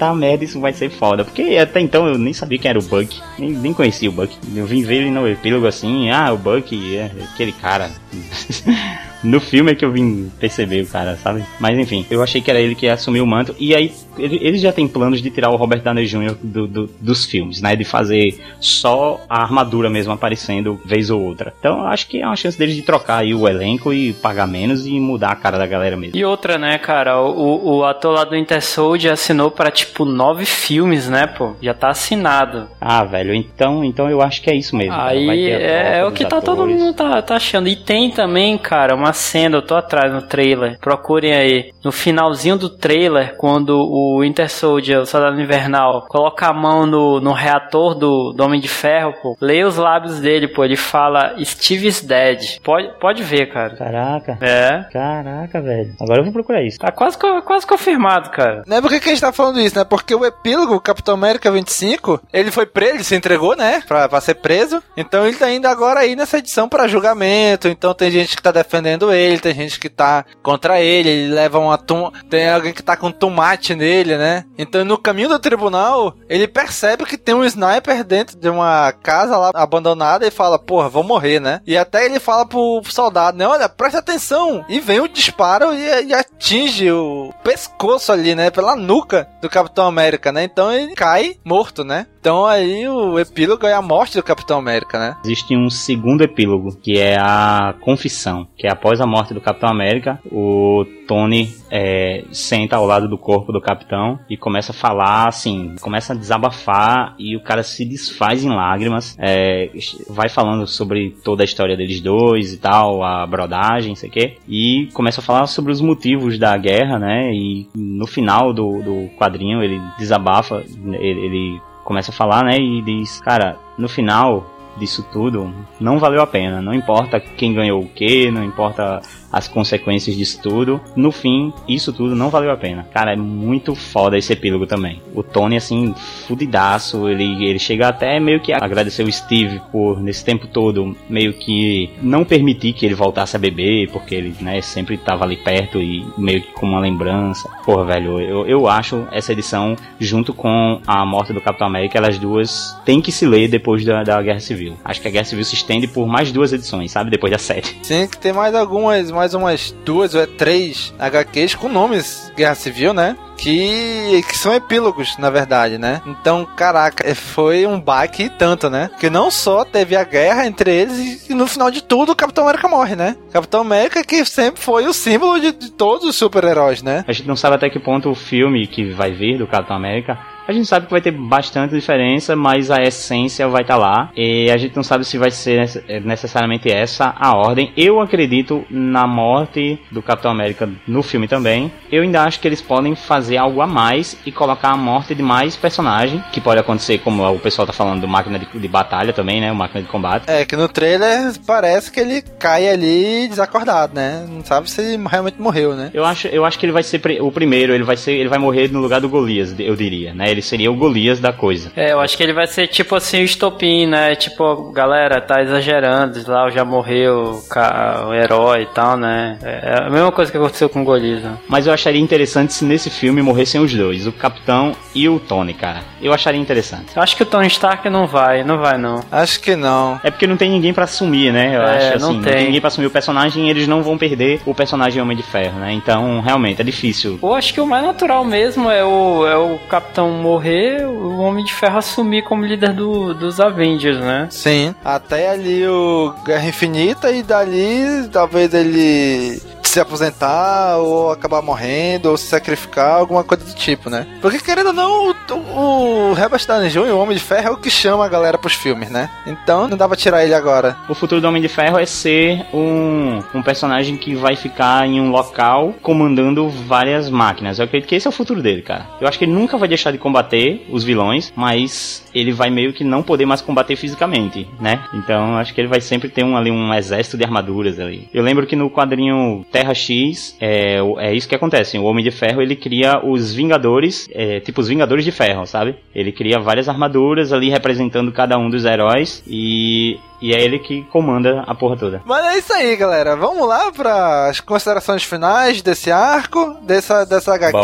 Puta 0.00 0.14
merda, 0.14 0.44
isso 0.44 0.58
vai 0.58 0.72
ser 0.72 0.88
foda. 0.88 1.26
Porque 1.26 1.58
até 1.58 1.78
então 1.78 2.08
eu 2.08 2.16
nem 2.16 2.32
sabia 2.32 2.58
quem 2.58 2.70
era 2.70 2.78
o 2.78 2.82
Buck. 2.82 3.20
Nem, 3.38 3.50
nem 3.50 3.74
conhecia 3.74 4.08
o 4.08 4.12
Buck. 4.12 4.34
Eu 4.56 4.64
vim 4.64 4.82
ver 4.82 5.02
ele 5.02 5.10
no 5.10 5.28
epílogo 5.28 5.66
assim, 5.66 6.08
ah, 6.08 6.32
o 6.32 6.38
Buck 6.38 6.96
é 6.96 7.10
aquele 7.34 7.52
cara. 7.52 7.90
No 9.22 9.38
filme 9.38 9.72
é 9.72 9.74
que 9.74 9.84
eu 9.84 9.92
vim 9.92 10.30
perceber 10.40 10.82
o 10.82 10.86
cara, 10.86 11.16
sabe? 11.16 11.44
Mas 11.58 11.78
enfim, 11.78 12.06
eu 12.10 12.22
achei 12.22 12.40
que 12.40 12.50
era 12.50 12.58
ele 12.58 12.74
que 12.74 12.86
ia 12.86 12.94
assumir 12.94 13.20
o 13.20 13.26
manto. 13.26 13.54
E 13.58 13.74
aí, 13.74 13.92
ele, 14.18 14.38
ele 14.40 14.58
já 14.58 14.72
tem 14.72 14.88
planos 14.88 15.20
de 15.20 15.30
tirar 15.30 15.50
o 15.50 15.56
Robert 15.56 15.82
Downey 15.82 16.06
Jr. 16.06 16.36
Do, 16.42 16.66
do, 16.66 16.90
dos 16.98 17.26
filmes, 17.26 17.60
né? 17.60 17.76
De 17.76 17.84
fazer 17.84 18.40
só 18.58 19.20
a 19.28 19.42
armadura 19.42 19.90
mesmo 19.90 20.12
aparecendo 20.12 20.80
vez 20.84 21.10
ou 21.10 21.20
outra. 21.20 21.52
Então, 21.58 21.86
acho 21.86 22.08
que 22.08 22.22
é 22.22 22.26
uma 22.26 22.36
chance 22.36 22.58
deles 22.58 22.74
de 22.74 22.82
trocar 22.82 23.18
aí 23.18 23.34
o 23.34 23.46
elenco 23.46 23.92
e 23.92 24.14
pagar 24.14 24.46
menos 24.46 24.86
e 24.86 24.98
mudar 24.98 25.32
a 25.32 25.36
cara 25.36 25.58
da 25.58 25.66
galera 25.66 25.96
mesmo. 25.98 26.16
E 26.16 26.24
outra, 26.24 26.56
né, 26.56 26.78
cara? 26.78 27.20
O, 27.20 27.78
o 27.78 27.84
ator 27.84 28.14
lá 28.14 28.24
do 28.24 28.34
Inter 28.34 28.64
Soldier 28.64 29.12
assinou 29.12 29.50
para 29.50 29.70
tipo 29.70 29.89
nove 29.98 30.44
filmes, 30.44 31.08
né, 31.08 31.26
pô? 31.26 31.54
Já 31.62 31.74
tá 31.74 31.88
assinado. 31.88 32.68
Ah, 32.80 33.04
velho, 33.04 33.34
então, 33.34 33.84
então 33.84 34.08
eu 34.08 34.22
acho 34.22 34.42
que 34.42 34.50
é 34.50 34.54
isso 34.54 34.76
mesmo. 34.76 34.94
Aí 34.94 35.50
é, 35.50 35.98
é 35.98 36.04
o 36.04 36.12
que 36.12 36.24
tá 36.24 36.40
todo 36.40 36.66
mundo 36.66 36.94
tá, 36.94 37.20
tá 37.22 37.36
achando. 37.36 37.68
E 37.68 37.76
tem 37.76 38.10
também, 38.10 38.56
cara, 38.58 38.94
uma 38.94 39.12
cena, 39.12 39.56
eu 39.56 39.62
tô 39.62 39.74
atrás 39.74 40.12
no 40.12 40.22
trailer. 40.22 40.78
Procurem 40.78 41.34
aí. 41.34 41.72
No 41.84 41.92
finalzinho 41.92 42.56
do 42.56 42.68
trailer, 42.68 43.36
quando 43.36 43.76
o 43.76 44.22
Inter 44.24 44.50
Soldier, 44.50 45.00
o 45.00 45.06
soldado 45.06 45.40
invernal, 45.40 46.06
coloca 46.08 46.46
a 46.46 46.52
mão 46.52 46.86
no, 46.86 47.20
no 47.20 47.32
reator 47.32 47.94
do, 47.94 48.32
do 48.32 48.44
Homem 48.44 48.60
de 48.60 48.68
Ferro, 48.68 49.14
pô, 49.22 49.36
lê 49.40 49.64
os 49.64 49.76
lábios 49.76 50.20
dele, 50.20 50.48
pô, 50.48 50.64
ele 50.64 50.76
fala 50.76 51.34
Steve's 51.42 52.02
dead. 52.02 52.60
Pode, 52.62 52.88
pode 53.00 53.22
ver, 53.22 53.46
cara. 53.46 53.76
Caraca. 53.76 54.38
É. 54.40 54.84
Caraca, 54.92 55.60
velho. 55.60 55.94
Agora 56.00 56.20
eu 56.20 56.24
vou 56.24 56.32
procurar 56.32 56.62
isso. 56.62 56.78
Tá 56.78 56.92
quase, 56.92 57.18
quase 57.18 57.66
confirmado, 57.66 58.30
cara. 58.30 58.62
Não 58.66 58.76
é 58.76 58.80
porque 58.80 59.00
que 59.00 59.08
a 59.08 59.12
gente 59.12 59.20
tá 59.20 59.32
falando 59.32 59.60
isso, 59.60 59.76
né? 59.78 59.79
Porque 59.84 60.14
o 60.14 60.24
epílogo, 60.24 60.80
Capitão 60.80 61.14
América 61.14 61.50
25, 61.50 62.20
ele 62.32 62.50
foi 62.50 62.66
preso, 62.66 62.94
ele 62.94 63.04
se 63.04 63.14
entregou, 63.14 63.56
né? 63.56 63.82
Pra, 63.86 64.08
pra 64.08 64.20
ser 64.20 64.34
preso. 64.34 64.82
Então 64.96 65.26
ele 65.26 65.36
tá 65.36 65.50
indo 65.50 65.66
agora 65.66 66.00
aí 66.00 66.16
nessa 66.16 66.38
edição 66.38 66.68
para 66.68 66.88
julgamento. 66.88 67.68
Então 67.68 67.94
tem 67.94 68.10
gente 68.10 68.36
que 68.36 68.42
tá 68.42 68.52
defendendo 68.52 69.12
ele, 69.12 69.38
tem 69.40 69.54
gente 69.54 69.78
que 69.78 69.88
tá 69.88 70.24
contra 70.42 70.80
ele, 70.80 71.08
ele 71.08 71.34
leva 71.34 71.58
uma 71.58 71.78
tum... 71.78 72.10
tem 72.28 72.48
alguém 72.48 72.72
que 72.72 72.82
tá 72.82 72.96
com 72.96 73.10
tomate 73.10 73.74
nele, 73.74 74.16
né? 74.16 74.44
Então 74.58 74.84
no 74.84 74.98
caminho 74.98 75.28
do 75.28 75.38
tribunal, 75.38 76.14
ele 76.28 76.46
percebe 76.46 77.04
que 77.04 77.18
tem 77.18 77.34
um 77.34 77.44
sniper 77.44 78.04
dentro 78.04 78.36
de 78.36 78.48
uma 78.48 78.92
casa 78.92 79.36
lá 79.36 79.50
abandonada 79.54 80.26
e 80.26 80.30
fala, 80.30 80.58
porra, 80.58 80.88
vou 80.88 81.02
morrer, 81.02 81.40
né? 81.40 81.60
E 81.66 81.76
até 81.76 82.04
ele 82.04 82.20
fala 82.20 82.46
pro 82.46 82.82
soldado, 82.84 83.36
né? 83.36 83.46
Olha, 83.46 83.68
presta 83.68 83.98
atenção! 83.98 84.64
E 84.68 84.80
vem 84.80 85.00
o 85.00 85.08
disparo 85.08 85.74
e, 85.74 86.06
e 86.06 86.14
atinge 86.14 86.90
o 86.90 87.32
pescoço 87.42 88.12
ali, 88.12 88.34
né? 88.34 88.50
Pela 88.50 88.76
nuca 88.76 89.28
do 89.40 89.48
Capitão 89.48 89.69
América, 89.86 90.32
né? 90.32 90.44
Então 90.44 90.72
ele 90.72 90.94
cai 90.94 91.36
morto, 91.44 91.84
né? 91.84 92.06
Então 92.20 92.44
aí 92.44 92.86
o 92.86 93.18
epílogo 93.18 93.66
é 93.66 93.72
a 93.72 93.80
morte 93.80 94.16
do 94.16 94.22
Capitão 94.22 94.58
América, 94.58 94.98
né? 94.98 95.16
Existe 95.24 95.56
um 95.56 95.70
segundo 95.70 96.22
epílogo, 96.22 96.76
que 96.76 96.98
é 96.98 97.16
a 97.18 97.74
confissão, 97.80 98.46
que 98.58 98.66
é 98.66 98.70
após 98.70 99.00
a 99.00 99.06
morte 99.06 99.32
do 99.32 99.40
Capitão 99.40 99.70
América, 99.70 100.20
o 100.30 100.84
Tony 101.08 101.50
é, 101.70 102.24
senta 102.30 102.76
ao 102.76 102.84
lado 102.84 103.08
do 103.08 103.16
corpo 103.16 103.52
do 103.52 103.60
Capitão 103.60 104.18
e 104.28 104.36
começa 104.36 104.72
a 104.72 104.74
falar 104.74 105.28
assim, 105.28 105.74
começa 105.80 106.12
a 106.12 106.16
desabafar 106.16 107.14
e 107.18 107.36
o 107.36 107.42
cara 107.42 107.62
se 107.62 107.86
desfaz 107.86 108.44
em 108.44 108.50
lágrimas, 108.50 109.16
é, 109.18 109.70
vai 110.08 110.28
falando 110.28 110.66
sobre 110.66 111.16
toda 111.24 111.42
a 111.42 111.44
história 111.44 111.76
deles 111.76 112.02
dois 112.02 112.52
e 112.52 112.58
tal, 112.58 113.02
a 113.02 113.26
brodagem, 113.26 113.94
sei 113.94 114.10
que, 114.10 114.36
e 114.46 114.90
começa 114.92 115.22
a 115.22 115.24
falar 115.24 115.46
sobre 115.46 115.72
os 115.72 115.80
motivos 115.80 116.38
da 116.38 116.54
guerra, 116.58 116.98
né? 116.98 117.32
E 117.32 117.66
no 117.74 118.06
final 118.06 118.52
do, 118.52 118.82
do 118.82 119.08
quadrinho 119.16 119.62
ele 119.62 119.80
desabafa, 119.98 120.62
ele, 121.00 121.20
ele 121.26 121.69
começa 121.90 122.12
a 122.12 122.14
falar, 122.14 122.44
né? 122.44 122.56
E 122.56 122.80
diz, 122.80 123.20
cara, 123.20 123.58
no 123.76 123.88
final 123.88 124.46
disso 124.80 125.06
tudo, 125.12 125.54
não 125.78 125.98
valeu 125.98 126.22
a 126.22 126.26
pena. 126.26 126.60
Não 126.60 126.74
importa 126.74 127.20
quem 127.20 127.54
ganhou 127.54 127.82
o 127.82 127.88
que, 127.88 128.30
não 128.30 128.44
importa 128.44 129.00
as 129.32 129.46
consequências 129.46 130.16
disso 130.16 130.40
tudo. 130.42 130.80
No 130.96 131.12
fim, 131.12 131.52
isso 131.68 131.92
tudo 131.92 132.16
não 132.16 132.30
valeu 132.30 132.50
a 132.50 132.56
pena. 132.56 132.86
Cara, 132.92 133.12
é 133.12 133.16
muito 133.16 133.74
foda 133.74 134.18
esse 134.18 134.32
epílogo 134.32 134.66
também. 134.66 135.00
O 135.14 135.22
Tony, 135.22 135.56
assim, 135.56 135.94
fudidaço, 136.26 137.08
ele, 137.08 137.44
ele 137.44 137.58
chega 137.58 137.88
até 137.88 138.18
meio 138.18 138.40
que 138.40 138.52
agradecer 138.52 139.04
o 139.04 139.12
Steve 139.12 139.60
por, 139.70 140.00
nesse 140.00 140.24
tempo 140.24 140.46
todo, 140.46 140.96
meio 141.08 141.32
que 141.34 141.90
não 142.02 142.24
permitir 142.24 142.72
que 142.72 142.84
ele 142.84 142.94
voltasse 142.94 143.36
a 143.36 143.38
beber, 143.38 143.90
porque 143.90 144.14
ele, 144.14 144.34
né, 144.40 144.60
sempre 144.60 144.96
tava 144.96 145.24
ali 145.24 145.36
perto 145.36 145.80
e 145.80 146.04
meio 146.18 146.42
que 146.42 146.52
com 146.52 146.66
uma 146.66 146.80
lembrança. 146.80 147.48
Porra, 147.64 147.84
velho, 147.84 148.20
eu, 148.20 148.46
eu 148.46 148.68
acho 148.68 149.06
essa 149.12 149.32
edição, 149.32 149.76
junto 149.98 150.34
com 150.34 150.80
a 150.86 151.04
morte 151.04 151.32
do 151.32 151.40
Capitão 151.40 151.66
América, 151.66 151.98
elas 151.98 152.18
duas 152.18 152.76
têm 152.84 153.00
que 153.00 153.12
se 153.12 153.26
ler 153.26 153.48
depois 153.48 153.84
da, 153.84 154.02
da 154.02 154.20
Guerra 154.22 154.40
Civil. 154.40 154.69
Acho 154.84 155.00
que 155.00 155.08
a 155.08 155.10
Guerra 155.10 155.24
Civil 155.24 155.44
se 155.44 155.54
estende 155.54 155.86
por 155.86 156.06
mais 156.06 156.32
duas 156.32 156.52
edições, 156.52 156.90
sabe? 156.92 157.10
Depois 157.10 157.32
da 157.32 157.38
sete. 157.38 157.74
Tem 157.86 158.06
que 158.06 158.18
ter 158.18 158.32
mais 158.32 158.54
algumas 158.54 159.10
mais 159.10 159.34
umas 159.34 159.74
duas 159.84 160.14
ou 160.14 160.20
é 160.20 160.26
três 160.26 160.92
HQs 160.98 161.54
com 161.54 161.68
nomes 161.68 162.32
Guerra 162.36 162.54
Civil, 162.54 162.92
né? 162.92 163.16
Que, 163.36 164.22
que 164.28 164.36
são 164.36 164.54
epílogos, 164.54 165.16
na 165.16 165.30
verdade, 165.30 165.78
né? 165.78 166.02
Então, 166.06 166.44
caraca, 166.44 167.08
é, 167.08 167.14
foi 167.14 167.66
um 167.66 167.80
baque 167.80 168.24
e 168.24 168.28
tanto, 168.28 168.68
né? 168.68 168.90
Que 169.00 169.08
não 169.08 169.30
só 169.30 169.64
teve 169.64 169.96
a 169.96 170.04
guerra 170.04 170.46
entre 170.46 170.70
eles 170.70 171.30
e 171.30 171.32
no 171.32 171.46
final 171.46 171.70
de 171.70 171.82
tudo 171.82 172.12
o 172.12 172.16
Capitão 172.16 172.44
América 172.44 172.68
morre, 172.68 172.94
né? 172.94 173.16
Capitão 173.32 173.62
América 173.62 174.04
que 174.04 174.24
sempre 174.26 174.60
foi 174.60 174.86
o 174.86 174.92
símbolo 174.92 175.40
de, 175.40 175.52
de 175.52 175.70
todos 175.70 176.06
os 176.06 176.16
super-heróis, 176.16 176.82
né? 176.82 177.02
A 177.08 177.12
gente 177.12 177.26
não 177.26 177.36
sabe 177.36 177.56
até 177.56 177.70
que 177.70 177.78
ponto 177.78 178.10
o 178.10 178.14
filme 178.14 178.66
que 178.66 178.92
vai 178.92 179.10
vir 179.10 179.38
do 179.38 179.46
Capitão 179.46 179.76
América 179.76 180.18
a 180.50 180.52
gente 180.52 180.66
sabe 180.66 180.86
que 180.86 180.92
vai 180.92 181.00
ter 181.00 181.12
bastante 181.12 181.74
diferença, 181.74 182.34
mas 182.34 182.70
a 182.70 182.82
essência 182.82 183.48
vai 183.48 183.62
estar 183.62 183.74
tá 183.74 183.80
lá. 183.80 184.10
E 184.16 184.50
a 184.50 184.56
gente 184.56 184.74
não 184.74 184.82
sabe 184.82 185.04
se 185.04 185.16
vai 185.16 185.30
ser 185.30 185.70
necessariamente 186.04 186.70
essa 186.70 187.14
a 187.16 187.36
ordem. 187.36 187.72
Eu 187.76 188.00
acredito 188.00 188.64
na 188.68 189.06
morte 189.06 189.80
do 189.90 190.02
Capitão 190.02 190.30
América 190.30 190.68
no 190.86 191.02
filme 191.02 191.28
também. 191.28 191.72
Eu 191.90 192.02
ainda 192.02 192.24
acho 192.24 192.40
que 192.40 192.48
eles 192.48 192.60
podem 192.60 192.94
fazer 192.94 193.36
algo 193.36 193.60
a 193.60 193.66
mais 193.66 194.16
e 194.26 194.32
colocar 194.32 194.70
a 194.70 194.76
morte 194.76 195.14
de 195.14 195.22
mais 195.22 195.56
personagem, 195.56 196.22
que 196.32 196.40
pode 196.40 196.60
acontecer, 196.60 196.98
como 196.98 197.26
o 197.28 197.38
pessoal 197.38 197.66
tá 197.66 197.72
falando, 197.72 198.00
do 198.00 198.08
máquina 198.08 198.38
de, 198.38 198.46
de 198.46 198.68
batalha 198.68 199.12
também, 199.12 199.40
né? 199.40 199.52
O 199.52 199.56
máquina 199.56 199.82
de 199.82 199.88
combate. 199.88 200.24
É, 200.26 200.44
que 200.44 200.56
no 200.56 200.68
trailer 200.68 201.32
parece 201.46 201.90
que 201.90 202.00
ele 202.00 202.22
cai 202.22 202.68
ali 202.68 203.28
desacordado, 203.28 203.94
né? 203.94 204.26
Não 204.28 204.44
sabe 204.44 204.70
se 204.70 204.96
realmente 204.96 205.40
morreu, 205.40 205.74
né? 205.74 205.90
Eu 205.94 206.04
acho, 206.04 206.26
eu 206.28 206.44
acho 206.44 206.58
que 206.58 206.66
ele 206.66 206.72
vai 206.72 206.82
ser 206.82 207.00
o 207.20 207.30
primeiro, 207.30 207.72
ele 207.72 207.84
vai 207.84 207.96
ser, 207.96 208.12
ele 208.12 208.28
vai 208.28 208.38
morrer 208.38 208.70
no 208.72 208.80
lugar 208.80 209.00
do 209.00 209.08
Golias, 209.08 209.54
eu 209.58 209.76
diria, 209.76 210.12
né? 210.12 210.30
Ele 210.30 210.39
ele 210.40 210.42
seria 210.42 210.72
o 210.72 210.74
Golias 210.74 211.20
da 211.20 211.32
coisa. 211.32 211.70
É, 211.76 211.92
eu 211.92 212.00
acho 212.00 212.16
que 212.16 212.22
ele 212.22 212.32
vai 212.32 212.46
ser 212.46 212.66
tipo 212.66 212.94
assim 212.94 213.20
o 213.20 213.24
estopim, 213.24 213.86
né? 213.86 214.14
Tipo, 214.16 214.72
galera, 214.72 215.20
tá 215.20 215.42
exagerando, 215.42 216.18
lá 216.26 216.48
já 216.50 216.64
morreu 216.64 217.42
o, 217.44 218.08
o 218.08 218.14
herói 218.14 218.62
e 218.62 218.66
tal, 218.66 218.96
né? 218.96 219.38
É, 219.42 219.72
é 219.72 219.86
a 219.86 219.90
mesma 219.90 220.10
coisa 220.10 220.30
que 220.30 220.38
aconteceu 220.38 220.68
com 220.68 220.82
o 220.82 220.84
Golias. 220.84 221.22
Né? 221.22 221.36
Mas 221.48 221.66
eu 221.66 221.72
acharia 221.72 222.00
interessante 222.00 222.52
se 222.52 222.64
nesse 222.64 222.90
filme 222.90 223.22
morressem 223.22 223.60
os 223.60 223.72
dois, 223.72 224.06
o 224.06 224.12
Capitão 224.12 224.72
e 224.94 225.08
o 225.08 225.20
Tony, 225.20 225.54
cara. 225.54 225.80
Eu 226.00 226.12
acharia 226.12 226.40
interessante. 226.40 226.96
Eu 226.96 227.02
acho 227.02 227.14
que 227.14 227.22
o 227.22 227.26
Tony 227.26 227.46
Stark 227.48 227.88
não 227.90 228.06
vai, 228.06 228.42
não 228.42 228.58
vai 228.58 228.78
não. 228.78 229.04
Acho 229.12 229.40
que 229.40 229.54
não. 229.54 230.00
É 230.02 230.10
porque 230.10 230.26
não 230.26 230.36
tem 230.36 230.50
ninguém 230.50 230.72
para 230.72 230.84
assumir, 230.84 231.32
né? 231.32 231.56
Eu 231.56 231.62
é, 231.62 231.76
acho 231.76 231.96
assim, 231.96 231.98
não 232.00 232.08
tem. 232.08 232.16
não 232.16 232.22
tem 232.22 232.44
ninguém 232.46 232.60
para 232.60 232.68
assumir 232.68 232.86
o 232.86 232.90
personagem 232.90 233.46
e 233.46 233.50
eles 233.50 233.68
não 233.68 233.82
vão 233.82 233.98
perder 233.98 234.40
o 234.46 234.54
personagem 234.54 235.02
Homem 235.02 235.16
de 235.16 235.22
Ferro, 235.22 235.58
né? 235.58 235.72
Então, 235.72 236.20
realmente, 236.20 236.60
é 236.60 236.64
difícil. 236.64 237.18
Eu 237.22 237.34
acho 237.34 237.52
que 237.52 237.60
o 237.60 237.66
mais 237.66 237.84
natural 237.84 238.24
mesmo 238.24 238.70
é 238.70 238.84
o, 238.84 239.26
é 239.26 239.36
o 239.36 239.58
Capitão 239.68 240.10
morrer, 240.30 240.86
o 240.86 241.18
Homem 241.18 241.44
de 241.44 241.52
Ferro 241.52 241.78
assumir 241.78 242.22
como 242.22 242.44
líder 242.44 242.72
do, 242.72 243.12
dos 243.14 243.40
Avengers, 243.40 243.98
né? 243.98 244.28
Sim. 244.30 244.74
Até 244.84 245.30
ali 245.30 245.66
o 245.66 246.14
Guerra 246.24 246.48
Infinita 246.48 247.10
e 247.10 247.22
dali 247.22 248.08
talvez 248.12 248.54
ele 248.54 249.40
se 249.70 249.78
aposentar, 249.78 250.78
ou 250.78 251.12
acabar 251.12 251.40
morrendo, 251.40 252.10
ou 252.10 252.16
se 252.16 252.26
sacrificar, 252.26 252.96
alguma 252.96 253.22
coisa 253.22 253.44
do 253.44 253.54
tipo, 253.54 253.88
né? 253.88 254.04
Porque 254.20 254.40
querendo 254.40 254.68
ou 254.68 254.72
não, 254.72 255.10
o, 255.10 256.12
o 256.12 256.14
Downey 256.46 256.68
Jr., 256.68 256.92
o 256.92 256.98
Homem 256.98 257.16
de 257.16 257.22
Ferro, 257.22 257.48
é 257.48 257.50
o 257.52 257.56
que 257.56 257.70
chama 257.70 258.04
a 258.04 258.08
galera 258.08 258.36
pros 258.36 258.54
filmes, 258.54 258.90
né? 258.90 259.08
Então 259.24 259.68
não 259.68 259.76
dá 259.76 259.86
pra 259.86 259.96
tirar 259.96 260.24
ele 260.24 260.34
agora. 260.34 260.76
O 260.88 260.94
futuro 260.94 261.20
do 261.20 261.28
Homem 261.28 261.40
de 261.40 261.48
Ferro 261.48 261.78
é 261.78 261.86
ser 261.86 262.44
um, 262.52 263.22
um 263.32 263.42
personagem 263.42 263.96
que 263.96 264.14
vai 264.16 264.34
ficar 264.34 264.86
em 264.86 265.00
um 265.00 265.10
local 265.10 265.72
comandando 265.82 266.48
várias 266.48 267.08
máquinas. 267.08 267.58
Eu 267.58 267.66
acredito 267.66 267.88
que 267.88 267.94
esse 267.94 268.08
é 268.08 268.10
o 268.10 268.12
futuro 268.12 268.42
dele, 268.42 268.62
cara. 268.62 268.86
Eu 269.00 269.06
acho 269.06 269.18
que 269.18 269.24
ele 269.24 269.32
nunca 269.32 269.56
vai 269.56 269.68
deixar 269.68 269.92
de 269.92 269.98
combater 269.98 270.66
os 270.70 270.82
vilões, 270.82 271.32
mas 271.36 272.04
ele 272.12 272.32
vai 272.32 272.50
meio 272.50 272.72
que 272.72 272.82
não 272.82 273.02
poder 273.02 273.24
mais 273.24 273.40
combater 273.40 273.76
fisicamente, 273.76 274.48
né? 274.60 274.80
Então 274.92 275.36
acho 275.36 275.54
que 275.54 275.60
ele 275.60 275.68
vai 275.68 275.80
sempre 275.80 276.08
ter 276.08 276.24
um, 276.24 276.36
ali 276.36 276.50
um 276.50 276.74
exército 276.74 277.16
de 277.16 277.24
armaduras 277.24 277.78
ali. 277.78 278.08
Eu 278.12 278.24
lembro 278.24 278.46
que 278.46 278.56
no 278.56 278.68
quadrinho 278.68 279.44
Terra 279.60 279.74
X 279.74 280.36
é, 280.40 280.78
é 280.98 281.14
isso 281.14 281.28
que 281.28 281.34
acontece. 281.34 281.78
O 281.78 281.84
Homem 281.84 282.02
de 282.02 282.10
Ferro 282.10 282.40
ele 282.40 282.56
cria 282.56 282.98
os 283.04 283.34
Vingadores, 283.34 284.08
é, 284.12 284.40
tipo 284.40 284.62
os 284.62 284.68
Vingadores 284.68 285.04
de 285.04 285.12
Ferro, 285.12 285.46
sabe? 285.46 285.76
Ele 285.94 286.10
cria 286.10 286.40
várias 286.40 286.66
armaduras 286.66 287.30
ali 287.30 287.50
representando 287.50 288.10
cada 288.10 288.38
um 288.38 288.48
dos 288.48 288.64
heróis 288.64 289.22
e 289.26 289.98
e 290.20 290.34
é 290.34 290.40
ele 290.42 290.58
que 290.58 290.82
comanda 290.84 291.42
a 291.46 291.54
porra 291.54 291.78
toda. 291.78 292.02
Mas 292.04 292.24
é 292.26 292.38
isso 292.38 292.52
aí, 292.52 292.76
galera. 292.76 293.16
Vamos 293.16 293.48
lá 293.48 293.72
para 293.72 294.28
as 294.28 294.38
considerações 294.38 295.02
finais 295.02 295.62
desse 295.62 295.90
arco, 295.90 296.58
dessa, 296.62 297.06
dessa 297.06 297.34
HQ. 297.34 297.56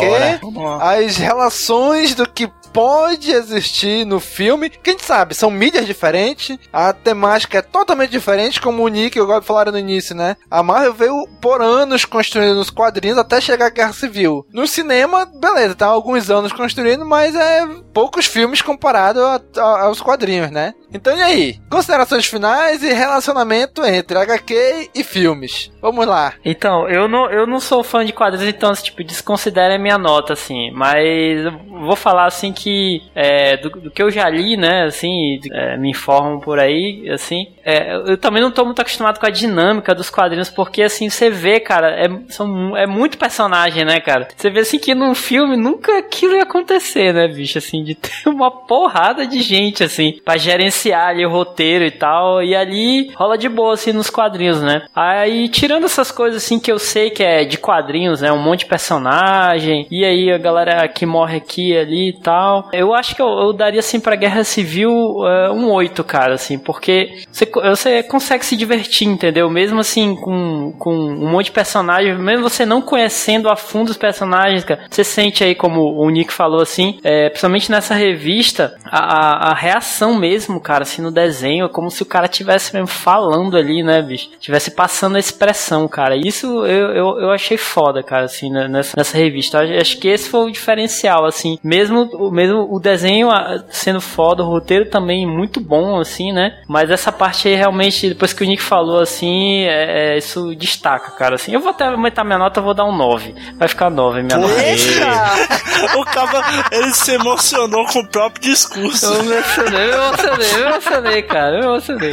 As 0.81 1.19
relações 1.19 2.15
do 2.15 2.27
que 2.27 2.51
pode 2.77 3.33
existir 3.33 4.05
no 4.05 4.21
filme. 4.21 4.69
Quem 4.69 4.99
sabe, 4.99 5.35
são 5.35 5.51
mídias 5.51 5.87
diferentes, 5.87 6.59
a 6.71 6.93
temática 6.93 7.57
é 7.57 7.63
totalmente 7.63 8.11
diferente, 8.11 8.61
como 8.61 8.85
o 8.85 8.89
Nick 8.89 9.17
e 9.17 9.21
o 9.21 9.27
Gob 9.27 9.43
falaram 9.47 9.73
no 9.73 9.79
início, 9.79 10.15
né? 10.15 10.37
A 10.51 10.63
Marvel 10.63 10.93
veio 10.93 11.27
por 11.41 11.63
anos 11.63 12.05
construindo 12.05 12.61
os 12.61 12.69
quadrinhos 12.69 13.17
até 13.17 13.41
chegar 13.41 13.69
à 13.69 13.71
Guerra 13.71 13.95
Civil. 13.95 14.47
No 14.53 14.69
cinema, 14.69 15.25
beleza, 15.25 15.75
tá 15.75 15.87
alguns 15.87 16.29
anos 16.29 16.53
construindo, 16.53 17.07
mas 17.07 17.35
é 17.35 17.67
poucos 17.95 18.27
filmes 18.27 18.61
comparado 18.61 19.25
a, 19.25 19.41
a, 19.57 19.83
aos 19.85 20.03
quadrinhos, 20.03 20.51
né? 20.51 20.75
Então 20.93 21.17
e 21.17 21.23
aí? 21.23 21.61
Considerações 21.69 22.27
finais 22.27 22.83
e 22.83 22.93
relacionamento 22.93 23.85
entre 23.85 24.17
HQ 24.17 24.91
e 24.95 25.03
filmes. 25.03 25.71
Vamos 25.83 26.07
lá. 26.07 26.35
Então, 26.45 26.89
eu 26.89 27.09
não, 27.09 27.31
eu 27.31 27.47
não 27.47 27.61
sou 27.61 27.83
fã 27.83 28.05
de 28.05 28.13
quadrinhos, 28.13 28.49
então, 28.49 28.73
tipo, 28.75 29.03
desconsidere 29.03 29.75
a 29.75 29.79
minha 29.79 29.99
nota, 29.99 30.33
assim. 30.33 30.71
Mas 30.73 31.45
vou 31.69 31.97
falar, 31.97 32.27
assim, 32.27 32.53
que 32.53 33.03
é, 33.15 33.57
do, 33.57 33.71
do, 33.71 33.91
que 33.91 34.03
eu 34.03 34.11
já 34.11 34.29
li, 34.29 34.57
né, 34.57 34.85
assim, 34.85 35.41
é, 35.53 35.77
me 35.77 35.91
informam 35.91 36.41
por 36.41 36.59
aí, 36.59 37.09
assim. 37.11 37.49
É, 37.65 37.95
eu 37.95 38.17
também 38.17 38.43
não 38.43 38.51
tô 38.51 38.65
muito 38.65 38.81
acostumado 38.81 39.19
com 39.19 39.27
a 39.27 39.31
dinâmica 39.31 39.95
dos 39.95 40.11
quadrinhos, 40.11 40.51
porque, 40.51 40.83
assim, 40.83 41.11
você 41.11 41.31
vê, 41.31 41.61
cara, 41.61 41.91
é, 41.91 42.09
são, 42.29 42.77
é 42.77 42.87
muito 42.87 43.19
personagem, 43.19 43.85
né, 43.85 44.01
cara? 44.01 44.29
Você 44.37 44.51
vê, 44.51 44.61
assim, 44.61 44.79
que 44.79 44.95
num 44.95 45.15
filme 45.15 45.57
nunca 45.57 45.99
aquilo 45.99 46.37
ia 46.37 46.43
acontecer, 46.43 47.13
né, 47.13 47.29
bicho? 47.29 47.59
Assim, 47.59 47.83
de 47.83 47.95
ter 47.95 48.11
uma 48.29 48.51
porrada 48.51 49.27
de 49.27 49.43
gente, 49.43 49.83
assim, 49.83 50.21
pra 50.25 50.37
gerenciar 50.37 50.76
ali 50.93 51.25
o 51.25 51.31
roteiro 51.31 51.85
e 51.85 51.91
tal. 51.91 52.43
E 52.43 52.55
ali 52.55 53.11
rola 53.15 53.37
de 53.39 53.49
boa, 53.49 53.75
assim, 53.75 53.93
nos 53.93 54.11
quadrinhos, 54.11 54.61
né? 54.63 54.83
Aí, 54.95 55.49
tirando 55.49 55.85
essas 55.85 56.11
coisas, 56.11 56.43
assim, 56.43 56.59
que 56.59 56.71
eu 56.71 56.79
sei 56.79 57.11
que 57.11 57.23
é 57.23 57.45
de 57.45 57.59
quadrinhos, 57.59 58.21
né? 58.21 58.33
Um 58.33 58.43
monte 58.43 58.61
de 58.61 58.67
personagem. 58.67 59.87
E 59.91 60.05
aí 60.05 60.31
a 60.31 60.39
galera 60.39 60.87
que 60.89 61.07
morre 61.07 61.37
aqui 61.39 61.77
ali 61.77 62.11
e 62.11 62.21
tal. 62.21 62.69
Eu 62.73 62.95
acho 62.95 63.15
que 63.15 63.23
eu, 63.23 63.29
eu 63.29 63.53
daria, 63.53 63.81
assim, 63.81 64.01
pra 64.01 64.17
Guerra 64.17 64.45
Civil 64.45 64.91
uh, 64.91 65.53
um 65.53 65.71
8, 65.73 66.03
cara, 66.05 66.35
assim, 66.35 66.59
porque 66.59 67.25
você, 67.31 67.47
você 67.47 68.03
consegue 68.03 68.45
se 68.45 68.57
divertir, 68.57 69.07
entendeu? 69.07 69.49
Mesmo 69.51 69.81
assim, 69.81 70.15
com, 70.17 70.73
com 70.79 70.95
um 70.95 71.31
monte 71.31 71.47
de 71.47 71.53
personagens, 71.53 72.19
mesmo 72.19 72.49
você 72.49 72.65
não 72.65 72.81
conhecendo 72.83 73.49
a 73.49 73.57
fundo 73.57 73.91
os 73.91 73.97
personagens, 73.97 74.65
cara, 74.65 74.85
você 74.91 75.05
sente 75.05 75.45
aí, 75.45 75.55
como 75.55 75.81
o 75.81 76.09
Nick 76.11 76.33
falou, 76.33 76.61
assim, 76.61 76.99
é, 77.03 77.29
principalmente 77.29 77.71
nessa 77.71 77.95
revista, 77.95 78.75
a, 78.85 79.51
a, 79.51 79.55
reação 79.55 80.19
mesmo, 80.19 80.61
cara, 80.67 80.83
assim, 80.83 81.01
no 81.01 81.13
desenho, 81.13 81.67
é 81.67 81.69
como 81.69 81.89
se 81.93 82.03
o 82.03 82.07
cara 82.07 82.27
tivesse 82.27 82.75
mesmo 82.75 82.89
falando 82.89 83.57
ali, 83.57 83.85
né, 83.85 84.03
bicho? 84.03 84.31
Tivesse 84.41 84.73
passando 84.73 85.15
a 85.15 85.21
expressão, 85.21 85.87
cara. 85.87 86.17
Isso 86.17 86.67
eu, 86.67 86.89
eu, 86.89 87.21
eu 87.21 87.31
achei 87.31 87.57
foda, 87.57 88.03
cara, 88.03 88.25
assim, 88.25 88.51
né, 88.51 88.67
nessa, 88.67 88.97
nessa 88.97 89.17
revista. 89.17 89.61
Acho 89.61 89.97
que 89.99 90.09
esse 90.09 90.29
foi 90.29 90.41
o 90.41 90.51
diferencial, 90.51 91.25
assim. 91.25 91.57
Mesmo, 91.63 92.33
mesmo 92.33 92.67
o 92.69 92.81
desenho 92.81 93.29
sendo 93.69 94.01
foda, 94.01 94.43
o 94.43 94.49
roteiro 94.49 94.91
também 94.91 95.25
muito 95.25 95.61
bom, 95.61 96.01
assim, 96.01 96.33
né? 96.33 96.59
Mas 96.67 96.91
essa 96.91 97.13
parte 97.13 97.47
aí 97.47 97.55
realmente, 97.55 98.09
depois 98.09 98.33
que 98.33 98.43
o 98.43 98.47
Nick 98.47 98.61
falou, 98.61 98.99
assim, 98.99 99.67
é, 99.67 100.15
é, 100.15 100.19
isso 100.19 100.53
destaca, 100.57 101.13
cara, 101.13 101.37
assim. 101.37 101.53
Eu 101.53 101.61
vou 101.61 101.71
até 101.71 101.85
aumentar 101.85 102.25
minha 102.25 102.39
nota, 102.39 102.61
vou 102.61 102.75
dar 102.75 102.87
um 102.87 102.97
9. 102.97 103.37
Vai 103.57 103.69
ficar 103.69 103.89
9 103.89 104.21
minha 104.25 104.37
nota. 104.37 104.53
o 105.97 106.05
cara, 106.07 106.45
ele 106.73 106.93
se 106.93 107.13
emocionou 107.13 107.87
com 107.87 108.01
o 108.01 108.09
próprio 108.09 108.51
discurso. 108.51 109.07
Eu 109.07 109.23
me 109.23 109.33
emocionei, 109.33 109.93
eu 109.93 109.99
me 109.99 110.07
emocionei, 110.09 110.56
eu 110.57 110.69
emocionei, 110.69 111.23
cara, 111.23 111.57
eu 111.57 111.65
emocionei. 111.65 112.11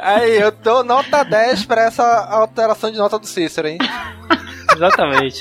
Aí, 0.00 0.40
eu 0.40 0.50
dou 0.50 0.82
nota 0.82 1.22
10 1.24 1.64
pra 1.66 1.82
essa 1.82 2.04
alteração 2.30 2.90
de 2.90 2.98
nota 2.98 3.18
do 3.18 3.26
Cícero, 3.26 3.68
hein? 3.68 3.78
Exatamente. 4.74 5.38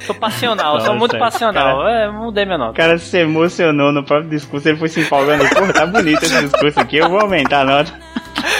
sou 0.00 0.14
passional, 0.14 0.74
Nossa, 0.74 0.86
sou 0.86 0.96
muito 0.96 1.18
passional. 1.18 1.78
Cara, 1.78 1.90
é, 1.90 2.10
mudei 2.10 2.44
minha 2.44 2.58
nota. 2.58 2.72
O 2.72 2.74
cara 2.74 2.98
se 2.98 3.18
emocionou 3.18 3.92
no 3.92 4.02
próprio 4.02 4.30
discurso, 4.30 4.68
ele 4.68 4.78
foi 4.78 4.88
se 4.88 5.00
empolgando. 5.00 5.48
Porra, 5.48 5.72
tá 5.72 5.86
bonito 5.86 6.22
esse 6.24 6.40
discurso 6.42 6.80
aqui, 6.80 6.96
eu 6.96 7.08
vou 7.08 7.20
aumentar 7.20 7.60
a 7.60 7.64
nota. 7.64 7.92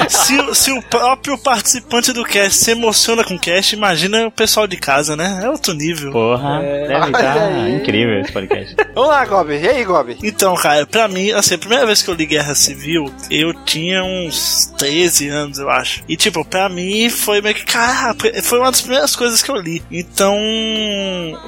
Se, 0.09 0.55
se 0.55 0.73
o 0.73 0.83
próprio 0.83 1.39
participante 1.39 2.13
do 2.13 2.25
cast 2.25 2.59
se 2.59 2.71
emociona 2.73 3.25
com 3.25 3.35
o 3.35 3.39
cast, 3.39 3.75
imagina 3.75 4.27
o 4.27 4.31
pessoal 4.31 4.67
de 4.67 4.77
casa, 4.77 5.17
né? 5.17 5.41
É 5.43 5.49
outro 5.49 5.75
nível. 5.75 6.13
Porra, 6.13 6.61
é... 6.63 6.89
deve 6.89 7.07
estar 7.07 7.69
incrível 7.71 8.21
esse 8.21 8.33
podcast. 8.33 8.77
Vamos 8.95 9.11
lá, 9.11 9.25
Gob. 9.25 9.53
E 9.53 9.69
aí, 9.69 9.85
Gob? 9.85 10.19
Então, 10.23 10.55
cara, 10.55 10.87
pra 10.87 11.09
mim, 11.09 11.31
assim, 11.31 11.55
a 11.55 11.59
primeira 11.59 11.87
vez 11.87 12.03
que 12.03 12.11
eu 12.11 12.15
li 12.15 12.27
Guerra 12.27 12.55
Civil, 12.55 13.13
eu 13.31 13.53
tinha 13.65 14.03
uns 14.03 14.73
13 14.79 15.29
anos, 15.29 15.59
eu 15.59 15.71
acho. 15.71 16.03
E, 16.09 16.17
tipo, 16.17 16.45
pra 16.45 16.69
mim 16.69 17.09
foi 17.09 17.41
meio 17.41 17.55
que, 17.55 17.65
cara, 17.65 18.15
foi 18.43 18.59
uma 18.59 18.71
das 18.71 18.81
primeiras 18.81 19.15
coisas 19.17 19.43
que 19.43 19.51
eu 19.51 19.57
li. 19.57 19.83
Então. 19.91 20.37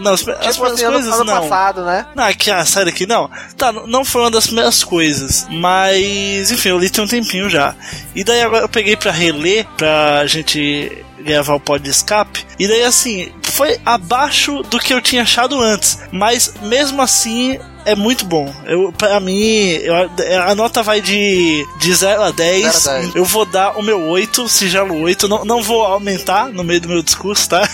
Não, 0.01 0.13
as, 0.13 0.21
tipo 0.21 0.33
as 0.33 0.57
primeiras 0.57 0.81
assim, 0.81 0.93
coisas 0.93 1.15
ano, 1.15 1.25
não. 1.25 1.41
passado, 1.41 1.85
né? 1.85 2.07
Não, 2.15 2.25
aqui, 2.25 2.51
ah, 2.51 2.65
sai 2.65 2.85
daqui, 2.85 3.07
não. 3.07 3.31
Tá, 3.57 3.73
não 3.73 4.05
foi 4.05 4.23
uma 4.23 4.31
das 4.31 4.47
primeiras 4.47 4.85
coisas. 4.85 5.47
Mas, 5.51 6.51
enfim, 6.51 6.71
eu 6.71 6.79
li 6.79 6.91
tem 6.91 7.05
um 7.05 7.09
tempinho 7.09 7.49
já. 7.49 7.75
E 8.15 8.22
daí 8.25 8.43
agora 8.43 8.65
eu 8.65 8.69
peguei 8.69 8.97
pra 8.97 9.11
reler, 9.11 9.67
pra 9.77 10.27
gente 10.27 11.05
gravar 11.21 11.55
o 11.55 11.61
pod 11.61 11.83
de 11.83 11.91
escape. 11.91 12.45
E 12.59 12.67
daí 12.67 12.83
assim, 12.83 13.33
foi 13.43 13.79
abaixo 13.85 14.63
do 14.63 14.79
que 14.79 14.93
eu 14.93 15.01
tinha 15.01 15.23
achado 15.23 15.61
antes. 15.61 15.99
Mas 16.11 16.55
mesmo 16.63 17.01
assim, 17.01 17.59
é 17.85 17.95
muito 17.95 18.25
bom. 18.25 18.53
Eu, 18.65 18.93
pra 18.93 19.19
mim, 19.21 19.69
eu, 19.83 19.95
a 20.43 20.55
nota 20.55 20.83
vai 20.83 21.01
de, 21.01 21.67
de 21.79 21.95
0 21.95 22.23
a 22.23 22.31
10. 22.31 22.75
0 22.75 22.97
a 22.97 23.01
10. 23.01 23.15
Eu 23.15 23.25
vou 23.25 23.45
dar 23.45 23.79
o 23.79 23.83
meu 23.83 24.01
8, 24.09 24.49
sigilo 24.49 25.01
8. 25.03 25.29
Não, 25.29 25.45
não 25.45 25.63
vou 25.63 25.85
aumentar 25.85 26.49
no 26.49 26.65
meio 26.65 26.81
do 26.81 26.89
meu 26.89 27.03
discurso, 27.03 27.49
tá? 27.49 27.69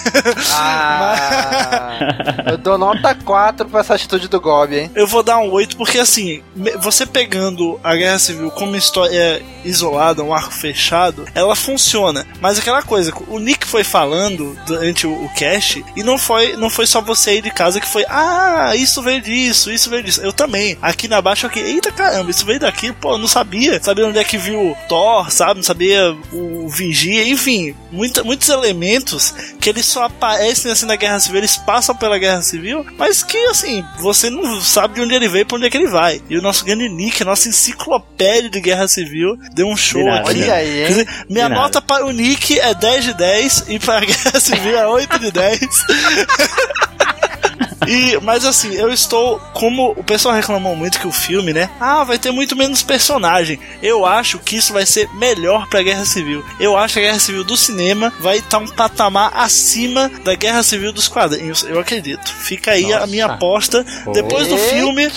Ah, 0.51 1.99
eu 2.51 2.59
dou 2.59 2.79
nota 2.79 3.15
4 3.15 3.67
pra 3.67 3.81
essa 3.81 3.95
atitude 3.95 4.29
do 4.29 4.41
Gob, 4.41 4.77
hein? 4.77 4.91
Eu 4.95 5.07
vou 5.07 5.23
dar 5.23 5.39
um 5.39 5.51
8 5.51 5.77
porque, 5.77 5.99
assim, 5.99 6.43
você 6.81 7.07
pegando 7.07 7.79
a 7.83 7.95
Guerra 7.95 8.19
Civil 8.19 8.51
como 8.51 8.77
história 8.77 9.43
isolada, 9.65 10.23
um 10.23 10.33
arco 10.33 10.53
fechado, 10.53 11.27
ela 11.35 11.55
funciona. 11.55 12.27
Mas 12.41 12.59
aquela 12.59 12.83
coisa, 12.83 13.13
o 13.29 13.39
Nick 13.39 13.67
foi 13.67 13.85
falando 13.85 14.59
durante 14.67 15.07
o, 15.07 15.25
o 15.25 15.29
cast 15.35 15.85
e 15.97 16.03
não 16.03 16.19
foi, 16.19 16.57
não 16.57 16.71
foi 16.71 16.87
só 16.87 17.01
você 17.01 17.31
aí 17.31 17.43
de 17.43 17.51
casa 17.51 17.81
que 17.81 17.89
foi, 17.89 18.05
ah, 18.09 18.73
isso 18.75 19.03
veio 19.03 19.21
disso, 19.21 19.71
isso 19.71 19.91
veio 19.91 19.98
disso. 20.03 20.21
Eu 20.21 20.33
também. 20.33 20.77
Aqui 20.81 21.09
na 21.09 21.21
baixa, 21.21 21.47
aqui, 21.47 21.61
eita 21.61 21.91
caramba, 21.91 22.31
isso 22.31 22.45
veio 22.45 22.61
daqui, 22.61 22.93
pô, 22.93 23.19
não 23.19 23.29
sabia. 23.29 23.83
Sabia 23.83 24.07
onde 24.07 24.19
é 24.19 24.25
que 24.25 24.39
viu 24.39 24.77
Thor, 24.89 25.31
sabe? 25.31 25.57
Não 25.57 25.65
sabia 25.65 26.17
o 26.33 26.69
Vigia, 26.69 27.29
enfim, 27.29 27.75
muita, 27.91 28.23
muitos 28.23 28.49
elementos 28.49 29.35
que 29.61 29.69
eles 29.69 29.87
só 29.87 30.05
aparecem 30.05 30.71
assim 30.71 30.87
na 30.87 30.97
Guerra 30.97 31.21
Civil, 31.21 31.39
eles 31.39 31.57
passam 31.57 31.95
pela 31.95 32.19
Guerra 32.19 32.43
Civil, 32.43 32.85
mas 32.97 33.23
que 33.23 33.37
assim, 33.47 33.85
você 33.99 34.31
não 34.31 34.61
sabe 34.61 34.95
de 34.95 35.01
onde 35.01 35.15
ele 35.15 35.29
veio, 35.29 35.47
pra 35.47 35.57
onde 35.57 35.67
é 35.67 35.71
que 35.71 35.77
ele 35.77 35.89
vai. 35.89 36.23
E 36.29 36.37
o 36.37 36.43
nosso 36.43 36.65
grande 36.65 36.89
Nick, 36.89 37.25
nossa 37.25 37.49
enciclopédia 37.49 38.51
de 38.51 38.61
Guerra 38.61 38.89
Civil, 38.89 39.39
deu 39.55 39.67
um 39.67 39.77
show 39.77 40.05
nada, 40.05 40.31
aqui. 40.31 40.43
Olha 40.43 40.55
aí, 40.55 40.83
hein? 40.83 40.89
Dizer, 40.89 41.09
minha 41.29 41.49
nota 41.49 41.81
para 41.81 42.05
o 42.07 42.11
Nick 42.11 42.59
é 42.59 42.75
10 42.75 43.05
de 43.05 43.15
10 43.15 43.65
e 43.69 43.79
para 43.79 43.99
a 43.99 44.05
Guerra 44.05 44.41
Civil 44.41 44.79
é 44.79 44.87
8 44.87 45.19
de 45.19 45.31
10. 45.31 45.61
E, 47.87 48.19
mas 48.23 48.45
assim, 48.45 48.75
eu 48.75 48.93
estou. 48.93 49.39
Como 49.53 49.93
o 49.93 50.05
pessoal 50.05 50.35
reclamou 50.35 50.75
muito 50.75 50.99
que 50.99 51.07
o 51.07 51.13
filme, 51.13 51.53
né? 51.53 51.71
Ah, 51.81 52.05
vai 52.05 52.19
ter 52.19 52.31
muito 52.31 52.57
menos 52.57 52.83
personagem. 52.83 53.59
Eu 53.83 54.05
acho 54.05 54.39
que 54.39 54.57
isso 54.57 54.73
vai 54.73 54.87
ser 54.87 55.09
melhor 55.15 55.69
pra 55.69 55.83
Guerra 55.83 56.05
Civil. 56.05 56.45
Eu 56.59 56.77
acho 56.77 56.95
que 56.95 57.01
a 57.01 57.03
Guerra 57.03 57.19
Civil 57.19 57.45
do 57.45 57.57
cinema 57.57 58.13
vai 58.21 58.39
estar 58.39 58.51
tá 58.51 58.59
um 58.59 58.67
patamar 58.67 59.33
acima 59.35 60.11
da 60.25 60.35
Guerra 60.35 60.63
Civil 60.63 60.93
dos 60.93 61.09
quadrinhos. 61.09 61.63
Eu 61.65 61.79
acredito. 61.79 62.29
Fica 62.33 62.73
aí 62.73 62.91
Nossa. 62.91 63.05
a 63.05 63.07
minha 63.07 63.27
aposta. 63.27 63.85
Depois 64.13 64.49
do 64.49 64.59
filme. 64.59 65.09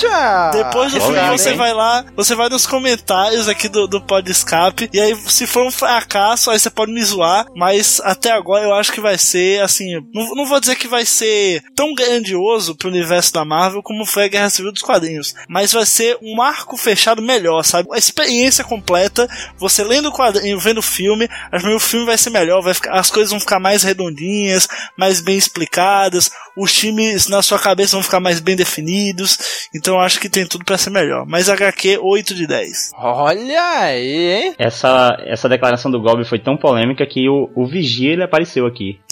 Depois 0.53 0.91
do 0.91 1.01
filme, 1.01 1.29
você 1.31 1.53
vai 1.53 1.73
lá, 1.73 2.05
você 2.15 2.35
vai 2.35 2.49
nos 2.49 2.65
comentários 2.65 3.47
aqui 3.47 3.67
do, 3.67 3.87
do 3.87 4.01
Pod 4.01 4.29
Escape. 4.29 4.89
E 4.93 4.99
aí, 4.99 5.15
se 5.27 5.47
for 5.47 5.65
um 5.65 5.71
fracasso, 5.71 6.51
aí 6.51 6.59
você 6.59 6.69
pode 6.69 6.91
me 6.91 7.03
zoar. 7.03 7.45
Mas 7.55 8.01
até 8.03 8.31
agora 8.31 8.63
eu 8.63 8.73
acho 8.73 8.91
que 8.91 9.01
vai 9.01 9.17
ser 9.17 9.61
assim. 9.61 9.95
Não, 10.13 10.35
não 10.35 10.45
vou 10.45 10.59
dizer 10.59 10.75
que 10.75 10.87
vai 10.87 11.05
ser 11.05 11.63
tão 11.75 11.93
grandioso 11.93 12.50
pro 12.75 12.89
universo 12.89 13.33
da 13.33 13.45
Marvel 13.45 13.83
como 13.83 14.05
foi 14.05 14.25
a 14.25 14.27
Guerra 14.27 14.49
Civil 14.49 14.71
dos 14.71 14.81
quadrinhos. 14.81 15.33
Mas 15.47 15.71
vai 15.73 15.85
ser 15.85 16.17
um 16.21 16.41
arco 16.41 16.77
fechado 16.77 17.21
melhor, 17.21 17.63
sabe? 17.63 17.89
A 17.91 17.97
experiência 17.97 18.63
completa, 18.63 19.27
você 19.57 19.83
lendo 19.83 20.09
o 20.09 20.13
quadrinho, 20.13 20.59
vendo 20.59 20.79
o 20.79 20.83
filme, 20.83 21.29
acho 21.51 21.65
que 21.65 21.73
o 21.73 21.79
filme 21.79 22.05
vai 22.05 22.17
ser 22.17 22.29
melhor, 22.29 22.61
vai 22.61 22.73
ficar, 22.73 22.93
as 22.93 23.09
coisas 23.09 23.31
vão 23.31 23.39
ficar 23.39 23.59
mais 23.59 23.83
redondinhas, 23.83 24.67
mais 24.97 25.21
bem 25.21 25.37
explicadas, 25.37 26.31
os 26.55 26.73
times 26.73 27.27
na 27.27 27.41
sua 27.41 27.59
cabeça 27.59 27.95
vão 27.95 28.03
ficar 28.03 28.19
mais 28.19 28.39
bem 28.39 28.55
definidos. 28.55 29.67
Então 29.73 29.99
acho 29.99 30.19
que 30.19 30.29
tem 30.29 30.45
tudo 30.45 30.65
para 30.65 30.77
ser 30.77 30.89
melhor. 30.89 31.25
Mas 31.25 31.49
HQ 31.49 31.99
8 32.01 32.35
de 32.35 32.47
10. 32.47 32.91
Olha 32.97 33.69
aí, 33.79 34.31
hein? 34.31 34.55
Essa, 34.57 35.17
essa 35.25 35.47
declaração 35.49 35.91
do 35.91 36.01
Goblin 36.01 36.25
foi 36.25 36.39
tão 36.39 36.57
polêmica 36.57 37.05
que 37.05 37.27
o, 37.29 37.49
o 37.55 37.67
Vigia 37.67 38.13
ele 38.13 38.23
apareceu 38.23 38.65
aqui. 38.65 38.99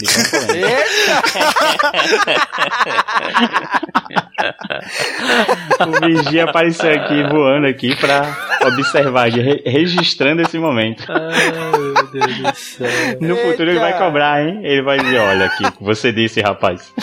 o 5.86 6.06
Vigia 6.06 6.44
apareceu 6.44 6.92
aqui 6.92 7.22
voando 7.28 7.66
aqui 7.66 7.94
pra 7.96 8.36
observar, 8.66 9.28
re 9.28 9.62
registrando 9.66 10.42
esse 10.42 10.58
momento. 10.58 11.04
Ai, 11.08 11.52
meu 11.78 12.06
Deus 12.12 12.38
do 12.38 12.54
céu. 12.54 12.88
No 13.20 13.36
Eita. 13.36 13.50
futuro 13.50 13.70
ele 13.70 13.80
vai 13.80 13.96
cobrar, 13.98 14.42
hein? 14.42 14.60
Ele 14.64 14.82
vai 14.82 14.98
dizer, 14.98 15.18
olha 15.18 15.46
aqui, 15.46 15.64
você 15.80 16.12
disse, 16.12 16.40
rapaz. 16.40 16.92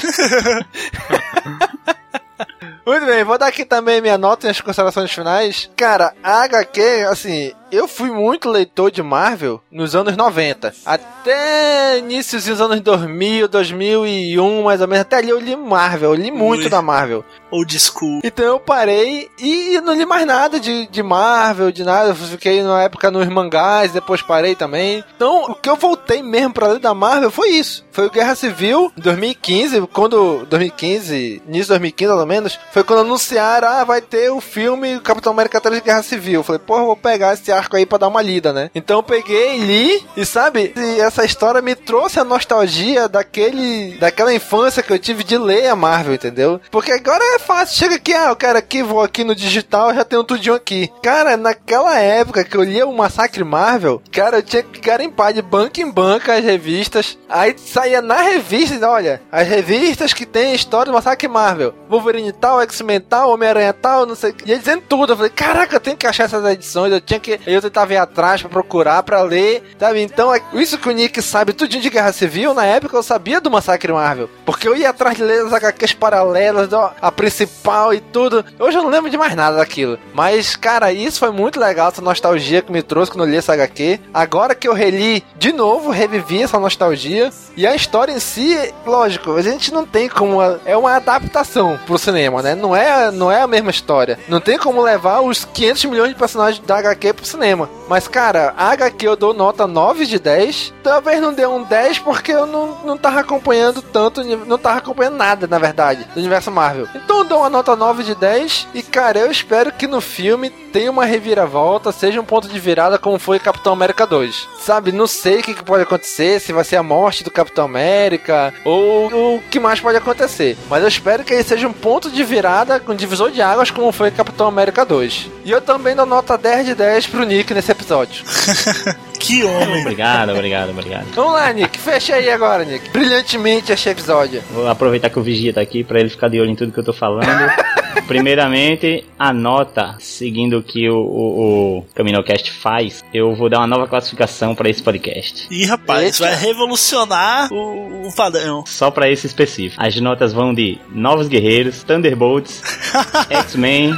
Muito 2.85 3.05
bem, 3.05 3.23
vou 3.25 3.37
dar 3.37 3.47
aqui 3.47 3.65
também 3.65 3.99
minha 3.99 4.17
nota 4.17 4.47
e 4.47 4.49
as 4.49 4.61
considerações 4.61 5.11
finais. 5.11 5.69
Cara, 5.75 6.13
a 6.23 6.43
HQ, 6.45 6.81
assim, 7.09 7.51
eu 7.71 7.87
fui 7.87 8.11
muito 8.11 8.49
leitor 8.49 8.91
de 8.91 9.01
Marvel 9.03 9.61
nos 9.71 9.95
anos 9.95 10.15
90. 10.15 10.73
Até 10.85 11.97
início 11.97 12.39
dos 12.39 12.61
anos 12.61 12.79
2000, 12.81 13.47
2001, 13.47 14.63
mais 14.63 14.81
ou 14.81 14.87
menos. 14.87 15.01
Até 15.01 15.17
ali 15.17 15.29
eu 15.29 15.39
li 15.39 15.55
Marvel. 15.55 16.11
Eu 16.11 16.15
li 16.15 16.31
muito 16.31 16.63
Ui. 16.63 16.69
da 16.69 16.81
Marvel. 16.81 17.23
Old 17.49 17.79
school. 17.79 18.21
Então 18.23 18.45
eu 18.45 18.59
parei 18.59 19.29
e 19.39 19.79
não 19.81 19.93
li 19.93 20.05
mais 20.05 20.25
nada 20.25 20.59
de, 20.59 20.87
de 20.87 21.03
Marvel, 21.03 21.71
de 21.71 21.83
nada. 21.83 22.09
Eu 22.09 22.15
fiquei 22.15 22.61
na 22.61 22.83
época 22.83 23.11
nos 23.11 23.27
mangás, 23.27 23.91
depois 23.91 24.21
parei 24.21 24.55
também. 24.55 25.03
Então 25.15 25.51
o 25.51 25.55
que 25.55 25.69
eu 25.69 25.75
voltei 25.75 26.21
mesmo 26.21 26.53
pra 26.53 26.67
ler 26.67 26.79
da 26.79 26.93
Marvel 26.93 27.31
foi 27.31 27.49
isso. 27.49 27.85
Foi 27.91 28.07
o 28.07 28.11
Guerra 28.11 28.35
Civil, 28.35 28.91
2015, 28.97 29.87
quando... 29.87 30.45
2015, 30.45 31.41
início 31.47 31.63
de 31.63 31.67
2015 31.69 32.07
pelo 32.07 32.25
menos, 32.25 32.59
foi 32.71 32.83
quando 32.83 32.99
anunciaram, 32.99 33.67
ah, 33.67 33.83
vai 33.83 34.01
ter 34.01 34.31
o 34.31 34.39
filme 34.39 34.99
Capitão 34.99 35.33
América 35.33 35.59
3 35.59 35.81
de 35.81 35.85
Guerra 35.85 36.03
Civil. 36.03 36.39
Eu 36.39 36.43
falei, 36.43 36.59
porra, 36.59 36.85
vou 36.85 36.95
pegar 36.95 37.33
esse 37.33 37.51
arco 37.57 37.75
aí 37.75 37.85
pra 37.85 37.97
dar 37.97 38.07
uma 38.07 38.21
lida, 38.21 38.53
né? 38.53 38.69
Então 38.73 38.97
eu 38.97 39.03
peguei, 39.03 39.57
li, 39.57 40.05
e 40.15 40.25
sabe, 40.25 40.73
e 40.75 40.99
essa 41.01 41.25
história 41.25 41.61
me 41.61 41.75
trouxe 41.75 42.19
a 42.19 42.23
nostalgia 42.23 43.07
daquele, 43.07 43.97
daquela 43.97 44.33
infância 44.33 44.83
que 44.83 44.91
eu 44.91 44.99
tive 44.99 45.23
de 45.23 45.37
ler 45.37 45.67
a 45.67 45.75
Marvel, 45.75 46.13
entendeu? 46.13 46.61
Porque 46.71 46.91
agora 46.91 47.23
é 47.35 47.39
fácil, 47.39 47.77
chega 47.77 47.95
aqui, 47.95 48.13
ah, 48.13 48.29
eu 48.29 48.35
quero 48.35 48.57
aqui, 48.57 48.83
vou 48.83 49.01
aqui 49.01 49.23
no 49.23 49.35
digital, 49.35 49.93
já 49.93 50.03
tenho 50.03 50.23
tudinho 50.23 50.55
aqui. 50.55 50.91
Cara, 51.01 51.35
naquela 51.35 51.99
época 51.99 52.43
que 52.43 52.55
eu 52.55 52.63
lia 52.63 52.85
o 52.87 52.95
Massacre 52.95 53.43
Marvel, 53.43 54.01
cara, 54.11 54.37
eu 54.37 54.43
tinha 54.43 54.63
que 54.63 54.79
garimpar 54.79 55.33
de 55.33 55.41
banca 55.41 55.81
em 55.81 55.89
banca 55.89 56.35
as 56.35 56.43
revistas, 56.43 57.17
aí 57.29 57.55
saía 57.57 58.01
na 58.01 58.21
revista, 58.21 58.89
olha, 58.89 59.21
as 59.31 59.47
revistas 59.47 60.13
que 60.13 60.25
tem 60.25 60.53
história 60.53 60.91
do 60.91 60.95
Massacre 60.95 61.27
Marvel, 61.27 61.73
Wolverine 61.89 62.31
tal, 62.31 62.61
X-Men 62.61 63.01
tal, 63.01 63.31
Homem-Aranha 63.31 63.73
tal, 63.73 64.05
não 64.05 64.15
sei, 64.15 64.33
e 64.45 64.57
dizendo 64.57 64.83
tudo, 64.87 65.13
eu 65.13 65.17
falei, 65.17 65.31
caraca, 65.31 65.75
eu 65.75 65.79
tenho 65.79 65.97
que 65.97 66.07
achar 66.07 66.25
essas 66.25 66.45
edições, 66.45 66.91
eu 66.91 67.01
tinha 67.01 67.19
que, 67.19 67.39
eu 67.53 67.61
tentava 67.61 67.93
ir 67.93 67.97
atrás 67.97 68.41
para 68.41 68.49
procurar, 68.49 69.01
para 69.03 69.21
ler, 69.21 69.63
sabe? 69.79 70.01
Então, 70.01 70.33
é 70.33 70.41
isso 70.53 70.77
que 70.77 70.89
o 70.89 70.91
Nick 70.91 71.21
sabe 71.21 71.53
tudinho 71.53 71.81
de 71.81 71.89
Guerra 71.89 72.11
Civil, 72.11 72.53
na 72.53 72.65
época 72.65 72.97
eu 72.97 73.03
sabia 73.03 73.39
do 73.39 73.49
Massacre 73.49 73.91
Marvel. 73.93 74.29
Porque 74.45 74.67
eu 74.67 74.75
ia 74.75 74.89
atrás 74.89 75.15
de 75.15 75.23
ler 75.23 75.45
as 75.45 75.53
HQs 75.53 75.93
paralelas, 75.93 76.69
a 76.73 77.11
principal 77.11 77.93
e 77.93 78.01
tudo. 78.01 78.43
Hoje 78.59 78.77
eu 78.77 78.83
não 78.83 78.89
lembro 78.89 79.09
de 79.09 79.17
mais 79.17 79.33
nada 79.33 79.57
daquilo. 79.57 79.97
Mas, 80.13 80.55
cara, 80.55 80.91
isso 80.91 81.19
foi 81.19 81.31
muito 81.31 81.59
legal, 81.59 81.87
essa 81.87 82.01
nostalgia 82.01 82.61
que 82.61 82.71
me 82.71 82.83
trouxe 82.83 83.11
quando 83.11 83.23
eu 83.23 83.31
li 83.31 83.37
essa 83.37 83.53
HQ. 83.53 83.99
Agora 84.13 84.53
que 84.53 84.67
eu 84.67 84.73
reli 84.73 85.23
de 85.37 85.53
novo, 85.53 85.89
revivi 85.89 86.43
essa 86.43 86.59
nostalgia. 86.59 87.31
E 87.55 87.65
a 87.65 87.75
história 87.75 88.11
em 88.11 88.19
si, 88.19 88.73
lógico, 88.85 89.35
a 89.35 89.41
gente 89.41 89.73
não 89.73 89.85
tem 89.85 90.09
como. 90.09 90.41
É 90.65 90.75
uma 90.75 90.95
adaptação 90.95 91.79
pro 91.85 91.97
cinema, 91.97 92.41
né? 92.41 92.55
Não 92.55 92.75
é, 92.75 93.09
não 93.09 93.31
é 93.31 93.41
a 93.41 93.47
mesma 93.47 93.71
história. 93.71 94.19
Não 94.27 94.41
tem 94.41 94.57
como 94.57 94.81
levar 94.81 95.21
os 95.21 95.45
500 95.45 95.85
milhões 95.85 96.09
de 96.09 96.15
personagens 96.15 96.65
da 96.65 96.77
HQ 96.77 97.13
pro 97.13 97.25
cinema 97.25 97.36
cinema. 97.37 97.69
Mas, 97.87 98.07
cara, 98.07 98.53
a 98.57 98.71
HQ 98.71 99.07
eu 99.07 99.15
dou 99.15 99.33
nota 99.33 99.67
9 99.67 100.05
de 100.05 100.19
10. 100.19 100.73
Talvez 100.83 101.21
não 101.21 101.31
dê 101.31 101.45
um 101.45 101.63
10 101.63 101.99
porque 101.99 102.31
eu 102.31 102.45
não, 102.45 102.83
não 102.83 102.97
tava 102.97 103.19
acompanhando 103.19 103.81
tanto, 103.81 104.23
não 104.23 104.57
tava 104.57 104.79
acompanhando 104.79 105.15
nada, 105.15 105.47
na 105.47 105.59
verdade, 105.59 106.05
do 106.13 106.19
universo 106.19 106.51
Marvel. 106.51 106.87
Então 106.95 107.19
eu 107.19 107.23
dou 107.23 107.39
uma 107.39 107.49
nota 107.49 107.75
9 107.75 108.03
de 108.03 108.15
10. 108.15 108.67
E, 108.73 108.81
cara, 108.81 109.19
eu 109.19 109.31
espero 109.31 109.71
que 109.71 109.87
no 109.87 110.01
filme 110.01 110.49
tenha 110.77 110.91
uma 110.91 111.05
reviravolta, 111.05 111.91
seja 111.91 112.21
um 112.21 112.23
ponto 112.23 112.47
de 112.47 112.59
virada 112.59 112.99
como 112.99 113.17
foi 113.17 113.39
Capitão 113.39 113.73
América 113.73 114.05
2. 114.05 114.47
Sabe, 114.59 114.91
não 114.91 115.07
sei 115.07 115.39
o 115.39 115.41
que, 115.41 115.55
que 115.55 115.63
pode 115.63 115.81
acontecer, 115.81 116.39
se 116.39 116.53
vai 116.53 116.63
ser 116.63 116.75
a 116.75 116.83
morte 116.83 117.23
do 117.23 117.31
Capitão 117.31 117.65
América 117.65 118.53
ou 118.63 119.07
o 119.07 119.41
que 119.49 119.59
mais 119.59 119.79
pode 119.79 119.97
acontecer. 119.97 120.55
Mas 120.69 120.83
eu 120.83 120.87
espero 120.87 121.23
que 121.23 121.33
ele 121.33 121.43
seja 121.43 121.67
um 121.67 121.73
ponto 121.73 122.11
de 122.11 122.23
virada 122.23 122.79
com 122.79 122.93
divisor 122.93 123.31
de 123.31 123.41
águas 123.41 123.71
como 123.71 123.91
foi 123.91 124.11
Capitão 124.11 124.47
América 124.47 124.85
2. 124.85 125.31
E 125.43 125.49
eu 125.49 125.61
também 125.61 125.95
dou 125.95 126.05
nota 126.05 126.37
10 126.37 126.67
de 126.67 126.75
10 126.75 127.07
pro 127.07 127.23
Nick 127.23 127.51
nesse 127.55 127.71
episódio. 127.71 128.23
que 129.19 129.43
homem! 129.43 129.81
Obrigado, 129.81 130.31
obrigado, 130.31 130.69
obrigado. 130.69 131.07
Vamos 131.15 131.33
lá, 131.33 131.51
Nick. 131.53 131.79
Fecha 131.79 132.13
aí 132.13 132.29
agora, 132.29 132.63
Nick. 132.63 132.91
Brilhantemente 132.91 133.71
este 133.71 133.89
episódio. 133.89 134.43
Vou 134.51 134.67
aproveitar 134.67 135.09
que 135.09 135.17
o 135.17 135.23
Vigia 135.23 135.55
tá 135.55 135.61
aqui 135.61 135.83
pra 135.83 135.99
ele 135.99 136.09
ficar 136.09 136.29
de 136.29 136.39
olho 136.39 136.51
em 136.51 136.55
tudo 136.55 136.71
que 136.71 136.79
eu 136.79 136.85
tô 136.85 136.93
falando. 136.93 137.25
Primeiramente, 138.07 139.03
a 139.19 139.33
nota, 139.33 139.95
seguindo 139.99 140.57
o 140.59 140.63
que 140.63 140.89
o, 140.89 140.97
o, 140.97 141.77
o 141.79 141.85
CaminoCast 141.93 142.51
faz, 142.51 143.03
eu 143.13 143.35
vou 143.35 143.49
dar 143.49 143.59
uma 143.59 143.67
nova 143.67 143.87
classificação 143.87 144.55
para 144.55 144.69
esse 144.69 144.81
podcast. 144.81 145.47
Ih, 145.51 145.65
rapaz, 145.65 146.19
Eita. 146.19 146.31
vai 146.31 146.35
revolucionar 146.35 147.51
o, 147.51 148.07
o 148.07 148.15
padrão. 148.15 148.63
Só 148.65 148.89
para 148.89 149.09
esse 149.09 149.27
específico. 149.27 149.81
As 149.83 149.99
notas 149.99 150.31
vão 150.33 150.53
de 150.53 150.77
Novos 150.89 151.27
Guerreiros, 151.27 151.83
Thunderbolts, 151.83 152.61
X-Men, 153.29 153.93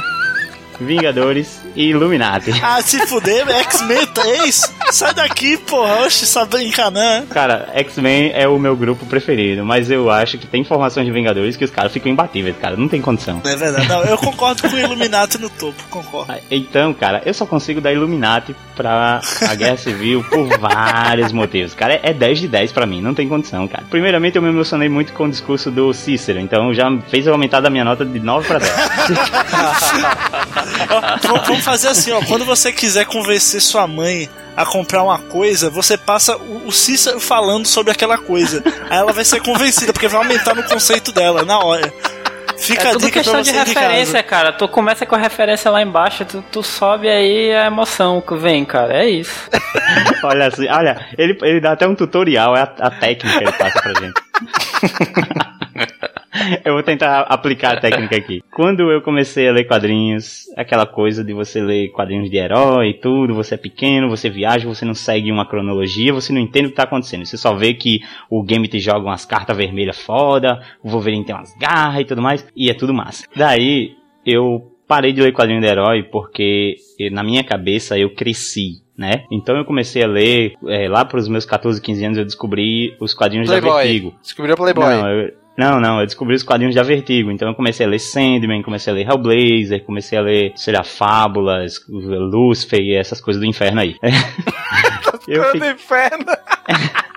Vingadores 0.80 1.59
e 1.74 1.90
Illuminati. 1.90 2.52
Ah, 2.62 2.80
se 2.82 3.06
fuder, 3.06 3.48
X-Men 3.48 4.06
3? 4.06 4.74
Sai 4.90 5.14
daqui, 5.14 5.56
porra. 5.56 6.04
Oxe, 6.04 6.26
sabe 6.26 6.50
brincar, 6.50 6.90
né? 6.90 7.24
Cara, 7.30 7.68
X-Men 7.74 8.32
é 8.34 8.48
o 8.48 8.58
meu 8.58 8.76
grupo 8.76 9.06
preferido, 9.06 9.64
mas 9.64 9.90
eu 9.90 10.10
acho 10.10 10.38
que 10.38 10.46
tem 10.46 10.60
informações 10.60 11.06
de 11.06 11.12
Vingadores 11.12 11.56
que 11.56 11.64
os 11.64 11.70
caras 11.70 11.92
ficam 11.92 12.10
imbatíveis, 12.10 12.56
cara. 12.56 12.76
Não 12.76 12.88
tem 12.88 13.00
condição. 13.00 13.40
É 13.44 13.56
verdade. 13.56 13.88
Não, 13.88 14.02
eu 14.04 14.18
concordo 14.18 14.62
com 14.62 14.68
o 14.68 14.78
Illuminati 14.78 15.38
no 15.38 15.50
topo, 15.50 15.82
concordo. 15.90 16.34
Então, 16.50 16.92
cara, 16.92 17.22
eu 17.24 17.34
só 17.34 17.46
consigo 17.46 17.80
dar 17.80 17.92
Illuminati 17.92 18.54
pra 18.76 19.20
a 19.48 19.54
Guerra 19.54 19.76
Civil 19.76 20.24
por 20.24 20.46
vários 20.58 21.32
motivos. 21.32 21.74
Cara, 21.74 22.00
é 22.02 22.12
10 22.12 22.40
de 22.40 22.48
10 22.48 22.72
pra 22.72 22.86
mim, 22.86 23.00
não 23.00 23.14
tem 23.14 23.28
condição, 23.28 23.66
cara. 23.68 23.84
Primeiramente, 23.90 24.36
eu 24.36 24.42
me 24.42 24.48
emocionei 24.48 24.88
muito 24.88 25.12
com 25.12 25.24
o 25.24 25.30
discurso 25.30 25.70
do 25.70 25.92
Cícero, 25.92 26.40
então 26.40 26.72
já 26.72 26.86
fez 27.08 27.26
eu 27.26 27.32
aumentar 27.32 27.60
da 27.60 27.70
minha 27.70 27.84
nota 27.84 28.04
de 28.04 28.18
9 28.18 28.46
pra 28.46 28.58
10. 28.58 28.72
vamos 31.44 31.64
fazer 31.70 31.88
assim, 31.88 32.12
ó. 32.12 32.20
Quando 32.24 32.44
você 32.44 32.72
quiser 32.72 33.06
convencer 33.06 33.60
sua 33.60 33.86
mãe 33.86 34.28
a 34.56 34.66
comprar 34.66 35.02
uma 35.02 35.18
coisa, 35.18 35.70
você 35.70 35.96
passa 35.96 36.36
o, 36.36 36.66
o 36.66 36.72
Cícero 36.72 37.20
falando 37.20 37.66
sobre 37.66 37.92
aquela 37.92 38.18
coisa. 38.18 38.62
Aí 38.88 38.98
ela 38.98 39.12
vai 39.12 39.24
ser 39.24 39.40
convencida, 39.40 39.92
porque 39.92 40.08
vai 40.08 40.20
aumentar 40.20 40.54
no 40.54 40.64
conceito 40.64 41.12
dela 41.12 41.44
na 41.44 41.58
hora. 41.60 41.92
Fica 42.58 42.88
é 42.88 42.92
tudo 42.92 43.04
a 43.04 43.06
dica 43.06 43.20
questão 43.20 43.40
de 43.40 43.52
referência, 43.52 44.22
de 44.22 44.28
cara. 44.28 44.52
Tu 44.52 44.68
começa 44.68 45.06
com 45.06 45.14
a 45.14 45.18
referência 45.18 45.70
lá 45.70 45.80
embaixo, 45.80 46.24
tu, 46.24 46.44
tu 46.52 46.62
sobe 46.62 47.08
aí 47.08 47.54
a 47.54 47.66
emoção 47.66 48.20
que 48.20 48.36
vem, 48.36 48.64
cara. 48.64 49.02
É 49.02 49.08
isso. 49.08 49.48
olha 50.22 50.48
assim, 50.48 50.68
olha, 50.68 51.06
ele, 51.16 51.38
ele 51.42 51.60
dá 51.60 51.72
até 51.72 51.86
um 51.86 51.94
tutorial, 51.94 52.54
é 52.56 52.60
a, 52.60 52.74
a 52.80 52.90
técnica 52.90 53.38
que 53.38 53.44
ele 53.44 53.52
passa 53.52 53.80
pra 53.80 53.94
gente. 53.94 54.20
eu 56.64 56.74
vou 56.74 56.82
tentar 56.82 57.22
aplicar 57.22 57.76
a 57.76 57.80
técnica 57.80 58.16
aqui. 58.16 58.42
Quando 58.50 58.90
eu 58.90 59.02
comecei 59.02 59.48
a 59.48 59.52
ler 59.52 59.64
quadrinhos, 59.64 60.46
aquela 60.56 60.86
coisa 60.86 61.24
de 61.24 61.32
você 61.32 61.60
ler 61.60 61.88
quadrinhos 61.90 62.30
de 62.30 62.36
herói 62.36 62.90
e 62.90 62.94
tudo, 62.94 63.34
você 63.34 63.54
é 63.54 63.58
pequeno, 63.58 64.08
você 64.08 64.30
viaja, 64.30 64.68
você 64.68 64.84
não 64.84 64.94
segue 64.94 65.30
uma 65.30 65.46
cronologia, 65.46 66.12
você 66.12 66.32
não 66.32 66.40
entende 66.40 66.66
o 66.66 66.70
que 66.70 66.76
tá 66.76 66.84
acontecendo. 66.84 67.26
Você 67.26 67.36
só 67.36 67.54
vê 67.54 67.74
que 67.74 68.00
o 68.28 68.42
game 68.42 68.68
te 68.68 68.78
joga 68.78 69.00
umas 69.00 69.24
cartas 69.24 69.56
vermelhas 69.56 70.00
foda, 70.00 70.60
o 70.82 70.88
Wolverine 70.88 71.24
tem 71.24 71.34
umas 71.34 71.54
garras 71.56 72.02
e 72.02 72.04
tudo 72.04 72.22
mais, 72.22 72.46
e 72.56 72.70
é 72.70 72.74
tudo 72.74 72.94
massa. 72.94 73.24
Daí, 73.34 73.96
eu 74.24 74.70
parei 74.86 75.12
de 75.12 75.20
ler 75.20 75.32
quadrinho 75.32 75.60
de 75.60 75.66
herói 75.66 76.02
porque 76.02 76.76
na 77.12 77.22
minha 77.22 77.44
cabeça 77.44 77.96
eu 77.96 78.10
cresci 78.10 78.82
né? 79.00 79.24
Então 79.32 79.56
eu 79.56 79.64
comecei 79.64 80.04
a 80.04 80.06
ler, 80.06 80.52
é, 80.68 80.86
lá 80.86 81.06
para 81.06 81.18
os 81.18 81.26
meus 81.26 81.46
14, 81.46 81.80
15 81.80 82.04
anos 82.04 82.18
eu 82.18 82.24
descobri 82.24 82.94
os 83.00 83.14
quadrinhos 83.14 83.48
Playboy. 83.48 83.70
da 83.70 83.76
Vertigo. 83.78 84.14
Descobriu 84.20 84.54
Playboy. 84.56 84.84
Não, 84.84 85.08
eu, 85.08 85.32
não, 85.60 85.78
não, 85.78 86.00
eu 86.00 86.06
descobri 86.06 86.34
os 86.34 86.42
quadrinhos 86.42 86.74
da 86.74 86.82
Vertigo. 86.82 87.30
Então 87.30 87.46
eu 87.46 87.54
comecei 87.54 87.84
a 87.84 87.88
ler 87.88 87.98
Sandman, 87.98 88.62
comecei 88.62 88.90
a 88.90 88.96
ler 88.96 89.06
Hellblazer, 89.06 89.84
comecei 89.84 90.16
a 90.16 90.22
ler, 90.22 90.52
sei 90.56 90.72
lá, 90.72 90.82
Fábulas, 90.82 91.84
Lucifer 91.86 92.80
e 92.80 92.94
essas 92.94 93.20
coisas 93.20 93.42
do 93.42 93.46
inferno 93.46 93.82
aí. 93.82 93.94
eu 95.28 95.44
fico... 95.44 95.58
do 95.58 95.70
inferno! 95.70 96.24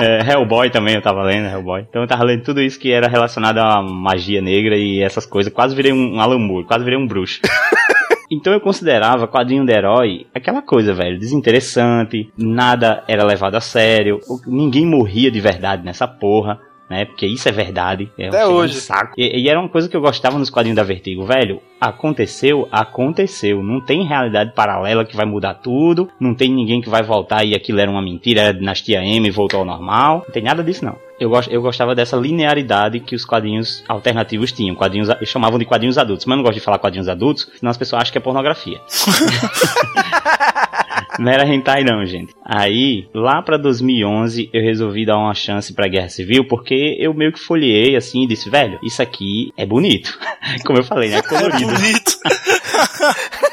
É, 0.00 0.20
Hellboy 0.30 0.70
também 0.70 0.94
eu 0.94 1.02
tava 1.02 1.24
lendo, 1.24 1.48
Hellboy. 1.48 1.80
Então 1.80 2.00
eu 2.00 2.06
tava 2.06 2.22
lendo 2.22 2.44
tudo 2.44 2.62
isso 2.62 2.78
que 2.78 2.92
era 2.92 3.08
relacionado 3.08 3.58
à 3.58 3.82
magia 3.82 4.40
negra 4.40 4.76
e 4.76 5.02
essas 5.02 5.26
coisas. 5.26 5.52
Quase 5.52 5.74
virei 5.74 5.92
um 5.92 6.20
Alan 6.20 6.38
Moore, 6.38 6.64
quase 6.64 6.84
virei 6.84 6.98
um 6.98 7.06
bruxo. 7.06 7.40
Então 8.30 8.52
eu 8.52 8.60
considerava 8.60 9.26
quadrinho 9.26 9.64
de 9.64 9.72
herói 9.72 10.26
aquela 10.34 10.60
coisa, 10.60 10.92
velho, 10.92 11.18
desinteressante, 11.18 12.30
nada 12.36 13.02
era 13.08 13.24
levado 13.24 13.54
a 13.54 13.60
sério, 13.60 14.20
ninguém 14.46 14.84
morria 14.84 15.30
de 15.30 15.40
verdade 15.40 15.82
nessa 15.82 16.06
porra 16.06 16.60
né? 16.88 17.04
Porque 17.04 17.26
isso 17.26 17.48
é 17.48 17.52
verdade. 17.52 18.10
É 18.18 18.28
Até 18.28 18.46
hoje. 18.46 18.76
Um 18.76 18.80
saco. 18.80 19.12
E, 19.16 19.42
e, 19.42 19.48
era 19.48 19.58
uma 19.58 19.68
coisa 19.68 19.88
que 19.88 19.96
eu 19.96 20.00
gostava 20.00 20.38
nos 20.38 20.50
quadrinhos 20.50 20.76
da 20.76 20.82
Vertigo, 20.82 21.24
velho. 21.24 21.60
Aconteceu, 21.80 22.66
aconteceu. 22.72 23.62
Não 23.62 23.80
tem 23.80 24.04
realidade 24.04 24.52
paralela 24.54 25.04
que 25.04 25.16
vai 25.16 25.26
mudar 25.26 25.54
tudo. 25.54 26.08
Não 26.18 26.34
tem 26.34 26.50
ninguém 26.50 26.80
que 26.80 26.88
vai 26.88 27.02
voltar 27.02 27.44
e 27.44 27.54
aquilo 27.54 27.80
era 27.80 27.90
uma 27.90 28.02
mentira, 28.02 28.40
era 28.40 28.50
a 28.50 28.58
dinastia 28.58 29.04
M 29.04 29.28
e 29.28 29.30
voltou 29.30 29.60
ao 29.60 29.66
normal. 29.66 30.24
Não 30.26 30.32
tem 30.32 30.42
nada 30.42 30.64
disso, 30.64 30.84
não. 30.84 30.96
Eu, 31.20 31.30
gost, 31.30 31.52
eu 31.52 31.60
gostava 31.60 31.94
dessa 31.94 32.16
linearidade 32.16 33.00
que 33.00 33.14
os 33.14 33.24
quadrinhos 33.24 33.84
alternativos 33.88 34.52
tinham. 34.52 34.74
Quadrinhos, 34.74 35.08
eles 35.08 35.28
chamavam 35.28 35.58
de 35.58 35.64
quadrinhos 35.64 35.98
adultos. 35.98 36.26
Mas 36.26 36.32
eu 36.32 36.36
não 36.36 36.44
gosto 36.44 36.58
de 36.58 36.64
falar 36.64 36.78
quadrinhos 36.78 37.08
adultos, 37.08 37.50
senão 37.58 37.70
as 37.70 37.76
pessoas 37.76 38.02
acham 38.02 38.12
que 38.12 38.18
é 38.18 38.20
pornografia. 38.20 38.80
Não 41.18 41.30
era 41.30 41.46
hentai 41.46 41.84
não, 41.84 42.04
gente. 42.04 42.34
Aí, 42.44 43.08
lá 43.14 43.42
pra 43.42 43.56
2011, 43.56 44.50
eu 44.52 44.62
resolvi 44.62 45.04
dar 45.04 45.18
uma 45.18 45.34
chance 45.34 45.72
pra 45.74 45.88
Guerra 45.88 46.08
Civil, 46.08 46.46
porque 46.46 46.96
eu 46.98 47.12
meio 47.12 47.32
que 47.32 47.40
folheei 47.40 47.96
assim 47.96 48.24
e 48.24 48.26
disse, 48.26 48.48
velho, 48.48 48.78
isso 48.82 49.02
aqui 49.02 49.52
é 49.56 49.66
bonito. 49.66 50.18
Como 50.64 50.78
eu 50.78 50.84
falei, 50.84 51.10
né? 51.10 51.18
É 51.18 51.22
colorido. 51.22 51.70
É 51.70 51.74
bonito. 51.74 52.18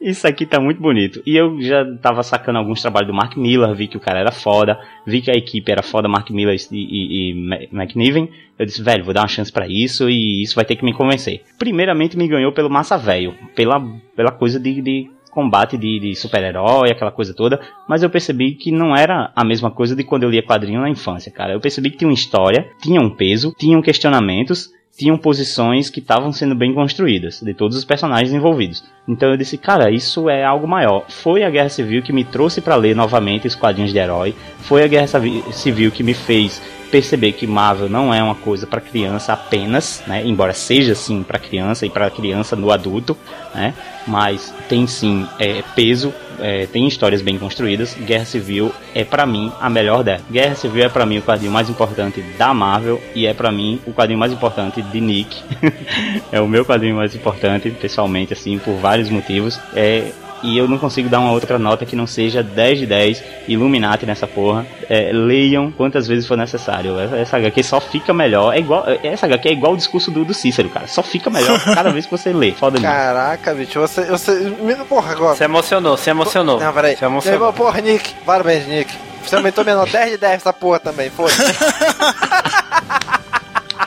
Isso 0.00 0.26
aqui 0.26 0.46
tá 0.46 0.60
muito 0.60 0.80
bonito. 0.80 1.20
E 1.26 1.36
eu 1.36 1.60
já 1.60 1.84
tava 1.96 2.22
sacando 2.22 2.58
alguns 2.58 2.80
trabalhos 2.80 3.08
do 3.08 3.14
Mark 3.14 3.36
Miller, 3.36 3.74
vi 3.74 3.88
que 3.88 3.96
o 3.96 4.00
cara 4.00 4.20
era 4.20 4.30
foda, 4.30 4.78
vi 5.04 5.20
que 5.20 5.30
a 5.30 5.34
equipe 5.34 5.70
era 5.70 5.82
foda, 5.82 6.08
Mark 6.08 6.30
Miller 6.30 6.56
e, 6.70 6.76
e, 6.76 7.30
e 7.30 7.68
McNiven. 7.72 8.30
Eu 8.58 8.64
disse, 8.64 8.82
velho, 8.82 9.04
vou 9.04 9.12
dar 9.12 9.22
uma 9.22 9.28
chance 9.28 9.52
para 9.52 9.66
isso 9.68 10.08
e 10.08 10.42
isso 10.42 10.54
vai 10.54 10.64
ter 10.64 10.76
que 10.76 10.84
me 10.84 10.94
convencer. 10.94 11.42
Primeiramente 11.58 12.16
me 12.16 12.28
ganhou 12.28 12.52
pelo 12.52 12.70
massa 12.70 12.96
velho, 12.96 13.34
pela, 13.54 13.80
pela 14.16 14.30
coisa 14.30 14.58
de, 14.58 14.80
de 14.80 15.10
combate 15.38 15.78
de, 15.78 16.00
de 16.00 16.16
super-herói, 16.16 16.90
aquela 16.90 17.12
coisa 17.12 17.32
toda, 17.32 17.60
mas 17.88 18.02
eu 18.02 18.10
percebi 18.10 18.56
que 18.56 18.72
não 18.72 18.96
era 18.96 19.30
a 19.36 19.44
mesma 19.44 19.70
coisa 19.70 19.94
de 19.94 20.02
quando 20.02 20.24
eu 20.24 20.30
lia 20.30 20.42
quadrinho 20.42 20.80
na 20.80 20.90
infância, 20.90 21.30
cara. 21.30 21.52
Eu 21.52 21.60
percebi 21.60 21.90
que 21.90 21.96
tinha 21.96 22.08
uma 22.08 22.14
história, 22.14 22.68
tinha 22.82 23.00
um 23.00 23.08
peso, 23.08 23.54
tinham 23.56 23.80
questionamentos, 23.80 24.68
tinham 24.98 25.16
posições 25.16 25.88
que 25.88 26.00
estavam 26.00 26.32
sendo 26.32 26.56
bem 26.56 26.74
construídas, 26.74 27.40
de 27.40 27.54
todos 27.54 27.76
os 27.76 27.84
personagens 27.84 28.32
envolvidos. 28.32 28.82
Então 29.06 29.30
eu 29.30 29.36
disse, 29.36 29.56
cara, 29.56 29.92
isso 29.92 30.28
é 30.28 30.44
algo 30.44 30.66
maior. 30.66 31.04
Foi 31.08 31.44
a 31.44 31.50
Guerra 31.50 31.68
Civil 31.68 32.02
que 32.02 32.12
me 32.12 32.24
trouxe 32.24 32.60
para 32.60 32.74
ler 32.74 32.96
novamente 32.96 33.46
os 33.46 33.54
quadrinhos 33.54 33.92
de 33.92 33.98
herói, 33.98 34.34
foi 34.58 34.82
a 34.82 34.88
Guerra 34.88 35.06
Civil 35.52 35.92
que 35.92 36.02
me 36.02 36.14
fez 36.14 36.60
perceber 36.90 37.32
que 37.32 37.46
Marvel 37.46 37.88
não 37.88 38.12
é 38.12 38.22
uma 38.22 38.34
coisa 38.34 38.66
para 38.66 38.80
criança 38.80 39.32
apenas, 39.32 40.02
né? 40.06 40.26
Embora 40.26 40.52
seja 40.52 40.94
sim 40.94 41.22
para 41.22 41.38
criança 41.38 41.86
e 41.86 41.90
para 41.90 42.10
criança 42.10 42.56
no 42.56 42.72
adulto, 42.72 43.16
né? 43.54 43.74
Mas 44.06 44.52
tem 44.68 44.86
sim 44.86 45.26
é, 45.38 45.62
peso, 45.76 46.12
é, 46.40 46.66
tem 46.66 46.86
histórias 46.86 47.22
bem 47.22 47.38
construídas. 47.38 47.94
Guerra 47.94 48.24
Civil 48.24 48.72
é 48.94 49.04
para 49.04 49.26
mim 49.26 49.52
a 49.60 49.68
melhor 49.68 50.02
dela. 50.02 50.20
Guerra 50.30 50.54
Civil 50.54 50.84
é 50.84 50.88
para 50.88 51.06
mim 51.06 51.18
o 51.18 51.22
quadrinho 51.22 51.52
mais 51.52 51.68
importante 51.68 52.20
da 52.36 52.52
Marvel 52.52 53.00
e 53.14 53.26
é 53.26 53.34
para 53.34 53.50
mim 53.50 53.80
o 53.86 53.92
quadrinho 53.92 54.18
mais 54.18 54.32
importante 54.32 54.82
de 54.82 55.00
Nick. 55.00 55.42
é 56.32 56.40
o 56.40 56.48
meu 56.48 56.64
quadrinho 56.64 56.96
mais 56.96 57.14
importante, 57.14 57.70
pessoalmente, 57.70 58.32
assim, 58.32 58.58
por 58.58 58.74
vários 58.74 59.10
motivos. 59.10 59.58
É 59.74 60.12
e 60.42 60.56
eu 60.56 60.68
não 60.68 60.78
consigo 60.78 61.08
dar 61.08 61.20
uma 61.20 61.32
outra 61.32 61.58
nota 61.58 61.84
que 61.84 61.96
não 61.96 62.06
seja 62.06 62.42
10 62.42 62.78
de 62.80 62.86
10 62.86 63.24
Illuminati 63.48 64.06
nessa 64.06 64.26
porra. 64.26 64.66
É, 64.88 65.10
leiam 65.12 65.70
quantas 65.70 66.06
vezes 66.06 66.26
for 66.26 66.36
necessário. 66.36 66.98
Essa, 66.98 67.16
essa 67.16 67.36
HQ 67.36 67.62
só 67.62 67.80
fica 67.80 68.12
melhor. 68.14 68.54
É 68.54 68.58
igual, 68.58 68.84
essa 69.02 69.26
HQ 69.26 69.48
é 69.48 69.52
igual 69.52 69.72
o 69.72 69.76
discurso 69.76 70.10
do, 70.10 70.24
do 70.24 70.34
Cícero, 70.34 70.68
cara. 70.68 70.86
Só 70.86 71.02
fica 71.02 71.30
melhor 71.30 71.58
cada 71.74 71.90
vez 71.90 72.06
que 72.06 72.10
você 72.10 72.32
lê. 72.32 72.52
Foda 72.52 72.80
Caraca, 72.80 73.54
bicho, 73.54 73.80
você, 73.80 74.04
você. 74.04 74.52
Porra, 74.88 75.12
agora. 75.12 75.36
Você 75.36 75.44
emocionou, 75.44 75.96
você 75.96 76.10
emocionou. 76.10 76.60
Não, 76.60 76.72
peraí. 76.72 76.96
Você 76.96 77.04
emocionou. 77.04 77.52
Porra, 77.52 77.80
Nick. 77.80 78.14
Parabéns, 78.24 78.66
Nick. 78.66 78.94
Você 79.22 79.36
aumentou 79.36 79.62
minha 79.62 79.76
nota 79.76 79.92
10 79.92 80.12
de 80.12 80.16
10 80.18 80.34
essa 80.34 80.52
porra 80.52 80.80
também, 80.80 81.10
foi. 81.10 81.30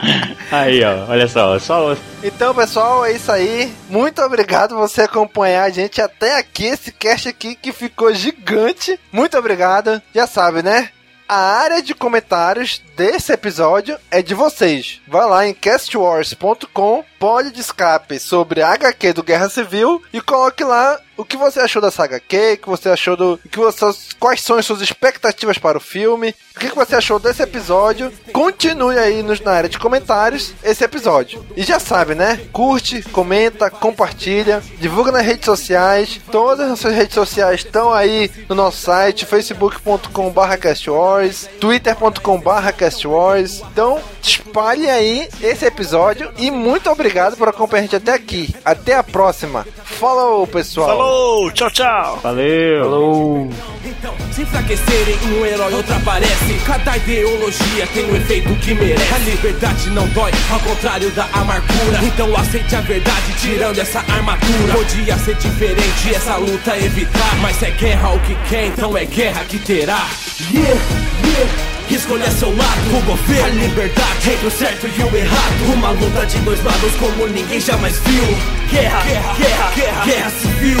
Aí, 0.50 0.82
ó, 0.84 1.06
olha 1.08 1.28
só, 1.28 1.58
só. 1.58 1.96
Então, 2.22 2.54
pessoal, 2.54 3.04
é 3.04 3.12
isso 3.12 3.30
aí. 3.30 3.72
Muito 3.88 4.20
obrigado 4.22 4.76
você 4.76 5.02
acompanhar 5.02 5.64
a 5.64 5.70
gente 5.70 6.00
até 6.00 6.38
aqui, 6.38 6.64
esse 6.66 6.92
cast 6.92 7.28
aqui 7.28 7.54
que 7.54 7.72
ficou 7.72 8.12
gigante. 8.12 8.98
Muito 9.10 9.36
obrigado. 9.38 10.00
Já 10.14 10.26
sabe, 10.26 10.62
né? 10.62 10.90
A 11.28 11.62
área 11.62 11.82
de 11.82 11.94
comentários 11.94 12.82
desse 12.94 13.32
episódio 13.32 13.96
é 14.10 14.20
de 14.20 14.34
vocês. 14.34 15.00
Vai 15.08 15.26
lá 15.26 15.46
em 15.46 15.54
castwars.com, 15.54 17.02
pode 17.18 17.50
de 17.50 17.60
escape 17.60 18.18
sobre 18.18 18.60
a 18.60 18.72
HQ 18.74 19.14
do 19.14 19.22
Guerra 19.22 19.48
Civil 19.48 20.02
e 20.12 20.20
coloque 20.20 20.62
lá 20.62 21.00
o 21.22 21.24
que 21.24 21.36
você 21.36 21.60
achou 21.60 21.80
da 21.80 21.90
saga 21.90 22.18
Q, 22.18 22.54
o 22.54 22.56
que 22.58 22.68
você 22.68 22.88
achou 22.88 23.16
do. 23.16 23.38
Que 23.50 23.58
você, 23.58 23.86
quais 24.18 24.40
são 24.40 24.58
as 24.58 24.66
suas 24.66 24.80
expectativas 24.80 25.56
para 25.56 25.78
o 25.78 25.80
filme, 25.80 26.34
o 26.56 26.58
que 26.58 26.74
você 26.74 26.96
achou 26.96 27.20
desse 27.20 27.42
episódio. 27.42 28.12
Continue 28.32 28.98
aí 28.98 29.22
nos, 29.22 29.40
na 29.40 29.52
área 29.52 29.68
de 29.68 29.78
comentários 29.78 30.52
esse 30.64 30.82
episódio. 30.82 31.46
E 31.56 31.62
já 31.62 31.78
sabe, 31.78 32.16
né? 32.16 32.40
Curte, 32.52 33.02
comenta, 33.10 33.70
compartilha, 33.70 34.60
divulga 34.80 35.12
nas 35.12 35.24
redes 35.24 35.44
sociais. 35.44 36.20
Todas 36.30 36.64
as 36.64 36.70
nossas 36.70 36.94
redes 36.94 37.14
sociais 37.14 37.60
estão 37.60 37.92
aí 37.92 38.28
no 38.48 38.56
nosso 38.56 38.78
site, 38.78 39.24
facebook.com.br 39.24 40.56
castwars, 40.60 41.48
twitter.com.br 41.60 42.72
castwars. 42.76 43.62
Então, 43.72 44.00
espalhe 44.20 44.90
aí 44.90 45.28
esse 45.40 45.64
episódio 45.64 46.32
e 46.36 46.50
muito 46.50 46.90
obrigado 46.90 47.36
por 47.36 47.48
acompanhar 47.48 47.82
a 47.82 47.84
gente 47.84 47.96
até 47.96 48.12
aqui. 48.12 48.54
Até 48.64 48.96
a 48.96 49.04
próxima. 49.04 49.64
Falou, 49.84 50.46
pessoal! 50.48 50.88
Falou! 50.88 51.11
Falou, 51.12 51.50
tchau, 51.50 51.70
tchau. 51.70 52.20
Valeu. 52.22 52.84
Falou. 52.84 53.50
Então, 53.84 54.14
se 54.32 54.42
enfraquecerem, 54.42 55.14
um 55.28 55.44
herói 55.44 55.74
outra 55.74 55.96
aparece. 55.96 56.54
Cada 56.64 56.96
ideologia 56.96 57.86
tem 57.92 58.04
o 58.04 58.12
um 58.12 58.16
efeito 58.16 58.54
que 58.60 58.72
merece. 58.72 59.14
A 59.14 59.18
liberdade 59.18 59.90
não 59.90 60.08
dói, 60.08 60.30
ao 60.50 60.58
contrário 60.60 61.10
da 61.10 61.24
amargura. 61.34 61.98
Então 62.02 62.34
aceite 62.34 62.74
a 62.74 62.80
verdade, 62.80 63.34
tirando 63.38 63.78
essa 63.78 63.98
armadura. 63.98 64.72
Podia 64.72 65.18
ser 65.18 65.34
diferente, 65.34 66.14
essa 66.14 66.36
luta 66.36 66.78
evitar. 66.78 67.36
Mas 67.42 67.62
é 67.62 67.70
guerra 67.72 68.14
o 68.14 68.20
que 68.20 68.34
quer, 68.48 68.66
então 68.68 68.96
é 68.96 69.04
guerra 69.04 69.44
que 69.44 69.58
terá. 69.58 70.06
Yeah, 70.50 70.80
yeah. 71.26 71.71
Escolha 71.94 72.30
seu 72.30 72.48
lado, 72.56 72.96
o 72.96 73.02
governo, 73.02 73.44
a 73.44 73.50
liberdade 73.50 74.30
entre 74.30 74.46
o 74.46 74.50
certo 74.50 74.86
e 74.86 75.02
o 75.02 75.14
errado. 75.14 75.74
Uma 75.74 75.90
luta 75.90 76.24
de 76.24 76.38
dois 76.38 76.64
lados 76.64 76.94
como 76.94 77.26
ninguém 77.26 77.60
jamais 77.60 77.98
viu. 77.98 78.24
Guerra, 78.70 79.02
guerra, 79.02 79.34
guerra, 79.34 79.70
guerra, 79.74 80.04
guerra 80.06 80.30
civil. 80.30 80.78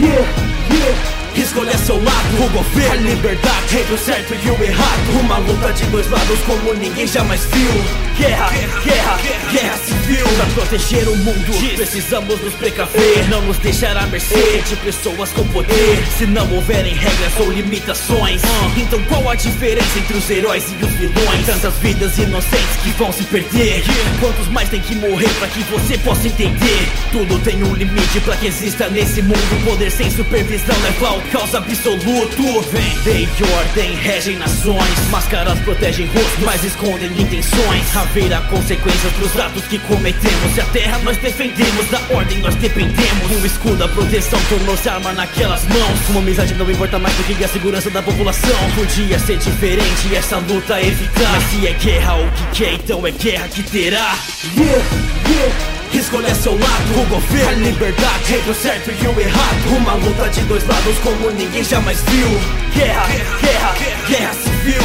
Yeah, 0.00 0.26
yeah. 0.72 1.17
Escolha 1.38 1.78
seu 1.78 2.02
lado, 2.02 2.44
o 2.44 2.48
governo, 2.50 2.92
a 2.92 2.96
liberdade 2.96 3.78
entre 3.78 3.94
o 3.94 3.98
certo 3.98 4.34
e 4.34 4.50
o 4.50 4.64
errado. 4.64 5.20
Uma 5.20 5.38
luta 5.38 5.72
de 5.72 5.84
dois 5.84 6.10
lados 6.10 6.40
como 6.40 6.74
ninguém 6.74 7.06
jamais 7.06 7.44
viu. 7.44 7.70
Guerra, 8.18 8.50
guerra, 8.84 9.16
guerra, 9.52 9.76
civil. 9.78 10.26
Pra 10.36 10.46
proteger 10.46 11.08
o 11.08 11.16
mundo, 11.16 11.76
precisamos 11.76 12.40
nos 12.42 12.54
precaver. 12.54 13.28
Não 13.28 13.40
nos 13.42 13.56
deixar 13.58 13.96
à 13.96 14.06
mercê 14.06 14.62
de 14.68 14.74
pessoas 14.76 15.30
com 15.30 15.46
poder. 15.48 16.04
Se 16.18 16.26
não 16.26 16.52
houverem 16.52 16.94
regras 16.94 17.32
ou 17.38 17.52
limitações, 17.52 18.42
então 18.76 19.00
qual 19.04 19.30
a 19.30 19.36
diferença 19.36 19.96
entre 19.96 20.16
os 20.16 20.28
heróis 20.28 20.64
e 20.68 20.84
os 20.84 20.90
vilões? 20.92 21.46
Tantas 21.46 21.74
vidas 21.76 22.18
inocentes 22.18 22.76
que 22.82 22.90
vão 22.90 23.12
se 23.12 23.22
perder. 23.22 23.84
Quantos 24.18 24.48
mais 24.48 24.68
tem 24.68 24.80
que 24.80 24.96
morrer 24.96 25.30
pra 25.38 25.46
que 25.46 25.62
você 25.70 25.96
possa 25.98 26.26
entender? 26.26 26.88
Tudo 27.12 27.38
tem 27.38 27.62
um 27.62 27.74
limite 27.74 28.18
pra 28.24 28.36
que 28.36 28.48
exista 28.48 28.88
nesse 28.88 29.22
mundo. 29.22 29.64
Poder 29.64 29.90
sem 29.90 30.10
supervisão 30.10 30.76
leva 30.82 31.08
ao 31.08 31.20
caos 31.28 31.54
absoluto. 31.54 32.60
Vem, 32.70 32.98
lei 33.04 33.28
e 33.38 33.42
ordem 33.54 33.94
regem 33.96 34.36
nações. 34.36 35.08
Máscaras 35.10 35.58
protegem 35.60 36.06
rostos, 36.06 36.44
mas 36.44 36.64
escondem 36.64 37.10
intenções. 37.18 37.96
Haverá 37.96 38.40
consequências 38.42 39.12
pros 39.14 39.36
atos 39.38 39.64
que 39.64 39.78
cometemos. 39.80 40.54
Se 40.54 40.60
a 40.60 40.64
terra 40.66 40.98
nós 40.98 41.16
defendemos, 41.18 41.88
da 41.90 42.00
ordem 42.14 42.38
nós 42.38 42.54
dependemos. 42.56 43.42
O 43.42 43.46
escudo, 43.46 43.84
a 43.84 43.88
proteção 43.88 44.40
tornou-se 44.48 44.88
arma 44.88 45.12
naquelas 45.12 45.64
mãos. 45.64 46.08
Uma 46.10 46.20
amizade 46.20 46.54
não 46.54 46.70
importa 46.70 46.98
mais 46.98 47.14
do 47.16 47.24
que 47.24 47.44
a 47.44 47.48
segurança 47.48 47.90
da 47.90 48.02
população. 48.02 48.70
Podia 48.74 49.18
ser 49.18 49.38
diferente, 49.38 50.14
essa 50.14 50.38
luta 50.38 50.80
evitar. 50.80 51.30
Mas 51.32 51.44
se 51.44 51.66
é 51.66 51.72
guerra 51.72 52.14
o 52.16 52.30
que 52.32 52.58
quer, 52.58 52.74
então 52.74 53.06
é 53.06 53.10
guerra 53.10 53.48
que 53.48 53.62
terá. 53.62 54.16
Yeah, 54.56 54.84
yeah. 55.28 55.77
Escolha 55.92 56.34
seu 56.34 56.52
lado, 56.52 57.00
o 57.00 57.06
governo, 57.06 57.50
a 57.50 57.70
liberdade 57.70 58.34
entre 58.34 58.50
o 58.50 58.54
certo 58.54 58.90
e 58.90 59.06
o 59.06 59.20
errado. 59.20 59.76
Uma 59.76 59.94
luta 59.94 60.28
de 60.28 60.40
dois 60.42 60.66
lados 60.66 60.98
como 60.98 61.30
ninguém 61.30 61.64
jamais 61.64 62.00
viu. 62.02 62.28
Guerra, 62.74 63.06
guerra, 63.40 63.74
guerra 64.06 64.32
civil. 64.34 64.82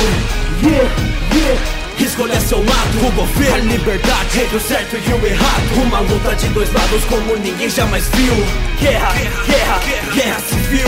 Yeah, 0.63 0.95
yeah. 1.35 1.83
Escolha 1.99 2.39
seu 2.41 2.59
lado, 2.59 3.07
o 3.07 3.11
governo, 3.11 3.55
a 3.55 3.75
liberdade 3.75 4.41
entre 4.41 4.57
o 4.57 4.59
certo 4.59 4.95
e 4.95 5.13
o 5.13 5.25
errado. 5.25 5.81
Uma 5.83 5.99
luta 5.99 6.35
de 6.35 6.47
dois 6.49 6.71
lados 6.73 7.03
como 7.05 7.35
ninguém 7.37 7.69
jamais 7.69 8.07
viu. 8.09 8.33
Guerra, 8.79 9.13
guerra, 9.45 9.79
guerra 10.13 10.39
civil. 10.39 10.87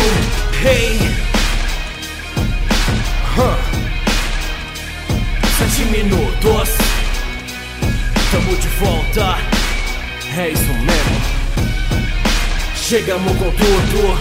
Hey. 0.63 0.99
Huh. 3.37 3.57
Sete 5.57 5.85
minutos. 5.85 6.69
Tamo 8.31 8.55
de 8.55 8.67
volta. 8.79 9.64
É 10.37 10.49
isso 10.49 10.73
mesmo. 10.73 11.21
Chegamos 12.75 13.31
com 13.37 13.49
tudo. 13.51 14.19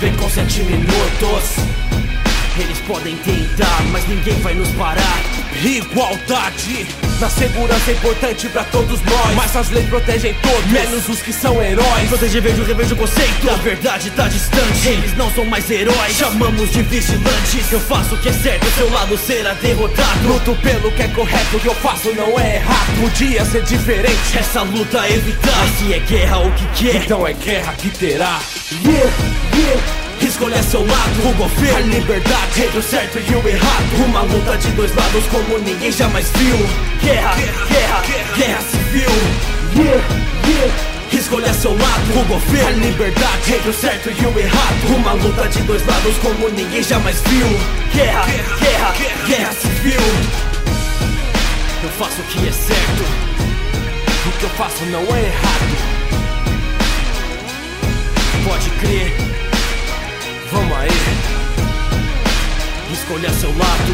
Vem 0.00 0.12
com 0.16 0.28
sete 0.28 0.64
minutos. 0.64 1.54
Eles 2.58 2.78
podem 2.80 3.16
tentar, 3.18 3.82
mas 3.92 4.08
ninguém 4.08 4.40
vai 4.40 4.54
nos 4.54 4.68
parar. 4.70 5.39
Igualdade 5.62 6.86
na 7.20 7.28
segurança 7.28 7.90
é 7.90 7.94
importante 7.94 8.48
pra 8.48 8.64
todos 8.64 9.02
nós. 9.02 9.34
Mas 9.36 9.54
as 9.54 9.68
leis 9.68 9.86
protegem 9.88 10.34
todos, 10.34 10.64
menos 10.70 11.08
os 11.08 11.20
que 11.20 11.32
são 11.32 11.62
heróis. 11.62 12.08
Proteger, 12.08 12.40
vejo, 12.40 12.64
revejo 12.64 12.94
o 12.94 12.98
conceito. 12.98 13.50
A 13.50 13.56
verdade 13.56 14.10
tá 14.12 14.26
distante, 14.26 14.88
eles 14.88 15.14
não 15.16 15.30
são 15.32 15.44
mais 15.44 15.70
heróis. 15.70 16.16
Chamamos 16.16 16.70
de 16.70 16.82
vigilantes. 16.82 17.70
Eu 17.70 17.80
faço 17.80 18.14
o 18.14 18.18
que 18.18 18.30
é 18.30 18.32
certo, 18.32 18.66
seu 18.70 18.90
lado 18.90 19.18
será 19.18 19.52
derrotado. 19.54 20.28
Luto 20.28 20.54
pelo 20.62 20.90
que 20.92 21.02
é 21.02 21.08
correto, 21.08 21.56
o 21.56 21.60
que 21.60 21.68
eu 21.68 21.74
faço 21.74 22.14
não 22.14 22.40
é 22.40 22.56
errado. 22.56 23.00
Podia 23.00 23.44
ser 23.44 23.62
diferente, 23.64 24.38
essa 24.38 24.62
luta 24.62 25.06
é 25.06 25.12
evitar. 25.12 25.58
Mas 25.58 25.78
se 25.78 25.92
é 25.92 25.98
guerra 25.98 26.38
o 26.38 26.52
que 26.52 26.66
quer, 26.68 27.04
então 27.04 27.26
é 27.26 27.34
guerra 27.34 27.74
que 27.74 27.90
terá. 27.90 28.40
Yeah, 28.82 29.10
yeah. 29.54 30.09
Escolha 30.20 30.62
seu 30.62 30.80
lado, 30.86 31.28
o 31.28 31.32
governo, 31.34 31.78
a 31.78 31.80
liberdade 31.80 32.62
entre 32.62 32.78
o 32.78 32.82
certo 32.82 33.18
e 33.18 33.34
o 33.34 33.48
errado. 33.48 34.04
Uma 34.04 34.20
luta 34.22 34.56
de 34.58 34.70
dois 34.72 34.94
lados 34.94 35.24
como 35.26 35.58
ninguém 35.58 35.90
jamais 35.90 36.30
viu. 36.36 36.56
Guerra, 37.02 37.34
guerra, 37.68 38.02
guerra 38.36 38.60
civil. 38.62 39.10
Yeah, 39.76 40.04
yeah. 40.46 40.90
Escolha 41.12 41.52
seu 41.52 41.72
lado, 41.72 42.20
o 42.20 42.24
governo, 42.24 42.68
a 42.68 42.86
liberdade 42.86 43.54
entre 43.54 43.68
o 43.68 43.72
certo 43.72 44.10
e 44.10 44.26
o 44.26 44.38
errado. 44.38 44.94
Uma 44.94 45.12
luta 45.12 45.48
de 45.48 45.60
dois 45.62 45.84
lados 45.86 46.16
como 46.18 46.48
ninguém 46.50 46.82
jamais 46.82 47.20
viu. 47.22 47.46
Guerra, 47.92 48.26
guerra, 48.60 48.94
guerra 49.26 49.52
civil. 49.52 50.00
Eu 51.82 51.88
faço 51.90 52.20
o 52.20 52.24
que 52.24 52.46
é 52.46 52.52
certo, 52.52 53.02
o 54.26 54.38
que 54.38 54.44
eu 54.44 54.50
faço 54.50 54.84
não 54.86 55.00
é 55.00 55.24
errado. 55.24 56.00
Pode 58.44 58.70
crer. 58.80 59.09
Escolha 63.10 63.32
seu 63.32 63.50
lado. 63.50 63.92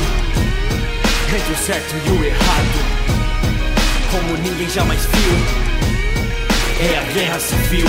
Entre 1.34 1.52
o 1.54 1.56
certo 1.56 1.94
e 2.04 2.10
o 2.10 2.22
errado. 2.22 2.78
Como 4.10 4.36
ninguém 4.42 4.68
jamais 4.68 5.06
viu. 5.06 6.86
É 6.86 6.98
a 6.98 7.02
guerra 7.14 7.40
civil. 7.40 7.86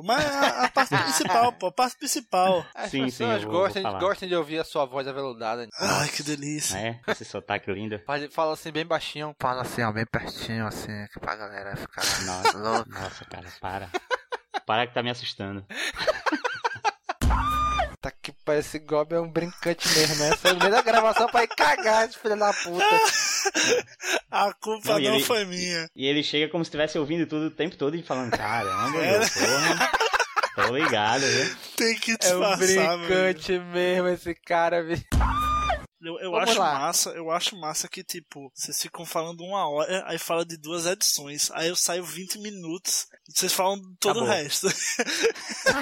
Pô, 0.00 0.02
mas 0.06 0.24
a, 0.24 0.64
a 0.64 0.68
parte 0.70 0.96
principal, 0.96 1.52
pô, 1.52 1.66
a 1.68 1.72
parte 1.72 1.96
principal. 1.98 2.64
As 2.74 2.90
Sim, 2.90 3.08
sim, 3.10 3.24
pessoas 3.24 3.42
vou- 3.44 3.52
gostam, 3.52 3.98
gostam 3.98 4.28
de 4.28 4.34
ouvir 4.36 4.58
a 4.58 4.64
sua 4.64 4.84
voz 4.84 5.06
aveludada. 5.08 5.66
Ai, 5.78 6.08
que 6.08 6.22
delícia. 6.22 6.76
É, 6.78 7.00
esse 7.08 7.24
sotaque 7.24 7.70
lindo. 7.72 7.98
Fala- 8.06 8.28
Fala 8.30 8.52
assim 8.54 8.70
bem 8.72 8.84
baixinho. 8.86 9.34
Fala 9.40 9.62
assim, 9.62 9.82
ó, 9.82 9.92
bem 9.92 10.06
pertinho, 10.06 10.66
assim, 10.66 11.06
que 11.12 11.20
pra 11.20 11.36
galera 11.36 11.76
ficar 11.76 12.02
Nossa, 12.24 12.58
louca. 12.58 12.90
nossa, 13.00 13.24
cara, 13.24 13.46
para. 13.60 13.90
Para 14.66 14.86
que 14.86 14.94
tá 14.94 15.02
me 15.02 15.10
assustando. 15.10 15.64
Tá 18.06 18.12
que 18.22 18.32
parece 18.44 18.78
que 18.78 18.86
Gob 18.86 19.12
é 19.14 19.20
um 19.20 19.28
brincante 19.28 19.88
mesmo, 19.88 20.14
né? 20.16 20.36
Saiu 20.36 20.54
no 20.54 20.60
meio 20.60 20.72
da 20.72 20.82
gravação 20.82 21.26
pra 21.28 21.42
ir 21.42 21.48
cagar, 21.48 22.08
esse 22.08 22.16
filho 22.18 22.36
da 22.38 22.52
puta. 22.52 22.84
A 24.30 24.52
culpa 24.54 24.88
Não, 24.92 24.98
não, 25.00 25.14
ele- 25.16 25.24
foi 25.24 25.44
minha. 25.44 25.88
E 25.96 26.06
ele 26.06 26.22
chega 26.22 26.48
como 26.50 26.64
se 26.64 26.68
estivesse 26.68 26.98
ouvindo 26.98 27.26
tudo 27.26 27.46
o 27.46 27.50
tempo 27.50 27.76
todo 27.76 27.96
e 27.96 28.02
falando, 28.02 28.30
caramba, 28.36 28.90
meu, 28.98 29.20
porra. 29.20 29.90
Tô 30.54 30.76
ligado, 30.76 31.20
viu? 31.26 31.56
Tem 31.76 31.98
que 31.98 32.12
É 32.12 32.14
um 32.14 32.18
disfarçar, 32.18 32.56
brincante 32.98 33.58
mesmo 33.58 34.08
esse 34.08 34.34
cara, 34.34 34.82
viu? 34.82 34.98
Eu, 36.02 36.18
eu 36.20 36.30
Vamos 36.30 36.50
acho 36.50 36.58
lá. 36.60 36.78
massa, 36.78 37.10
eu 37.10 37.30
acho 37.30 37.56
massa 37.58 37.88
que, 37.88 38.04
tipo, 38.04 38.50
vocês 38.54 38.80
ficam 38.82 39.04
falando 39.06 39.40
uma 39.42 39.66
hora, 39.68 40.04
aí 40.06 40.18
fala 40.18 40.44
de 40.44 40.56
duas 40.58 40.84
edições, 40.86 41.50
aí 41.52 41.68
eu 41.68 41.76
saio 41.76 42.04
20 42.04 42.38
minutos, 42.38 43.06
e 43.28 43.32
vocês 43.32 43.52
falam 43.52 43.80
todo 43.98 44.20
o 44.20 44.24
Acabou. 44.24 44.42
resto. 44.42 44.68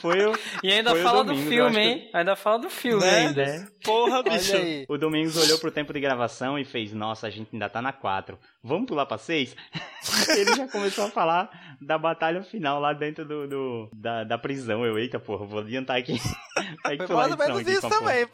Foi 0.00 0.24
o, 0.26 0.38
E 0.62 0.70
ainda 0.72 0.90
Foi 0.90 1.00
o 1.00 1.02
fala 1.02 1.24
Domingos, 1.24 1.44
do 1.44 1.50
filme, 1.50 1.78
hein? 1.80 2.10
Ainda 2.14 2.36
fala 2.36 2.58
do 2.58 2.70
filme 2.70 3.02
Né? 3.04 3.18
ainda. 3.26 3.44
né? 3.44 3.68
Porra, 3.82 4.22
bicho. 4.22 4.52
O 4.88 4.98
Domingos 4.98 5.36
olhou 5.36 5.58
pro 5.58 5.70
tempo 5.70 5.92
de 5.92 6.00
gravação 6.00 6.58
e 6.58 6.64
fez, 6.64 6.92
nossa, 6.92 7.26
a 7.26 7.30
gente 7.30 7.48
ainda 7.52 7.68
tá 7.68 7.80
na 7.80 7.92
4. 7.92 8.38
Vamos 8.62 8.86
pular 8.86 9.06
pra 9.06 9.18
6? 9.18 9.54
Ele 10.36 10.54
já 10.54 10.68
começou 10.68 11.06
a 11.06 11.10
falar 11.10 11.50
da 11.80 11.98
batalha 11.98 12.42
final 12.42 12.80
lá 12.80 12.92
dentro 12.92 13.24
do, 13.24 13.46
do- 13.48 13.90
da, 13.94 14.24
da 14.24 14.38
prisão. 14.38 14.84
Eu, 14.84 14.98
eita, 14.98 15.18
porra, 15.18 15.46
vou 15.46 15.60
adiantar 15.60 15.96
aqui. 15.96 16.20
Vai 16.84 16.96
Foi 16.98 17.16
mais 17.16 17.32
ou 17.32 17.38
menos 17.38 17.66
isso 17.66 17.80
pra 17.80 17.88
porra. 17.90 18.00
também, 18.00 18.26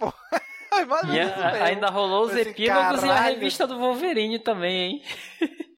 E 1.14 1.20
a- 1.20 1.64
ainda 1.64 1.88
rolou 1.90 2.24
os 2.26 2.36
epílogos 2.36 3.02
e 3.02 3.08
a 3.10 3.20
revista 3.20 3.66
do 3.66 3.78
Wolverine 3.78 4.38
também, 4.38 4.80
hein? 4.80 5.02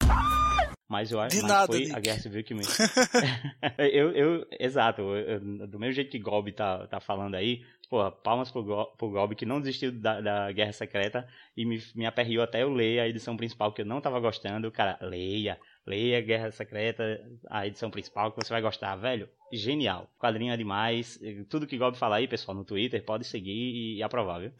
Mas 0.89 1.11
eu 1.11 1.19
acho 1.19 1.43
nada, 1.47 1.67
foi 1.67 1.81
Nick. 1.81 1.97
a 1.97 1.99
Guerra 1.99 2.19
Civil 2.21 2.45
que 2.45 2.55
me. 2.55 2.63
eu, 3.79 4.11
eu, 4.13 4.47
exato, 4.61 5.03
eu- 5.03 5.67
do 5.67 5.79
mesmo 5.79 5.95
jeito 5.95 6.11
que 6.11 6.19
Gob 6.19 6.53
tá, 6.53 6.87
tá 6.87 7.01
falando 7.01 7.35
aí, 7.35 7.65
porra, 7.91 8.13
palmas 8.13 8.51
pro, 8.53 8.63
Go, 8.63 8.87
pro 8.97 9.11
Gob 9.11 9.35
que 9.35 9.47
não 9.47 9.61
desistiu 9.61 9.91
da, 9.91 10.21
da 10.21 10.53
Guerra 10.53 10.73
Secreta 10.73 11.27
e 11.57 11.65
me, 11.65 11.83
me 11.97 12.07
aperriou 12.07 12.45
até 12.45 12.63
eu 12.63 12.73
ler 12.73 13.01
a 13.01 13.09
edição 13.09 13.37
principal 13.37 13.73
que 13.73 13.81
eu 13.83 13.87
não 13.87 14.01
tava 14.01 14.21
gostando. 14.21 14.71
Cara, 14.71 14.97
leia, 15.01 15.59
leia 15.87 16.21
Guerra 16.21 16.51
Secreta, 16.51 17.21
a 17.49 17.67
edição 17.67 17.91
principal 17.91 18.33
que 18.33 18.43
você 18.43 18.53
vai 18.53 18.63
gostar, 18.63 18.97
velho. 18.97 19.29
Genial. 19.53 20.11
Quadrinho 20.19 20.53
é 20.53 20.57
demais. 20.57 21.19
Tudo 21.49 21.67
que 21.67 21.79
Gob 21.79 21.97
falar 21.97 22.17
aí, 22.17 22.29
pessoal, 22.29 22.57
no 22.57 22.65
Twitter, 22.65 23.05
pode 23.05 23.25
seguir 23.25 23.97
e, 23.97 24.03
aprovar, 24.03 24.41
viu? 24.41 24.53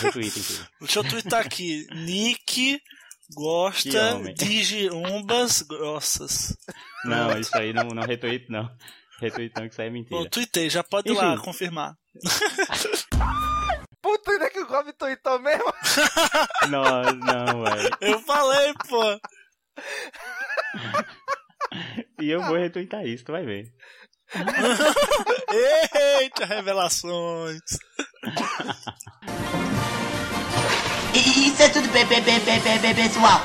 Retweetem 0.00 0.42
tudo. 0.42 0.68
Deixa 0.80 0.98
eu 0.98 1.04
twittar 1.04 1.46
aqui. 1.46 1.86
Nick 1.92 2.82
gosta 3.34 4.20
de 4.36 4.62
girombas 4.62 5.62
grossas. 5.62 6.56
Não, 7.04 7.38
isso 7.38 7.56
aí 7.56 7.72
não, 7.72 7.88
não 7.88 8.02
retweet, 8.02 8.50
não. 8.50 8.70
Retweet 9.20 9.54
não, 9.56 9.66
que 9.68 9.72
isso 9.72 9.80
aí 9.80 9.88
é 9.88 9.90
mentira. 9.90 10.20
Bom, 10.20 10.28
tuitei, 10.28 10.68
já 10.68 10.82
pode 10.82 11.10
ir 11.10 11.14
lá 11.14 11.38
confirmar. 11.38 11.96
Puta, 14.02 14.32
ainda 14.32 14.50
que 14.50 14.58
o 14.58 14.66
Gob 14.66 14.92
tweetou 14.94 15.38
mesmo. 15.38 15.72
Não, 16.68 17.02
não, 17.14 17.64
velho. 17.64 17.90
Eu 18.00 18.18
falei, 18.20 18.74
pô. 18.88 19.20
E 22.20 22.30
eu 22.30 22.42
vou 22.42 22.56
retweetar 22.56 23.04
isso, 23.04 23.24
tu 23.24 23.32
vai 23.32 23.44
ver. 23.44 23.72
Eita, 26.20 26.46
revelações. 26.46 27.60
Isso 31.14 31.62
é 31.62 31.68
tudo, 31.68 31.88
pessoal. 31.90 33.42